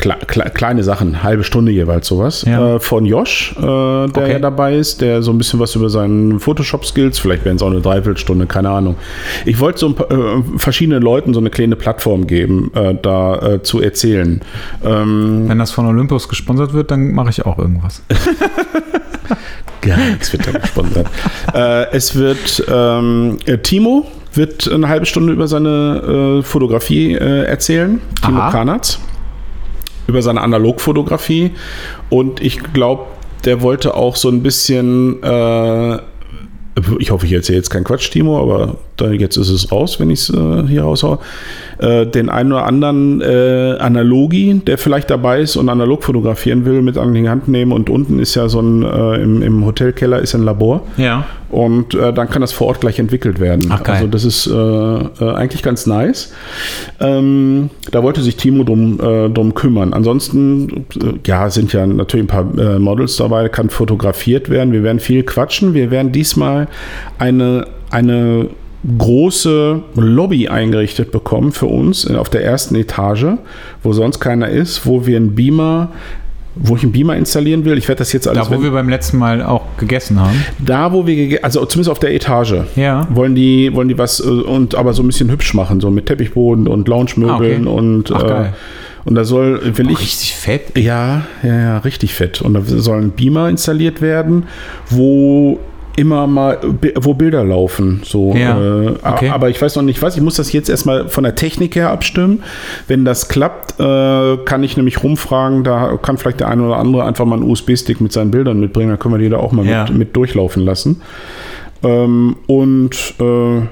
kle 0.00 0.16
kle 0.26 0.50
kleine 0.50 0.82
Sachen, 0.82 1.22
halbe 1.22 1.44
Stunde 1.44 1.70
jeweils 1.72 2.06
sowas. 2.08 2.44
Ja. 2.46 2.76
Äh, 2.76 2.80
von 2.80 3.04
Josh, 3.06 3.54
äh, 3.58 3.60
der 3.62 4.08
Okay. 4.08 4.32
ja 4.32 4.38
dabei 4.38 4.76
ist, 4.76 5.00
der 5.00 5.22
so 5.22 5.30
ein 5.30 5.38
bisschen 5.38 5.60
was 5.60 5.74
über 5.76 5.90
seinen 5.90 6.40
Photoshop-Skills, 6.40 7.18
vielleicht 7.18 7.44
wären 7.44 7.56
es 7.56 7.62
auch 7.62 7.70
eine 7.70 7.80
Dreiviertelstunde, 7.80 8.46
keine 8.46 8.70
Ahnung. 8.70 8.96
Ich 9.44 9.60
wollte 9.60 9.78
so 9.80 9.86
ein 9.88 9.94
paar, 9.94 10.10
äh, 10.10 10.42
verschiedenen 10.56 11.02
Leuten 11.02 11.34
so 11.34 11.40
eine 11.40 11.50
kleine 11.50 11.76
Plattform 11.76 12.26
geben, 12.26 12.70
äh, 12.74 12.94
da 13.00 13.36
äh, 13.36 13.62
zu 13.62 13.80
erzählen. 13.80 14.40
Ähm, 14.84 15.44
Wenn 15.46 15.58
das 15.58 15.70
von 15.70 15.86
Olympus 15.86 16.28
gesponsert 16.28 16.72
wird, 16.72 16.90
dann 16.90 17.12
mache 17.12 17.30
ich 17.30 17.44
auch 17.44 17.58
irgendwas. 17.58 18.02
Gar 19.82 19.96
nichts 19.98 20.32
wird 20.32 20.46
da 20.46 20.58
gesponsert. 20.58 21.06
äh, 21.54 21.86
es 21.96 22.14
wird 22.14 22.64
ähm, 22.70 23.38
äh, 23.46 23.58
Timo 23.58 24.06
wird 24.34 24.70
eine 24.70 24.88
halbe 24.88 25.06
Stunde 25.06 25.32
über 25.32 25.48
seine 25.48 26.38
äh, 26.40 26.42
Fotografie 26.42 27.14
äh, 27.14 27.44
erzählen. 27.44 28.00
Timo 28.24 28.40
Aha. 28.40 28.50
Kanatz. 28.50 28.98
Über 30.10 30.22
seine 30.22 30.40
Analogfotografie. 30.40 31.52
Und 32.08 32.40
ich 32.42 32.60
glaube, 32.72 33.04
der 33.44 33.62
wollte 33.62 33.94
auch 33.94 34.16
so 34.16 34.28
ein 34.28 34.42
bisschen. 34.42 35.22
Äh, 35.22 35.98
ich 36.98 37.12
hoffe, 37.12 37.26
ich 37.26 37.32
erzähle 37.32 37.58
jetzt 37.58 37.70
keinen 37.70 37.84
Quatsch, 37.84 38.10
Timo, 38.10 38.40
aber 38.42 38.78
da, 39.00 39.10
jetzt 39.10 39.36
ist 39.36 39.50
es 39.50 39.70
raus, 39.72 40.00
wenn 40.00 40.10
ich 40.10 40.20
es 40.20 40.30
äh, 40.30 40.66
hier 40.68 40.82
raushaue. 40.82 41.18
Äh, 41.80 42.06
den 42.06 42.28
einen 42.28 42.52
oder 42.52 42.66
anderen 42.66 43.22
äh, 43.22 43.76
Analogi, 43.78 44.60
der 44.66 44.76
vielleicht 44.76 45.08
dabei 45.08 45.40
ist 45.40 45.56
und 45.56 45.70
analog 45.70 46.04
fotografieren 46.04 46.66
will, 46.66 46.82
mit 46.82 46.98
an 46.98 47.14
die 47.14 47.26
Hand 47.26 47.48
nehmen. 47.48 47.72
Und 47.72 47.88
unten 47.88 48.18
ist 48.18 48.34
ja 48.34 48.50
so 48.50 48.60
ein, 48.60 48.82
äh, 48.82 49.22
im, 49.22 49.40
im 49.40 49.64
Hotelkeller 49.64 50.18
ist 50.18 50.34
ein 50.34 50.42
Labor. 50.42 50.82
Ja. 50.98 51.24
Und 51.48 51.94
äh, 51.94 52.12
dann 52.12 52.28
kann 52.28 52.42
das 52.42 52.52
vor 52.52 52.66
Ort 52.66 52.82
gleich 52.82 52.98
entwickelt 52.98 53.40
werden. 53.40 53.70
Ach, 53.70 53.82
geil. 53.82 53.96
Also 53.96 54.08
das 54.08 54.24
ist 54.24 54.46
äh, 54.46 55.24
eigentlich 55.24 55.62
ganz 55.62 55.86
nice. 55.86 56.34
Ähm, 57.00 57.70
da 57.90 58.02
wollte 58.02 58.20
sich 58.20 58.36
Timo 58.36 58.62
drum, 58.62 58.98
drum 58.98 59.54
kümmern. 59.54 59.94
Ansonsten, 59.94 60.84
ja, 61.26 61.48
sind 61.48 61.72
ja 61.72 61.86
natürlich 61.86 62.24
ein 62.24 62.28
paar 62.28 62.78
Models 62.78 63.16
dabei, 63.16 63.48
kann 63.48 63.70
fotografiert 63.70 64.50
werden. 64.50 64.72
Wir 64.72 64.82
werden 64.82 65.00
viel 65.00 65.22
quatschen. 65.22 65.74
Wir 65.74 65.90
werden 65.90 66.12
diesmal 66.12 66.68
eine, 67.18 67.66
eine 67.90 68.48
große 68.98 69.80
Lobby 69.96 70.48
eingerichtet 70.48 71.10
bekommen 71.12 71.52
für 71.52 71.66
uns 71.66 72.06
auf 72.10 72.28
der 72.30 72.44
ersten 72.44 72.74
Etage, 72.76 73.26
wo 73.82 73.92
sonst 73.92 74.20
keiner 74.20 74.48
ist, 74.48 74.86
wo 74.86 75.06
wir 75.06 75.16
einen 75.16 75.34
Beamer 75.34 75.88
wo 76.56 76.74
ich 76.74 76.82
einen 76.82 76.90
Beamer 76.90 77.16
installieren 77.16 77.64
will. 77.64 77.78
Ich 77.78 77.86
werde 77.86 78.00
das 78.00 78.12
jetzt 78.12 78.26
alles 78.26 78.48
Da, 78.48 78.54
wo 78.54 78.60
wir 78.60 78.72
beim 78.72 78.88
letzten 78.88 79.18
Mal 79.18 79.40
auch 79.40 79.62
gegessen 79.78 80.18
haben. 80.20 80.44
da, 80.58 80.92
wo 80.92 81.06
wir, 81.06 81.42
also 81.44 81.64
zumindest 81.64 81.90
auf 81.90 82.00
der 82.00 82.12
Etage, 82.12 82.54
Ja. 82.74 83.06
wollen 83.14 83.36
die, 83.36 83.72
wollen 83.72 83.86
die 83.88 83.96
was 83.96 84.18
äh, 84.18 84.24
und 84.28 84.74
aber 84.74 84.92
so 84.92 85.02
ein 85.02 85.06
bisschen 85.06 85.30
hübsch 85.30 85.54
machen, 85.54 85.80
so 85.80 85.90
mit 85.92 86.06
Teppichboden 86.06 86.66
und 86.66 86.88
Lounge-Möbeln 86.88 87.68
Ah, 87.68 87.70
okay. 87.70 87.78
und 87.78 88.12
Ach, 88.12 88.22
äh, 88.24 88.50
und 89.04 89.14
da 89.14 89.24
soll, 89.24 89.60
will 89.78 89.90
ich, 89.92 90.00
Richtig 90.00 90.34
fett. 90.34 90.76
ja, 90.76 91.22
ja, 91.44 91.56
ja, 91.56 91.78
richtig 91.78 92.14
fett. 92.14 92.42
Und 92.42 92.54
da 92.54 92.62
soll 92.64 93.00
ein 93.00 93.10
Beamer 93.12 93.48
installiert 93.48 94.02
werden, 94.02 94.44
wo 94.90 95.60
immer 95.96 96.26
mal, 96.26 96.58
wo 96.96 97.14
Bilder 97.14 97.44
laufen. 97.44 98.00
So, 98.04 98.34
Ja, 98.34 98.58
äh, 98.58 98.94
okay. 99.02 99.28
Aber 99.30 99.48
ich 99.50 99.60
weiß 99.60 99.76
noch 99.76 99.82
nicht 99.82 100.00
was. 100.02 100.16
Ich 100.16 100.22
muss 100.22 100.36
das 100.36 100.52
jetzt 100.52 100.68
erstmal 100.68 101.08
von 101.08 101.24
der 101.24 101.34
Technik 101.34 101.76
her 101.76 101.90
abstimmen. 101.90 102.42
Wenn 102.88 103.04
das 103.04 103.28
klappt, 103.28 103.78
äh, 103.80 104.36
kann 104.44 104.62
ich 104.62 104.76
nämlich 104.76 105.02
rumfragen. 105.02 105.64
Da 105.64 105.98
kann 106.00 106.16
vielleicht 106.18 106.40
der 106.40 106.48
eine 106.48 106.62
oder 106.64 106.76
andere 106.76 107.04
einfach 107.04 107.24
mal 107.24 107.36
einen 107.36 107.50
USB-Stick 107.50 108.00
mit 108.00 108.12
seinen 108.12 108.30
Bildern 108.30 108.60
mitbringen. 108.60 108.90
Dann 108.90 108.98
können 108.98 109.14
wir 109.14 109.18
die 109.18 109.28
da 109.28 109.38
auch 109.38 109.52
mal 109.52 109.66
Ja. 109.66 109.84
mit, 109.84 109.94
mit 109.96 110.16
durchlaufen 110.16 110.64
lassen. 110.64 111.02
Ähm, 111.82 112.36
und 112.46 113.14
äh, 113.20 113.62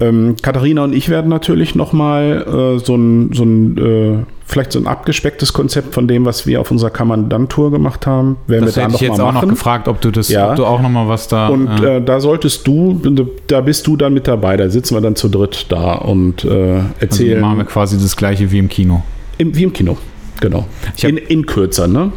ähm, 0.00 0.36
Katharina 0.42 0.84
und 0.84 0.92
ich 0.92 1.08
werden 1.08 1.28
natürlich 1.28 1.74
nochmal 1.74 2.42
äh, 2.46 2.84
so 2.84 2.96
ein, 2.96 3.32
so 3.32 3.44
ein 3.44 3.78
äh, 3.78 4.24
vielleicht 4.46 4.72
so 4.72 4.78
ein 4.78 4.86
abgespecktes 4.86 5.52
Konzept 5.52 5.94
von 5.94 6.06
dem, 6.08 6.24
was 6.24 6.46
wir 6.46 6.60
auf 6.60 6.70
unserer 6.70 6.90
Kammandant-Tour 6.90 7.70
gemacht 7.70 8.06
haben, 8.06 8.36
werden 8.46 8.66
Das 8.66 8.76
wir 8.76 8.82
da 8.82 8.88
hätte 8.88 8.96
ich 8.96 9.08
jetzt 9.08 9.20
auch 9.20 9.32
noch 9.32 9.48
gefragt, 9.48 9.88
ob 9.88 10.00
du 10.00 10.10
das, 10.10 10.28
Ja. 10.28 10.50
ob 10.50 10.56
du 10.56 10.66
auch 10.66 10.82
noch 10.82 10.90
mal 10.90 11.08
was 11.08 11.28
da. 11.28 11.48
Und 11.48 11.68
äh, 11.82 11.96
äh, 11.96 12.00
da 12.04 12.20
solltest 12.20 12.66
du, 12.66 13.00
da 13.46 13.60
bist 13.60 13.86
du 13.86 13.96
dann 13.96 14.12
mit 14.14 14.26
dabei. 14.28 14.56
Da 14.56 14.68
sitzen 14.68 14.96
wir 14.96 15.00
dann 15.00 15.16
zu 15.16 15.28
dritt 15.28 15.66
da 15.70 15.94
und 15.94 16.44
äh, 16.44 16.48
also 16.48 16.84
erzählen. 17.00 17.40
machen 17.40 17.58
wir 17.58 17.64
quasi 17.64 17.96
das 17.98 18.16
gleiche 18.16 18.50
wie 18.50 18.58
im 18.58 18.68
Kino. 18.68 19.02
im, 19.38 19.54
wie 19.56 19.62
im 19.62 19.72
Kino. 19.72 19.96
Genau. 20.40 20.66
In, 21.02 21.16
in 21.16 21.46
kürzer, 21.46 21.86
ne? 21.88 22.12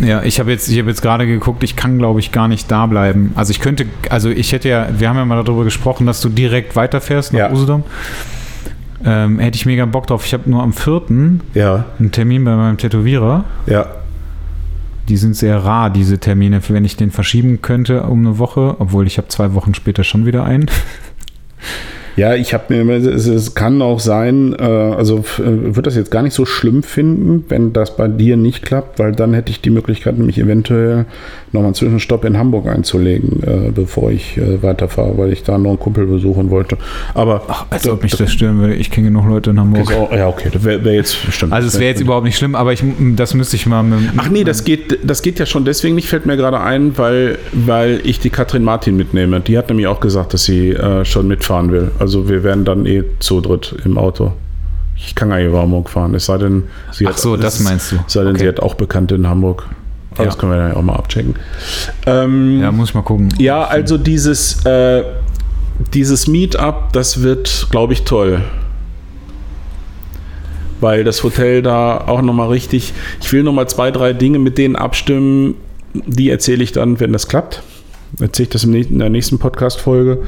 Ja, 0.00 0.22
ich 0.22 0.38
habe 0.40 0.50
jetzt, 0.50 0.68
ich 0.68 0.78
habe 0.78 0.88
jetzt 0.88 1.02
gerade 1.02 1.26
geguckt, 1.26 1.62
ich 1.62 1.76
kann, 1.76 1.98
glaube 1.98 2.20
ich, 2.20 2.32
gar 2.32 2.48
nicht 2.48 2.70
da 2.70 2.86
bleiben. 2.86 3.32
Also 3.34 3.50
ich 3.50 3.60
könnte, 3.60 3.86
also 4.10 4.28
ich 4.30 4.52
hätte 4.52 4.68
ja, 4.68 4.88
wir 4.96 5.08
haben 5.08 5.16
ja 5.16 5.24
mal 5.24 5.42
darüber 5.42 5.64
gesprochen, 5.64 6.06
dass 6.06 6.20
du 6.20 6.28
direkt 6.28 6.76
weiterfährst 6.76 7.32
nach 7.32 7.40
Ja. 7.40 7.52
Usedom. 7.52 7.84
Ähm, 9.04 9.38
hätte 9.38 9.56
ich 9.56 9.64
mega 9.66 9.84
Bock 9.86 10.06
drauf. 10.08 10.24
Ich 10.26 10.34
habe 10.34 10.50
nur 10.50 10.62
am 10.62 10.72
4. 10.72 11.02
Ja, 11.54 11.84
einen 11.98 12.10
Termin 12.12 12.44
bei 12.44 12.54
meinem 12.56 12.76
Tätowierer. 12.78 13.44
ja. 13.66 13.86
Die 15.08 15.16
sind 15.16 15.34
sehr 15.34 15.64
rar, 15.64 15.88
diese 15.88 16.18
Termine, 16.18 16.60
wenn 16.68 16.84
ich 16.84 16.96
den 16.96 17.10
verschieben 17.10 17.62
könnte 17.62 18.02
um 18.02 18.26
eine 18.26 18.38
Woche, 18.38 18.76
obwohl 18.78 19.06
ich 19.06 19.16
habe 19.16 19.26
zwei 19.28 19.54
Wochen 19.54 19.72
später 19.72 20.04
schon 20.04 20.26
wieder 20.26 20.44
einen. 20.44 20.66
Ja, 22.18 22.34
ich 22.34 22.52
habe 22.52 22.84
mir 22.84 22.96
es, 22.96 23.28
es 23.28 23.54
kann 23.54 23.80
auch 23.80 24.00
sein, 24.00 24.52
äh, 24.58 24.64
also 24.64 25.18
äh, 25.38 25.42
würde 25.44 25.82
das 25.82 25.94
jetzt 25.94 26.10
gar 26.10 26.22
nicht 26.22 26.34
so 26.34 26.46
schlimm 26.46 26.82
finden, 26.82 27.44
wenn 27.48 27.72
das 27.72 27.96
bei 27.96 28.08
dir 28.08 28.36
nicht 28.36 28.64
klappt, 28.64 28.98
weil 28.98 29.12
dann 29.12 29.34
hätte 29.34 29.52
ich 29.52 29.60
die 29.60 29.70
Möglichkeit, 29.70 30.18
nämlich 30.18 30.36
eventuell 30.36 31.06
nochmal 31.52 31.66
einen 31.66 31.74
Zwischenstopp 31.74 32.24
in 32.24 32.36
Hamburg 32.36 32.66
einzulegen, 32.66 33.44
äh, 33.44 33.70
bevor 33.70 34.10
ich 34.10 34.36
äh, 34.36 34.60
weiterfahre, 34.64 35.16
weil 35.16 35.32
ich 35.32 35.44
da 35.44 35.58
noch 35.58 35.70
einen 35.70 35.78
Kumpel 35.78 36.06
besuchen 36.06 36.50
wollte. 36.50 36.76
Aber 37.14 37.42
Ach, 37.46 37.66
als 37.70 37.88
ob 37.88 38.02
mich 38.02 38.16
das 38.16 38.32
stören 38.32 38.58
würde. 38.58 38.74
Ich 38.74 38.90
kenne 38.90 39.06
genug 39.06 39.28
Leute 39.28 39.50
in 39.50 39.60
Hamburg. 39.60 39.92
auch, 39.92 40.10
ja, 40.10 40.26
okay, 40.26 40.48
das 40.52 40.64
wäre 40.64 40.84
wär 40.84 40.94
jetzt 40.94 41.14
stimmt. 41.14 41.52
Also 41.52 41.68
es 41.68 41.78
wäre 41.78 41.90
jetzt 41.90 42.00
überhaupt 42.00 42.24
nicht 42.24 42.36
schlimm, 42.36 42.56
aber 42.56 42.72
ich, 42.72 42.82
das 43.14 43.34
müsste 43.34 43.54
ich 43.54 43.66
mal 43.66 43.84
mit, 43.84 44.10
Ach 44.16 44.28
nee, 44.28 44.42
das 44.42 44.64
geht, 44.64 44.98
das 45.04 45.22
geht 45.22 45.38
ja 45.38 45.46
schon 45.46 45.64
deswegen 45.64 45.94
nicht, 45.94 46.08
fällt 46.08 46.26
mir 46.26 46.36
gerade 46.36 46.58
ein, 46.58 46.98
weil, 46.98 47.38
weil 47.52 48.00
ich 48.02 48.18
die 48.18 48.30
Katrin 48.30 48.64
Martin 48.64 48.96
mitnehme. 48.96 49.38
Die 49.38 49.56
hat 49.56 49.68
nämlich 49.68 49.86
auch 49.86 50.00
gesagt, 50.00 50.34
dass 50.34 50.42
sie 50.42 50.70
äh, 50.70 51.04
schon 51.04 51.28
mitfahren 51.28 51.70
will. 51.70 51.92
Also 52.00 52.07
wir 52.28 52.42
werden 52.44 52.64
dann 52.64 52.86
eh 52.86 53.04
zu 53.20 53.40
dritt 53.40 53.74
im 53.84 53.98
Auto. 53.98 54.32
Ich 54.96 55.14
kann 55.14 55.28
gar 55.30 55.36
nicht 55.38 55.46
über 55.46 55.60
Hamburg 55.62 55.88
fahren. 55.90 56.14
Es 56.14 56.26
sei 56.26 56.38
denn, 56.38 56.64
sie 56.92 57.06
Ach 57.06 57.16
so, 57.16 57.36
das 57.36 57.60
meinst 57.60 57.92
du. 57.92 57.96
Es 58.06 58.12
sei 58.14 58.20
denn, 58.24 58.30
Okay. 58.34 58.40
sie 58.40 58.48
hat 58.48 58.60
auch 58.60 58.74
Bekannte 58.74 59.14
in 59.14 59.28
Hamburg. 59.28 59.64
Aber 60.12 60.20
Ja. 60.22 60.26
Das 60.26 60.38
können 60.38 60.52
wir 60.52 60.58
dann 60.58 60.70
ja 60.70 60.76
auch 60.76 60.82
mal 60.82 60.94
abchecken. 60.96 61.36
Ähm, 62.06 62.60
Ja, 62.60 62.72
muss 62.72 62.88
ich 62.88 62.94
mal 62.94 63.02
gucken. 63.02 63.32
ja, 63.38 63.62
also 63.64 63.96
dieses, 63.98 64.64
äh, 64.66 65.04
dieses 65.94 66.26
Meetup, 66.26 66.92
das 66.92 67.22
wird, 67.22 67.68
glaube 67.70 67.92
ich, 67.92 68.02
toll. 68.02 68.40
Weil 70.80 71.04
das 71.04 71.22
Hotel 71.24 71.62
da 71.62 71.98
auch 72.06 72.22
nochmal 72.22 72.48
richtig, 72.48 72.92
ich 73.20 73.32
will 73.32 73.42
nochmal 73.42 73.68
zwei, 73.68 73.90
drei 73.90 74.12
Dinge 74.12 74.38
mit 74.38 74.58
denen 74.58 74.76
abstimmen, 74.76 75.54
die 75.94 76.30
erzähle 76.30 76.62
ich 76.62 76.72
dann, 76.72 77.00
wenn 77.00 77.12
das 77.12 77.28
klappt. 77.28 77.62
Erzähle 78.20 78.44
ich 78.44 78.50
das 78.50 78.64
in 78.64 78.98
der 78.98 79.10
nächsten 79.10 79.38
Podcast-Folge. 79.38 80.18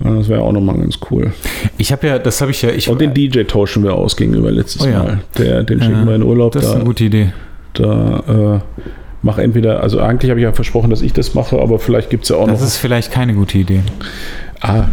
Das 0.00 0.28
wäre 0.28 0.42
auch 0.42 0.52
nochmal 0.52 0.76
ganz 0.78 0.98
cool. 1.10 1.32
Ich 1.76 1.90
habe 1.92 2.06
ja, 2.06 2.18
das 2.18 2.40
habe 2.40 2.50
ich 2.52 2.62
ja, 2.62 2.70
ich 2.70 2.88
Und 2.88 3.00
den 3.00 3.14
DJ 3.14 3.42
tauschen 3.42 3.82
wir 3.82 3.94
aus 3.94 4.16
gegenüber 4.16 4.50
letztes 4.50 4.82
Oh 4.82 4.88
ja. 4.88 5.02
Mal. 5.02 5.20
Der, 5.38 5.62
den 5.64 5.80
schicken 5.82 6.06
wir 6.06 6.14
in 6.14 6.22
Urlaub. 6.22 6.52
das 6.52 6.64
ist 6.64 6.70
da 6.70 6.76
eine 6.76 6.84
gute 6.84 7.04
Idee. 7.04 7.32
da 7.74 8.56
äh, 8.56 8.82
mach 9.22 9.38
entweder, 9.38 9.82
also 9.82 9.98
eigentlich 10.00 10.30
habe 10.30 10.38
ich 10.40 10.44
ja 10.44 10.52
versprochen, 10.52 10.90
dass 10.90 11.02
ich 11.02 11.12
das 11.12 11.34
mache, 11.34 11.60
aber 11.60 11.78
vielleicht 11.80 12.10
gibt 12.10 12.22
es 12.24 12.30
ja 12.30 12.36
auch 12.36 12.46
Das 12.46 12.60
noch. 12.60 12.66
ist 12.66 12.76
vielleicht 12.76 13.10
keine 13.10 13.34
gute 13.34 13.58
Idee. 13.58 13.80
ah, 14.60 14.84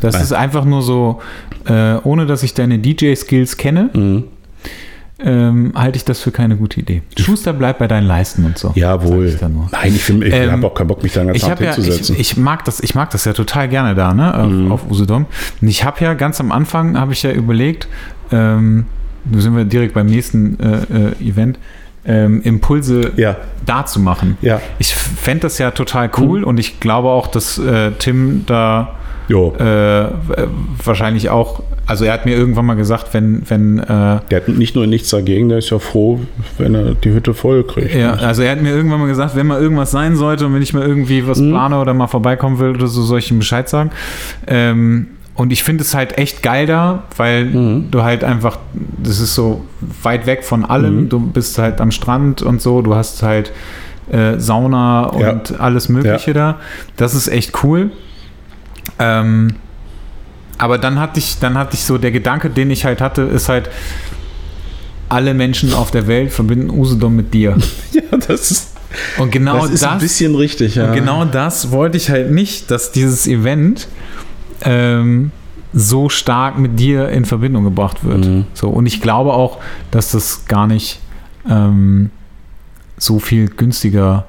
Das 0.00 0.14
Nein. 0.14 0.22
ist 0.22 0.32
einfach 0.32 0.64
nur 0.64 0.82
so, 0.82 1.20
äh, 1.66 1.96
ohne 2.04 2.26
dass 2.26 2.42
ich 2.44 2.54
deine 2.54 2.78
DJ-Skills 2.78 3.56
kenne, 3.56 3.90
mh. 3.92 4.22
Ähm, 5.18 5.72
halte 5.74 5.96
ich 5.96 6.04
das 6.04 6.20
für 6.20 6.30
keine 6.30 6.56
gute 6.56 6.80
Idee. 6.80 7.02
Schuster, 7.18 7.52
bleib 7.54 7.78
bei 7.78 7.88
deinen 7.88 8.06
Leisten 8.06 8.44
und 8.44 8.58
so. 8.58 8.72
Jawohl. 8.74 9.26
ich. 9.26 9.40
Nein, 9.40 9.62
ich, 9.86 10.08
ich 10.10 10.32
Ähm, 10.34 10.52
habe 10.52 10.66
auch 10.66 10.74
keinen 10.74 10.88
Bock, 10.88 11.02
mich 11.02 11.12
da 11.14 11.24
Ich, 11.32 11.42
Tag 11.42 11.52
hab 11.52 11.60
ja, 11.62 11.70
ich, 11.70 11.76
hinzusetzen. 11.76 12.16
ich, 12.18 12.36
mag 12.36 12.64
das, 12.66 12.80
ich 12.80 12.94
mag 12.94 13.10
das 13.10 13.24
ja 13.24 13.32
total 13.32 13.68
gerne 13.68 13.94
da, 13.94 14.12
ne, 14.12 14.34
auf, 14.34 14.46
Mhm. 14.50 14.72
auf 14.72 14.90
Usedom. 14.90 15.26
Und 15.62 15.68
ich 15.68 15.84
habe 15.84 16.04
ja 16.04 16.12
ganz 16.14 16.38
am 16.40 16.52
Anfang, 16.52 16.98
habe 16.98 17.12
ich 17.14 17.22
ja 17.22 17.32
überlegt, 17.32 17.88
ähm, 18.30 18.86
da 19.24 19.40
sind 19.40 19.56
wir 19.56 19.64
direkt 19.64 19.94
beim 19.94 20.06
nächsten 20.06 20.58
äh, 20.60 21.12
äh, 21.22 21.28
Event, 21.30 21.58
ähm, 22.04 22.42
Impulse 22.42 23.12
ja, 23.16 23.36
da 23.64 23.84
zu 23.86 23.98
machen. 24.00 24.36
ja. 24.42 24.60
Ich 24.78 24.94
fände 24.94 25.40
das 25.42 25.58
ja 25.58 25.70
total 25.70 26.10
cool 26.18 26.40
Mhm. 26.40 26.46
und 26.46 26.60
ich 26.60 26.78
glaube 26.78 27.08
auch, 27.08 27.26
dass 27.26 27.58
äh, 27.58 27.92
Tim 27.98 28.44
da 28.46 28.94
Jo. 29.28 29.54
äh, 29.58 30.06
wahrscheinlich 30.84 31.30
auch, 31.30 31.62
also 31.86 32.04
er 32.04 32.12
hat 32.12 32.26
mir 32.26 32.36
irgendwann 32.36 32.66
mal 32.66 32.74
gesagt, 32.74 33.08
wenn, 33.12 33.42
wenn, 33.48 33.78
äh, 33.78 33.86
Der 33.86 34.20
hat 34.32 34.48
nicht 34.48 34.74
nur 34.76 34.86
nichts 34.86 35.10
dagegen, 35.10 35.48
der 35.48 35.58
ist 35.58 35.70
ja 35.70 35.78
froh, 35.78 36.20
wenn 36.58 36.74
er 36.74 36.94
die 36.94 37.12
Hütte 37.12 37.34
voll 37.34 37.64
kriegt. 37.64 37.94
ja, 37.94 38.12
also 38.14 38.42
er 38.42 38.52
hat 38.52 38.62
mir 38.62 38.70
irgendwann 38.74 39.00
mal 39.00 39.08
gesagt, 39.08 39.34
wenn 39.36 39.46
mal 39.46 39.60
irgendwas 39.60 39.90
sein 39.90 40.16
sollte 40.16 40.46
und 40.46 40.54
wenn 40.54 40.62
ich 40.62 40.72
mal 40.74 40.82
irgendwie 40.86 41.26
was 41.26 41.40
Mhm. 41.40 41.50
plane 41.50 41.78
oder 41.80 41.94
mal 41.94 42.06
vorbeikommen 42.06 42.58
will 42.58 42.70
oder 42.70 42.86
so, 42.86 43.02
soll 43.02 43.18
ich 43.18 43.30
ihm 43.30 43.38
Bescheid 43.38 43.68
sagen. 43.68 43.90
Ähm, 44.46 45.08
und 45.34 45.52
ich 45.52 45.64
finde 45.64 45.82
es 45.84 45.94
halt 45.94 46.16
echt 46.18 46.42
geil 46.42 46.66
da, 46.66 47.02
weil 47.16 47.44
Mhm. 47.46 47.90
du 47.90 48.02
halt 48.02 48.24
einfach, 48.24 48.58
das 49.02 49.20
ist 49.20 49.34
so 49.34 49.64
weit 50.02 50.26
weg 50.26 50.44
von 50.44 50.64
allem. 50.64 51.02
Mhm. 51.02 51.08
Du 51.10 51.20
bist 51.20 51.58
halt 51.58 51.80
am 51.80 51.90
Strand 51.90 52.42
und 52.42 52.62
so, 52.62 52.80
du 52.82 52.94
hast 52.94 53.22
halt 53.22 53.52
äh, 54.10 54.38
Sauna 54.38 55.10
Ja. 55.18 55.30
und 55.32 55.58
alles 55.60 55.88
Mögliche 55.88 56.32
da. 56.32 56.56
Das 56.96 57.14
ist 57.16 57.26
echt 57.26 57.64
cool. 57.64 57.90
Ähm, 58.98 59.56
aber 60.58 60.78
dann 60.78 60.98
hatte 60.98 61.18
ich, 61.18 61.38
dann 61.38 61.58
hatte 61.58 61.74
ich 61.74 61.84
so, 61.84 61.98
der 61.98 62.12
Gedanke, 62.12 62.50
den 62.50 62.70
ich 62.70 62.84
halt 62.84 63.00
hatte, 63.00 63.22
ist 63.22 63.48
halt, 63.48 63.68
alle 65.08 65.34
Menschen 65.34 65.72
auf 65.72 65.90
der 65.90 66.06
Welt 66.06 66.32
verbinden 66.32 66.70
Usedom 66.70 67.14
mit 67.14 67.32
dir. 67.34 67.56
Ja, 67.92 68.18
das 68.18 68.50
ist, 68.50 68.74
Und 69.18 69.30
genau 69.30 69.60
das 69.60 69.70
das, 69.70 69.74
ist 69.74 69.84
ein 69.84 69.98
bisschen 69.98 70.34
richtig, 70.34 70.74
ja. 70.74 70.88
und 70.88 70.94
genau 70.94 71.24
das 71.24 71.70
wollte 71.70 71.96
ich 71.96 72.10
halt 72.10 72.30
nicht, 72.30 72.70
dass 72.70 72.92
dieses 72.92 73.26
Event 73.26 73.88
ähm, 74.62 75.30
so 75.72 76.08
stark 76.08 76.58
mit 76.58 76.78
dir 76.78 77.08
in 77.08 77.24
Verbindung 77.24 77.64
gebracht 77.64 78.04
wird. 78.04 78.26
Mhm. 78.26 78.44
So, 78.52 78.68
und 78.68 78.86
ich 78.86 79.00
glaube 79.00 79.32
auch, 79.32 79.58
dass 79.90 80.12
das 80.12 80.44
gar 80.46 80.66
nicht 80.66 81.00
ähm, 81.48 82.10
so 82.98 83.18
viel 83.18 83.48
günstiger 83.48 84.26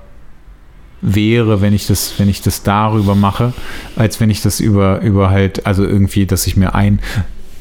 wäre, 1.02 1.62
wenn 1.62 1.74
ich 1.74 1.88
das, 1.88 2.14
wenn 2.18 2.30
ich 2.30 2.42
das 2.42 2.64
darüber 2.64 3.16
mache, 3.16 3.54
als 3.96 4.20
wenn 4.20 4.30
ich 4.30 4.42
das 4.42 4.60
über, 4.60 5.02
über 5.02 5.30
halt, 5.30 5.66
also 5.66 5.84
irgendwie, 5.86 6.26
dass 6.26 6.48
ich 6.48 6.58
mir 6.58 6.76
ein, 6.76 7.00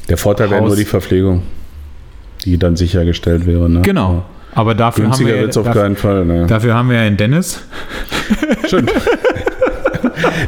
Der 0.09 0.17
Vorteil 0.17 0.49
wäre 0.49 0.63
nur 0.63 0.75
die 0.75 0.85
Verpflegung, 0.85 1.43
die 2.45 2.57
dann 2.57 2.75
sichergestellt 2.75 3.45
wäre. 3.45 3.69
Ne? 3.69 3.81
genau. 3.81 4.25
Aber 4.53 4.73
dafür 4.73 5.03
haben 5.03 5.11
Günstiger 5.11 5.35
wir, 5.35 5.49
es 5.49 5.57
auf 5.57 5.65
dafür, 5.65 5.81
keinen 5.83 5.95
Fall. 5.95 6.25
Ne? 6.25 6.47
dafür 6.47 6.73
haben 6.73 6.89
wir 6.89 6.97
ja 6.97 7.03
einen 7.03 7.17
Dennis. 7.17 7.61
Schön. 8.67 8.89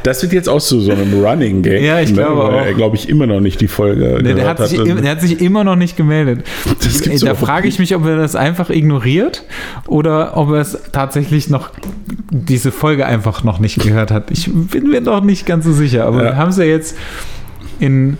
Das 0.03 0.21
wird 0.21 0.33
jetzt 0.33 0.49
auch 0.49 0.59
zu 0.61 0.79
so 0.81 0.91
einem 0.91 1.23
Running 1.23 1.61
Game. 1.61 1.83
Ja, 1.83 1.99
ich 1.99 2.13
glaube 2.13 2.37
weil 2.37 2.59
auch. 2.61 2.65
Er, 2.65 2.73
glaube 2.73 2.95
ich, 2.95 3.09
immer 3.09 3.27
noch 3.27 3.39
nicht 3.39 3.61
die 3.61 3.67
Folge 3.67 4.21
Der, 4.23 4.35
der, 4.35 4.47
hat 4.47 4.67
sich, 4.67 4.79
hat. 4.79 4.87
im- 4.87 5.01
der 5.01 5.11
hat 5.11 5.21
sich 5.21 5.41
immer 5.41 5.63
noch 5.63 5.75
nicht 5.75 5.97
gemeldet. 5.97 6.45
Da 7.21 7.35
frage 7.35 7.67
ich 7.67 7.79
mich, 7.79 7.95
ob 7.95 8.05
er 8.05 8.17
das 8.17 8.35
einfach 8.35 8.69
ignoriert 8.69 9.43
oder 9.87 10.37
ob 10.37 10.49
er 10.51 10.61
es 10.61 10.77
tatsächlich 10.91 11.49
noch 11.49 11.71
diese 12.31 12.71
Folge 12.71 13.05
einfach 13.05 13.43
noch 13.43 13.59
nicht 13.59 13.81
gehört 13.81 14.11
hat. 14.11 14.31
Ich 14.31 14.49
bin 14.51 14.89
mir 14.89 15.01
noch 15.01 15.23
nicht 15.23 15.45
ganz 15.45 15.65
so 15.65 15.73
sicher, 15.73 16.05
aber 16.05 16.17
Ja. 16.17 16.23
wir 16.31 16.37
haben 16.37 16.49
es 16.49 16.57
ja 16.57 16.65
jetzt 16.65 16.95
in 17.79 18.17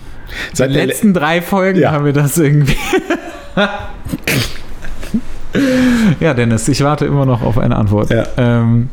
Seit 0.54 0.70
den 0.70 0.76
letzten 0.88 1.14
drei 1.14 1.42
Folgen 1.42 1.80
Ja. 1.80 1.92
haben 1.92 2.06
wir 2.06 2.14
das 2.14 2.38
irgendwie. 2.38 2.76
ja, 6.20 6.34
Dennis, 6.34 6.68
ich 6.68 6.84
warte 6.84 7.06
immer 7.06 7.26
noch 7.26 7.42
auf 7.42 7.58
eine 7.58 7.76
Antwort. 7.76 8.10
Ja. 8.12 8.26
Ähm, 8.38 8.90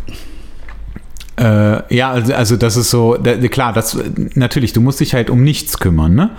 äh, 1.39 1.95
ja, 1.95 2.11
also, 2.11 2.35
also 2.35 2.57
das 2.57 2.77
ist 2.77 2.91
so, 2.91 3.17
da, 3.17 3.37
klar, 3.49 3.73
das 3.73 3.99
natürlich, 4.35 4.73
du 4.73 4.81
musst 4.81 5.01
dich 5.01 5.15
halt 5.15 5.31
um 5.31 5.43
nichts 5.43 5.79
kümmern, 5.79 6.15
ne? 6.15 6.31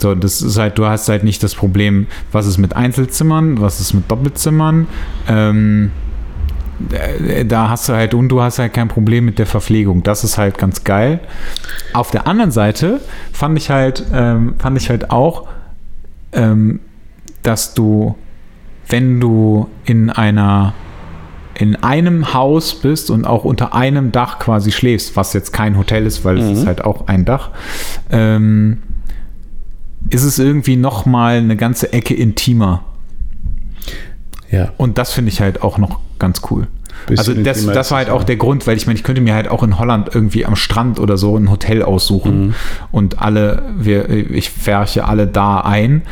So, 0.00 0.14
das 0.14 0.42
ist 0.42 0.58
halt, 0.58 0.76
du 0.76 0.86
hast 0.86 1.08
halt 1.08 1.22
nicht 1.22 1.42
das 1.42 1.54
Problem, 1.54 2.08
was 2.32 2.46
ist 2.46 2.58
mit 2.58 2.74
Einzelzimmern, 2.74 3.60
was 3.60 3.80
ist 3.80 3.94
mit 3.94 4.10
Doppelzimmern. 4.10 4.88
Ähm, 5.28 5.92
äh, 6.90 7.44
da 7.44 7.68
hast 7.68 7.88
du 7.88 7.92
halt, 7.92 8.12
und 8.12 8.28
du 8.28 8.42
hast 8.42 8.58
halt 8.58 8.74
kein 8.74 8.88
Problem 8.88 9.24
mit 9.24 9.38
der 9.38 9.46
Verpflegung. 9.46 10.02
Das 10.02 10.24
ist 10.24 10.36
halt 10.36 10.58
ganz 10.58 10.82
geil. 10.82 11.20
Auf 11.92 12.10
der 12.10 12.26
anderen 12.26 12.50
Seite 12.50 13.00
fand 13.32 13.56
ich 13.56 13.70
halt, 13.70 14.04
ähm, 14.12 14.54
fand 14.58 14.76
ich 14.76 14.90
halt 14.90 15.10
auch, 15.10 15.46
ähm, 16.32 16.80
dass 17.44 17.74
du, 17.74 18.16
wenn 18.88 19.20
du 19.20 19.68
in 19.84 20.10
einer 20.10 20.74
in 21.58 21.76
einem 21.76 22.34
Haus 22.34 22.74
bist 22.74 23.10
und 23.10 23.26
auch 23.26 23.44
unter 23.44 23.74
einem 23.74 24.12
Dach 24.12 24.38
quasi 24.38 24.72
schläfst, 24.72 25.16
was 25.16 25.32
jetzt 25.32 25.52
kein 25.52 25.76
Hotel 25.78 26.04
ist, 26.06 26.24
weil 26.24 26.38
es 26.38 26.58
ist 26.58 26.66
halt 26.66 26.84
auch 26.84 27.06
ein 27.06 27.24
Dach, 27.24 27.50
ähm, 28.10 28.82
ist 30.10 30.24
es 30.24 30.38
irgendwie 30.38 30.76
noch 30.76 31.06
mal 31.06 31.36
eine 31.38 31.56
ganze 31.56 31.92
Ecke 31.92 32.14
intimer. 32.14 32.84
ja. 34.50 34.72
Und 34.76 34.98
das 34.98 35.12
finde 35.12 35.30
ich 35.30 35.40
halt 35.40 35.62
auch 35.62 35.78
noch 35.78 35.98
ganz 36.18 36.42
cool. 36.50 36.66
Also 37.18 37.34
das, 37.34 37.66
das 37.66 37.90
war 37.90 37.98
halt 37.98 38.10
auch 38.10 38.22
der 38.24 38.36
Grund, 38.36 38.66
weil 38.66 38.76
ich 38.76 38.86
meine, 38.86 38.96
ich 38.98 39.02
könnte 39.04 39.20
mir 39.20 39.34
halt 39.34 39.48
auch 39.48 39.62
in 39.62 39.78
Holland 39.78 40.08
irgendwie 40.14 40.46
am 40.46 40.54
Strand 40.56 41.00
oder 41.00 41.16
so 41.18 41.36
ein 41.36 41.50
Hotel 41.50 41.82
aussuchen 41.82 42.46
Mhm. 42.48 42.54
und 42.92 43.20
alle, 43.20 43.62
wir, 43.76 44.08
ich 44.08 44.48
färche 44.50 45.04
alle 45.04 45.26
da 45.26 45.60
ein. 45.60 46.02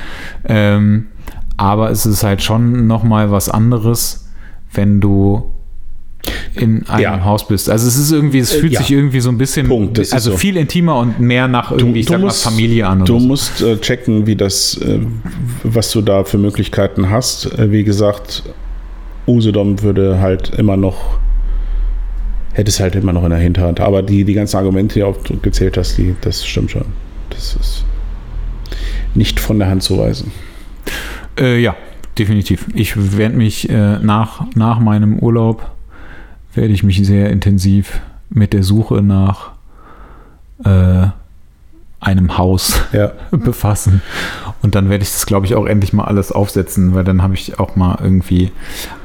Ähm, 0.45 1.07
aber 1.57 1.91
es 1.91 2.05
ist 2.05 2.25
halt 2.25 2.43
schon 2.43 2.87
noch 2.89 3.05
mal 3.05 3.31
was 3.31 3.49
anderes, 3.49 4.22
wenn 4.73 5.01
du 5.01 5.51
in 6.55 6.87
einem 6.87 7.03
Ja. 7.03 7.25
Haus 7.25 7.49
bist. 7.49 7.69
Also 7.69 7.89
es 7.89 7.97
ist 7.97 8.13
irgendwie, 8.13 8.39
es 8.39 8.55
Äh, 8.55 8.59
fühlt 8.61 8.73
ja. 8.75 8.81
sich 8.81 8.91
irgendwie 8.93 9.21
so 9.21 9.29
ein 9.31 9.39
bisschen, 9.39 9.67
Punkt, 9.67 9.99
also 9.99 10.31
so. 10.33 10.37
viel 10.37 10.57
intimer 10.57 10.97
und 10.99 11.19
mehr 11.19 11.49
nach 11.49 11.73
irgendwie, 11.73 12.01
ich 12.01 12.07
du 12.07 12.13
sag 12.13 12.21
musst- 12.21 12.45
mal, 12.45 12.51
Familie 12.53 12.87
an. 12.87 13.05
Du 13.05 13.19
so. 13.19 13.27
musst 13.27 13.61
äh, 13.63 13.77
checken, 13.79 14.27
wie 14.27 14.37
das, 14.37 14.77
äh, 14.79 15.01
was 15.65 15.91
du 15.91 16.01
da 16.01 16.23
für 16.25 16.39
Möglichkeiten 16.39 17.11
hast. 17.11 17.51
Wie 17.59 17.83
gesagt, 17.83 18.45
Usedom 19.27 19.83
würde 19.83 20.21
halt 20.21 20.51
immer 20.59 20.77
noch, 20.77 21.19
hätte 22.53 22.69
es 22.69 22.79
halt 22.79 22.95
immer 22.95 23.13
noch 23.13 23.25
in 23.25 23.31
der 23.31 23.39
Hinterhand. 23.41 23.81
Aber 23.81 24.03
die, 24.03 24.25
die 24.25 24.35
ganzen 24.35 24.59
Argumente, 24.59 24.95
die 25.01 25.01
du 25.33 25.41
gezählt 25.41 25.77
hast, 25.77 25.97
die, 25.99 26.15
das 26.21 26.47
stimmt 26.47 26.71
schon. 26.71 26.85
Das 27.31 27.57
ist 27.57 27.85
nicht 29.15 29.41
von 29.41 29.59
der 29.59 29.69
Hand 29.69 29.83
zu 29.83 29.99
weisen. 29.99 30.31
Äh, 31.39 31.59
ja, 31.61 31.75
definitiv. 32.19 32.67
Ich 32.75 33.17
werde 33.19 33.37
mich 33.37 33.69
äh, 33.71 33.99
nach, 33.99 34.45
nach 34.55 34.79
meinem 34.79 35.19
Urlaub 35.19 35.71
werde 36.55 36.73
ich 36.73 36.83
mich 36.83 37.05
sehr 37.07 37.31
intensiv 37.31 38.01
mit 38.29 38.53
der 38.53 38.63
Suche 38.63 39.03
nach 39.03 39.53
äh, 40.65 41.07
einem 42.01 42.37
Haus 42.37 42.81
Ja. 42.93 43.13
befassen. 43.31 44.03
Und 44.61 44.75
dann 44.75 44.91
werde 44.91 45.03
ich 45.03 45.11
das, 45.11 45.27
glaube 45.27 45.47
ich, 45.47 45.55
auch 45.55 45.67
endlich 45.67 45.93
mal 45.93 46.05
alles 46.05 46.31
aufsetzen, 46.33 46.95
weil 46.95 47.05
dann 47.05 47.23
habe 47.23 47.35
ich 47.35 47.59
auch 47.59 47.75
mal 47.77 47.99
irgendwie 48.03 48.53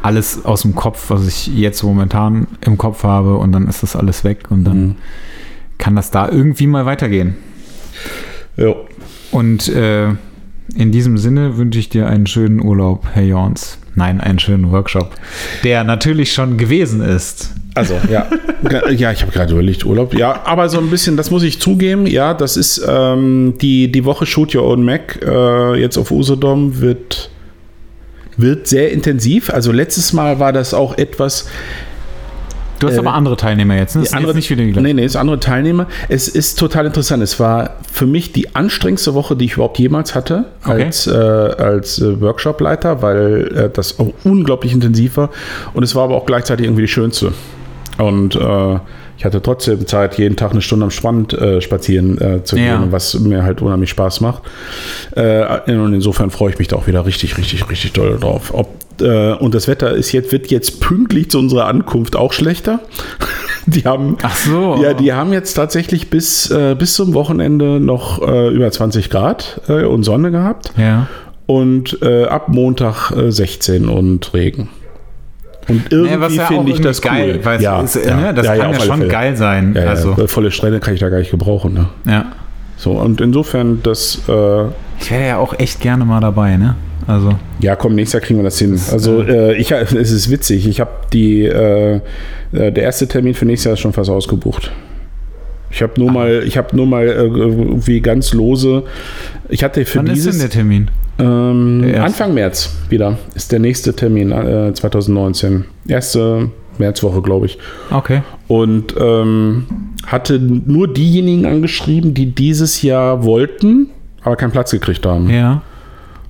alles 0.02 0.46
aus 0.46 0.64
dem 0.64 0.76
Kopf, 0.76 1.10
was 1.10 1.26
ich 1.28 1.48
jetzt 1.48 1.84
momentan 1.84 2.48
im 2.62 2.78
Kopf 2.78 3.04
habe 3.04 3.38
und 3.38 3.52
dann 3.52 3.68
ist 3.68 3.82
das 3.84 3.96
alles 3.96 4.24
weg 4.24 4.46
und 4.50 4.66
dann 4.66 4.82
Mhm. 4.88 4.96
kann 5.78 5.96
das 5.96 6.12
da 6.12 6.28
irgendwie 6.30 6.68
mal 6.68 6.86
weitergehen. 6.86 7.36
Jo. 8.56 8.76
Und 9.32 9.68
äh, 9.70 10.10
in 10.76 10.92
diesem 10.92 11.18
Sinne 11.18 11.58
wünsche 11.58 11.80
ich 11.80 11.90
dir 11.90 12.08
einen 12.08 12.28
schönen 12.28 12.62
Urlaub, 12.62 13.06
Herr 13.14 13.24
Jorns. 13.24 13.78
Nein, 13.96 14.22
einen 14.22 14.38
schönen 14.38 14.72
Workshop, 14.72 15.16
der 15.64 15.84
natürlich 15.84 16.32
schon 16.32 16.58
gewesen 16.58 17.02
ist. 17.02 17.52
Also, 17.74 17.96
ja. 18.12 18.28
Ja, 18.92 19.12
ich 19.12 19.22
habe 19.22 19.32
gerade 19.32 19.54
überlegt, 19.54 19.86
Urlaub. 19.86 20.14
Ja, 20.16 20.42
aber 20.46 20.68
so 20.68 20.80
ein 20.80 20.90
bisschen, 20.90 21.16
das 21.16 21.30
muss 21.30 21.44
ich 21.44 21.60
zugeben, 21.62 22.08
ja, 22.08 22.34
das 22.34 22.58
ist 22.58 22.84
ähm, 22.88 23.54
die, 23.62 23.92
die 23.92 24.04
Woche 24.04 24.26
Shoot 24.26 24.56
Your 24.56 24.64
Own 24.64 24.84
Mac 24.84 25.20
äh, 25.24 25.80
jetzt 25.80 25.98
auf 25.98 26.10
Usedom 26.12 26.82
wird, 26.82 27.30
wird 28.36 28.68
sehr 28.68 28.92
intensiv. 28.92 29.52
Also 29.52 29.72
letztes 29.72 30.12
Mal 30.12 30.40
war 30.40 30.54
das 30.54 30.74
auch 30.74 30.98
etwas, 30.98 31.48
Du 32.80 32.88
hast 32.88 32.96
Äh, 32.96 33.00
aber 33.00 33.14
andere 33.14 33.38
Teilnehmer 33.38 33.76
jetzt, 33.76 33.96
ne? 33.96 34.04
Das 34.04 34.14
andere, 34.14 34.34
nicht 34.36 34.50
wieder 34.50 34.64
die 34.64 34.72
gleichen. 34.72 34.86
nee, 34.86 34.94
nee, 34.94 35.06
es 35.06 35.14
sind 35.14 35.22
andere 35.22 35.40
Teilnehmer. 35.40 35.88
Es 36.10 36.28
ist 36.28 36.60
total 36.60 36.86
interessant. 36.86 37.24
Es 37.24 37.40
war 37.40 37.72
für 37.92 38.06
mich 38.06 38.32
die 38.34 38.56
anstrengendste 38.56 39.14
Woche, 39.14 39.36
die 39.36 39.46
ich 39.46 39.54
überhaupt 39.54 39.80
jemals 39.80 40.14
hatte 40.16 40.46
Okay. 40.64 40.84
als, 40.84 41.08
äh, 41.08 41.12
als 41.12 42.00
äh, 42.00 42.20
Workshopleiter, 42.22 43.02
weil 43.02 43.52
äh, 43.56 43.70
das 43.72 44.00
auch 44.00 44.14
unglaublich 44.24 44.74
intensiv 44.74 45.18
war. 45.18 45.30
Und 45.74 45.84
es 45.84 45.96
war 45.96 46.04
aber 46.04 46.16
auch 46.16 46.26
gleichzeitig 46.26 46.66
irgendwie 46.66 46.84
die 46.84 46.88
schönste. 46.88 47.34
Und 47.98 48.36
äh, 48.36 48.76
ich 49.18 49.26
hatte 49.26 49.42
trotzdem 49.42 49.88
Zeit, 49.88 50.20
jeden 50.20 50.36
Tag 50.36 50.52
eine 50.52 50.62
Stunde 50.62 50.84
am 50.84 50.92
Strand 50.92 51.34
äh, 51.34 51.60
spazieren 51.62 52.22
äh, 52.22 52.44
zu 52.44 52.56
Ja. 52.58 52.78
gehen, 52.78 52.92
was 52.92 53.18
mir 53.20 53.42
halt 53.44 53.64
unheimlich 53.64 53.90
Spaß 53.90 54.22
macht. 54.22 54.44
Äh, 55.16 55.44
und 55.72 55.94
insofern 55.96 56.30
freue 56.30 56.52
ich 56.52 56.60
mich 56.60 56.68
da 56.68 56.76
auch 56.76 56.86
wieder 56.86 57.04
richtig, 57.08 57.36
richtig, 57.40 57.68
richtig 57.72 57.94
doll 57.94 58.20
drauf. 58.20 58.52
Ob, 58.54 58.68
äh, 59.02 59.34
und 59.34 59.54
das 59.56 59.68
Wetter 59.68 59.92
ist 59.94 60.12
jetzt, 60.12 60.32
wird 60.32 60.48
jetzt 60.48 60.80
pünktlich 60.82 61.30
zu 61.32 61.40
unserer 61.40 61.66
Ankunft 61.68 62.16
auch 62.16 62.34
schlechter. 62.34 62.80
Die 63.66 63.82
haben, 63.84 64.18
Ach 64.24 64.36
so. 64.38 64.80
ja, 64.82 64.94
die 64.94 65.12
haben 65.12 65.34
jetzt 65.34 65.56
tatsächlich 65.56 66.10
bis, 66.10 66.50
äh, 66.52 66.74
bis 66.80 66.94
zum 66.94 67.14
Wochenende 67.14 67.82
noch 67.82 68.26
äh, 68.26 68.48
über 68.48 68.72
20 68.72 69.10
Grad 69.10 69.60
äh, 69.68 69.84
und 69.84 70.04
Sonne 70.04 70.32
gehabt 70.32 70.72
Ja. 70.78 71.08
und 71.48 72.02
äh, 72.02 72.24
ab 72.28 72.48
Montag 72.48 73.12
äh, 73.12 73.30
16 73.30 73.90
und 73.90 74.34
Regen. 74.34 74.70
Und 75.68 75.92
irgendwie 75.92 76.14
Ja, 76.14 76.22
was 76.22 76.36
ja 76.36 76.46
finde 76.46 76.72
ich 76.72 76.80
das 76.80 77.02
geil, 77.02 77.40
cool. 77.40 77.46
weil 77.46 77.84
es 77.84 77.96
ist, 77.98 78.06
ne, 78.06 78.34
das 78.34 78.46
kann 78.48 78.62
auf 78.68 78.78
ja 78.80 78.86
schon 78.86 78.98
Fälle. 79.00 79.10
geil 79.12 79.36
sein. 79.36 79.74
Ja, 79.76 79.84
ja, 79.84 79.90
also, 79.90 80.16
volle 80.28 80.50
Strände 80.52 80.80
kann 80.80 80.94
ich 80.94 81.02
da 81.02 81.10
gar 81.10 81.20
nicht 81.20 81.32
gebrauchen. 81.32 81.74
Ne? 81.74 81.88
ja. 82.06 82.26
So, 82.78 82.92
und 82.92 83.20
insofern, 83.20 83.82
das, 83.84 84.22
äh, 84.30 84.62
Ich 85.02 85.12
wäre 85.12 85.28
ja 85.28 85.38
auch 85.40 85.60
echt 85.60 85.82
gerne 85.82 86.06
mal 86.06 86.22
dabei, 86.22 86.56
ne? 86.56 86.76
Also, 87.08 87.36
ja, 87.62 87.76
komm, 87.78 87.96
nächstes 87.96 88.14
Jahr 88.20 88.22
kriegen 88.28 88.40
wir 88.40 88.44
das 88.44 88.60
hin. 88.60 88.78
Also, 88.92 89.22
äh, 89.24 89.56
ich, 89.56 89.72
es 89.72 90.12
ist 90.12 90.30
witzig. 90.30 90.68
Ich 90.68 90.80
habe 90.82 90.92
die, 91.14 91.46
äh, 91.46 91.96
äh, 92.52 92.72
der 92.72 92.84
erste 92.84 93.08
Termin 93.08 93.34
für 93.34 93.46
nächstes 93.46 93.66
Jahr 93.66 93.74
ist 93.74 93.80
schon 93.80 93.94
fast 93.94 94.10
ausgebucht. 94.10 94.72
Ich 95.72 95.82
habe 95.82 95.94
Ah. 95.96 96.00
nur 96.00 96.12
mal, 96.12 96.44
ich 96.46 96.58
habe 96.58 96.76
nur 96.76 96.86
mal 96.86 97.08
äh, 97.08 97.12
irgendwie 97.14 98.02
ganz 98.02 98.34
lose. 98.34 98.84
Ich 99.50 99.64
hatte 99.64 99.86
für 99.86 100.00
wann 100.00 100.08
ist 100.08 100.16
dieses 100.16 100.38
denn 100.38 100.42
der 100.42 100.50
Termin? 100.50 100.92
ähm, 101.20 101.82
Der? 101.86 102.04
Anfang 102.04 102.34
März 102.34 102.76
wieder 102.90 103.18
ist 103.36 103.52
der 103.52 103.60
nächste 103.60 103.94
Termin 103.94 104.32
äh, 104.32 104.74
2019. 104.74 105.66
Erste 105.88 106.50
Märzwoche, 106.78 107.22
glaube 107.22 107.48
ich. 107.48 107.58
Okay. 107.90 108.22
und 108.48 108.94
ähm, 109.00 109.66
hatte 110.06 110.40
nur 110.40 110.88
diejenigen 110.94 111.46
angeschrieben, 111.46 112.14
die 112.14 112.28
dieses 112.28 112.82
Jahr 112.82 113.24
wollten, 113.26 113.88
aber 114.24 114.36
keinen 114.36 114.52
Platz 114.52 114.72
gekriegt 114.72 115.06
haben. 115.06 115.30
Ja. 115.30 115.62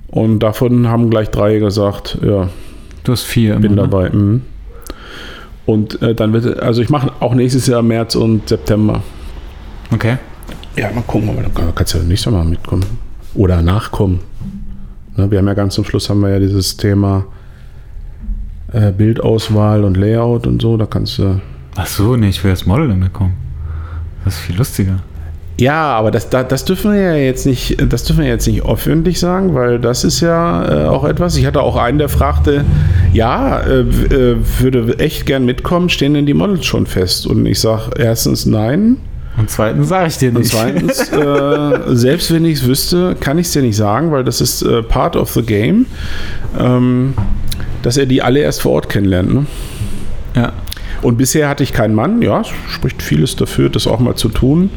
Und 0.08 0.40
davon 0.40 0.88
haben 0.88 1.10
gleich 1.10 1.30
drei 1.30 1.58
gesagt, 1.58 2.18
ja, 2.22 2.48
Du 3.04 3.12
hast 3.12 3.22
vier. 3.24 3.56
bin 3.56 3.72
immer, 3.72 3.82
ne? 3.82 3.88
dabei. 3.88 4.10
Mhm. 4.10 4.42
Und 5.66 6.00
äh, 6.00 6.14
dann 6.14 6.32
wird, 6.32 6.60
also 6.60 6.80
ich 6.80 6.88
mache 6.88 7.12
auch 7.20 7.34
nächstes 7.34 7.66
Jahr 7.66 7.82
März 7.82 8.14
und 8.14 8.48
September. 8.48 9.02
Okay. 9.92 10.16
Ja, 10.76 10.90
mal 10.92 11.02
gucken, 11.02 11.28
aber 11.28 11.42
dann 11.42 11.74
kannst 11.74 11.94
du 11.94 11.98
ja 11.98 12.04
nächstes 12.04 12.32
Mal 12.32 12.44
mitkommen. 12.44 12.84
Oder 13.34 13.60
nachkommen. 13.62 14.20
Ne, 15.16 15.30
wir 15.30 15.38
haben 15.38 15.46
ja 15.46 15.54
ganz 15.54 15.74
zum 15.74 15.84
Schluss 15.84 16.08
haben 16.08 16.20
wir 16.20 16.30
ja 16.30 16.38
dieses 16.38 16.76
Thema 16.76 17.26
äh, 18.72 18.92
Bildauswahl 18.92 19.84
und 19.84 19.96
Layout 19.96 20.46
und 20.46 20.62
so. 20.62 20.76
Da 20.76 20.86
kannst 20.86 21.18
du. 21.18 21.40
Ach 21.76 21.86
so, 21.86 22.16
nee, 22.16 22.28
ich 22.28 22.42
will 22.44 22.50
als 22.50 22.64
Model 22.64 22.88
damit 22.88 23.12
kommen. 23.12 23.34
Das 24.24 24.34
ist 24.34 24.40
viel 24.40 24.56
lustiger. 24.56 25.00
Ja, 25.60 25.96
aber 25.96 26.12
das, 26.12 26.30
das, 26.30 26.46
das 26.46 26.64
dürfen 26.64 26.92
wir 26.92 27.00
ja 27.00 27.14
jetzt 27.14 27.44
nicht, 27.44 27.76
das 27.92 28.04
dürfen 28.04 28.22
wir 28.22 28.28
jetzt 28.28 28.46
nicht 28.46 28.64
öffentlich 28.64 29.18
sagen, 29.18 29.54
weil 29.54 29.80
das 29.80 30.04
ist 30.04 30.20
ja 30.20 30.84
äh, 30.84 30.86
auch 30.86 31.04
etwas. 31.04 31.36
Ich 31.36 31.46
hatte 31.46 31.62
auch 31.62 31.76
einen, 31.76 31.98
der 31.98 32.08
fragte, 32.08 32.64
ja, 33.12 33.60
äh, 33.60 33.80
äh, 33.80 34.36
würde 34.60 34.98
echt 35.00 35.26
gern 35.26 35.44
mitkommen, 35.44 35.88
stehen 35.88 36.14
denn 36.14 36.26
die 36.26 36.34
Models 36.34 36.64
schon 36.64 36.86
fest? 36.86 37.26
Und 37.26 37.44
ich 37.44 37.58
sage 37.58 37.90
erstens 37.98 38.46
nein. 38.46 38.98
Und 39.36 39.50
zweitens 39.50 39.88
sage 39.88 40.06
ich 40.08 40.18
dir 40.18 40.28
Und 40.28 40.38
nicht. 40.38 40.50
zweitens, 40.52 41.08
äh, 41.12 41.78
selbst 41.88 42.32
wenn 42.32 42.44
ich 42.44 42.60
es 42.60 42.66
wüsste, 42.66 43.16
kann 43.18 43.38
ich 43.38 43.48
es 43.48 43.52
dir 43.52 43.62
nicht 43.62 43.76
sagen, 43.76 44.12
weil 44.12 44.22
das 44.22 44.40
ist 44.40 44.62
äh, 44.62 44.82
part 44.84 45.16
of 45.16 45.32
the 45.32 45.42
game, 45.42 45.86
ähm, 46.56 47.14
dass 47.82 47.96
er 47.96 48.06
die 48.06 48.22
alle 48.22 48.40
erst 48.40 48.62
vor 48.62 48.72
Ort 48.72 48.88
kennenlernt. 48.88 49.34
Ne? 49.34 49.46
ja. 50.36 50.52
Und 51.02 51.16
bisher 51.16 51.48
hatte 51.48 51.62
ich 51.62 51.72
keinen 51.72 51.94
Mann. 51.94 52.22
Ja, 52.22 52.42
spricht 52.68 53.02
vieles 53.02 53.36
dafür, 53.36 53.70
das 53.70 53.86
auch 53.86 54.00
mal 54.00 54.16
zu 54.16 54.28
tun. 54.28 54.70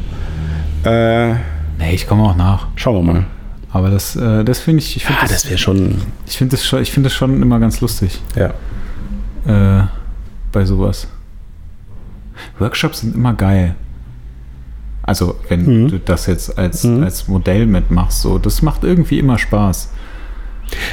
Äh, 0.84 1.34
Nee, 1.78 1.94
ich 1.94 2.06
komme 2.06 2.22
auch 2.24 2.36
nach. 2.36 2.68
schauen 2.76 2.94
wir 3.06 3.12
mal. 3.12 3.24
Aber 3.72 3.90
das, 3.90 4.14
äh, 4.16 4.44
das 4.44 4.60
finde 4.60 4.80
ich, 4.82 4.96
ich 4.96 5.04
finde 5.04 5.20
Ah, 5.20 5.26
das, 5.26 5.42
das 5.42 5.46
wäre 5.48 5.58
schon. 5.58 5.96
ich 6.26 6.36
finde 6.36 6.56
das, 6.56 6.64
schon- 6.66 6.82
ich 6.82 6.92
finde 6.92 7.08
das 7.08 7.14
schon 7.16 7.40
immer 7.42 7.58
ganz 7.58 7.80
lustig. 7.80 8.20
Ja. 8.36 8.52
äh, 9.44 9.84
bei 10.52 10.64
sowas. 10.64 11.08
Workshops 12.58 13.00
sind 13.00 13.14
immer 13.16 13.32
geil. 13.34 13.74
Also, 15.02 15.36
wenn 15.48 15.84
Mhm. 15.84 15.88
du 15.88 15.98
das 15.98 16.26
jetzt 16.26 16.56
als, 16.58 16.84
Mhm. 16.84 17.02
als 17.02 17.26
Modell 17.26 17.66
mitmachst, 17.66 18.20
so, 18.20 18.38
das 18.38 18.62
macht 18.62 18.84
irgendwie 18.84 19.18
immer 19.18 19.38
Spaß. 19.38 19.90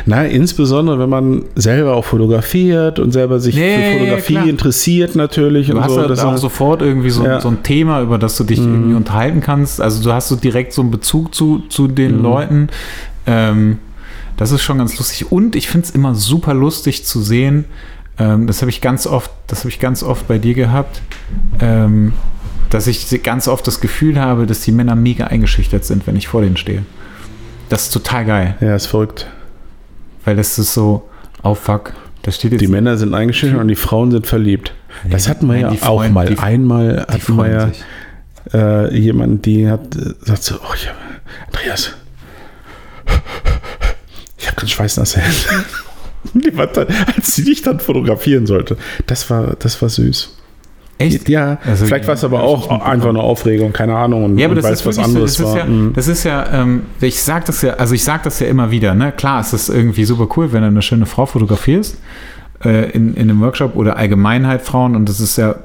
Na, 0.06 0.26
insbesondere 0.26 0.99
wenn 0.99 1.10
man 1.10 1.43
selber 1.56 1.93
auch 1.95 2.06
fotografiert 2.06 2.99
und 2.99 3.11
selber 3.11 3.39
sich 3.39 3.56
Nee, 3.56 3.76
für 3.93 3.99
Fotografie 3.99 4.34
klar. 4.34 4.47
interessiert 4.47 5.15
natürlich. 5.15 5.68
Du 5.68 5.77
und 5.77 5.84
hast 5.84 5.93
so, 5.93 6.01
halt 6.01 6.19
auch 6.19 6.38
sofort 6.38 6.81
irgendwie 6.81 7.10
so, 7.10 7.23
Ja. 7.26 7.39
so 7.41 7.49
ein 7.49 7.64
Thema, 7.64 8.01
über 8.01 8.18
das 8.18 8.38
du 8.38 8.43
dich 8.43 8.60
Mhm. 8.60 8.73
irgendwie 8.73 8.95
unterhalten 8.95 9.41
kannst. 9.41 9.81
Also 9.81 10.03
du 10.03 10.11
hast 10.14 10.27
so 10.30 10.35
direkt 10.35 10.73
so 10.73 10.81
einen 10.81 10.91
Bezug 10.91 11.34
zu, 11.35 11.60
zu 11.69 11.88
den 11.88 12.18
Mhm. 12.18 12.23
Leuten. 12.23 12.68
Ähm, 13.27 13.77
das 14.38 14.51
ist 14.51 14.61
schon 14.64 14.77
ganz 14.77 14.97
lustig. 14.97 15.31
Und 15.31 15.56
ich 15.56 15.68
finde 15.68 15.85
es 15.88 15.91
immer 15.91 16.15
super 16.15 16.53
lustig 16.53 17.06
zu 17.06 17.22
sehen. 17.22 17.65
Ähm, 18.18 18.47
das 18.47 18.61
habe 18.61 18.69
ich 18.69 18.81
ganz 18.81 19.06
oft, 19.07 19.31
das 19.47 19.60
habe 19.60 19.69
ich 19.69 19.80
ganz 19.80 20.03
oft 20.03 20.27
bei 20.27 20.38
dir 20.38 20.53
gehabt, 20.53 21.01
ähm, 21.61 22.14
dass 22.69 22.88
ich 22.88 23.22
ganz 23.23 23.47
oft 23.47 23.65
das 23.68 23.81
Gefühl 23.81 24.19
habe, 24.19 24.45
dass 24.45 24.61
die 24.61 24.72
Männer 24.72 24.95
mega 24.95 25.26
eingeschüchtert 25.27 25.84
sind, 25.85 26.06
wenn 26.07 26.15
ich 26.15 26.27
vor 26.27 26.41
denen 26.41 26.57
stehe. 26.57 26.84
Das 27.69 27.84
ist 27.84 27.91
total 27.93 28.26
geil, 28.26 28.56
ja, 28.61 28.76
ist 28.76 28.88
verrückt. 28.88 29.27
Weil 30.25 30.35
das 30.35 30.57
ist 30.59 30.73
so, 30.73 31.07
oh 31.43 31.55
fuck, 31.55 31.93
da 32.23 32.31
steht 32.31 32.51
jetzt 32.53 32.61
Die 32.61 32.67
Männer 32.67 32.97
sind 32.97 33.13
eingeschüchtert 33.13 33.59
und 33.59 33.67
die 33.67 33.75
Frauen 33.75 34.11
sind 34.11 34.27
verliebt. 34.27 34.73
Das 35.09 35.29
hatten 35.29 35.47
wir 35.47 35.57
ja 35.57 35.69
auch 35.83 36.07
mal. 36.09 36.27
die- 36.27 36.37
Einmal 36.39 37.05
hatten 37.09 37.35
wir 37.35 37.47
ja 37.49 37.71
äh, 38.53 38.97
jemanden, 38.97 39.41
die 39.41 39.69
hat 39.69 39.95
äh, 39.95 40.13
sagt 40.21 40.43
so, 40.43 40.55
oh, 40.55 40.73
ich 40.75 40.89
Andreas, 41.47 41.93
ich 44.37 44.47
habe 44.47 44.55
ganz 44.57 44.71
schweißnasse 44.71 45.19
Hände. 45.21 45.65
Dann, 46.73 46.87
als 47.15 47.33
sie 47.35 47.45
dich 47.45 47.61
dann 47.61 47.79
fotografieren 47.79 48.45
sollte. 48.45 48.75
Das 49.07 49.29
war, 49.29 49.55
das 49.57 49.81
war 49.81 49.87
süß. 49.87 50.35
Echt? 50.99 51.27
Ja, 51.30 51.57
Also, 51.65 51.85
vielleicht 51.85 52.05
war 52.07 52.13
es 52.13 52.23
aber 52.23 52.43
auch 52.43 52.59
mitbekommen. 52.69 52.81
einfach 52.81 53.09
eine 53.09 53.19
Aufregung, 53.21 53.71
keine 53.73 53.95
Ahnung. 53.95 54.26
Und, 54.26 54.38
Ja, 54.38 54.45
aber 54.47 54.55
und 54.57 54.63
das 54.63 54.71
ist 54.71 54.85
was 54.85 54.99
anderes 54.99 55.34
so, 55.35 55.43
das 55.45 55.53
ist 55.53 55.57
ja, 55.57 55.65
Mhm. 55.65 55.93
das 55.93 56.07
ist 56.07 56.23
ja, 56.26 56.61
ähm, 56.61 56.81
ich 57.01 57.23
sag 57.23 57.45
das 57.45 57.61
ja, 57.61 57.73
also 57.76 57.95
ich 57.95 58.03
sag 58.03 58.23
das 58.23 58.39
ja 58.39 58.47
immer 58.47 58.69
wieder, 58.69 58.93
ne? 58.93 59.11
Klar, 59.13 59.39
es 59.41 59.53
ist 59.53 59.69
irgendwie 59.69 60.03
super 60.05 60.27
cool, 60.38 60.51
wenn 60.53 60.61
du 60.61 60.67
eine 60.67 60.81
schöne 60.81 61.05
Frau 61.05 61.26
fotografierst 61.26 61.97
äh, 62.65 62.91
in, 62.91 63.13
in 63.15 63.30
einem 63.30 63.39
Workshop 63.41 63.76
oder 63.76 63.95
Allgemeinheit 63.97 64.61
Frauen 64.61 64.95
und 64.95 65.07
das 65.07 65.19
ist 65.21 65.38
ja, 65.38 65.55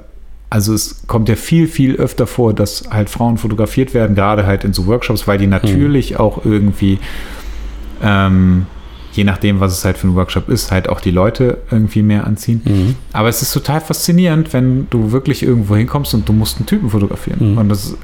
also 0.50 0.72
es 0.72 1.02
kommt 1.08 1.28
ja 1.28 1.34
viel, 1.34 1.66
viel 1.66 1.96
öfter 1.96 2.28
vor, 2.28 2.54
dass 2.54 2.84
halt 2.90 3.10
Frauen 3.10 3.36
fotografiert 3.36 3.92
werden, 3.92 4.14
gerade 4.14 4.46
halt 4.46 4.62
in 4.62 4.72
so 4.72 4.86
Workshops, 4.86 5.26
weil 5.26 5.38
die 5.38 5.48
natürlich 5.48 6.20
auch 6.20 6.44
irgendwie 6.44 7.00
ähm, 8.02 8.66
je 9.14 9.24
nachdem, 9.24 9.60
was 9.60 9.72
es 9.72 9.84
halt 9.84 9.96
für 9.96 10.08
ein 10.08 10.14
Workshop 10.14 10.48
ist, 10.48 10.72
halt 10.72 10.88
auch 10.88 11.00
die 11.00 11.10
Leute 11.10 11.58
irgendwie 11.70 12.02
mehr 12.02 12.26
anziehen. 12.26 12.60
Mhm. 12.64 12.96
Aber 13.12 13.28
es 13.28 13.42
ist 13.42 13.52
total 13.52 13.80
faszinierend, 13.80 14.52
wenn 14.52 14.88
du 14.90 15.12
wirklich 15.12 15.42
irgendwo 15.42 15.76
hinkommst 15.76 16.14
und 16.14 16.28
du 16.28 16.32
musst 16.32 16.58
einen 16.58 16.66
Typen 16.66 16.90
fotografieren. 16.90 17.52
Mhm. 17.52 17.58
Und 17.58 17.68
das 17.68 17.96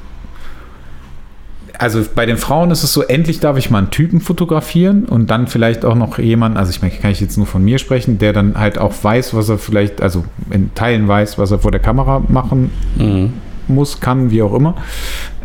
also 1.78 2.04
bei 2.14 2.26
den 2.26 2.36
Frauen 2.36 2.70
ist 2.70 2.82
es 2.84 2.92
so, 2.92 3.02
endlich 3.02 3.40
darf 3.40 3.56
ich 3.56 3.70
mal 3.70 3.78
einen 3.78 3.90
Typen 3.90 4.20
fotografieren 4.20 5.06
und 5.06 5.30
dann 5.30 5.46
vielleicht 5.46 5.86
auch 5.86 5.94
noch 5.94 6.18
jemanden, 6.18 6.58
also 6.58 6.70
ich 6.70 6.82
meine, 6.82 6.92
kann 6.92 7.10
ich 7.10 7.20
jetzt 7.20 7.38
nur 7.38 7.46
von 7.46 7.64
mir 7.64 7.78
sprechen, 7.78 8.18
der 8.18 8.34
dann 8.34 8.58
halt 8.58 8.76
auch 8.76 8.92
weiß, 9.02 9.32
was 9.32 9.48
er 9.48 9.56
vielleicht, 9.56 10.02
also 10.02 10.24
in 10.50 10.74
Teilen 10.74 11.08
weiß, 11.08 11.38
was 11.38 11.50
er 11.52 11.58
vor 11.58 11.70
der 11.70 11.80
Kamera 11.80 12.22
machen 12.28 12.70
Mhm. 12.98 13.32
muss, 13.66 13.98
kann, 13.98 14.30
wie 14.30 14.42
auch 14.42 14.52
immer. 14.52 14.74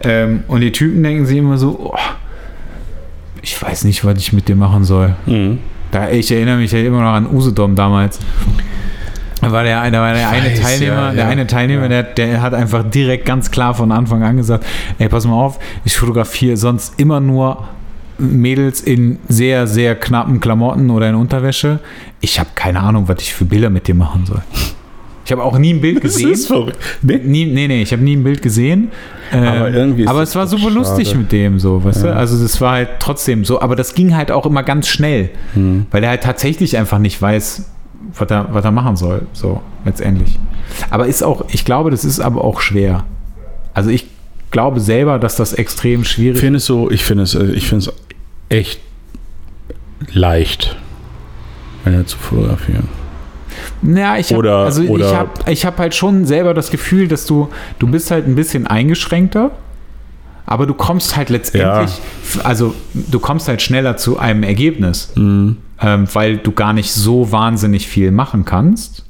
Ähm, 0.03 0.43
und 0.49 0.59
die 0.59 0.73
Typen 0.73 1.01
denken 1.03 1.25
sich 1.25 1.37
immer 1.37 1.57
so, 1.57 1.91
oh, 1.93 1.97
ich 3.45 3.61
weiß 3.61 3.83
nicht, 3.83 4.03
was 4.03 4.17
ich 4.17 4.33
mit 4.33 4.47
dir 4.47 4.55
machen 4.55 4.83
soll. 4.83 5.15
Mhm. 5.27 5.59
Da, 5.91 6.09
ich 6.09 6.31
erinnere 6.31 6.57
mich 6.57 6.71
ja 6.71 6.79
immer 6.79 7.01
noch 7.01 7.13
an 7.13 7.27
Usedom 7.31 7.75
damals. 7.75 8.19
Da 9.39 9.51
war 9.51 9.63
der, 9.63 9.91
da 9.91 10.01
war 10.01 10.13
der 10.15 10.29
eine 10.29 10.51
weiß, 10.51 10.59
Teilnehmer, 10.59 10.95
ja, 10.95 11.11
der 11.11 11.23
ja. 11.25 11.29
eine 11.29 11.45
Teilnehmer, 11.45 11.87
der, 11.87 12.01
der 12.01 12.41
hat 12.41 12.55
einfach 12.55 12.83
direkt 12.89 13.25
ganz 13.25 13.51
klar 13.51 13.75
von 13.75 13.91
Anfang 13.91 14.23
an 14.23 14.37
gesagt, 14.37 14.65
ey, 14.97 15.07
pass 15.07 15.27
mal 15.27 15.35
auf, 15.35 15.59
ich 15.83 15.95
fotografiere 15.95 16.57
sonst 16.57 16.99
immer 16.99 17.19
nur 17.19 17.67
Mädels 18.17 18.81
in 18.81 19.19
sehr, 19.27 19.67
sehr 19.67 19.93
knappen 19.93 20.39
Klamotten 20.39 20.89
oder 20.89 21.07
in 21.07 21.15
Unterwäsche. 21.15 21.79
Ich 22.21 22.39
habe 22.39 22.49
keine 22.55 22.79
Ahnung, 22.79 23.07
was 23.07 23.17
ich 23.19 23.31
für 23.31 23.45
Bilder 23.45 23.69
mit 23.69 23.87
dir 23.87 23.93
machen 23.93 24.25
soll. 24.25 24.41
Ich 25.25 25.31
habe 25.31 25.43
auch 25.43 25.57
nie 25.57 25.73
ein 25.73 25.81
Bild 25.81 25.97
Das 26.03 26.13
gesehen. 26.15 26.31
ist 26.31 26.47
verrückt. 26.47 26.77
Nee. 27.01 27.19
Nie, 27.23 27.45
nee, 27.45 27.67
nee, 27.67 27.81
ich 27.81 27.91
habe 27.91 28.03
nie 28.03 28.15
ein 28.15 28.23
Bild 28.23 28.41
gesehen. 28.41 28.89
Ähm, 29.33 29.43
Aber 29.43 29.71
irgendwie 29.71 30.03
ist 30.03 30.07
aber 30.07 30.19
das 30.19 30.29
es 30.29 30.35
war 30.35 30.45
super 30.47 30.69
lustig 30.69 31.15
mit 31.15 31.31
dem 31.31 31.59
so, 31.59 31.83
weißt 31.83 32.03
Ja. 32.03 32.11
du? 32.11 32.15
Also 32.17 32.41
das 32.41 32.61
war 32.61 32.73
halt 32.73 32.89
trotzdem 32.99 33.43
so, 33.43 33.59
aber 33.59 33.75
das 33.75 33.95
ging 33.95 34.15
halt 34.15 34.29
auch 34.31 34.45
immer 34.45 34.61
ganz 34.63 34.87
schnell, 34.87 35.31
Mhm. 35.55 35.87
weil 35.91 36.03
er 36.03 36.11
halt 36.11 36.21
tatsächlich 36.23 36.77
einfach 36.77 36.99
nicht 36.99 37.19
weiß, 37.21 37.65
was 38.17 38.29
er, 38.29 38.47
was 38.51 38.63
er 38.63 38.71
machen 38.71 38.95
soll, 38.95 39.23
so 39.33 39.61
letztendlich. 39.83 40.37
Aber 40.91 41.07
ist 41.07 41.23
auch, 41.23 41.45
ich 41.51 41.65
glaube, 41.65 41.89
das 41.89 42.05
ist 42.05 42.19
aber 42.19 42.43
auch 42.43 42.61
schwer. 42.61 43.03
Also 43.73 43.89
ich 43.89 44.05
glaube 44.51 44.79
selber, 44.79 45.17
dass 45.17 45.35
das 45.35 45.53
extrem 45.53 46.01
Ich 46.01 46.09
schwierig 46.11 46.39
finde 46.39 46.57
es 46.57 46.65
so, 46.65 46.91
ich 46.91 47.03
finde 47.03 47.23
es, 47.23 47.33
äh, 47.33 47.45
ich 47.53 47.67
finde 47.67 47.85
es 47.89 47.93
echt 48.49 48.79
leicht, 50.13 50.75
Männer 51.83 52.05
zu 52.05 52.17
fotografieren. 52.17 52.87
Ja, 53.81 54.17
ich 54.17 54.31
habe 54.31 54.39
also 54.65 54.83
oder- 54.83 55.05
ich 55.09 55.15
hab, 55.15 55.49
ich 55.49 55.65
hab 55.65 55.77
halt 55.79 55.95
schon 55.95 56.25
selber 56.25 56.53
das 56.53 56.71
Gefühl, 56.71 57.07
dass 57.07 57.25
du, 57.25 57.49
du 57.79 57.87
bist 57.87 58.11
halt 58.11 58.27
ein 58.27 58.35
bisschen 58.35 58.67
eingeschränkter, 58.67 59.51
aber 60.45 60.65
du 60.67 60.73
kommst 60.73 61.15
halt 61.15 61.29
letztendlich, 61.29 61.91
also 62.43 62.75
du 62.93 63.19
kommst 63.19 63.47
halt 63.47 63.61
schneller 63.61 63.97
zu 63.97 64.19
einem 64.19 64.43
Ergebnis, 64.43 65.11
Mhm. 65.15 65.57
ähm, 65.81 66.07
weil 66.13 66.37
du 66.37 66.51
gar 66.51 66.73
nicht 66.73 66.91
so 66.91 67.31
wahnsinnig 67.31 67.87
viel 67.87 68.11
machen 68.11 68.45
kannst. 68.45 69.04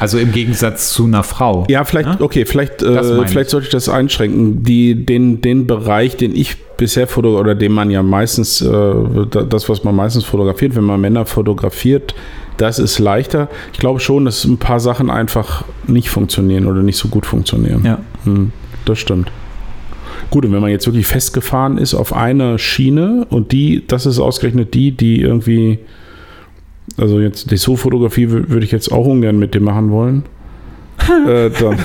Also 0.00 0.18
im 0.18 0.30
Gegensatz 0.32 0.92
zu 0.92 1.04
einer 1.04 1.22
Frau. 1.22 1.64
Ja, 1.68 1.84
vielleicht, 1.84 2.08
Ne? 2.08 2.16
okay, 2.20 2.44
vielleicht, 2.44 2.82
äh, 2.82 3.02
vielleicht 3.26 3.36
ich. 3.46 3.48
sollte 3.50 3.66
ich 3.66 3.72
das 3.72 3.88
einschränken. 3.88 4.62
Die, 4.62 4.94
den, 5.06 5.40
den 5.40 5.66
Bereich, 5.66 6.16
den 6.16 6.34
ich 6.36 6.56
bisher 6.76 7.06
foto 7.08 7.38
oder 7.38 7.54
den 7.56 7.72
man 7.72 7.90
ja 7.90 8.02
meistens, 8.02 8.60
äh, 8.60 8.68
da- 9.30 9.42
das, 9.42 9.68
was 9.68 9.82
man 9.82 9.96
meistens 9.96 10.24
fotografiert, 10.24 10.76
wenn 10.76 10.84
man 10.84 11.00
Männer 11.00 11.26
fotografiert, 11.26 12.14
das 12.58 12.78
ist 12.78 12.98
leichter. 13.00 13.48
Ich 13.72 13.78
glaube 13.80 13.98
schon, 14.00 14.24
dass 14.24 14.44
ein 14.44 14.58
paar 14.58 14.78
Sachen 14.80 15.10
einfach 15.10 15.64
nicht 15.86 16.10
funktionieren 16.10 16.66
oder 16.66 16.82
nicht 16.82 16.96
so 16.96 17.08
gut 17.08 17.26
funktionieren. 17.26 17.84
Ja. 17.84 17.98
Hm, 18.24 18.52
das 18.84 18.98
stimmt. 18.98 19.30
Gut, 20.30 20.44
und 20.44 20.52
wenn 20.52 20.60
man 20.60 20.70
jetzt 20.70 20.86
wirklich 20.86 21.06
festgefahren 21.06 21.78
ist 21.78 21.94
auf 21.94 22.12
eine 22.14 22.58
Schiene 22.58 23.26
und 23.30 23.50
die, 23.52 23.84
das 23.86 24.04
ist 24.06 24.18
ausgerechnet 24.18 24.74
die, 24.74 24.90
die 24.92 25.20
irgendwie, 25.22 25.78
also 26.96 27.20
jetzt 27.20 27.50
Dessous-Fotografie 27.50 28.26
wür- 28.26 28.48
würde 28.48 28.64
ich 28.64 28.72
jetzt 28.72 28.90
auch 28.90 29.06
ungern 29.06 29.38
mit 29.38 29.54
dem 29.54 29.64
machen 29.64 29.90
wollen, 29.90 30.22
äh, 31.26 31.50
dann, 31.50 31.76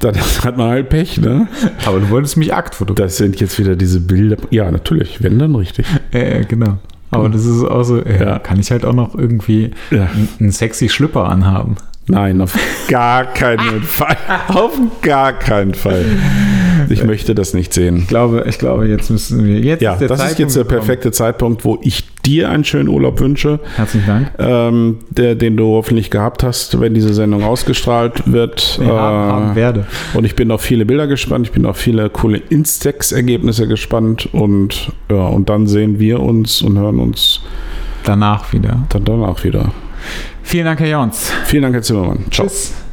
dann 0.00 0.14
hat 0.44 0.56
man 0.56 0.70
halt 0.70 0.88
Pech, 0.88 1.18
ne? 1.20 1.48
Aber 1.86 2.00
du 2.00 2.10
wolltest 2.10 2.36
mich 2.36 2.52
Akt 2.54 2.74
fotografieren. 2.74 3.06
Das 3.08 3.16
sind 3.16 3.40
jetzt 3.40 3.58
wieder 3.58 3.76
diese 3.76 4.00
Bilder. 4.00 4.36
Ja, 4.50 4.70
natürlich, 4.70 5.22
wenn 5.22 5.38
dann 5.38 5.54
richtig. 5.54 5.86
Ja, 6.12 6.20
ja, 6.20 6.40
genau. 6.42 6.78
Aber 7.10 7.28
das 7.28 7.44
ist 7.46 7.62
auch 7.62 7.84
so, 7.84 7.98
ja, 7.98 8.24
Ja. 8.24 8.38
kann 8.40 8.58
ich 8.58 8.70
halt 8.72 8.84
auch 8.84 8.92
noch 8.92 9.14
irgendwie 9.14 9.70
Ja. 9.90 10.08
einen- 10.40 10.50
sexy 10.50 10.88
Schlüpper 10.88 11.28
anhaben. 11.28 11.76
Nein, 12.06 12.40
auf 12.42 12.54
gar 12.88 13.24
keinen 13.24 13.82
Fall. 13.82 14.16
Auf 14.48 14.78
gar 15.00 15.32
keinen 15.32 15.72
Fall. 15.72 16.04
Ich 16.90 17.02
möchte 17.02 17.34
das 17.34 17.54
nicht 17.54 17.72
sehen. 17.72 17.96
Ich 17.98 18.08
glaube, 18.08 18.44
ich 18.46 18.58
glaube, 18.58 18.86
jetzt 18.88 19.10
müssen 19.10 19.42
wir. 19.44 19.58
Jetzt 19.60 19.80
Ja, 19.80 19.96
das 19.96 20.22
ist 20.32 20.38
jetzt 20.38 20.54
der 20.56 20.64
gekommen. 20.64 20.80
perfekte 20.80 21.12
Zeitpunkt, 21.12 21.64
wo 21.64 21.78
ich 21.82 22.04
dir 22.26 22.50
einen 22.50 22.64
schönen 22.64 22.88
Urlaub 22.88 23.20
wünsche, 23.20 23.60
Herzlichen 23.76 24.06
Dank. 24.06 24.32
ähm, 24.38 24.98
der, 25.10 25.34
den 25.34 25.56
du 25.56 25.66
hoffentlich 25.74 26.10
gehabt 26.10 26.42
hast, 26.42 26.80
wenn 26.80 26.94
diese 26.94 27.12
Sendung 27.14 27.42
ausgestrahlt 27.44 28.22
wird. 28.32 28.78
Ja, 28.82 28.86
haben 28.88 29.52
Äh, 29.52 29.56
werde. 29.56 29.86
und 30.14 30.24
ich 30.24 30.34
bin 30.34 30.50
auf 30.50 30.60
viele 30.62 30.84
Bilder 30.86 31.06
gespannt, 31.06 31.46
ich 31.46 31.52
bin 31.52 31.66
auf 31.66 31.76
viele 31.76 32.08
coole 32.10 32.38
Instax-Ergebnisse 32.38 33.68
gespannt 33.68 34.28
und 34.32 34.92
ja, 35.10 35.26
und 35.26 35.48
dann 35.48 35.66
sehen 35.66 35.98
wir 35.98 36.20
uns 36.20 36.62
und 36.62 36.78
hören 36.78 36.98
uns 36.98 37.40
danach 38.04 38.52
wieder. 38.52 38.86
Dann 38.90 39.04
danach 39.04 39.42
wieder. 39.44 39.72
Vielen 40.42 40.66
Dank, 40.66 40.80
Herr 40.80 40.88
Jons. 40.88 41.30
Vielen 41.46 41.62
Dank, 41.62 41.74
Herr 41.74 41.82
Zimmermann. 41.82 42.24
Ciao. 42.30 42.46
Tschüss. 42.46 42.83